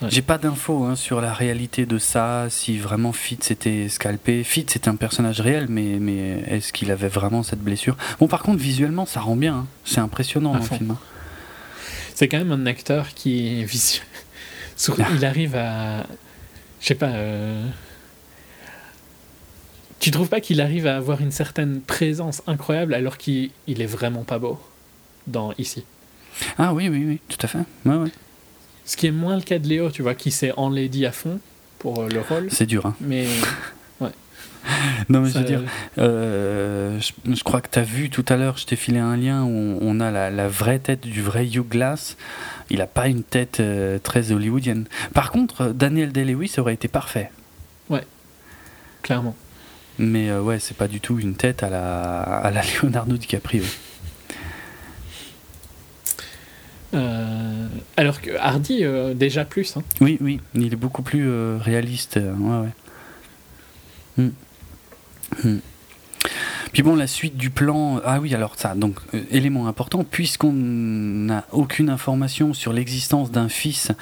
[0.00, 0.08] Ouais.
[0.12, 4.44] J'ai pas d'infos hein, sur la réalité de ça, si vraiment Fitz était scalpé.
[4.44, 7.96] Fitz est un personnage réel, mais, mais est-ce qu'il avait vraiment cette blessure?
[8.20, 9.54] Bon, par contre, visuellement, ça rend bien.
[9.56, 9.66] hein.
[9.84, 10.94] C'est impressionnant dans le film.
[12.18, 13.66] C'est quand même un acteur qui est.
[14.76, 15.06] Sur- Ah.
[15.14, 16.04] Il arrive à.
[16.80, 17.10] Je sais pas.
[17.10, 17.64] euh,
[20.00, 23.86] Tu trouves pas qu'il arrive à avoir une certaine présence incroyable alors qu'il il est
[23.86, 24.58] vraiment pas beau
[25.28, 25.84] dans ici?
[26.58, 27.58] Ah oui, oui, oui, tout à fait.
[27.84, 28.10] Ouais, ouais.
[28.84, 31.38] Ce qui est moins le cas de Léo, tu vois, qui s'est enlaidi à fond
[31.78, 32.48] pour euh, le rôle.
[32.50, 32.84] C'est dur.
[32.86, 32.96] Hein.
[33.00, 33.26] Mais
[35.08, 35.62] Non, mais je veux dire,
[35.98, 39.16] euh, je, je crois que tu as vu tout à l'heure, je t'ai filé un
[39.16, 42.16] lien où on, a la, la vraie tête du vrai Hugh Glass.
[42.70, 44.84] Il a pas une tête euh, très hollywoodienne.
[45.14, 47.30] Par contre, Daniel Day-Lewis aurait été parfait.
[49.02, 49.34] clairement.
[49.98, 53.64] Mais euh, ouais, c'est pas du tout une tête à la, à la Leonardo DiCaprio.
[56.94, 57.66] Euh,
[57.96, 59.76] alors que Hardy, euh, déjà plus.
[59.76, 59.82] hein.
[60.00, 62.16] Oui, oui, il est beaucoup plus euh, réaliste.
[62.16, 62.68] ouais, ouais.
[64.24, 64.30] Hmm.
[65.42, 65.58] Hmm.
[66.72, 68.00] Puis bon, la suite du plan.
[68.04, 73.48] Ah oui, alors ça, donc, euh, élément important, puisqu'on n'a aucune information sur l'existence d'un
[73.48, 73.92] fils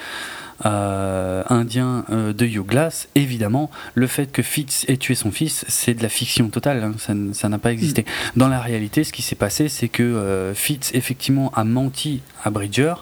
[0.65, 5.95] indien euh, de Hugh Glass, évidemment, le fait que Fitz ait tué son fils, c'est
[5.95, 8.05] de la fiction totale, hein, ça n'a pas existé.
[8.37, 12.51] Dans la réalité, ce qui s'est passé, c'est que euh, Fitz, effectivement, a menti à
[12.51, 12.95] Bridger,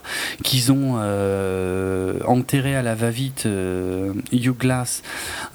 [0.42, 5.02] qu'ils ont euh, enterré à la va-vite euh, Hugh Glass,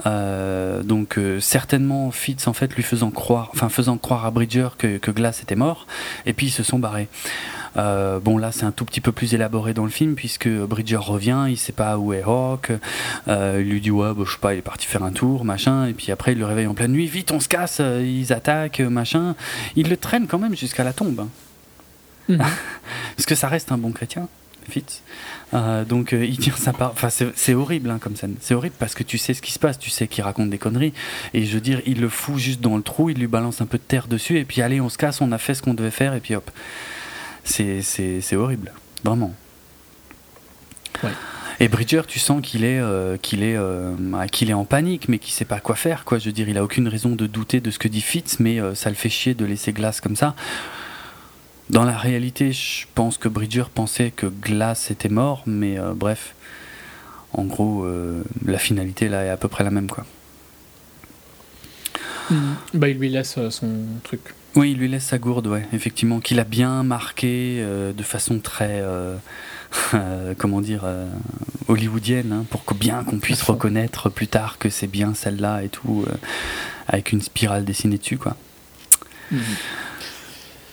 [0.05, 4.69] euh, donc euh, certainement Fitz, en fait, lui faisant croire, enfin faisant croire à Bridger
[4.77, 5.87] que, que Glass était mort,
[6.25, 7.07] et puis ils se sont barrés.
[7.77, 10.95] Euh, bon là c'est un tout petit peu plus élaboré dans le film puisque Bridger
[10.97, 12.71] revient, il sait pas où est Rock.
[13.27, 15.45] Euh, il lui dit ouais, bah, je sais pas, il est parti faire un tour,
[15.45, 15.85] machin.
[15.87, 17.05] Et puis après, il le réveille en pleine nuit.
[17.07, 17.77] Vite, on se casse.
[17.79, 19.35] euh, Ils attaquent, machin.
[19.75, 21.19] Il le traîne quand même jusqu'à la tombe.
[21.19, 21.27] hein.
[22.27, 22.37] Mhm.
[23.15, 24.27] Parce que ça reste un bon chrétien,
[24.69, 25.01] Fitz.
[25.55, 26.91] Euh, donc euh, il tire sa part.
[26.91, 28.35] Enfin, c'est horrible hein, comme scène.
[28.39, 30.59] C'est horrible parce que tu sais ce qui se passe, tu sais qu'il raconte des
[30.59, 30.93] conneries.
[31.33, 33.65] Et je veux dire, il le fout juste dans le trou, il lui balance un
[33.65, 35.73] peu de terre dessus, et puis allez, on se casse, on a fait ce qu'on
[35.73, 36.49] devait faire, et puis hop.
[37.43, 38.71] C'est horrible,
[39.03, 39.33] vraiment.
[41.03, 41.11] Ouais.
[41.61, 45.09] Et Bridger, tu sens qu'il est, euh, qu'il est, euh, bah, qu'il est en panique,
[45.09, 46.05] mais qu'il sait pas quoi faire.
[46.05, 46.17] Quoi.
[46.17, 48.61] Je veux dire, il a aucune raison de douter de ce que dit Fitz, mais
[48.61, 50.35] euh, ça le fait chier de laisser Glass comme ça.
[51.69, 56.33] Dans la réalité, je pense que Bridger pensait que Glass était mort, mais bref,
[57.31, 57.85] en gros,
[58.43, 60.03] la finalité là est à peu près la même, quoi.
[62.31, 62.55] Mhm.
[62.73, 63.69] Bah, il lui laisse son
[64.03, 64.33] truc.
[64.55, 68.39] Oui, il lui laisse sa gourde, ouais, effectivement, qu'il a bien marqué euh, de façon
[68.39, 69.15] très, euh,
[69.93, 70.85] euh, comment dire,
[71.67, 75.69] hollywoodienne, hein, pour que bien qu'on puisse reconnaître plus tard que c'est bien celle-là et
[75.69, 76.05] tout,
[76.87, 78.35] avec une spirale dessinée dessus, quoi.
[79.31, 79.41] Mhm.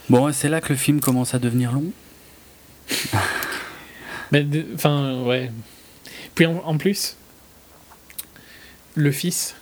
[0.09, 1.91] Bon, c'est là que le film commence à devenir long.
[4.33, 5.51] Mais, enfin, ouais.
[6.35, 7.17] Puis en, en plus,
[8.95, 9.55] le fils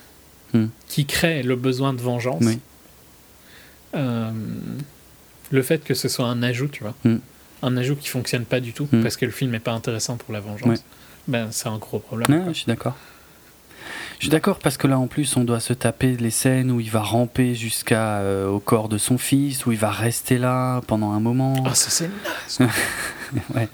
[0.53, 0.67] Hmm.
[0.87, 2.59] qui crée le besoin de vengeance, Oui.
[3.95, 4.31] Euh,
[5.51, 7.17] le fait que ce soit un ajout, tu vois, Hmm.
[7.63, 9.01] un ajout qui fonctionne pas du tout Hmm.
[9.01, 10.83] parce que le film n'est pas intéressant pour la vengeance, Ouais.
[11.27, 12.29] ben c'est un gros problème.
[12.31, 12.95] Ouais, je suis d'accord.
[14.17, 16.79] Je suis d'accord parce que là en plus on doit se taper les scènes où
[16.79, 20.79] il va ramper jusqu'à euh, au corps de son fils, où il va rester là
[20.87, 21.61] pendant un moment.
[21.67, 22.09] Ah, ça c'est
[22.59, 22.69] naze.
[23.53, 23.67] Ouais.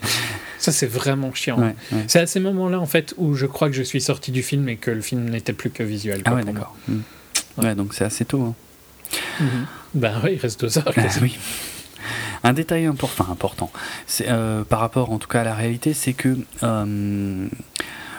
[0.58, 1.60] Ça c'est vraiment chiant.
[1.60, 2.06] Ouais, ouais.
[2.08, 4.68] C'est à ces moments-là en fait où je crois que je suis sorti du film
[4.70, 6.22] et que le film n'était plus que visuel.
[6.26, 6.60] Ah quoi, ouais, pour moi.
[6.62, 6.78] d'accord.
[6.88, 7.00] Mm.
[7.58, 7.66] Ouais.
[7.68, 8.42] Ouais, donc c'est assez tôt.
[8.42, 8.56] hein.
[9.40, 9.66] Mhm.
[9.94, 10.86] Ben ouais, il reste deux heures.
[10.88, 11.26] Ah, quasiment.
[11.26, 11.38] oui.
[12.44, 13.72] Un détail important, important
[14.22, 17.48] euh, par rapport en tout cas à la réalité, c'est que euh,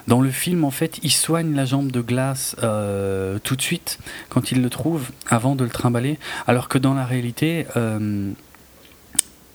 [0.07, 3.99] dans le film, en fait, il soigne la jambe de glace euh, tout de suite
[4.29, 7.67] quand il le trouve, avant de le trimballer, alors que dans la réalité,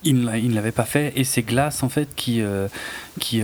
[0.04, 2.68] il ne l'avait pas fait et c'est Glace en fait qui euh,
[3.20, 3.42] qui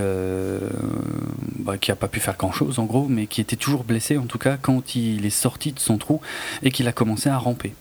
[1.60, 4.18] bah, qui a pas pu faire grand chose en gros mais qui était toujours blessé
[4.18, 6.22] en tout cas quand il est sorti de son trou
[6.62, 7.74] et qu'il a commencé à ramper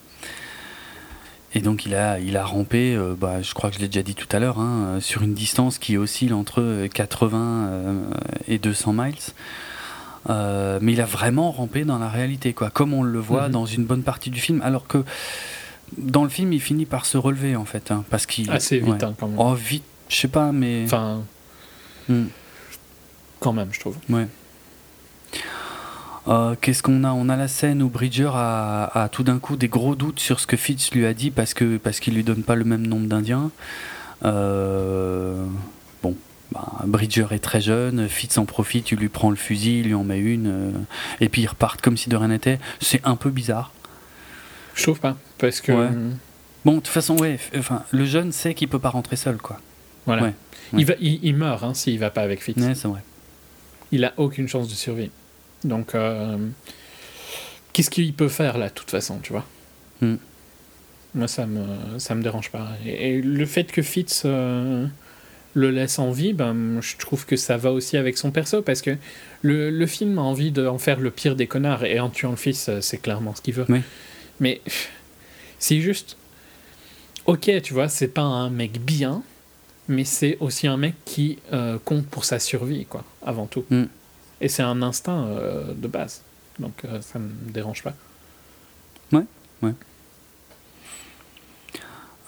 [1.53, 4.01] et donc il a, il a rampé, euh, bah, je crois que je l'ai déjà
[4.03, 7.93] dit tout à l'heure, hein, euh, sur une distance qui oscille entre 80 euh,
[8.47, 9.15] et 200 miles.
[10.29, 13.51] Euh, mais il a vraiment rampé dans la réalité, quoi, comme on le voit Mhm.
[13.51, 15.03] dans une bonne partie du film, alors que
[15.97, 18.87] dans le film il finit par se relever en fait, hein, parce qu'il Assez vite
[18.89, 19.03] ouais.
[19.03, 19.37] hein, quand même.
[19.37, 21.21] Oh vite, je sais pas, mais Enfin,
[22.09, 22.25] Hmm.
[23.39, 23.95] quand même, je trouve.
[24.09, 24.27] Ouais.
[26.27, 27.11] Euh, Qu'est-ce qu'on a?
[27.11, 30.39] On a la scène où Bridger a, a tout d'un coup des gros doutes sur
[30.39, 32.85] ce que Fitz lui a dit parce que parce qu'il lui donne pas le même
[32.87, 33.51] nombre d'Indiens.
[34.23, 35.45] Euh,
[36.01, 36.15] bon,
[36.51, 39.93] bah, Bridger est très jeune, Fitz en profite, il lui prend le fusil, il lui
[39.95, 40.71] en met une, euh,
[41.19, 42.59] et puis ils repartent comme si de rien n'était.
[42.79, 43.71] C'est un peu bizarre.
[44.75, 45.17] Je trouve pas.
[45.37, 45.71] Parce que.
[45.73, 45.89] Ouais.
[46.65, 49.35] Bon, de toute façon, ouais, f- enfin, le jeune sait qu'il peut pas rentrer seul,
[49.37, 49.59] quoi.
[50.05, 50.23] Voilà.
[50.23, 50.33] Ouais,
[50.77, 52.57] Il, va, il, il meurt hein, s'il va pas avec Fitz.
[52.57, 53.01] Ouais, c'est vrai.
[53.91, 55.11] Il a aucune chance de survie.
[55.63, 56.37] Donc, euh,
[57.73, 59.45] qu'est-ce qu'il peut faire là, de toute façon, tu vois
[60.01, 60.15] Hmm.
[61.15, 62.69] Moi, ça me, ça me dérange pas.
[62.85, 64.87] Et, et le fait que Fitz euh,
[65.53, 68.81] le laisse en vie, ben, je trouve que ça va aussi avec son perso, parce
[68.81, 68.97] que
[69.41, 72.35] le, le film a envie d'en faire le pire des connards, et en tuant le
[72.35, 73.65] fils, euh, c'est clairement ce qu'il veut.
[73.69, 73.81] Oui.
[74.39, 74.61] Mais
[75.59, 76.17] c'est juste.
[77.25, 79.23] Ok, tu vois, c'est pas un mec bien,
[79.87, 83.63] mais c'est aussi un mec qui euh, compte pour sa survie, quoi, avant tout.
[83.69, 83.83] Mm.
[84.41, 86.21] Et c'est un instinct euh, de base.
[86.59, 87.93] Donc euh, ça me dérange pas.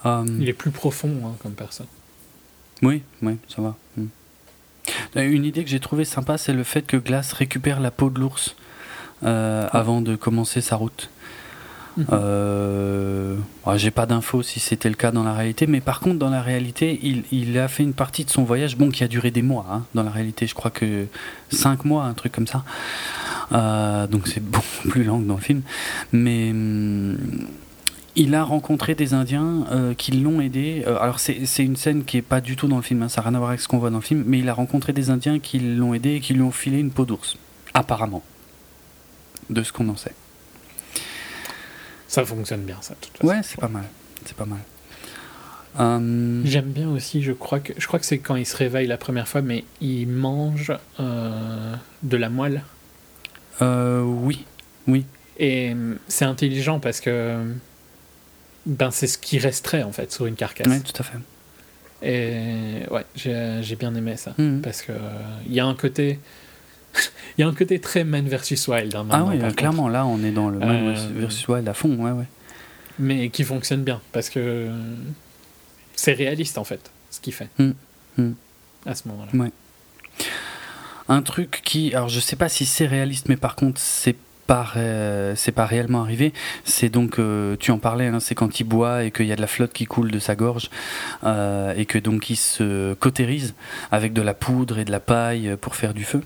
[0.06, 1.88] Euh, Il est plus profond hein, comme personne.
[2.82, 3.76] Oui, oui, ça va.
[3.98, 4.06] Mm.
[5.18, 8.10] Euh, Une idée que j'ai trouvée sympa, c'est le fait que Glass récupère la peau
[8.10, 8.56] de l'ours
[9.24, 11.10] euh, avant de commencer sa route.
[12.12, 13.38] Euh,
[13.76, 16.42] j'ai pas d'infos si c'était le cas dans la réalité, mais par contre, dans la
[16.42, 17.00] réalité,
[17.32, 19.66] il, a fait une partie de son voyage, bon, qui a duré des mois.
[19.72, 21.08] hein, dans la réalité, je crois que
[21.52, 22.64] 5 mois, un truc comme ça.
[23.52, 25.62] Euh, donc c'est beaucoup plus long que dans le film.
[26.12, 27.18] Mais hum,
[28.16, 30.84] il a rencontré des Indiens euh, qui l'ont aidé.
[30.88, 33.22] Euh, alors c'est une scène qui est pas du tout dans le film, hein, ça
[33.22, 34.94] n'a rien à voir avec ce qu'on voit dans le film, mais il a rencontré
[34.94, 37.38] des Indiens qui l'ont aidé et qui lui ont filé une peau d'ours.
[37.74, 38.24] Apparemment.
[39.50, 40.16] De ce qu'on en sait.
[42.16, 43.28] Ça fonctionne bien, ça, de toute façon.
[43.28, 43.84] Ouais, c'est pas mal.
[44.26, 44.60] C'est pas mal.
[45.82, 48.88] Euh, J'aime bien aussi, je crois que je crois que c'est quand il se réveille
[48.88, 50.72] la première fois, mais il mange
[51.02, 52.64] euh, de la moelle.
[53.62, 54.46] euh, oui,
[54.88, 55.06] oui.
[55.38, 57.44] Et euh, c'est intelligent parce que
[58.66, 60.68] ben c'est ce qui resterait en fait sur une carcasse.
[60.68, 61.18] Ouais, tout à fait.
[62.02, 64.34] Et ouais, j'ai j'ai bien aimé ça.
[64.38, 64.62] Mhm.
[64.62, 65.00] Parce que euh,
[65.46, 66.20] il y a un côté
[67.38, 68.96] Il y a un côté très Man versus Wild.
[68.96, 71.96] hein, Ah oui, clairement, là, on est dans le Man Euh, versus Wild à fond,
[71.96, 72.26] ouais, ouais.
[72.98, 74.70] Mais qui fonctionne bien, parce que
[75.96, 77.50] c'est réaliste, en fait, ce qu'il fait.
[77.60, 77.72] Mm.
[78.18, 78.32] Mm.
[78.86, 79.50] À ce moment-là.
[81.08, 84.16] Un truc qui, alors je sais pas si c'est réaliste, mais par contre c'est
[84.48, 84.72] pas
[85.36, 86.34] c'est pas réellement arrivé.
[86.64, 89.36] C'est donc, euh, tu en parlais, hein, c'est quand il boit et qu'il y a
[89.36, 90.70] de la flotte qui coule de sa gorge
[91.24, 93.54] euh, et que donc il se cautérise
[93.92, 96.22] avec de la poudre et de la paille pour faire du feu.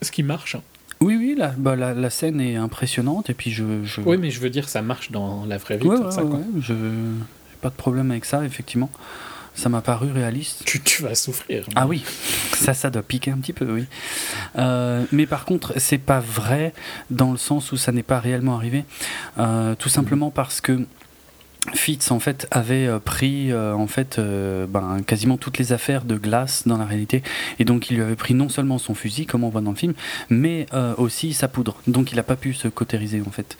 [0.00, 0.54] Ce qui marche.
[0.56, 0.62] hein.
[1.00, 3.84] Oui, oui, la, bah, la, la scène est impressionnante et puis je.
[3.84, 4.00] je...
[4.02, 5.86] Oui, mais je veux dire, ça marche dans la vraie vie.
[5.86, 6.36] Ouais, ouais, ça, quoi.
[6.36, 6.74] ouais, je
[7.60, 8.90] pas de problème avec ça, effectivement.
[9.54, 10.62] Ça m'a paru réaliste.
[10.64, 11.66] Tu, tu vas souffrir.
[11.74, 12.02] Ah oui,
[12.54, 13.84] ça, ça doit piquer un petit peu, oui.
[14.56, 16.72] Euh, mais par contre, c'est pas vrai
[17.10, 18.84] dans le sens où ça n'est pas réellement arrivé.
[19.38, 20.86] Euh, tout simplement parce que
[21.74, 26.04] Fitz en fait avait euh, pris euh, en fait euh, ben, quasiment toutes les affaires
[26.04, 27.22] de glace dans la réalité.
[27.60, 29.76] Et donc il lui avait pris non seulement son fusil comme on voit dans le
[29.76, 29.94] film
[30.28, 30.66] mais
[30.98, 31.76] aussi sa poudre.
[31.86, 33.56] Donc il n'a pas pu se cautériser en fait.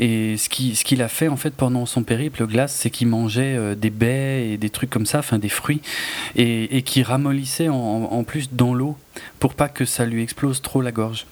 [0.00, 3.06] Et ce qui- ce qu'il a fait en fait pendant son périple glace c'est qu'il
[3.08, 5.80] mangeait des baies et des trucs comme ça enfin des fruits
[6.36, 8.98] et, et qui ramollissait en, en plus dans l'eau
[9.38, 11.26] pour pas que ça lui explose trop la gorge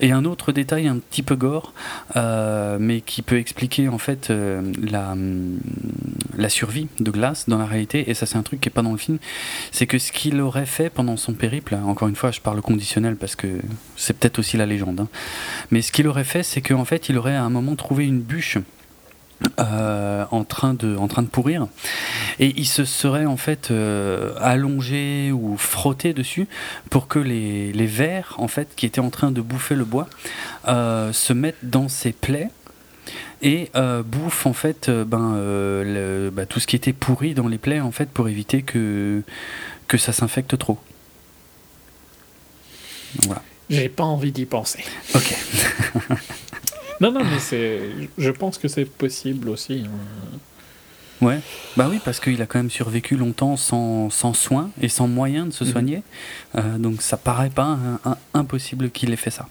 [0.00, 1.72] et un autre détail un petit peu gore,
[2.16, 8.10] euh, mais qui peut expliquer en fait euh, la, survie de Glace dans la réalité,
[8.10, 9.18] et ça c'est un truc qui est pas dans le film,
[9.70, 13.16] c'est que ce qu'il aurait fait pendant son périple, encore une fois je parle conditionnel
[13.16, 13.46] parce que
[13.96, 15.08] c'est peut-être aussi la légende, hein,
[15.70, 18.20] mais ce qu'il aurait fait c'est qu'en fait il aurait à un moment trouvé une
[18.20, 18.58] bûche
[19.58, 21.66] euh, en, train de, en train de pourrir
[22.38, 26.46] et il se serait en fait euh, allongé ou frotté dessus
[26.90, 30.08] pour que les, les vers en fait qui étaient en train de bouffer le bois
[30.68, 32.50] euh, se mettent dans ses plaies
[33.42, 33.70] et
[34.04, 37.90] bouffent en fait ben, le- bah, tout ce qui était pourri dans les plaies en
[37.92, 39.22] fait pour éviter que,
[39.88, 40.78] que ça s'infecte trop.
[43.22, 43.42] Voilà.
[43.70, 44.84] J'ai pas envie d'y penser.
[45.14, 45.34] Ok.
[47.00, 47.80] Non, non, mais c'est.
[48.18, 49.84] Je pense que c'est possible aussi.
[49.86, 50.36] hein.
[51.26, 51.40] Ouais.
[51.76, 55.48] Bah oui, parce qu'il a quand même survécu longtemps sans, sans soins et sans moyens
[55.48, 55.70] de se Mhm.
[55.70, 56.02] soigner.
[56.56, 57.64] Euh, donc ça paraît pas
[58.04, 59.46] un- un- impossible qu'il ait fait ça.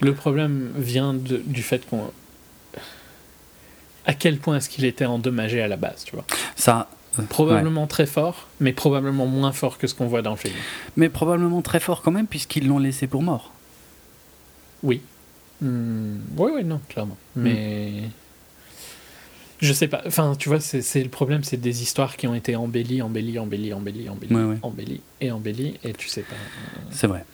[0.00, 2.10] Le problème vient de- du fait qu'on.
[4.06, 6.24] À quel point est-ce qu'il était endommagé à la base, tu vois?
[6.56, 6.88] Ça.
[7.16, 7.28] euh, ouais.
[7.28, 10.54] Probablement très fort, mais probablement moins fort que ce qu'on voit dans le film.
[10.96, 13.52] Mais probablement très fort quand même, puisqu'ils l'ont laissé pour mort.
[14.82, 15.00] Oui.
[15.66, 17.16] Hmm, Oui, oui, non, clairement.
[17.36, 17.42] Hmm.
[17.42, 17.92] Mais.
[19.60, 20.02] Je sais pas.
[20.06, 23.72] Enfin, tu vois, c'est le problème, c'est des histoires qui ont été embellies, embellies, embellies,
[23.72, 24.58] embellies, embellies, Ouais, ouais.
[24.62, 26.34] embellies et embellies, et tu sais pas.
[26.34, 27.24] euh, C'est vrai.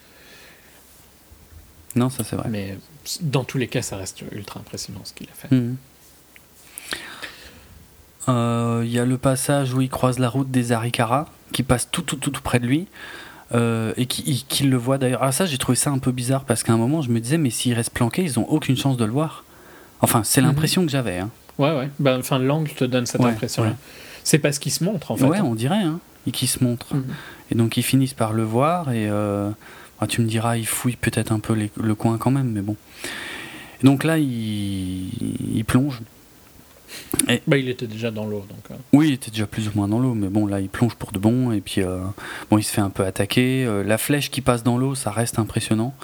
[1.97, 2.49] Non, ça c'est vrai.
[2.49, 2.79] Mais
[3.23, 5.51] dans tous les cas, ça reste ultra impressionnant ce qu'il a fait.
[5.53, 5.77] Mhm.
[8.29, 11.89] Euh, Il y a le passage où il croise la route des Arikara, qui passe
[11.91, 12.87] tout, tout, tout, tout près de lui,
[13.55, 15.23] euh, et qui, le voit d'ailleurs.
[15.23, 17.39] Ah, ça, j'ai trouvé ça un peu bizarre, parce qu'à un moment, je me disais,
[17.39, 19.45] mais s'ils restent planqués, ils ont aucune chance de le voir.
[20.01, 20.47] Enfin, c'est Mhm.
[20.49, 21.19] l'impression que j'avais.
[21.19, 21.31] Hein.
[21.59, 21.91] Ouais, ouais.
[21.99, 23.71] Ben, enfin, l'angle te donne cette Ouais, impression-là.
[23.71, 23.77] ouais.
[24.25, 25.25] C'est parce qu'il se montre, en fait.
[25.25, 26.95] ouais, on dirait, hein, et se montre.
[26.95, 27.05] Mhm.
[27.51, 29.51] Et donc, ils finissent par le voir, et euh,
[30.01, 32.63] ah, tu me diras, il fouille peut-être un peu les- le coin quand même, mais
[32.63, 32.77] bon.
[33.83, 35.09] Et donc là, il,
[35.57, 35.65] il
[37.27, 38.71] Ben, il était déjà dans l'eau, donc.
[38.71, 40.95] euh, Oui, il était déjà plus ou moins dans l'eau, mais bon, là, il plonge
[40.95, 41.99] pour de bon, et puis, euh,
[42.51, 43.65] bon, il se fait un peu attaquer.
[43.65, 45.95] Euh, la flèche qui passe dans l'eau, ça reste impressionnant,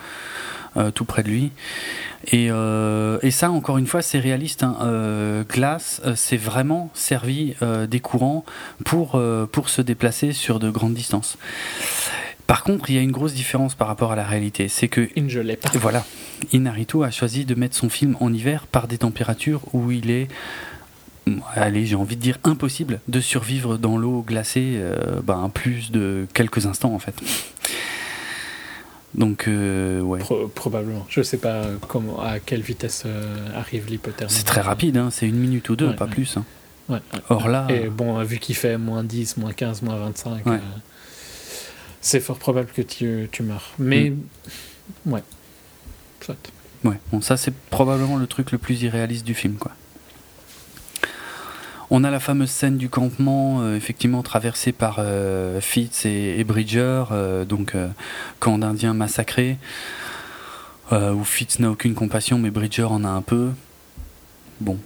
[0.77, 1.53] euh, tout près de lui.
[2.33, 4.65] Et, et ça, encore une fois, c'est réaliste.
[4.65, 5.45] Hein.
[5.49, 7.55] Glace, c'est vraiment servi
[7.89, 8.45] des courants
[8.85, 9.21] pour,
[9.53, 11.39] pour se déplacer sur de grandes distances.
[12.49, 14.69] Par contre, il y a une grosse différence par rapport à la réalité.
[14.69, 15.71] C'est que Il ne pas.
[15.75, 16.05] voilà,
[16.53, 20.29] Inarito a choisi de mettre son film en hiver par des températures où il est,
[21.55, 26.27] allez, j'ai envie de dire impossible de survivre dans l'eau glacée euh, ben, plus de
[26.35, 27.15] quelques instants en fait.
[29.15, 30.19] Donc, euh, ouais.
[30.19, 31.07] Pro- probablement.
[31.09, 34.33] Je sais pas comment, à quelle vitesse euh, arrive l'hypothermie.
[34.33, 36.11] C'est très rapide, hein, c'est une minute ou deux, Ouais, pas ouais.
[36.11, 36.37] plus.
[36.37, 36.45] hein.
[36.89, 36.99] Ouais.
[37.31, 40.53] Or là, Et bon, vu qu'il fait moins 10, moins 15, moins 25, Ouais.
[40.57, 40.59] euh,
[42.01, 43.73] c'est fort probable que tu, tu meurs.
[43.79, 45.13] Mais, Mm.
[45.13, 45.23] ouais.
[46.21, 46.37] Soit.
[46.85, 49.73] Ouais, bon, ça c'est probablement le truc le plus irréaliste du film, quoi.
[51.91, 56.45] On a la fameuse scène du campement, euh, effectivement traversée par euh, Fitz et, et
[56.45, 57.75] Bridger, euh, donc
[58.41, 59.57] camp d'Indiens massacrés,
[60.93, 63.51] euh, où Fitz n'a aucune compassion, mais Bridger en a un peu.
[64.61, 64.79] Bon.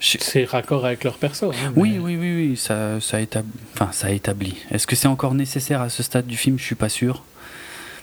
[0.00, 1.50] Je- C'est raccord avec leur perso.
[1.52, 3.50] hein, Oui, mais- oui, oui, oui, ça, ça, établi...
[3.74, 4.56] enfin, ça établit.
[4.70, 6.58] Est-ce que c'est encore nécessaire à ce stade du film?
[6.58, 7.22] Je suis pas sûr.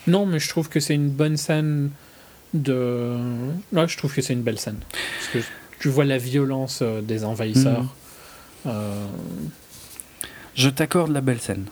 [0.08, 1.92] Non, mais je trouve que c'est une bonne scène
[2.54, 3.18] de.
[3.72, 4.78] Ouais, je trouve que c'est une belle scène.
[4.90, 7.82] Parce que tu vois la violence euh, des envahisseurs.
[7.82, 7.88] Mhm.
[8.68, 9.06] Euh,
[10.54, 11.66] Je t'accorde la belle scène.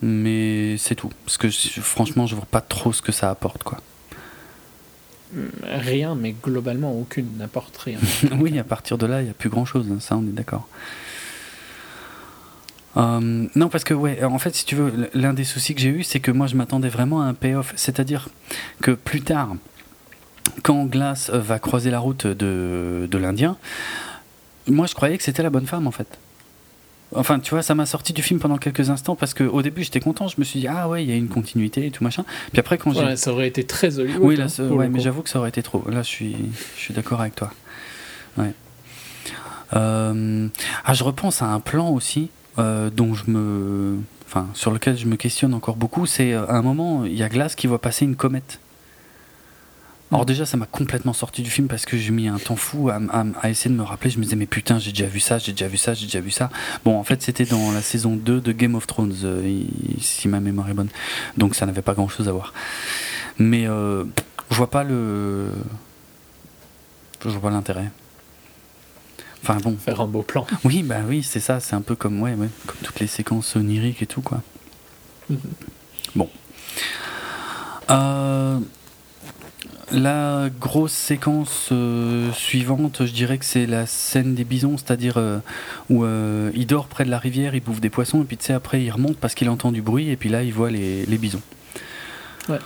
[0.00, 1.10] mais c'est tout.
[1.24, 3.78] Parce que franchement, je vois pas trop ce que ça apporte, quoi.
[5.64, 7.98] Rien, mais globalement, aucune n'apporte rien.
[8.38, 10.68] oui, à partir de là, il n'y a plus grand chose, ça on est d'accord.
[12.96, 15.88] Euh, non, parce que, ouais, en fait, si tu veux, l'un des soucis que j'ai
[15.88, 17.72] eu, c'est que moi je m'attendais vraiment à un payoff.
[17.76, 18.28] C'est-à-dire
[18.80, 19.54] que plus tard,
[20.62, 23.56] quand Glass va croiser la route de, de l'Indien,
[24.66, 26.18] moi je croyais que c'était la bonne femme en fait.
[27.12, 29.98] Enfin, tu vois, ça m'a sorti du film pendant quelques instants parce qu'au début j'étais
[29.98, 32.24] content, je me suis dit, ah ouais, il y a une continuité et tout machin.
[32.52, 33.04] Puis après, quand j'ai.
[33.04, 34.22] Ouais, ça aurait été très Hollywood.
[34.22, 35.84] Oui, hein, là, ouais, mais j'avoue que ça aurait été trop.
[35.90, 36.36] Là, je suis,
[36.76, 37.52] je suis d'accord avec toi.
[38.38, 38.54] Ouais.
[39.74, 40.48] Euh,
[40.84, 45.06] ah, je repense à un plan aussi euh, dont je me, enfin, sur lequel je
[45.06, 46.06] me questionne encore beaucoup.
[46.06, 48.60] C'est euh, à un moment, il y a Glass qui voit passer une comète.
[50.12, 52.88] Alors déjà, ça m'a complètement sorti du film parce que j'ai mis un temps fou
[52.88, 54.10] à, à- à essayer de me rappeler.
[54.10, 56.20] Je me disais, mais putain, j'ai déjà vu ça, j'ai déjà vu ça, j'ai déjà
[56.20, 56.50] vu ça.
[56.84, 59.62] Bon, en fait, c'était dans la saison 2 de Game of Thrones, euh,
[60.00, 60.88] si ma mémoire est bonne.
[61.36, 62.52] Donc ça n'avait pas grand-chose à voir.
[63.38, 64.04] Mais euh,
[64.50, 65.50] je vois pas le...
[67.24, 67.90] Je vois pas l'intérêt.
[69.42, 69.76] Enfin bon.
[69.76, 70.44] Faire un beau plan.
[70.64, 71.60] Oui, bah oui, c'est ça.
[71.60, 74.42] C'est un peu comme, ouais, ouais, comme toutes les séquences oniriques et tout, quoi.
[75.30, 75.38] Mhm.
[76.16, 76.28] Bon.
[77.90, 78.58] Euh,
[79.92, 85.38] la grosse séquence euh, suivante, je dirais que c'est la scène des bisons, c'est-à-dire euh,
[85.88, 88.46] où euh, il dort près de la rivière, il bouffe des poissons, et puis tu
[88.46, 91.06] sais, après il remonte parce qu'il entend du bruit, et puis là il voit les,
[91.06, 91.42] les bisons.
[92.48, 92.58] Ouais.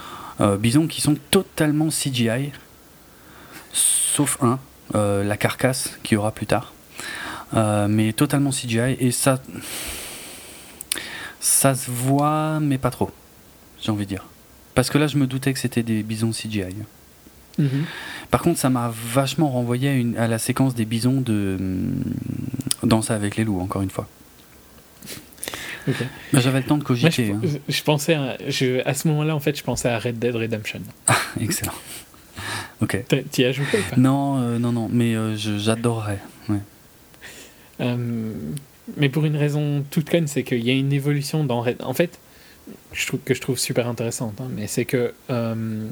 [0.59, 2.51] Bisons qui sont totalement CGI,
[3.71, 4.59] sauf un,
[4.93, 6.73] la carcasse qu'il y aura plus tard.
[7.53, 9.41] Mais totalement CGI, et ça.
[11.39, 13.11] Ça se voit, mais pas trop,
[13.79, 14.25] j'ai envie de dire.
[14.73, 16.75] Parce que là, je me doutais que c'était des bisons CGI.
[17.57, 17.85] Mhm.
[18.31, 22.03] Par contre, ça m'a vachement renvoyé à, une- à la séquence des bisons de hum,
[22.83, 24.07] Danse avec les loups, encore une fois.
[25.87, 25.95] Ok.
[26.33, 27.31] Mais J'avais le temps de Moi, je, cogiter.
[27.31, 27.41] hein.
[27.69, 30.81] je pensais à, je- à ce moment-là, en fait, je pensais à Red Dead Redemption.
[31.39, 31.73] Excellent.
[32.81, 32.97] Ok.
[33.31, 33.95] T'y as joué ou pas?
[33.97, 36.19] Non, euh, non, non, mais euh, j'adorerais.
[36.49, 36.59] Ouais.
[37.81, 38.33] Euh,
[38.97, 41.77] mais pour une raison toute conne, c'est qu'il y a une évolution dans Red.
[41.83, 42.19] En fait,
[42.93, 45.85] je trouve que je trouve super intéressante, hein, mais c'est que euh,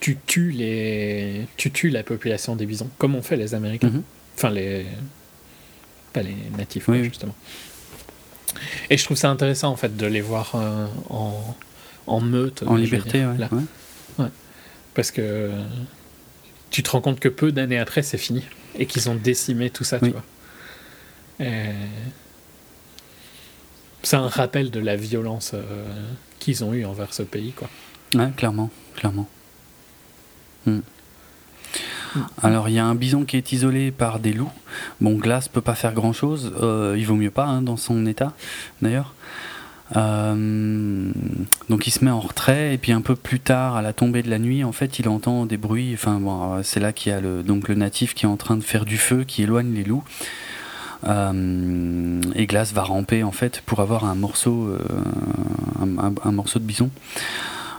[0.00, 3.88] tu tues les, tu tues la population des bisons, comme ont fait les Américains.
[3.90, 4.02] Mhm.
[4.36, 4.86] Enfin les,
[6.12, 7.04] pas les natifs, Oui, quoi, oui.
[7.04, 7.34] justement.
[8.88, 11.56] Et je trouve ça intéressant en fait de les voir euh, en
[12.06, 13.38] en meute, En liberté, dire, ouais.
[13.38, 13.48] là.
[14.18, 14.26] ouais.
[14.94, 15.50] parce que
[16.70, 18.42] tu te rends compte que peu d'années après, c'est fini
[18.76, 20.08] et qu'ils ont décimé tout ça, Oui.
[20.08, 20.24] tu vois.
[21.46, 21.70] Et
[24.02, 25.62] C'est un rappel de la violence euh,
[26.38, 27.68] qu'ils ont eue envers ce pays, quoi.
[28.14, 29.28] Ouais, clairement, clairement.
[30.66, 30.80] Hmm.
[32.42, 34.50] Alors il y a un bison qui est isolé par des loups.
[35.00, 36.52] Bon, Glace peut pas faire grand chose.
[36.96, 38.32] il vaut mieux pas hein, dans son état,
[38.82, 39.14] d'ailleurs.
[39.96, 41.10] Euh,
[41.68, 44.22] donc il se met en retrait et puis un peu plus tard, à la tombée
[44.22, 45.92] de la nuit, en fait, il entend des bruits.
[45.94, 48.56] Enfin bon, euh, c'est là qu'il y a le donc natif qui est en train
[48.56, 50.04] de faire du feu, qui éloigne les loups.
[51.04, 54.78] Euh, et Glace va ramper en fait pour avoir un morceau, euh,
[56.24, 56.90] un morceau de bison.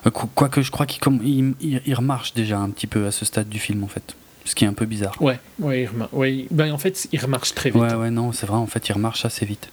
[0.05, 3.11] Euh, qu- Quoique je crois qu'il il, il- il remarche déjà un petit peu à
[3.11, 4.15] ce stade du film en fait.
[4.45, 5.21] Ce qui est un peu bizarre.
[5.21, 7.79] Ouais, ouais, il ouais, ben, en fait, il remarche très vite.
[7.79, 9.69] Ouais, ouais, non, c'est vrai, en fait, il remarche assez vite.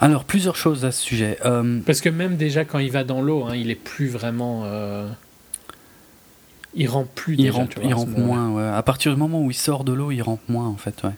[0.00, 1.38] Alors, plusieurs choses à ce sujet.
[1.44, 4.62] Euh, Parce que même déjà quand il va dans l'eau, hein, il est plus vraiment.
[4.64, 5.08] euh,
[6.74, 8.62] Il rampe plus il déjà, rampe, tu vois, il rampe moins, ouais.
[8.68, 11.10] À partir du moment où il sort de l'eau, il rampe moins, en fait, ouais.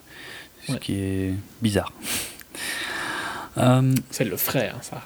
[0.66, 0.78] Ce Ouais.
[0.78, 1.92] qui est bizarre.
[3.58, 5.02] Euh, C'est le frais, hein, ça.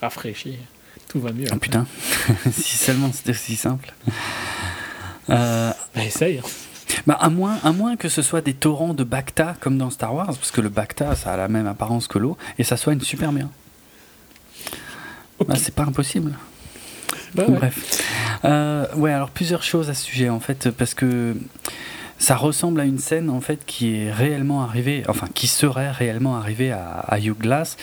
[0.00, 0.56] Rafraîchit.
[1.08, 1.46] Tout va mieux.
[1.52, 1.86] oh, putain,
[2.52, 3.92] si seulement c'était aussi simple.
[5.30, 6.40] Euh, Bah, essaye.
[7.06, 10.14] Bah, à, moins, à moins que ce soit des torrents de Bacta comme dans Star
[10.14, 13.00] Wars, parce que le Bacta ça a la même apparence que l'eau, et ça soigne
[13.00, 13.50] super bien.
[15.46, 16.34] Bah, c'est pas impossible.
[17.34, 17.56] Bah, ouais.
[17.56, 18.02] Bref.
[18.44, 21.36] Euh, ouais, alors plusieurs choses à ce sujet en fait, parce que
[22.18, 26.36] ça ressemble à une scène en fait qui est réellement arrivée, enfin qui serait réellement
[26.36, 27.76] arrivée à, Hugh Glass.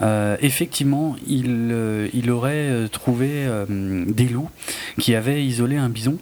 [0.00, 4.50] Euh, effectivement, il, euh, il aurait euh, trouvé des loups
[4.98, 6.18] qui avaient isolé un bison.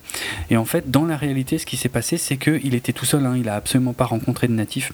[0.48, 3.26] Et en fait, dans la réalité, ce qui s'est passé, c'est qu'il était tout seul,
[3.26, 4.92] hein, il a absolument pas rencontré de natifs.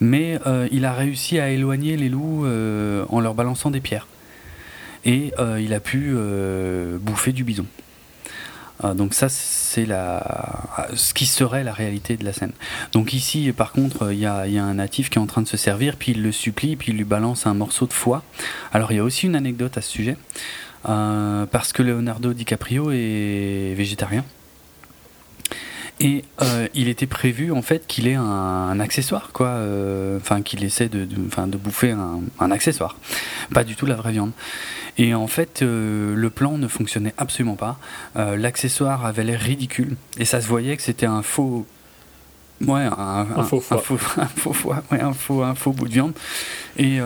[0.00, 0.38] Mais
[0.70, 4.06] il a réussi à éloigner les loups en leur balançant des pierres.
[5.04, 6.14] Et il a pu
[7.00, 7.66] bouffer du bison.
[8.84, 12.52] Euh, donc ça, c'est la, ce qui serait la réalité de la scène.
[12.92, 15.26] Donc ici, par contre, il y a, il y a un natif qui est en
[15.26, 17.92] train de se servir, puis il le supplie, puis il lui balance un morceau de
[17.92, 18.22] foie.
[18.72, 20.16] Alors il y a aussi une anecdote à ce sujet,
[20.88, 24.24] euh, parce que Leonardo DiCaprio est végétarien.
[25.98, 29.46] Et euh, il était prévu en fait qu'il ait un, un accessoire, quoi.
[29.48, 32.96] euh, Enfin, qu'il essaie de, de, de bouffer un, un accessoire,
[33.54, 34.32] pas du tout la vraie viande.
[34.98, 37.78] Et en fait, euh, le plan ne fonctionnait absolument pas.
[38.14, 41.66] L'accessoire avait l'air ridicule et ça se voyait que c'était un faux.
[42.66, 43.76] Ouais, un, Un faux foie.
[43.78, 46.12] Un faux, un faux foie, ouais, un faux, un faux bout de viande.
[46.78, 46.98] Et,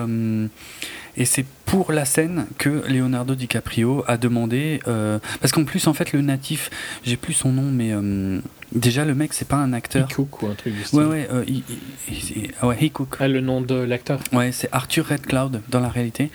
[1.17, 4.79] et c'est pour la scène que Leonardo DiCaprio a demandé.
[4.87, 6.69] euh, parce qu'en plus, en fait, le natif,
[7.03, 8.39] j'ai plus son nom, mais euh,
[8.73, 10.07] déjà, le mec, c'est pas un acteur.
[10.07, 10.99] Cook ou un truc du style.
[10.99, 11.63] Ouais, ouais, euh, il-
[12.09, 13.15] il- il- ah ouais, He Cook.
[13.19, 14.19] Ah, le nom de l'acteur.
[14.33, 16.29] Ouais, c'est Arthur Red Cloud dans la réalité.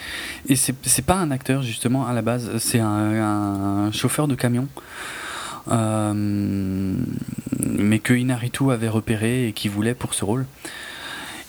[0.49, 2.51] Et c'est pas un acteur, justement, à la base.
[2.59, 2.87] C'est un,
[3.87, 4.69] un chauffeur de camion.
[5.69, 10.47] Euh, mais que Inaritu avait repéré et qui voulait pour ce rôle.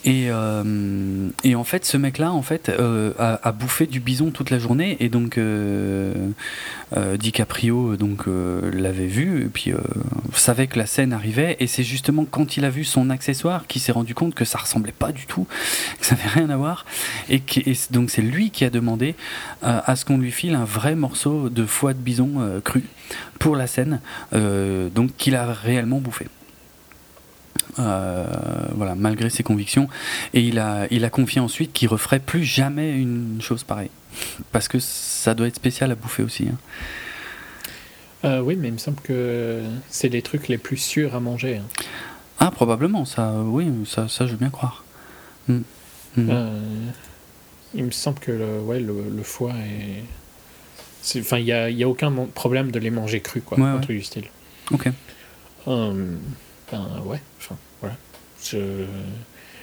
[0.09, 4.31] Et, euh, et en fait, ce mec-là, en fait, euh, a, a bouffé du bison
[4.31, 6.13] toute la journée, et donc euh,
[6.95, 9.77] euh, DiCaprio donc euh, l'avait vu, et puis euh,
[10.33, 13.81] savait que la scène arrivait, et c'est justement quand il a vu son accessoire qu'il
[13.81, 15.45] s'est rendu compte que ça ressemblait pas du tout,
[15.99, 16.85] que ça n'avait rien à voir,
[17.27, 19.13] et, qui- et donc c'est lui qui a demandé
[19.63, 22.83] euh, à ce qu'on lui file un vrai morceau de foie de bison euh, cru
[23.39, 23.99] pour la scène,
[24.31, 26.27] euh, donc qu'il a réellement bouffé.
[27.79, 28.25] Euh,
[28.75, 29.87] voilà, malgré ses convictions.
[30.33, 33.91] Et il a, il a confié ensuite qu'il referait plus jamais une chose pareille.
[34.51, 36.47] Parce que ça doit être spécial à bouffer aussi.
[36.51, 36.57] hein.
[38.25, 41.57] Euh, oui, mais il me semble que c'est les trucs les plus sûrs à manger.
[41.57, 41.83] hein.
[42.39, 44.83] Ah, probablement, ça, oui, ça, ça je veux bien croire.
[45.47, 45.59] Hmm.
[46.15, 46.27] Hmm.
[46.29, 46.59] Euh,
[47.75, 50.03] il me semble que le, ouais, le, le foie est.
[51.01, 53.57] c'est- Enfin, il n'y a, y a aucun problème de les manger crus, quoi.
[53.59, 53.81] Ouais, un ouais.
[53.81, 54.25] truc du style.
[54.71, 54.89] Ok.
[55.67, 56.15] Euh,
[56.71, 57.95] ben, ouais, enfin, voilà.
[58.43, 58.85] Je,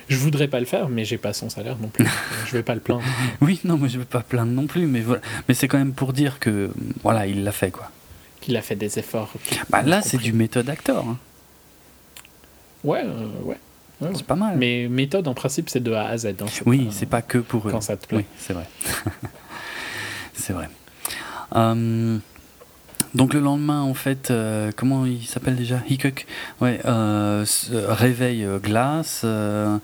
[0.08, 2.06] je voudrais pas le faire, mais j'ai pas son salaire non plus.
[2.46, 3.02] je vais pas le plaindre.
[3.40, 5.22] Oui, non, mais je veux pas plaindre non plus, mais voilà.
[5.48, 6.70] Mais c'est quand même pour dire que,
[7.02, 7.90] voilà, il l'a fait, quoi.
[8.40, 9.32] Qu'il a fait des efforts.
[9.70, 11.04] Bah là, c'est du méthode acteur.
[11.08, 11.18] hein.
[12.82, 13.56] Ouais, euh, ouais.
[14.00, 14.14] ouais, ouais.
[14.14, 14.58] C'est pas mal.
[14.58, 16.26] Mais méthode, en principe, c'est de A à Z.
[16.26, 17.70] hein, Oui, c'est pas que pour eux.
[17.70, 18.18] Quand ça te plaît.
[18.18, 18.66] Oui, c'est vrai.
[20.34, 20.68] c'est vrai.
[21.56, 22.18] Euh,
[23.14, 25.80] donc le lendemain, en fait, euh, comment il s'appelle déjà?
[25.88, 26.26] Hickok
[26.60, 29.78] Ouais, euh, se réveille euh, Glace, euh,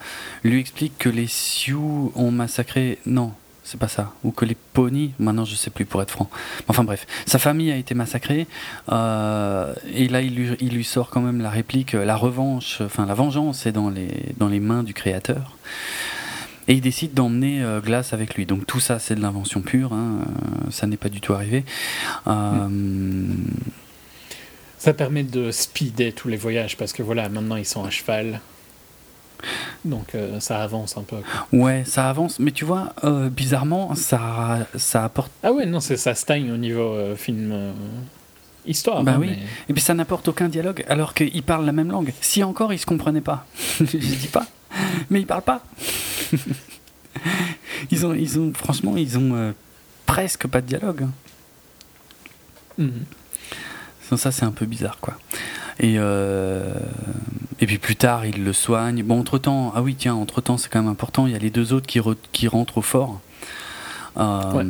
[0.44, 2.98] lui explique que les Sioux ont massacré.
[3.06, 4.12] Non, c'est pas ça.
[4.24, 5.12] Ou que les Ponies.
[5.20, 6.28] Maintenant, je sais plus pour être franc.
[6.66, 8.48] Enfin bref, sa famille a été massacrée.
[8.90, 12.80] euh, et là, il lui, il lui sort quand même la réplique euh, la revanche,
[12.80, 15.56] enfin la vengeance est dans les, dans les mains du créateur.
[16.70, 18.46] Et il décide d'emmener euh, Glace avec lui.
[18.46, 19.92] Donc tout ça, c'est de l'invention pure.
[19.92, 21.64] hein, euh, ça n'est pas du tout arrivé.
[22.28, 22.68] Euh,
[24.78, 28.40] Ça permet de speeder tous les voyages parce que voilà, maintenant ils sont à cheval.
[29.84, 31.16] Donc euh, ça avance un peu.
[31.16, 31.58] quoi.
[31.58, 32.38] Ouais, ça avance.
[32.38, 35.32] Mais tu vois, euh, bizarrement, ça, ça apporte.
[35.42, 37.72] Ah ouais, non, ça stagne au niveau euh, film
[38.66, 39.02] histoire.
[39.02, 39.28] Bah hein, oui.
[39.30, 42.12] mais- Et puis ça n'apporte aucun dialogue alors qu'ils parlent la même langue.
[42.20, 43.46] Si encore ils se comprenaient pas,
[43.80, 44.46] je dis pas,
[45.10, 45.62] mais ils parlent pas.
[47.90, 49.52] ils ont, ils ont, franchement, ils ont euh,
[50.06, 51.02] presque pas de dialogue.
[51.04, 51.12] hein.
[52.78, 53.04] Mhm.
[54.16, 55.14] Ça, c'est un peu bizarre, quoi.
[55.78, 56.74] Et, euh,
[57.60, 59.04] et puis plus tard, il le soigne.
[59.04, 61.72] Bon, entre-temps, ah oui, tiens, entre-temps, c'est quand même important, il y a les deux
[61.72, 63.20] autres qui, re- qui rentrent au fort.
[64.16, 64.64] Euh, Ouais.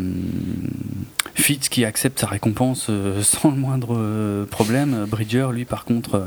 [1.34, 2.90] Fitz qui accepte sa récompense
[3.22, 5.06] sans le moindre problème.
[5.06, 6.26] Bridger, lui, par contre,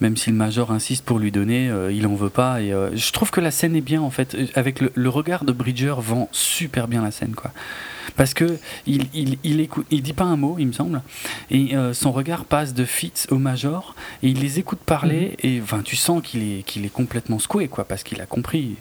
[0.00, 2.60] même si le major insiste pour lui donner, euh, il en veut pas.
[2.62, 4.36] Et euh, je trouve que la scène est bien, en fait.
[4.54, 7.52] Avec le, le regard de Bridger vend super bien la scène, quoi.
[8.16, 11.02] Parce que il, il, il, écoute, il dit pas un mot, il me semble,
[11.50, 15.60] et euh, son regard passe de Fitz au Major, et il les écoute parler, et
[15.60, 18.76] enfin, tu sens qu'il est, qu'il est complètement secoué, quoi, parce qu'il a compris,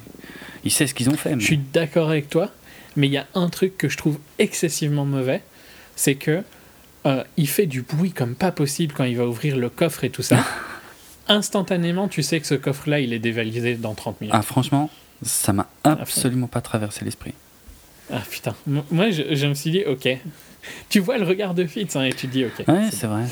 [0.64, 1.36] il sait ce qu'ils ont fait.
[1.36, 2.50] mais- Je suis d'accord avec toi,
[2.96, 5.42] mais il y a un truc que je trouve excessivement mauvais,
[5.98, 6.42] c'est que
[7.06, 10.10] euh, il fait du bruit comme pas possible quand il va ouvrir le coffre et
[10.12, 10.38] tout ça.
[11.28, 14.36] Instantanément, tu sais que ce coffre-là, il est dévalisé dans 30 minutes.
[14.38, 14.90] Ah, franchement,
[15.24, 17.34] ça m'a absolument pas traversé l'esprit.
[18.12, 18.56] Ah putain,
[18.92, 20.08] moi je, je me suis dit, ok.
[20.90, 22.68] Tu vois le regard de Fitz hein, et tu dis, ok.
[22.68, 23.26] Ouais, c'est vrai.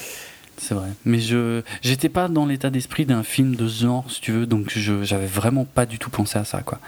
[0.57, 0.89] C'est vrai.
[1.03, 4.45] Mais je j'étais pas dans l'état d'esprit d'un film de ce genre, si tu veux,
[4.45, 6.79] donc je j'avais vraiment pas du tout pensé à ça, quoi.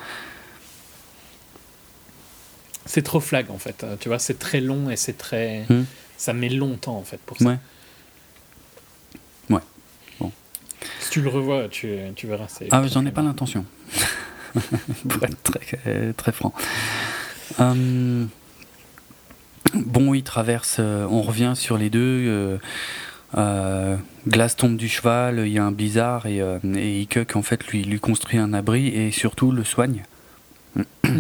[2.85, 3.84] C'est trop flag en fait.
[4.00, 5.66] Tu vois, c'est très long et c'est très.
[5.69, 5.85] Hmm.
[6.17, 7.45] Ça met longtemps en fait pour ça.
[7.45, 7.58] Ouais.
[10.99, 12.47] Si tu le revois, tu, tu verras.
[12.72, 13.65] Ah, j'en ai pas l'intention.
[14.53, 16.53] Pour être très, euh, très franc.
[17.59, 18.30] Hum,
[19.73, 20.77] bon, il traverse.
[20.80, 22.59] euh, on revient sur les deux.
[23.38, 23.97] euh,
[24.27, 26.38] Glace tombe du cheval, il y a un blizzard et,
[26.77, 30.03] et en fait lui, lui construit un abri et surtout le soigne.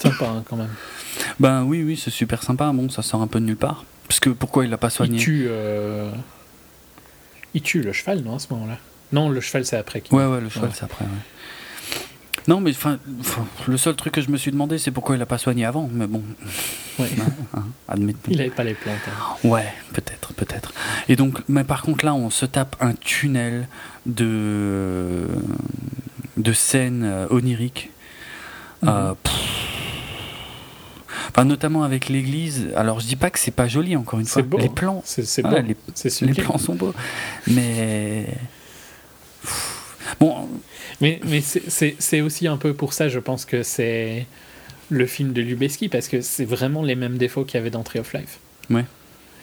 [0.00, 0.70] Sympa hein, quand même.
[1.40, 2.70] Ben oui, oui, c'est super sympa.
[2.72, 3.84] Bon, ça sort un peu de nulle part.
[4.08, 5.48] Parce que pourquoi il l'a pas Il soigné tue.
[7.54, 8.78] Il tue le cheval, non, à ce moment-là?
[9.12, 10.02] Non, le cheval, c'est après.
[10.10, 10.74] Ouais, ouais, le cheval, Ouais.
[10.76, 11.04] c'est après.
[11.04, 11.10] ouais.
[12.48, 12.72] Non, mais
[13.68, 15.88] le seul truc que je me suis demandé, c'est pourquoi il a pas soigné avant.
[15.92, 16.22] Mais bon,
[16.98, 17.08] Ouais.
[17.56, 18.30] hein, admettons.
[18.30, 18.96] Il avait pas les plantes.
[19.06, 19.36] hein.
[19.48, 20.72] Ouais, peut-être, peut-être.
[21.08, 23.68] Et donc, mais par contre, là, on se tape un tunnel
[24.06, 25.26] de
[26.36, 27.90] de scènes euh, oniriques.
[28.84, 29.32] Euh, pff.
[31.30, 32.68] Enfin, notamment avec l'église.
[32.76, 34.42] Alors, je dis pas que c'est pas joli, encore une fois.
[34.42, 34.58] Beau.
[34.58, 35.76] Les plans, C'est voilà, les,
[36.22, 36.94] les plans sont beaux.
[37.46, 38.26] Mais
[40.20, 40.48] bon,
[41.00, 44.26] Mais, mais c'est- aussi un peu pour ça, je pense que c'est
[44.90, 47.82] le film de Lubeski, parce que c'est vraiment les mêmes défauts qu'il y avait dans
[47.82, 48.38] Tree of Life.
[48.70, 48.84] Ouais.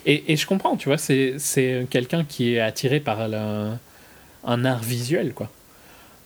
[0.06, 3.72] Et, et je comprends, tu vois, c'est c'est quelqu'un qui est attiré par le-
[4.46, 5.52] un art visuel, quoi.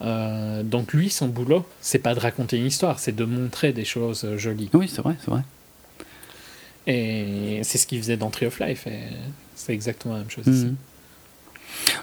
[0.01, 3.85] Euh, donc lui, son boulot, c'est pas de raconter une histoire, c'est de montrer des
[3.85, 4.69] choses jolies.
[4.73, 5.41] oui, c'est vrai, c'est vrai.
[6.85, 8.87] Et c'est ce qu'il faisait dans Tree of Life,
[9.55, 10.65] c'est exactement la même chose ici.
[10.65, 10.75] Mhm.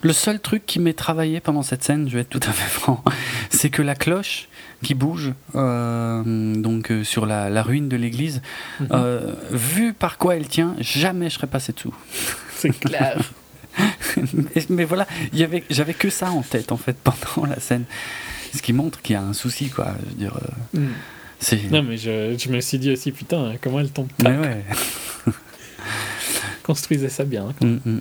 [0.02, 2.68] Le seul truc qui m'est travaillé pendant cette scène, je vais être tout à fait
[2.68, 3.02] franc,
[3.50, 4.48] c'est que la cloche
[4.82, 8.40] qui bouge euh, donc euh, sur la, la ruine de l'église,
[8.90, 11.94] euh, vu par quoi elle tient, jamais je serais passé dessous.
[12.54, 13.18] C'est clair.
[14.70, 15.06] mais, voilà,
[15.70, 17.84] j'avais que ça en tête en fait pendant la scène,
[18.54, 19.94] ce qui montre qu'il y a un souci quoi.
[20.04, 20.36] Je veux dire,
[20.74, 21.70] euh, Mm.
[21.70, 24.62] Non, mais je, je me suis dit aussi, putain, comment elle tombe Mais ouais.
[26.62, 27.54] construisait ça bien.
[27.62, 28.00] Mm, mm.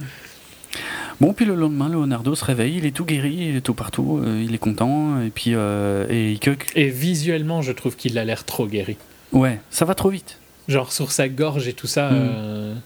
[1.21, 4.21] Bon, puis le lendemain, Leonardo se réveille, il est tout guéri, il est tout partout,
[4.23, 8.67] euh, il est content, et puis euh, et visuellement, je trouve qu'il a l'air trop
[8.67, 8.97] guéri.
[9.31, 10.37] ouais, ça va trop vite.
[10.67, 12.81] Genre sur sa gorge et tout ça, Mm.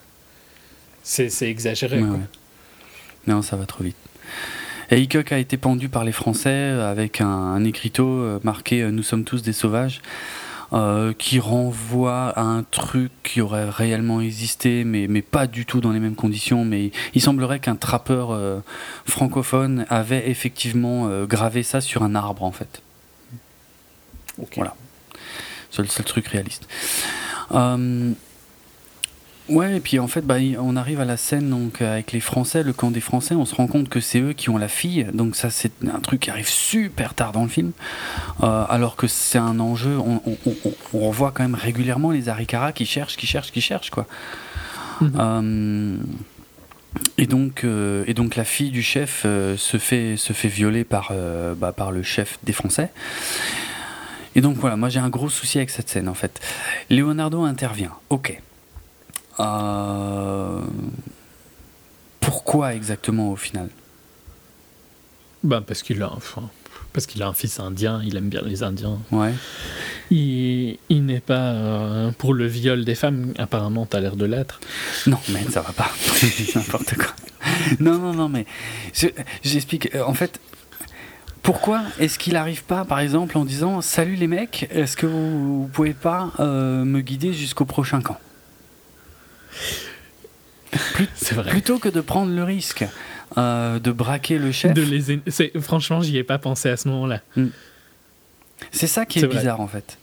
[1.04, 1.98] c'est c'est exagéré.
[2.02, 2.18] Ouais, quoi.
[2.18, 2.24] ouais.
[3.28, 3.96] Non, ça va trop vite.
[4.92, 8.82] Et Hickok a été pendu par les Français euh, avec un, un écriteau euh, marqué
[8.82, 10.02] euh, Nous sommes tous des sauvages,
[10.74, 15.82] euh, qui renvoie à un truc qui aurait réellement existé, mais, mais pas du tout
[15.82, 16.66] dans les mêmes conditions.
[16.66, 18.60] Mais il semblerait qu'un trappeur euh,
[19.06, 22.82] francophone avait effectivement euh, gravé ça sur un arbre, en fait.
[24.56, 24.76] Voilà.
[25.70, 26.68] C'est le seul truc réaliste.
[29.50, 32.20] Euh, ouais, et puis en fait, bah, on arrive à la scène donc, avec les
[32.20, 34.68] Français, le camp des Français, on se rend compte que c'est eux qui ont la
[34.68, 37.72] fille, donc ça c'est un truc qui arrive super tard dans le film,
[38.42, 42.30] Euh, alors que c'est un enjeu, on, on, on- on revoit quand même régulièrement les
[42.30, 44.06] Arikara qui cherchent, qui cherchent, qui cherchent, quoi.
[45.02, 45.12] Mhm.
[45.20, 45.98] Euh,
[47.18, 50.84] et donc, euh, et donc la fille du chef euh, se fait se fait violer
[50.84, 52.92] par euh, bah, par le chef des Français.
[54.36, 56.40] Et donc voilà, moi j'ai un gros souci avec cette scène en fait.
[56.90, 58.40] Leonardo intervient, ok.
[59.40, 60.62] Euh,
[62.20, 63.70] Pourquoi exactement au final?
[65.44, 66.50] Bah, parce qu'il a, enfin,
[66.94, 69.00] parce qu'il a un fils indien, il aime bien les Indiens.
[69.12, 69.34] Ouais.
[70.10, 74.62] Il, il n'est pas euh, pour le viol des femmes, apparemment, t'as l'air de l'être.
[75.08, 75.92] Non, mais ça va pas.
[76.16, 77.08] C'est n'importe quoi.
[77.82, 78.46] Non, non, non, mais
[78.94, 79.08] je-
[79.44, 79.94] j'explique.
[79.96, 80.40] Euh, En fait,
[81.42, 85.64] pourquoi est-ce qu'il n'arrive pas, par exemple, en disant Salut les mecs, est-ce que vous,
[85.64, 88.18] vous pouvez pas euh, me guider jusqu'au prochain camp?
[91.36, 91.50] vrai.
[91.50, 92.86] Plutôt que de prendre le risque
[93.38, 94.74] euh, de braquer le chef.
[94.74, 97.22] De les, franchement, j'y ai pas pensé à ce moment-là.
[98.72, 99.38] C'est ça qui est, vrai.
[99.38, 99.98] bizarre en fait.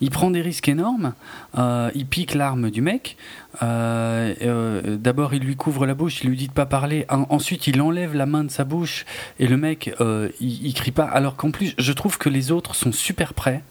[0.00, 1.14] Il prend des risques énormes,
[1.56, 3.16] euh, il pique l'arme du mec,
[3.62, 7.26] euh, euh, d'abord il lui couvre la bouche, il lui dit de pas parler, En-
[7.30, 9.06] ensuite il enlève la main de sa bouche
[9.38, 9.94] et le mec
[10.40, 13.62] il, il crie pas, alors qu'en plus je trouve que les autres sont super prêts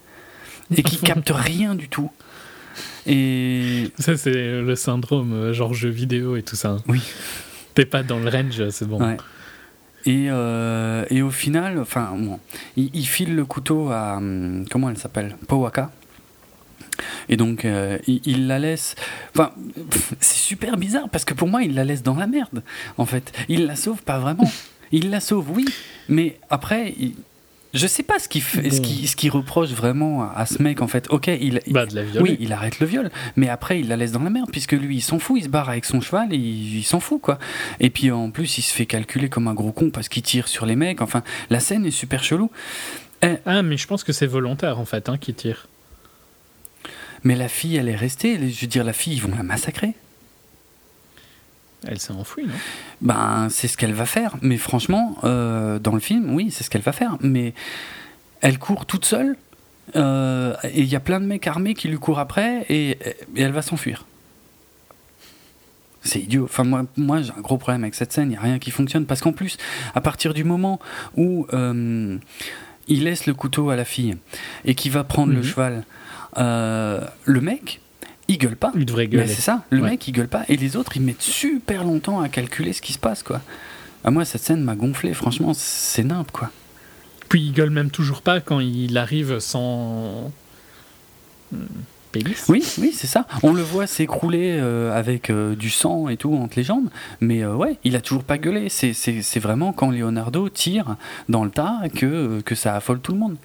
[0.76, 2.10] et qui captent rien du tout.
[3.06, 6.78] Et Ça, c'est le syndrome, euh, genre jeu vidéo et tout ça.
[6.88, 7.02] oui.
[7.76, 9.02] T'es pas dans le range, c'est bon.
[9.04, 9.18] Ouais.
[10.06, 12.40] Et, euh, et au final, enfin, bon,
[12.78, 14.18] il, il file le couteau à.
[14.18, 15.92] hum, Comment elle s'appelle Powaka.
[17.30, 18.94] Et donc, euh, il, il la laisse.
[19.34, 19.52] Enfin,
[20.20, 22.62] c'est super bizarre parce que pour moi, il la laisse dans la merde,
[22.98, 23.32] en fait.
[23.50, 24.50] Il la sauve pas vraiment.
[24.92, 25.66] Il la sauve, oui,
[26.08, 27.16] mais après, il-
[27.74, 30.82] je sais pas ce qu'il fait, ce qu'il ce qu'il reproche vraiment à ce mec,
[30.82, 31.08] en fait.
[31.10, 32.32] Ok, il, il- Bah, de la violer.
[32.32, 34.98] oui, il arrête le viol, mais après il la laisse dans la merde puisque lui
[34.98, 37.40] il s'en fout, il se barre avec son cheval et il, il s'en fout quoi.
[37.80, 40.48] Et puis en plus il se fait calculer comme un gros con parce qu'il tire
[40.48, 41.02] sur les mecs.
[41.02, 42.52] Enfin, la scène est super chelou.
[43.46, 45.68] Ah, mais je pense que c'est volontaire, en fait, hein, qui tire.
[47.24, 48.38] Mais la fille elle est restée.
[48.52, 49.94] Je veux dire la fille ils vont la massacrer.
[51.88, 52.54] Elle s'est enfouie, non?
[53.02, 54.36] Ben c'est ce qu'elle va faire.
[54.42, 57.18] Mais franchement euh, dans le film oui c'est ce qu'elle va faire.
[57.22, 57.54] Mais
[58.42, 59.36] elle court toute seule
[59.96, 62.92] euh, et il y a plein de mecs armés qui lui courent après et,
[63.36, 64.06] et elle va s'enfuir.
[66.06, 66.44] C'est idiot.
[66.44, 68.28] Enfin, moi, moi j'ai un gros problème avec cette scène.
[68.28, 69.06] Il n'y a rien qui fonctionne.
[69.06, 69.58] Parce qu'en plus,
[69.96, 70.80] à partir du moment
[71.16, 72.18] où euh,
[72.90, 74.18] il laisse le couteau à la fille
[74.66, 75.44] et qu'il va prendre le Mhm.
[75.46, 75.84] cheval,
[76.38, 77.80] euh, le mec,
[78.34, 78.72] il gueule pas.
[78.76, 79.28] Il devrait gueuler.
[79.28, 79.92] c'est ça, le Ouais.
[79.92, 82.94] mec il gueule pas et les autres ils mettent super longtemps à calculer ce qui
[82.94, 83.42] se passe quoi.
[84.04, 86.50] À moi cette scène m'a gonflé, franchement c'est nimp quoi.
[87.30, 90.32] Puis il gueule même toujours pas quand il arrive sans.
[92.12, 93.26] Pénis Oui, oui, c'est ça.
[93.42, 96.90] On le voit s'écrouler euh, avec euh, du sang et tout entre les jambes,
[97.22, 98.70] mais euh, ouais, il a toujours pas gueulé.
[98.70, 100.96] C'est vraiment quand Leonardo tire
[101.28, 103.36] dans le tas que, que ça affole tout le monde.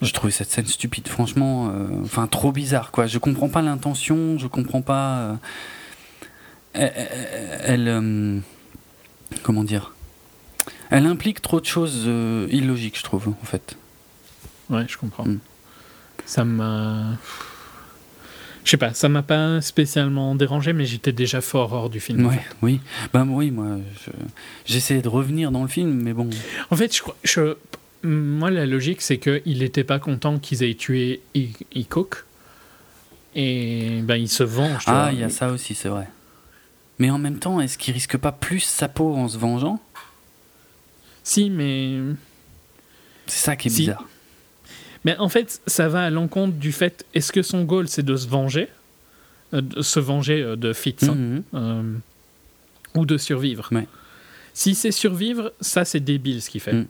[0.00, 3.06] Je trouvais cette scène stupide, franchement, euh, enfin trop bizarre quoi.
[3.06, 5.18] Je comprends pas l'intention, je comprends pas.
[6.74, 6.88] euh,
[7.64, 8.38] elle, euh,
[9.42, 9.92] comment dire?
[10.90, 12.08] Elle implique trop de choses
[12.50, 13.76] illogiques, je trouve, en fait.
[14.70, 15.24] Ouais, je comprends.
[15.26, 15.38] Mm.
[16.24, 17.16] Ça m'a.
[18.64, 22.24] Je sais pas, ça m'a pas spécialement dérangé, mais j'étais déjà fort hors du film.
[22.26, 22.56] en Ouais, fait.
[22.62, 22.80] oui.
[23.14, 24.10] Ben oui, moi, je-
[24.66, 26.28] j'essayais de revenir dans le film, mais bon.
[26.70, 27.16] En fait, je crois.
[27.24, 27.54] Je...
[28.02, 32.24] Moi, la logique, c'est qu'il n'était pas content qu'ils aient tué I- Hickok.
[33.34, 34.84] Et ben, il se venge.
[34.86, 36.08] Ah, il y a ça aussi, c'est vrai.
[36.98, 39.80] Mais en même temps, est-ce qu'il risque pas plus sa peau en se vengeant?
[41.22, 41.98] Si, mais.
[43.26, 43.80] C'est ça qui est Si.
[43.82, 44.04] bizarre.
[45.04, 48.16] Mais en fait, ça va à l'encontre du fait est-ce que son goal, c'est de
[48.16, 48.68] se venger?
[49.54, 51.42] Euh, de Se venger euh, de Fitz hein, Mhm.
[51.54, 51.82] euh,
[52.94, 53.68] Ou de survivre?
[53.70, 53.86] Ouais.
[54.54, 56.72] Si c'est survivre, ça, c'est débile ce qu'il fait.
[56.72, 56.86] Mm.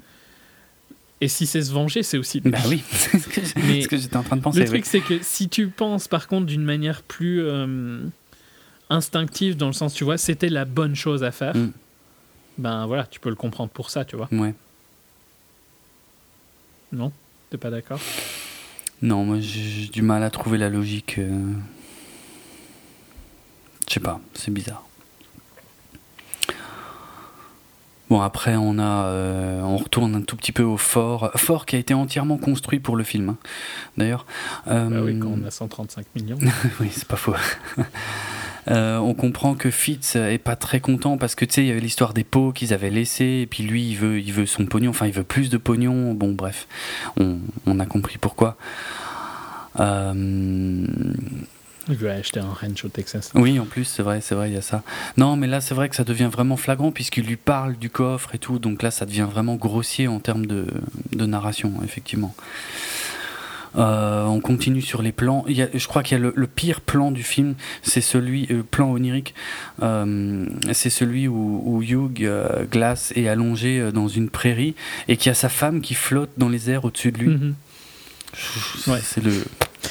[1.21, 3.89] Et si c'est se venger, c'est aussi Bah oui, c'est ce que j'ai- Mais ce
[3.89, 4.59] que j'étais en train de penser.
[4.61, 4.71] Le oui.
[4.71, 8.01] truc, c'est que si tu penses par contre d'une manière plus euh,
[8.89, 11.73] instinctive, dans le sens, tu vois, c'était la bonne chose à faire, Mm.
[12.59, 14.29] ben voilà, tu peux le comprendre pour ça, tu vois.
[14.31, 14.55] Ouais.
[16.93, 17.13] Non?
[17.51, 18.01] T'es pas d'accord?
[19.03, 21.19] Non, moi j'ai j'ai du mal à trouver la logique.
[21.19, 21.53] euh.
[23.89, 24.85] Je sais pas, c'est bizarre.
[28.11, 31.77] Bon après on a, euh, on retourne un tout petit peu au fort, fort qui
[31.77, 33.29] a été entièrement construit pour le film.
[33.31, 33.37] hein,
[33.99, 34.25] D'ailleurs.
[34.67, 36.39] Euh, Bah oui, quand on a 135 millions.
[36.81, 37.35] oui, c'est pas faux.
[38.71, 41.71] Euh, on comprend que Fitz est pas très content parce que tu sais, il y
[41.71, 44.67] avait l'histoire des pots qu'ils avaient laissés, et puis lui, il veut, il veut son
[44.67, 46.13] pognon, enfin, il veut plus de pognon.
[46.13, 46.69] Bon, bref,
[47.19, 48.59] on, on a compris pourquoi.
[49.81, 50.85] Euh,
[52.09, 53.31] Acheter un ranch au Texas.
[53.35, 54.83] oui, en plus, c'est vrai, c'est vrai, il y a ça.
[55.17, 58.35] Non, mais là, c'est vrai que ça devient vraiment flagrant puisqu'il lui parle du coffre
[58.35, 60.67] et tout, donc là, ça devient vraiment grossier en termes de,
[61.13, 62.35] de narration, effectivement.
[63.77, 65.45] Euh, on continue sur les plans.
[65.47, 68.01] Il y a- je crois qu'il y a le, le pire plan du film, c'est
[68.01, 69.35] celui, euh, plan onirique,
[69.83, 72.29] euh, c'est celui où, où Hugh
[72.71, 74.75] Glass est allongé dans une prairie
[75.07, 77.29] et qu'il y a sa femme qui flotte dans les airs au-dessus de lui.
[77.29, 77.55] Mhm.
[78.89, 79.01] Ouais.
[79.03, 79.33] C'est le.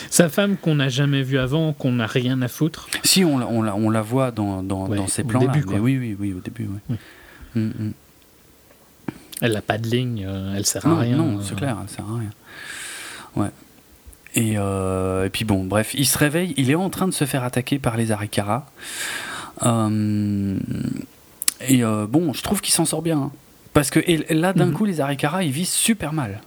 [0.10, 2.88] Sa femme qu'on n'a jamais vue avant, qu'on n'a rien à foutre.
[3.04, 5.48] Si on, la- on, la, on la voit dans, dans, Ouais, dans ces au plans-là.
[5.48, 5.80] début, mais quoi.
[5.82, 6.70] Oui, oui, oui, au début.
[6.90, 6.96] Oui.
[7.56, 7.92] Mm, mm.
[9.42, 11.16] Elle n'a pas de ligne, euh, elle sert à rien.
[11.16, 11.42] non, euh.
[11.42, 12.30] c'est clair, ça sert à rien.
[13.36, 13.50] Ouais.
[14.36, 17.26] Et, euh, et puis bon, bref, il se réveille, il est en train de se
[17.26, 18.70] faire attaquer par les Arikara.
[19.64, 20.58] Euh,
[21.68, 23.18] et bon, je trouve qu'il s'en sort bien.
[23.20, 23.32] hein.
[23.74, 24.74] Parce que et là, d'un Mhm.
[24.74, 26.42] coup, les Arikara, ils visent super mal.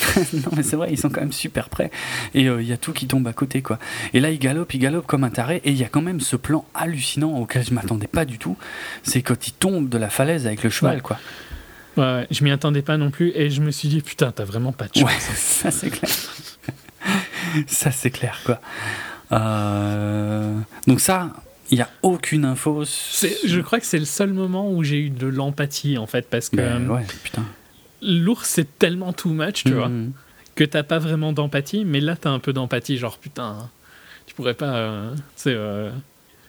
[0.32, 1.90] non, mais c'est vrai, ils sont quand même super près.
[2.34, 3.78] Et euh, il y a tout qui tombe à côté, quoi.
[4.14, 5.60] Et là, il galope, il galope comme un taré.
[5.64, 8.56] Et il y a quand même ce plan hallucinant auquel je m'attendais pas du tout.
[9.02, 11.00] C'est quand il tombe de la falaise avec le cheval, Ouais.
[11.02, 11.18] quoi.
[11.96, 14.44] Ouais, ouais, je m'y attendais pas non plus et je me suis dit putain, t'as
[14.44, 15.02] vraiment pas de chance.
[15.10, 16.10] Ouais, ça c'est clair.
[17.66, 18.60] ça c'est clair quoi.
[19.32, 20.54] Euh,
[20.86, 21.30] Donc ça,
[21.70, 22.84] il n'y a aucune info.
[22.84, 26.48] Je crois que c'est le seul moment où j'ai eu de l'empathie en fait parce
[26.48, 27.42] que Ben, euh, ouais, putain.
[28.02, 30.12] L'ours c'est tellement too much, tu vois, Mhm.
[30.54, 33.68] que t'as pas vraiment d'empathie, mais là t'as un peu d'empathie, genre putain,
[34.26, 35.90] tu pourrais pas, euh, c'est euh,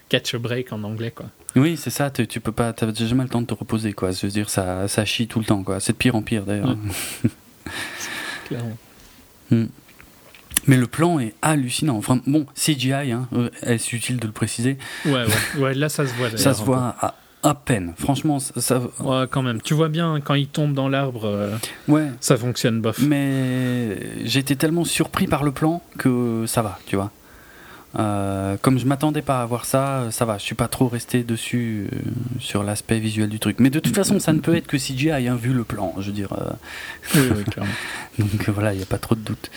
[0.10, 1.28] catch a break en anglais quoi.
[1.58, 2.10] Oui, c'est ça.
[2.10, 2.72] Tu, tu peux pas.
[2.72, 4.12] T'as jamais le temps de te reposer quoi.
[4.12, 5.82] Je veux dire, ça, ça chie tout le temps quoi.
[5.82, 6.78] C'est de pire en pire d'ailleurs.
[8.48, 8.78] Clairement.
[9.50, 11.98] Mais le plan est hallucinant.
[11.98, 14.78] Enfin, bon, CGI, hein, euh, est-ce utile de le préciser?
[15.06, 16.30] Ouais, ouais, ouais, là ça se voit.
[16.38, 17.94] Ça se voit à, à peine.
[17.98, 18.82] Franchement, ça.
[19.00, 19.62] Ouais, quand même.
[19.62, 21.56] Tu vois bien quand il tombe dans l'arbre, euh,
[21.88, 22.12] ouais.
[22.20, 23.00] ça fonctionne bof.
[23.00, 23.98] Mais
[24.36, 27.12] été tellement surpris par le plan que ça va, tu vois.
[28.00, 30.38] Euh, comme je m'attendais pas à voir ça, ça va.
[30.38, 31.98] Je suis pas trop resté dessus euh,
[32.40, 33.58] sur l'aspect visuel du truc.
[33.60, 35.94] Mais de toute façon, ça ne peut être que CGI ayant vu le plan.
[35.98, 36.30] Je veux dire.
[37.16, 37.74] Oui, oui, clairement.
[38.20, 39.52] donc voilà, il n'y a pas trop de doute.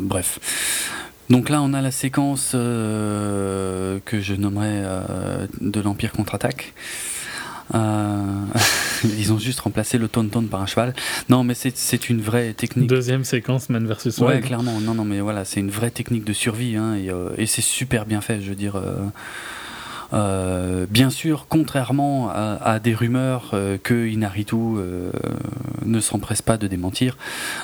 [0.00, 1.03] Bref.
[1.30, 6.74] Donc là, on a la séquence euh, que je nommerais euh, de l'Empire contre-attaque.
[7.74, 8.16] Euh,
[9.04, 10.94] ils ont juste remplacé le tonton par un cheval.
[11.30, 12.88] Non, mais c'est- une vraie technique.
[12.88, 14.80] Deuxième séquence, Man versus Ouais, clairement.
[14.80, 17.10] Non, non, mais voilà, c'est une vraie technique de survie, hein, et,
[17.42, 18.42] et c'est super bien fait.
[18.42, 18.76] Je veux dire,
[20.12, 25.10] bien sûr, contrairement à, des rumeurs euh, que Inaritu euh,
[25.84, 27.16] ne s'empresse pas de démentir,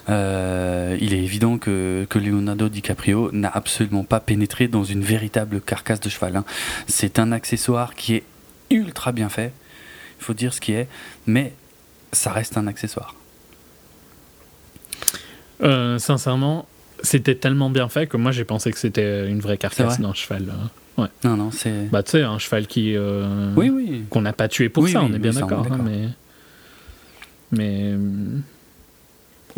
[0.08, 6.08] il est évident que, Leonardo DiCaprio n'a absolument pas pénétré dans une véritable carcasse de
[6.08, 6.36] cheval.
[6.36, 6.44] Hein.
[6.86, 8.24] C'est un accessoire qui est
[8.70, 9.52] ultra bien fait,
[10.18, 10.88] il faut dire ce qui est,
[11.26, 11.54] mais
[12.12, 13.14] ça reste un accessoire.
[15.98, 16.66] sincèrement,
[17.02, 20.52] c'était tellement bien fait que moi j'ai pensé que c'était une vraie carcasse d'un cheval.
[21.00, 21.08] Ouais.
[21.24, 21.88] Non, non, c'est.
[21.90, 22.94] Bah, tu sais, un cheval qui.
[22.94, 24.04] Euh, oui, oui.
[24.10, 25.66] Qu'on n'a pas tué pour ça, on est bien d'accord.
[25.70, 26.08] Hein, mais.
[27.52, 27.96] Mais.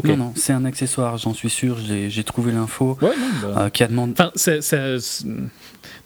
[0.04, 1.76] Non, non, c'est un accessoire, j'en suis sûr.
[1.78, 3.10] J'ai trouvé l'info ouais,
[3.42, 3.62] bah...
[3.64, 4.14] euh, qui a demandé.
[4.18, 4.30] Enfin,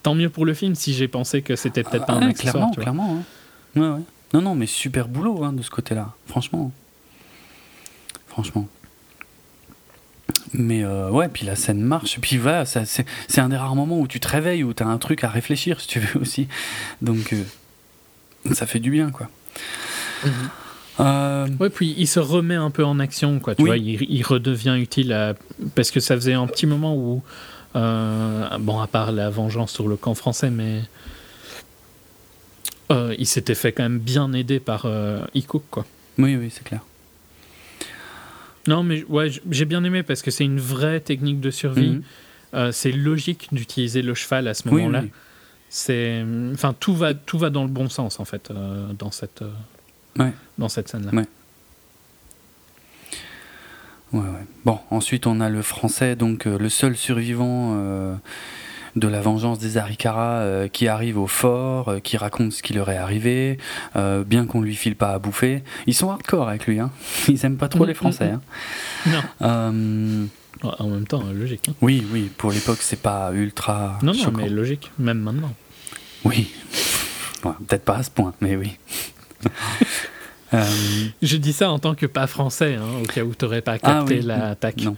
[0.02, 2.70] tant mieux pour le film si j'ai pensé que c'était peut-être ah, pas un accessoire.
[2.73, 3.24] Clairement, clairement.
[3.76, 3.81] Hein.
[3.81, 4.05] Ouais, ouais.
[4.34, 6.73] Non, non, mais super boulot hein, de ce côté-là, franchement.
[8.26, 8.68] Franchement.
[10.52, 12.18] Mais euh, ouais, puis la scène marche.
[12.20, 14.99] Puis voilà, c'est un des rares moments où tu te réveilles, où tu as un
[14.99, 16.49] truc à réfléchir, si tu veux aussi.
[17.02, 17.42] Donc euh,
[18.55, 19.28] ça fait du bien, quoi.
[20.25, 20.33] Mhm.
[20.99, 23.55] Euh, ouais, puis il se remet un peu en action, quoi.
[23.55, 25.34] Tu vois, il, redevient utile
[25.75, 27.23] parce que ça faisait un petit moment où,
[27.75, 30.81] bon, à part la vengeance sur le camp français, mais
[32.91, 34.86] il s'était fait quand même bien aider par
[35.34, 35.84] Iko, quoi.
[36.16, 36.81] Oui, oui, c'est clair.
[38.66, 41.90] Non, mais ouais, j'ai bien aimé parce que c'est une vraie technique de survie.
[41.90, 42.02] Mhm.
[42.54, 45.04] Euh, c'est logique d'utiliser le cheval à ce moment-là.
[45.68, 49.42] C'est, enfin, tout va, tout va dans le bon sens en fait euh, dans cette,
[49.42, 51.12] euh, dans cette scène-là.
[51.12, 51.26] Ouais.
[54.12, 54.22] Ouais,
[54.64, 57.76] bon, ensuite on a le français, donc le seul survivant
[58.97, 62.73] de la vengeance des Arikara euh, qui arrive au fort, euh, qui raconte ce qui
[62.73, 63.58] leur est arrivé,
[63.94, 65.62] euh, bien qu'on lui file pas à bouffer.
[65.86, 66.91] Ils sont hardcore avec lui, hein.
[67.28, 68.31] ils aiment pas trop mm, les Français.
[68.31, 68.41] Hein.
[69.42, 70.28] Non.
[70.62, 71.68] En même temps, logique.
[71.68, 71.75] Hein.
[71.83, 73.99] Oui, oui, pour l'époque, c'est pas ultra.
[74.02, 75.52] Non, non, mais logique, même maintenant.
[76.25, 76.50] Oui.
[77.42, 78.76] Peut-être pas à ce point, mais oui.
[81.23, 83.75] Je dis ça en tant que pas français, hein, au cas où tu n'aurais pas
[83.75, 84.78] ah capté l'attaque.
[84.78, 84.97] Non.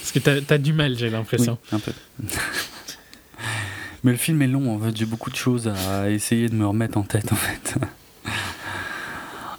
[0.00, 1.56] Parce que tu as, du mal, j'ai l'impression.
[1.72, 1.92] un peu.
[4.02, 4.96] Mais le film est long, en fait.
[4.96, 7.76] J'ai beaucoup de choses à essayer de me remettre en tête, en fait.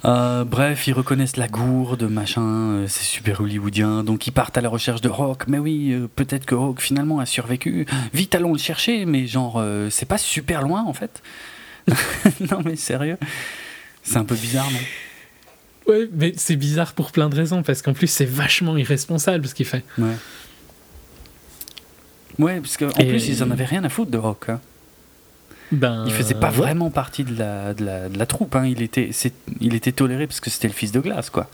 [0.04, 4.60] Euh, bref, ils reconnaissent la gourde, machin, euh, c'est super hollywoodien, donc ils partent à
[4.60, 5.44] la recherche de Rock.
[5.46, 7.86] Mais oui, euh, peut-être que Rock finalement a survécu.
[8.12, 11.22] Vite, allons le chercher, mais genre, c'est pas super loin en fait.
[12.50, 13.18] non, mais sérieux,
[14.02, 15.92] c'est un peu bizarre, non?
[15.92, 19.54] Ouais, mais c'est bizarre pour plein de raisons, parce qu'en plus c'est vachement irresponsable ce
[19.54, 19.84] qu'il fait.
[19.98, 20.16] Ouais.
[22.38, 24.48] Ouais, parce qu'en plus, ils en avaient rien à foutre de Rock.
[24.48, 24.60] Hein.
[25.70, 28.54] Ben, il faisait pas vraiment partie de la, de la, de la troupe.
[28.56, 28.66] Hein.
[28.66, 29.10] Il, était,
[29.60, 31.48] il était toléré parce que c'était le fils de glace, quoi.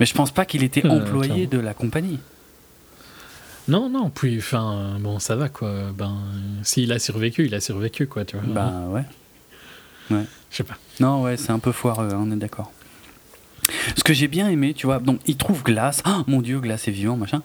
[0.00, 2.18] Mais je pense pas qu'il était euh, employé de la compagnie.
[3.68, 5.92] Non, non, puis, enfin, bon, ça va, quoi.
[5.96, 6.16] Ben,
[6.62, 8.52] s'il a survécu, il a survécu, quoi, tu vois.
[8.52, 9.04] Ben, ouais.
[10.10, 10.24] Ouais.
[10.50, 10.76] Je sais pas.
[10.98, 12.72] Non, ouais, c'est un peu foireux, hein, on est d'accord.
[13.96, 16.02] Ce que j'ai bien aimé, tu vois, donc il trouve glace.
[16.04, 17.42] Oh, mon dieu, glace est vivant, machin.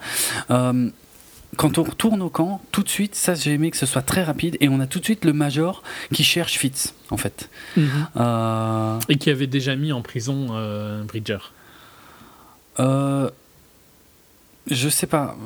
[0.49, 0.89] Euh,
[1.55, 4.23] quand on retourne au camp, tout de suite, ça j'ai aimé que ce soit très
[4.23, 7.49] rapide, et on a tout de suite le major qui cherche Fitz, en fait.
[7.77, 8.07] Mhm.
[8.17, 11.39] Euh, et qui avait déjà mis en prison euh, Bridger.
[12.79, 13.29] Euh,
[14.69, 15.37] je sais pas.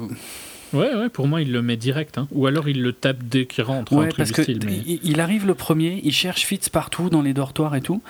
[0.73, 2.17] Ouais, ouais, pour moi, il le met direct.
[2.17, 2.27] Hein.
[2.31, 3.93] Ou alors il le tape dès qu'il rentre.
[3.93, 7.81] Ouais, parce que il arrive le premier, il cherche Fitz partout dans les dortoirs et
[7.81, 8.01] tout.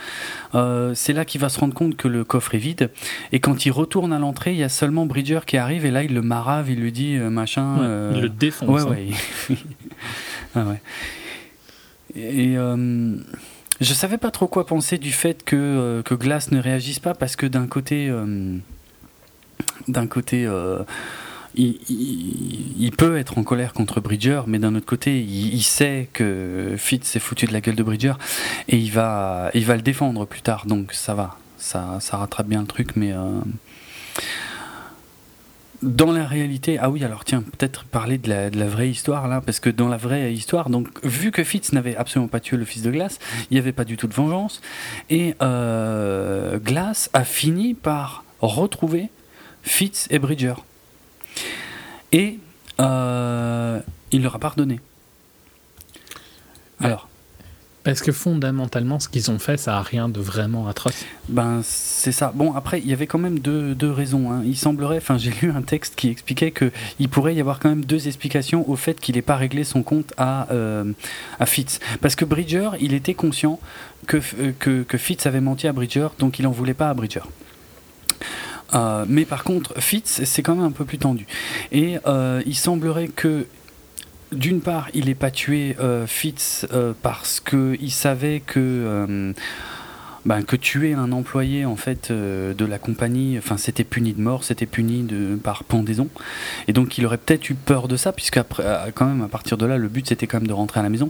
[0.56, 2.92] Euh, c'est là qu'il va se rendre compte que le coffre est vide.
[3.32, 6.04] Et quand il retourne à l'entrée, il y a seulement Bridger qui arrive et là
[6.04, 7.82] il le marave, il lui dit euh, machin.
[7.82, 8.84] Euh, il le défonce.
[8.84, 9.16] Ouais, hein.
[9.50, 9.56] ouais.
[10.56, 10.82] ah ouais.
[12.16, 12.56] Et.
[12.56, 17.36] je savais pas trop quoi penser du fait que, que Glass ne réagisse pas parce
[17.36, 18.12] que d'un côté.
[19.88, 20.48] d'un côté
[21.56, 27.08] il, peut être en colère contre Bridger, mais d'un autre côté, il, sait que Fitz
[27.08, 28.14] s'est foutu de la gueule de Bridger
[28.68, 32.62] et il va, il va le défendre plus tard, donc ça va, ça, rattrape bien
[32.62, 33.14] le truc, mais.
[33.14, 33.40] Euh,
[35.82, 39.30] dans la réalité, ah oui, alors tiens, peut-être parler de la, de la, vraie histoire
[39.30, 42.58] là, parce que dans la vraie histoire, donc vu que Fitz n'avait absolument pas tué
[42.58, 43.18] le fils de Glace,
[43.50, 44.62] il n'y avait pas du tout de vengeance,
[45.10, 49.10] et euh, Glace a fini par retrouver
[49.64, 50.56] Fitz et Bridger.
[52.12, 52.40] Et
[52.80, 53.80] euh,
[54.12, 54.80] il leur a pardonné.
[56.80, 57.10] Alors.
[57.82, 61.06] Parce que fondamentalement, ce qu'ils ont fait, ça n'a rien de vraiment atroce.
[61.30, 62.34] Ben, c'est ça.
[62.36, 64.32] Bon, après, il y avait quand même deux, deux raisons.
[64.32, 64.44] Hein.
[64.46, 67.86] Il semblerait, enfin, j'ai lu un texte qui expliquait qu'il pourrait y avoir quand même
[67.86, 70.92] deux explications au fait qu'il n'ait pas réglé son compte à, euh,
[71.40, 71.80] à Fitz.
[72.02, 73.62] Parce que Bridger, il était conscient
[74.08, 76.94] que, euh, que, que Fitz avait menti à Bridger, donc il n'en voulait pas à
[76.94, 77.24] Bridger.
[78.74, 81.26] Euh, mais par contre, Fitz, c'est quand même un peu plus tendu.
[81.72, 83.48] Et euh, il semblerait que
[84.32, 86.68] d'une part, il n'est pas tué euh, Fitz
[87.02, 89.34] parce qu'il savait que,
[90.26, 94.22] ben, que tuer un employé en fait euh, de la compagnie, enfin c'était puni de
[94.22, 95.08] mort, c'était puni
[95.44, 96.10] par pendaison,
[96.68, 98.40] et donc il aurait peut-être eu peur de ça, puisque
[98.96, 100.90] quand même à partir de là, le but c'était quand même de rentrer à la
[100.90, 101.10] maison.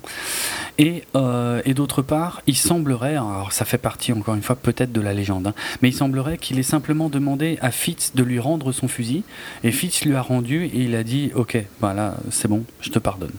[0.77, 4.91] Et, euh, et d'autre part, il semblerait, alors ça fait partie encore une fois peut-être
[4.91, 8.39] de la légende, hein, mais il semblerait qu'il ait simplement demandé à Fitz de lui
[8.39, 9.23] rendre son fusil,
[9.63, 12.99] et Fitz lui a rendu et il a dit ok, voilà, c'est bon, je te
[12.99, 13.33] pardonne.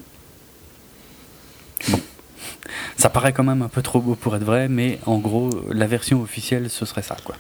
[1.88, 2.00] Bon.
[2.96, 5.86] Ça paraît quand même un peu trop beau pour être vrai, mais en gros, la
[5.86, 7.36] version officielle, ce serait ça, quoi.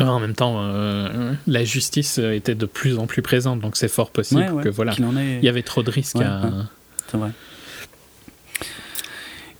[0.00, 4.10] En même temps, euh, la justice était de plus en plus présente, donc c'est fort
[4.10, 6.50] possible Ouais, ouais, que voilà, ait- il y avait trop de risques Ouais, à.
[7.10, 7.30] C'est vrai.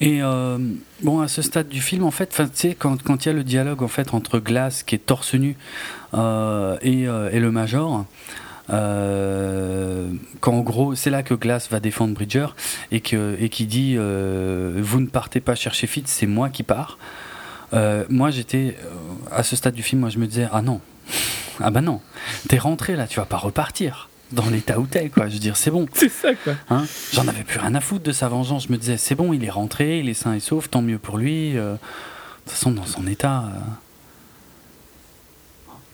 [0.00, 0.58] Et euh,
[1.02, 3.34] bon, à ce stade du film, en fait, 'fin, tu sais, quand il y a
[3.34, 5.56] le dialogue en fait entre Glass qui est torse nu
[6.14, 8.04] euh, et, euh, et le Major,
[8.70, 10.08] euh,
[10.40, 12.46] quand en gros, c'est là que Glass va défendre Bridger
[12.90, 16.62] et que et qui dit euh, vous ne partez pas chercher Fitz, c'est moi qui
[16.62, 16.98] pars.
[17.74, 18.76] Euh, moi, j'étais
[19.30, 20.80] à ce stade du film, moi, je me disais ah non,
[21.60, 22.00] ah bah non,
[22.48, 25.28] t'es rentré là, tu vas pas repartir dans l'état où t'es, quoi.
[25.28, 25.86] Je veux dire, c'est bon.
[25.94, 26.54] C'est ça quoi.
[26.70, 26.84] Hein?
[27.12, 28.66] J'en avais plus rien à foutre de sa vengeance.
[28.66, 30.98] Je me disais, c'est bon, il est rentré, il est sain et sauf, tant mieux
[30.98, 31.56] pour lui.
[31.56, 31.78] euh, de
[32.44, 33.44] toute façon, dans son état,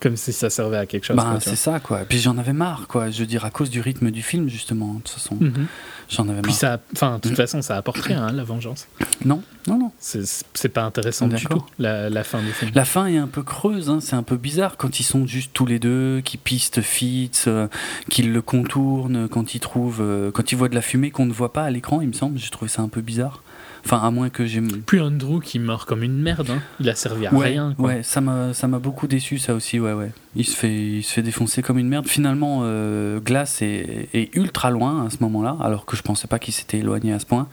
[0.01, 1.17] Comme si ça servait à quelque chose.
[1.17, 2.01] ben, c'est ça, quoi.
[2.09, 3.11] Puis j'en avais marre, quoi.
[3.11, 4.95] Je veux dire, à cause du rythme du film, justement.
[4.95, 5.67] De toute façon, Mhm.
[6.09, 6.59] j'en avais Puis marre.
[6.61, 8.87] ça, enfin, de toute façon, ça apporte rien, hein, la vengeance.
[9.25, 9.93] Non, non, non.
[9.99, 12.71] C'est pas intéressant du tout, la, la fin du film.
[12.75, 15.51] La fin est un peu creuse, hein, c'est un peu bizarre quand ils sont juste
[15.53, 17.67] tous les deux, qui pistent Fitz, euh,
[18.09, 21.33] qu'ils le contournent, quand ils trouvent, euh, quand ils voient de la fumée qu'on ne
[21.33, 22.39] voit pas à l'écran, il me semble.
[22.39, 23.43] J'ai trouvé ça un peu bizarre.
[23.85, 24.61] Enfin, à moins que j'ai.
[24.61, 26.61] Puis Andrew qui meurt comme une merde, hein.
[26.81, 27.75] il a servi à ouais, rien.
[27.77, 27.87] Quoi.
[27.87, 30.11] ouais, ça m'a ça m'a beaucoup déçu ça aussi, ouais, ouais.
[30.37, 32.07] Il se fait il se fait défoncer comme une merde.
[32.07, 36.39] Finalement, euh, Glass est, est ultra loin à ce moment-là, alors que je pensais pas
[36.39, 37.49] qu'il s'était éloigné à ce point.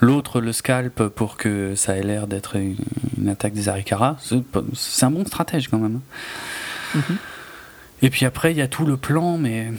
[0.00, 2.76] L'autre le scalp pour que ça ait l'air d'être une,
[3.18, 4.16] une attaque des Arikara.
[4.74, 6.00] C'est un bon stratège quand même.
[6.94, 7.02] Mhm.
[8.02, 9.72] Et puis après, il y a tout le plan, mais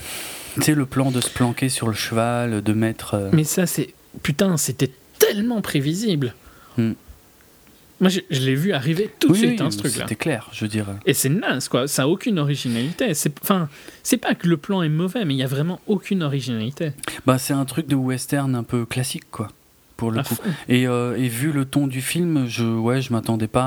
[0.54, 3.14] tu sais le plan de se planquer sur le cheval, de mettre.
[3.14, 3.92] euh, Mais ça, c'est.
[4.22, 4.90] Putain, c'était
[5.26, 6.34] tellement prévisible.
[6.76, 6.92] Hmm.
[8.00, 10.02] Moi, je, je l'ai vu arriver tout de oui, suite, oui, hein, ce truc-là.
[10.02, 10.86] C'était clair, je dire.
[11.06, 11.86] Et c'est naze, quoi.
[11.86, 13.14] Ça a aucune originalité.
[13.14, 13.68] C'est, enfin,
[14.02, 16.92] c'est pas que le plan est mauvais, mais il y a vraiment aucune originalité.
[17.24, 19.48] Bah, c'est un truc de western un peu classique, quoi,
[19.96, 20.36] pour le coup.
[20.68, 23.62] Et, euh, et vu le ton du film, je ouais, je m'attendais pas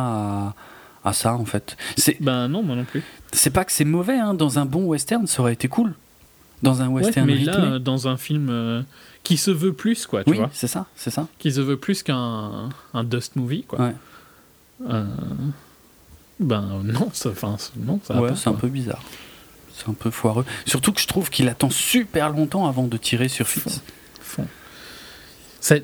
[1.04, 1.78] à, à ça en fait.
[1.96, 3.02] C'est Ben non, moi non plus.
[3.32, 4.34] c'est pas que c'est mauvais, hein.
[4.34, 5.94] dans un bon western, ça aurait été cool.
[6.64, 7.54] Dans un Ouais, western mais rythmé.
[7.70, 8.82] là, dans un film euh,
[9.28, 10.50] qui se veut plus, quoi, tu oui, vois.
[10.54, 11.28] c'est ça, c'est ça.
[11.38, 13.80] Qui se veut plus qu'un un Dust Movie, quoi.
[13.80, 13.96] Ouais.
[14.90, 15.04] Euh,
[16.40, 19.04] ben non, ça, enfin, non, ça Ouais, c'est un peu bizarre.
[19.76, 20.46] C'est un peu foireux.
[20.66, 23.82] Surtout que je trouve qu'il attend super longtemps avant de tirer sur Fitz.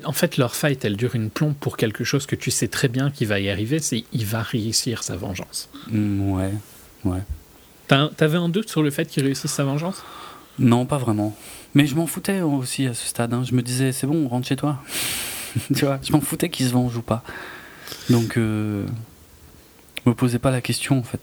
[0.06, 2.88] En fait, leur fight, elle dure une plombe pour quelque chose que tu sais très
[2.88, 5.68] bien qu'il va y arriver, c'est il va réussir sa vengeance.
[5.88, 6.54] Mm, ouais,
[7.04, 7.22] ouais.
[7.88, 10.02] T'avais un doute sur le fait qu'il réussisse sa vengeance?
[10.58, 11.36] Non, pas vraiment.
[11.74, 13.32] Mais je m'en foutais aussi à ce stade.
[13.34, 13.42] hein.
[13.44, 14.78] Je me disais, c'est bon, rentre chez toi.
[15.74, 17.22] tu vois, je m'en foutais qu'il se venge ou pas.
[18.10, 18.86] Donc, euh,
[20.04, 21.20] je me posais pas la question en fait.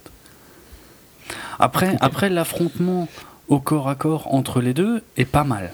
[1.59, 3.07] Après, après l'affrontement
[3.47, 5.71] au corps à corps entre les deux est pas mal.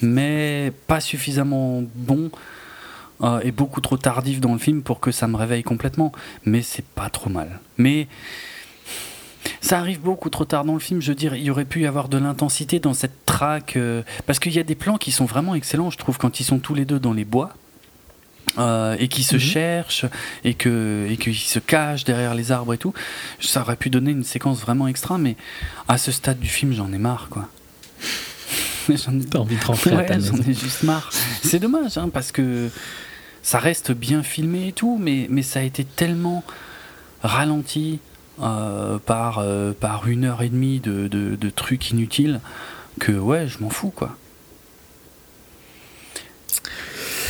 [0.00, 2.30] Mais pas suffisamment bon
[3.22, 6.12] euh, et beaucoup trop tardif dans le film pour que ça me réveille complètement.
[6.44, 7.60] Mais c'est pas trop mal.
[7.76, 8.08] Mais
[9.60, 11.00] ça arrive beaucoup trop tard dans le film.
[11.02, 13.76] Je veux dire, il y aurait pu y avoir de l'intensité dans cette traque.
[13.76, 16.44] euh, parce qu'il y a des plans qui sont vraiment excellents, je trouve, quand ils
[16.44, 17.50] sont tous les deux dans les bois.
[18.58, 19.40] euh, et qui se Mhm.
[19.40, 20.04] cherchent
[20.44, 22.92] et que et qu'ils se cachent derrière les arbres et tout
[23.40, 25.36] ça aurait pu donner une séquence vraiment extra mais
[25.88, 27.48] à ce stade du film j'en ai marre quoi
[28.88, 31.08] J'en ai- T'as envie de rentrer à Ouais, ta j'en ai juste marre.
[31.44, 32.68] C'est dommage, hein, parce que
[33.42, 36.42] ça reste bien filmé et tout, mais, mais ça a été tellement
[37.22, 38.00] ralenti
[38.40, 42.40] euh, par, euh, par une heure et demie de, de, de trucs inutiles
[42.98, 44.16] que ouais, je m'en fous, quoi.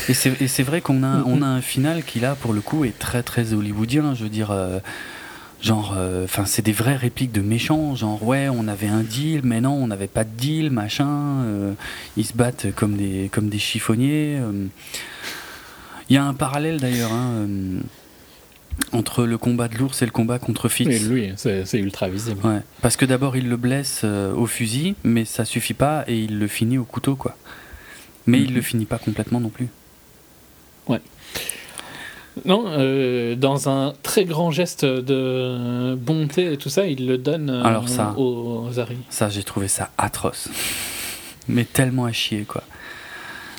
[0.09, 2.61] Et c'est et c'est vrai qu'on a, on a un final qui, là, pour le
[2.61, 4.15] coup, est très très hollywoodien.
[4.15, 4.81] Je veux dire, euh,
[5.61, 7.95] genre, enfin, c'est des vraies répliques de méchants.
[7.95, 11.45] Genre, ouais, on avait un deal, mais non, on n'avait pas de deal, machin.
[12.17, 14.41] ils se battent comme des, comme des chiffonniers.
[16.09, 17.47] Il y a un parallèle d'ailleurs hein,
[18.92, 20.89] entre le combat de l'ours et le combat contre Fitz.
[20.89, 22.44] Mais lui, c'est ultra visible.
[22.47, 26.18] Ouais, parce que d'abord il le blesse euh, au fusil, mais ça suffit pas et
[26.18, 27.36] il le finit au couteau quoi.
[28.26, 28.55] Mais il Mhm.
[28.57, 29.68] le finit pas complètement non plus.
[32.47, 37.51] Non, euh, dans un très grand geste de bonté et tout ça, il le donne
[37.51, 38.15] euh, Alors ça.
[38.17, 38.97] aux Ari.
[39.10, 40.49] Ça j'ai trouvé ça atroce.
[41.49, 42.62] mais tellement à chier, quoi.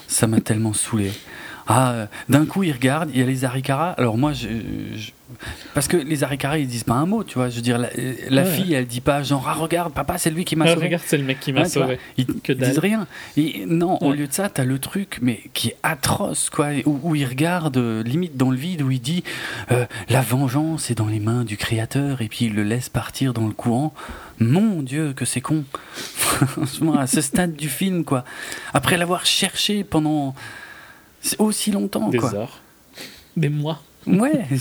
[0.07, 1.11] Ça m'a tellement saoulé.
[1.67, 3.91] Ah, euh, d'un coup, il regarde, il y a les Arikara.
[3.91, 4.47] Alors moi, je,
[4.95, 5.11] je-
[5.73, 7.49] parce que les Arikara, ils disent pas un mot, tu vois.
[7.49, 7.89] Je veux dire, la,
[8.29, 8.47] la Ouais.
[8.51, 10.85] fille, elle dit pas genre, ah, regarde, papa, c'est lui qui m'a Ah, sauvé.
[10.87, 11.99] regarde, c'est le mec qui m'a Ouais, sauvé.
[12.17, 13.07] Ils, Que ils disent rien.
[13.37, 16.99] Et non, au lieu de ça, t'as le truc, mais qui est atroce, quoi, où,
[17.03, 19.23] où il regarde euh, limite dans le vide, où il dit
[19.71, 23.33] euh, la vengeance est dans les mains du Créateur, et puis il le laisse partir
[23.33, 23.93] dans le courant.
[24.39, 25.63] Mon Dieu, que c'est con.
[25.95, 28.23] Franchement, à ce stade du film, quoi.
[28.73, 30.35] Après l'avoir cherché pendant
[31.39, 32.33] aussi longtemps, Des quoi.
[32.35, 32.61] heures.
[33.37, 33.81] Des mois.
[34.05, 34.45] Ouais,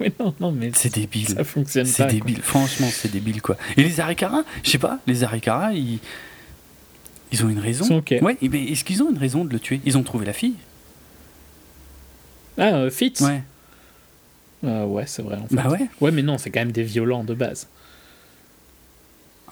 [0.00, 1.28] Mais non, non, mais c'est débile.
[1.28, 2.10] ça fonctionne C'est pas.
[2.10, 2.18] quoi.
[2.18, 3.56] débile, franchement, c'est débile quoi.
[3.76, 6.00] Et les Arikara, je sais pas, les Arikara, ils,
[7.30, 7.84] ils ont une raison.
[7.84, 8.14] Ils sont ok.
[8.22, 9.80] Ouais, mais est-ce qu'ils ont une raison de le tuer?
[9.84, 10.54] Ils ont trouvé la fille
[12.58, 13.20] Ah, euh, Fitz?
[13.20, 13.42] Ouais.
[14.64, 15.36] Euh, ouais, c'est vrai.
[15.36, 15.54] En fait.
[15.54, 17.68] Bah ouais, Ouais, mais non, c'est quand même des violents de base.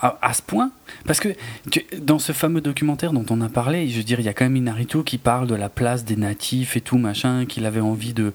[0.02, 0.70] À, à ce point.
[1.06, 1.28] Parce que
[1.70, 4.34] tu- dans ce fameux documentaire dont on a parlé, je veux dire, il y a
[4.34, 7.80] quand même Inarito qui parle de la place des natifs et tout machin, qu'il avait
[7.80, 8.32] envie de,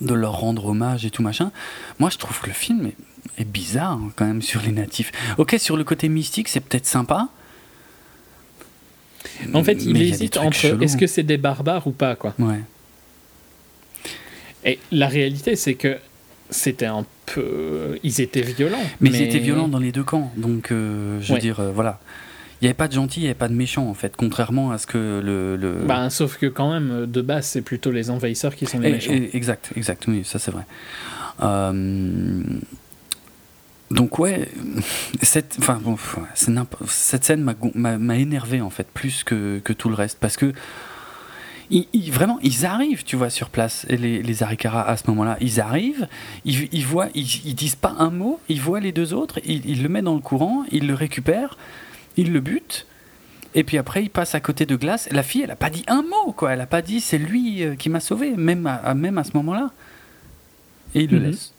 [0.00, 1.52] de leur rendre hommage et tout machin.
[2.00, 2.96] Moi, je trouve que le film est,
[3.42, 5.12] est bizarre hein, quand même sur les natifs.
[5.38, 7.28] Ok, sur le côté mystique, c'est peut-être sympa.
[9.54, 12.34] En fait, il hésite entre est-ce que c'est des barbares ou pas, quoi.
[12.38, 12.60] Ouais.
[14.64, 15.98] Et la réalité, c'est que
[16.50, 17.98] c'était un peu.
[18.02, 18.82] Ils étaient violents.
[19.00, 21.40] Mais, ils étaient violents dans les deux camps, donc euh, je veux Ouais.
[21.40, 22.00] dire, euh, voilà.
[22.60, 24.70] Il n'y avait pas de gentils, il n'y avait pas de méchants, en fait, contrairement
[24.70, 25.56] à ce que le.
[25.56, 25.86] le...
[25.86, 28.92] Bah, sauf que quand même, de base, c'est plutôt les envahisseurs qui sont les Eh,
[28.92, 29.12] méchants.
[29.14, 30.64] eh, exact, exact, oui, ça c'est vrai.
[31.42, 32.42] Euh,
[33.90, 34.48] Donc, ouais,
[35.22, 35.96] cette, enfin, bon,
[36.86, 40.52] cette scène m'a énervé, en fait, plus que, que tout le reste, parce que.
[41.70, 45.36] Ils, ils- vraiment, ils arrivent, tu vois, sur place, les, les Arikara à ce moment-là.
[45.40, 46.08] Ils arrivent,
[46.44, 49.82] ils, ils voient, ils, ils disent pas un mot, ils voient les deux autres, ils,
[49.82, 51.56] le mettent dans le courant, ils le récupèrent,
[52.16, 52.86] ils le butent,
[53.54, 55.08] et puis après ils passent à côté de glace.
[55.12, 56.52] La fille, elle a pas dit un mot, quoi.
[56.52, 59.30] Elle a pas dit c'est lui euh, qui m'a sauvé, même à, même à ce
[59.34, 59.70] moment-là.
[60.96, 61.26] Et ils le Mhm.
[61.26, 61.52] laissent.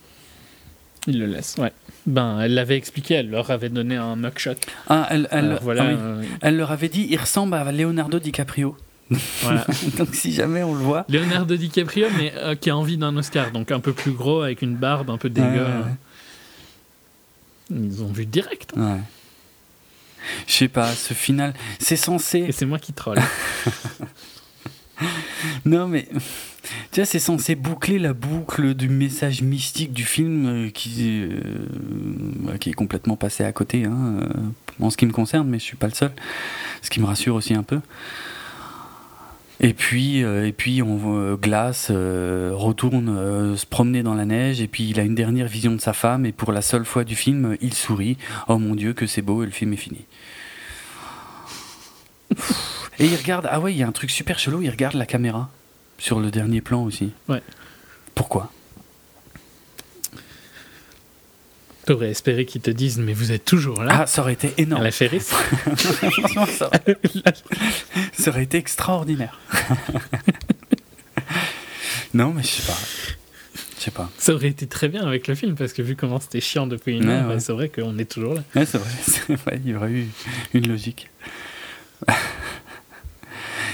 [1.07, 1.71] Ils le laissent, ouais.
[2.05, 4.51] Ben, elle l'avait expliqué, elle leur avait donné un mugshot.
[4.87, 5.83] Ah, elle, elle, Alors, voilà.
[5.83, 5.95] ah oui.
[5.97, 8.75] euh, Elle leur avait dit il ressemble à Leonardo DiCaprio.
[9.41, 9.65] Voilà.
[9.97, 11.05] Donc si jamais on le voit.
[11.09, 14.61] Leonardo DiCaprio, mais euh, qui a envie d'un Oscar, donc un peu plus gros, avec
[14.61, 15.47] une barbe un peu dégueu.
[15.47, 15.83] Ouais, ouais,
[17.71, 17.79] ouais.
[17.87, 18.73] Ils ont vu direct.
[18.77, 18.99] hein.
[20.47, 22.39] Je sais pas, ce final, c'est censé.
[22.39, 23.17] Et c'est moi qui troll.
[25.65, 26.07] Non, mais
[26.91, 31.39] tu vois, c'est censé boucler la boucle du message mystique du film euh, qui, euh,
[32.41, 34.19] bah, qui est complètement passé à côté, hein,
[34.79, 36.11] en ce qui me concerne, mais je suis pas le seul.
[36.83, 37.79] Ce qui me rassure aussi un peu.
[39.63, 44.15] Et puis, euh, et puis on voit, euh, Glace euh, retourne euh, se promener dans
[44.15, 46.63] la neige, et puis il a une dernière vision de sa femme, et pour la
[46.63, 48.17] seule fois du film, il sourit.
[48.47, 50.05] Oh mon Dieu, que c'est beau, et le film est fini.
[52.97, 55.05] Et il regarde, ah ouais, il y a un truc super chelou, il regarde la
[55.05, 55.51] caméra
[55.99, 57.11] sur le dernier plan aussi.
[57.29, 57.43] Ouais.
[58.15, 58.51] Pourquoi?
[61.91, 64.61] T'aurais espéré qu'ils te disent, mais vous êtes toujours là Ah, ça aurait été à
[64.61, 64.81] énorme.
[64.81, 66.97] la Ferris ça, aurait,
[68.13, 69.37] ça aurait été extraordinaire.
[72.13, 72.77] non, mais je sais pas.
[73.77, 74.09] Je sais pas.
[74.17, 76.95] Ça aurait été très bien avec le film, parce que vu comment c'était chiant depuis
[76.95, 77.41] une heure, ouais.
[77.41, 78.43] c'est vrai qu'on est toujours là.
[78.55, 80.07] Ouais, c'est vrai, il y aurait eu
[80.53, 81.09] une logique.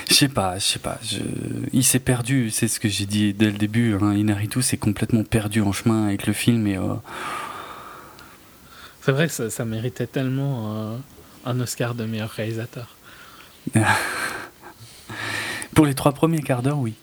[0.09, 0.99] Je sais pas, je sais pas.
[1.03, 1.19] Je...
[1.71, 3.95] Il s'est perdu, c'est ce que j'ai dit dès le début.
[4.01, 4.15] Hein.
[4.15, 6.95] Inaritu s'est complètement perdu en chemin avec le film et euh,
[9.07, 10.97] C'est vrai ça, ça méritait tellement euh,
[11.45, 12.93] un Oscar de meilleur réalisateur.
[15.73, 16.93] pour les trois premiers quarts d'heure, oui.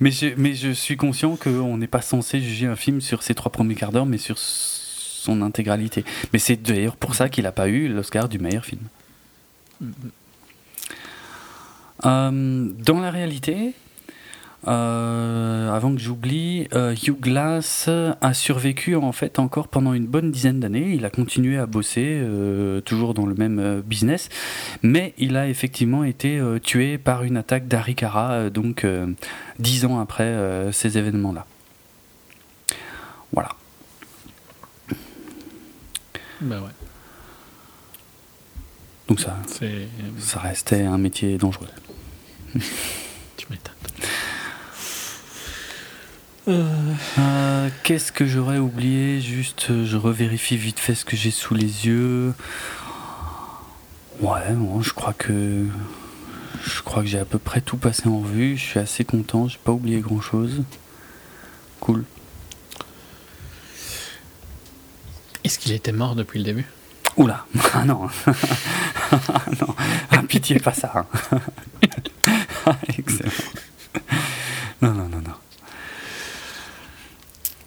[0.00, 3.34] Mais je, mais je suis conscient qu'on n'est pas censé juger un film sur ses
[3.34, 6.04] trois premiers quarts d'heure, mais sur son intégralité.
[6.34, 8.82] Mais c'est d'ailleurs pour ça qu'il n'a pas eu l'Oscar du meilleur film.
[12.04, 13.72] Euh, dans la réalité,
[14.66, 20.30] euh, avant que j'oublie, euh, Hugh Glass a survécu en fait encore pendant une bonne
[20.30, 20.92] dizaine d'années.
[20.94, 24.28] Il a continué à bosser, euh, toujours dans le même euh, business,
[24.82, 28.86] mais il a effectivement été tué par une attaque d'Arikara, donc
[29.58, 31.46] dix ans après ces événements-là.
[33.32, 33.50] Voilà.
[36.40, 36.70] Bah ouais,
[39.08, 39.36] Donc ça,
[40.18, 41.68] ça restait un métier dangereux.
[43.36, 43.74] Tu m'étonnes.
[46.48, 49.20] Euh, Qu'est-ce que j'aurais oublié?
[49.20, 52.34] Juste, euh, je revérifie vite fait ce que j'ai sous les yeux.
[54.20, 55.66] Ouais, bon, je crois que
[56.64, 58.56] je crois que j'ai à peu près tout passé en revue.
[58.56, 59.48] Je suis assez content.
[59.48, 60.62] J'ai pas oublié grand chose.
[61.80, 62.04] Cool.
[65.44, 66.66] Est-ce qu'il était mort depuis le début?
[67.16, 67.44] Oula,
[67.74, 68.02] ah non.
[69.60, 69.74] non.
[70.10, 71.06] Ah, pitié, pas ça.
[71.32, 71.40] hein.
[72.98, 73.30] Excellent.
[74.82, 75.32] Non, non, non, non.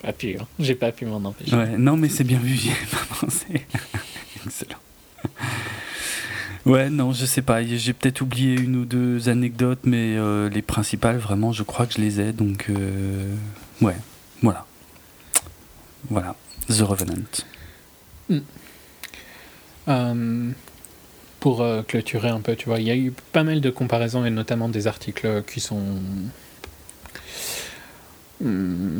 [0.02, 0.48] Pas pu, hein.
[0.60, 1.56] J'ai pas pu m'en empêcher.
[1.56, 3.66] Ouais, non, mais c'est bien vu, j'y ai pas pensé.
[4.46, 4.78] Excellent.
[6.66, 7.64] Ouais, non, je sais pas.
[7.64, 11.94] J'ai peut-être oublié une ou deux anecdotes, mais euh, les principales, vraiment, je crois que
[11.94, 12.32] je les ai.
[12.32, 13.36] Donc, euh,
[13.82, 13.96] ouais,
[14.42, 14.66] voilà.
[16.10, 16.36] Voilà.
[16.68, 17.16] The Revenant.
[19.88, 20.52] Euh,
[21.40, 24.30] pour clôturer un peu, tu vois, il y a eu pas mal de comparaisons et
[24.30, 25.96] notamment des articles qui sont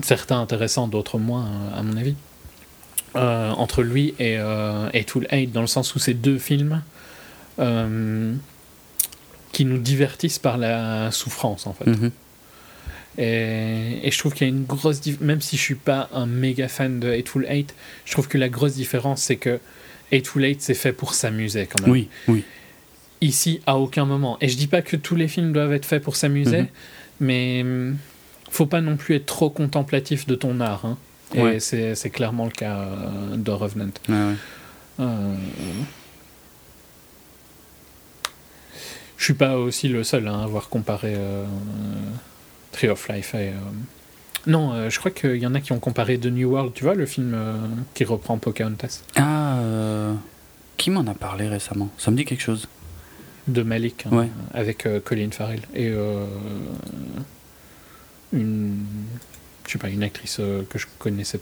[0.04, 2.16] certains intéressants, d'autres moins, à mon avis,
[3.16, 6.82] euh, entre lui et, euh, et Tool 8, dans le sens où c'est deux films
[7.60, 8.34] euh,
[9.52, 11.88] qui nous divertissent par la souffrance, en fait.
[11.88, 12.12] Mhm.
[13.18, 16.26] Et, et je trouve qu'il y a une grosse même si je suis pas un
[16.26, 17.74] méga fan de Hateful Eight,
[18.06, 19.60] je trouve que la grosse différence c'est que
[20.14, 21.92] Hateful Eight c'est fait pour s'amuser quand même.
[21.92, 22.44] Oui, oui.
[23.22, 24.38] Ici à aucun moment.
[24.40, 26.68] Et je dis pas que tous les films doivent être faits pour s'amuser, Mhm.
[27.20, 27.98] mais hum,
[28.50, 30.86] faut pas non plus être trop contemplatif de ton art.
[30.86, 30.98] hein.
[31.36, 31.60] Et Ouais.
[31.60, 33.92] c'est clairement le cas euh, de Revenant.
[34.08, 34.34] Ouais, ouais.
[35.02, 35.36] Euh,
[39.18, 41.46] Je suis pas aussi le seul hein, à avoir comparé euh,
[42.72, 43.50] Tree of Life et.
[43.50, 43.54] euh,
[44.48, 46.96] Non, je crois qu'il y en a qui ont comparé The New World, tu vois,
[46.96, 47.38] le film
[47.94, 49.60] qui reprend Pocahontas, Ah,
[50.78, 51.90] qui m'en a parlé récemment?
[51.98, 52.68] Ça me dit quelque chose.
[53.48, 54.30] de Malik, hein, Ouais.
[54.54, 55.92] avec Colin Farrell et
[58.34, 58.86] une.
[59.68, 61.40] Je sais pas, une actrice euh, que je connaissais.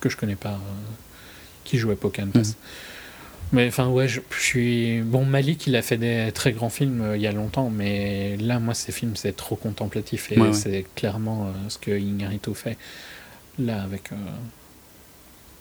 [0.00, 0.56] que je connais pas, euh,
[1.64, 2.54] qui jouait Pocahontas.
[3.52, 5.00] Mais enfin, ouais, je, je suis.
[5.02, 8.36] Bon, Malik, il a fait des très grands films euh, il y a longtemps, mais
[8.38, 10.52] là, moi, ces films, c'est trop contemplatif et Ouais, ouais.
[10.54, 12.78] c'est clairement ce que Iñárritu fait
[13.58, 14.10] là avec,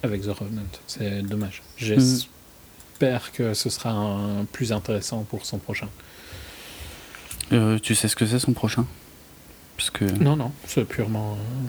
[0.03, 0.61] avec The Revenant.
[0.87, 1.61] C'est dommage.
[1.77, 5.89] J'espère que ce sera un- plus intéressant pour son prochain.
[7.51, 8.85] Euh, tu sais ce que c'est son prochain?
[9.81, 11.31] Parce que Non, non, c'est purement.
[11.33, 11.67] euh,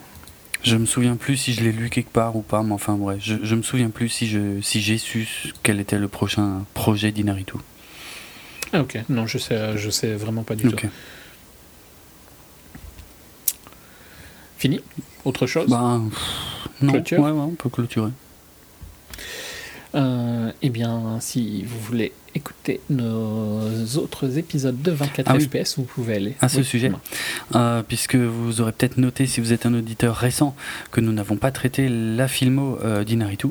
[0.63, 3.19] je me souviens plus si je l'ai lu quelque part ou pas, mais enfin bref,
[3.23, 5.27] je, je me souviens plus si je si j'ai su
[5.63, 7.55] quel était le prochain projet d'Inaritu.
[8.75, 8.99] Ah, ok.
[9.09, 10.77] Non, je sais, je sais vraiment pas du tout.
[14.59, 14.81] Fini?
[15.25, 15.69] Autre chose?
[15.71, 18.11] Pff, non, ouais, ouais, on peut clôturer.
[19.95, 25.45] Euh, eh bien, si vous voulez écouter nos autres épisodes de 24 Ah oui.
[25.49, 26.35] FPS, vous pouvez aller.
[26.41, 26.93] À ce Oui, sujet.
[27.55, 30.55] Euh, puisque vous aurez peut-être noté, si vous êtes un auditeur récent,
[30.91, 33.49] que nous n'avons pas traité la filmo euh, d'Inaritu.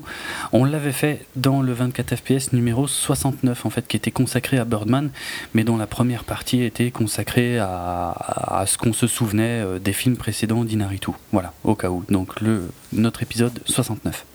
[0.52, 4.66] On l'avait fait dans le 24 FPS numéro 69, en fait, qui était consacré à
[4.66, 5.10] Birdman,
[5.54, 9.94] mais dont la première partie était consacrée à, à ce qu'on se souvenait euh, des
[9.94, 11.12] films précédents d'Inaritu.
[11.32, 12.04] Voilà, au cas où.
[12.10, 14.26] Donc, le, notre épisode 69.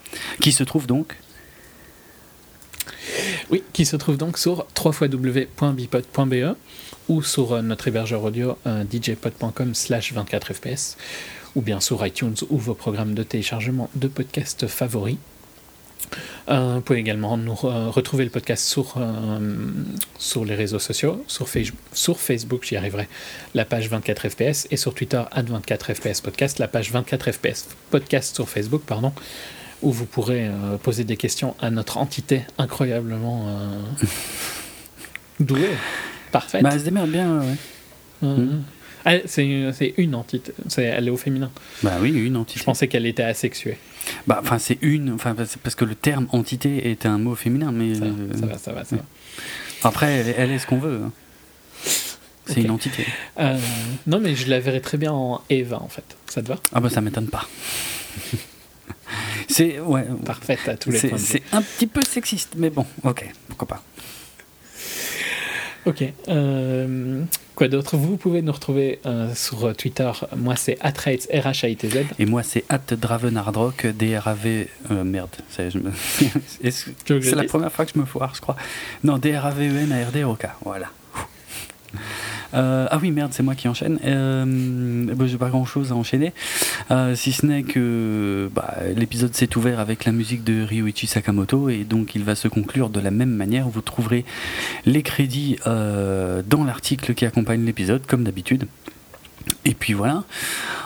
[0.40, 1.16] Qui se trouve donc
[3.50, 6.56] Oui, qui se trouve donc sur www.bipod.be
[7.08, 10.96] ou sur euh, notre hébergeur audio euh, djpod.com slash 24fps
[11.54, 15.16] ou bien sur iTunes ou vos programmes de téléchargement de podcasts favoris.
[16.48, 18.94] Euh, vous pouvez également nous re- retrouver le podcast sur,
[20.18, 21.48] sur les réseaux sociaux, sur,
[21.92, 23.08] sur Facebook, j'y arriverai,
[23.54, 29.12] la page 24fps et sur Twitter, 24fps podcast, la page 24fps podcast sur Facebook, pardon,
[29.82, 34.06] où vous pourrez euh, poser des questions à notre entité incroyablement euh,
[35.40, 35.68] douée,
[36.32, 36.62] parfaite.
[36.62, 37.54] Bah, elle se démerde bien, ouais.
[38.24, 38.62] Euh, Mm.
[39.04, 39.44] ah, c'est
[39.98, 41.50] une entité, elle est au féminin.
[41.82, 42.60] Bah oui, une entité.
[42.60, 43.76] Je pensais qu'elle était asexuée.
[44.26, 47.72] Bah, enfin, c'est une, enfin, c'est parce que le terme entité est un mot féminin,
[47.72, 49.02] mais Ça, euh, ça va, ça va, ça va.
[49.84, 51.00] après, elle, est- elle est ce qu'on veut.
[51.04, 51.12] hein.
[52.46, 53.04] C'est une entité.
[53.40, 53.58] Euh,
[54.06, 56.16] non, mais je la verrais très bien en Eva, en fait.
[56.28, 56.56] Ça te va?
[56.72, 57.46] Ah bah ça m'étonne pas.
[59.48, 63.28] c'est ouais, Parfaite à tous les points c'est un petit peu sexiste, mais bon, ok,
[63.48, 63.82] pourquoi pas.
[65.86, 66.02] Ok.
[66.28, 67.22] euh,
[67.54, 67.96] quoi d'autre?
[67.96, 70.10] Vous pouvez nous retrouver euh, sur Twitter.
[70.36, 71.98] Moi, c'est atrates, R-H-A-I-T-Z.
[72.18, 74.68] Et moi c'est at Dravenardrock, D-R-A-V...
[74.90, 75.72] Euh, merde, c'est
[77.34, 78.56] la première fois que je me foire, je crois?
[79.04, 80.90] Non, D-R-A-V-E-N-A-R-D-O-K, voilà.
[82.54, 83.98] Euh, ah oui, merde, c'est moi qui enchaîne.
[84.04, 86.32] Euh, bah, J'ai pas grand chose à enchaîner,
[86.90, 91.68] euh, si ce n'est que bah, l'épisode s'est ouvert avec la musique de Ryuichi Sakamoto
[91.68, 93.68] et donc il va se conclure de la même manière.
[93.68, 94.24] Vous trouverez
[94.84, 98.66] les crédits euh, dans l'article qui accompagne l'épisode, comme d'habitude.
[99.64, 100.24] Et puis voilà.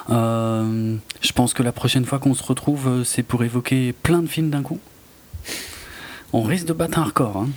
[0.08, 4.50] Je pense que la prochaine fois qu'on se retrouve, c'est pour évoquer plein de films
[4.50, 4.80] d'un coup.
[6.32, 7.36] On risque de battre un record.
[7.36, 7.48] hein.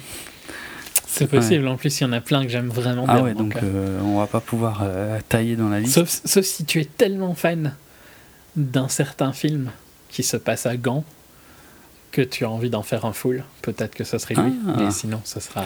[1.14, 1.68] C'est possible.
[1.68, 3.24] En plus, il y en a plein que j'aime vraiment Ah bien.
[3.24, 5.94] ouais, donc euh, euh, on va pas pouvoir euh, tailler dans la liste.
[5.94, 7.76] sauf, sauf si tu es tellement fan
[8.56, 9.72] d'un certain film
[10.10, 11.04] qui se passe à Gand
[12.12, 14.54] que tu as envie d'en faire un full, peut-être que ça serait lui.
[14.68, 14.76] Ah.
[14.78, 15.66] Mais sinon, ça sera,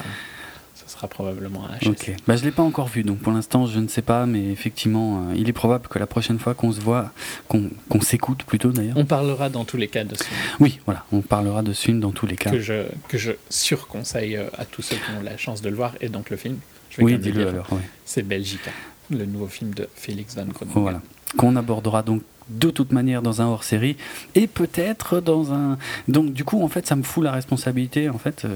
[0.88, 1.90] sera probablement un HS.
[1.90, 2.11] Ok.
[2.27, 5.27] Bah, je l'ai pas encore vu, donc pour l'instant je ne sais pas, mais effectivement,
[5.30, 7.11] euh, il est probable que la prochaine fois qu'on se voit,
[7.48, 8.98] qu'on qu'on s'écoute plutôt d'ailleurs.
[8.98, 11.85] On parlera dans tous les cas de ce film Oui, voilà, on parlera de ce
[11.85, 12.51] film dans tous les cas.
[12.51, 15.75] que je, que je surconseille euh, à tous ceux qui ont la chance de le
[15.75, 15.93] voir.
[16.01, 16.57] Et donc le film,
[16.90, 17.72] je vais Oui, dis-le dire, alors.
[17.74, 17.82] ouais.
[18.06, 18.72] c'est Belgica,
[19.09, 20.82] le nouveau film de Félix Van Groningen.
[20.82, 21.01] Voilà.
[21.38, 23.98] Qu'on abordera donc de toute manière dans un hors-série
[24.35, 25.77] et peut-être dans un.
[26.08, 28.09] Donc du coup, en fait, ça me fout la responsabilité.
[28.09, 28.56] En fait, euh,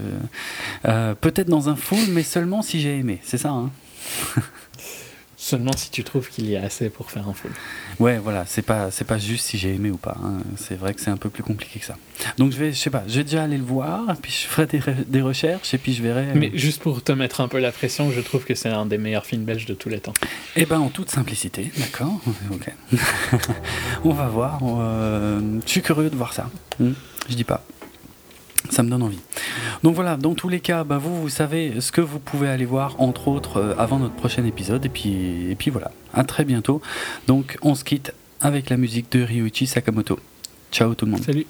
[0.86, 3.20] euh, peut-être dans un full, mais seulement si j'ai aimé.
[3.24, 3.50] C'est ça.
[3.50, 3.72] Hein
[5.38, 7.52] Seulement si tu trouves qu'il y a assez pour faire un full.
[8.02, 10.18] Ouais, voilà, c'est pas c'est pas juste si j'ai aimé ou pas.
[10.24, 10.40] hein.
[10.58, 11.96] C'est vrai que c'est un peu plus compliqué que ça.
[12.38, 14.66] Donc je vais, je sais pas, je vais déjà aller le voir, puis je ferai
[14.66, 16.22] des, re- des recherches et puis je verrai.
[16.30, 18.86] euh, Mais juste pour te mettre un peu la pression, je trouve que c'est un
[18.86, 20.14] des meilleurs films belges de tous les temps.
[20.56, 22.20] Eh ben en toute simplicité, d'accord.
[22.52, 22.72] Ok.
[24.04, 24.60] on va voir.
[24.64, 26.50] euh, je suis curieux de voir ça.
[26.80, 26.92] Hmm,
[27.30, 27.64] Je dis pas.
[28.70, 29.20] Ça me donne envie.
[29.84, 32.66] Donc voilà, dans tous les cas, bah, vous, vous savez ce que vous pouvez aller
[32.66, 34.86] voir, entre autres, euh, avant notre prochain épisode.
[34.86, 36.82] Et puis, et puis voilà, à très bientôt.
[37.28, 40.20] Donc on se quitte avec la musique de Ryuichi Sakamoto.
[40.72, 41.24] Ciao tout le monde.
[41.24, 41.46] Salut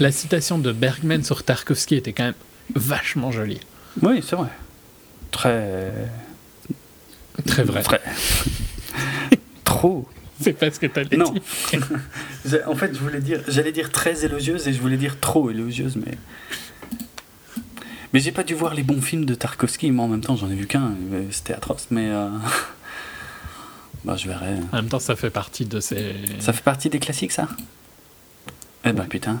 [0.00, 2.34] La citation de Bergman sur Tarkovsky était quand même
[2.74, 3.60] vachement jolie.
[4.02, 4.48] Oui, c'est vrai.
[5.30, 5.92] Très.
[7.46, 7.82] Très vrai.
[9.64, 10.08] Trop.
[10.40, 11.32] C'est pas ce que t'allais Non.
[11.32, 11.42] dire.
[12.66, 15.96] En fait, je voulais dire, j'allais dire très élogieuse et je voulais dire trop élogieuse,
[15.96, 16.16] mais.
[18.12, 19.90] Mais j'ai pas dû voir les bons films de Tarkovsky.
[19.90, 20.94] Moi, en même temps, j'en ai vu qu'un.
[21.30, 22.08] C'était atroce, mais.
[22.08, 22.28] euh,
[24.04, 24.54] bah, je verrai.
[24.72, 26.14] En même temps, ça fait partie de ces.
[26.40, 27.46] Ça fait partie des classiques, ça?
[28.84, 29.40] Eh ben, putain.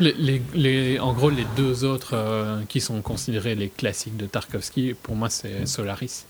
[0.00, 4.26] Les, les- les- en gros, les deux autres euh, qui sont considérés les classiques de
[4.26, 6.24] Tarkovsky, pour moi, c'est Solaris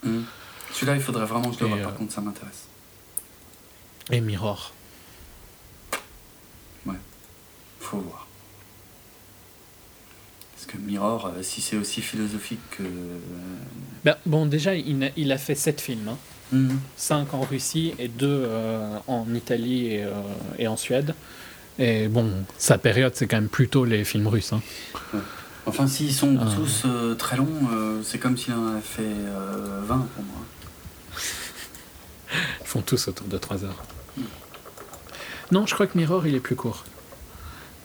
[0.72, 2.66] Celui-là, il faudrait vraiment que je le voie, par contre, ça m'intéresse.
[4.10, 4.72] et Mirror.
[7.80, 8.26] Faut voir.
[10.54, 12.82] Parce que Mirror, euh, si c'est aussi philosophique que.
[14.04, 16.08] Ben, bon, déjà, il a, il a fait sept films.
[16.08, 16.18] hein.
[16.52, 16.78] Mhm.
[16.96, 20.10] Cinq en Russie et deux euh, en Italie et, euh,
[20.58, 21.14] et en Suède.
[21.78, 24.52] Et bon, sa période, c'est quand même plutôt les films russes.
[24.52, 24.60] hein.
[25.66, 26.46] Enfin, s'ils sont Ah.
[26.56, 30.40] tous euh, très longs, c'est comme s'il en avait fait euh, 20 pour moi.
[32.62, 33.82] Ils font tous autour de 3 heures.
[35.52, 36.84] Non, je crois que Mirror, il est plus court.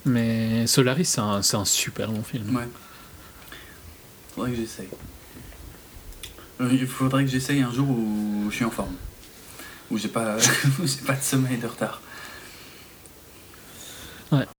[0.06, 1.20] Mais Solaris, c'est
[1.56, 2.54] un, super bon film.
[2.56, 2.68] Ouais.
[4.34, 4.88] Faudrait que j'essaye.
[6.60, 8.94] Euh, Il faudrait que j'essaye un jour où je suis en forme.
[9.90, 10.36] Où j'ai pas,
[10.80, 12.00] où pas de sommeil de retard.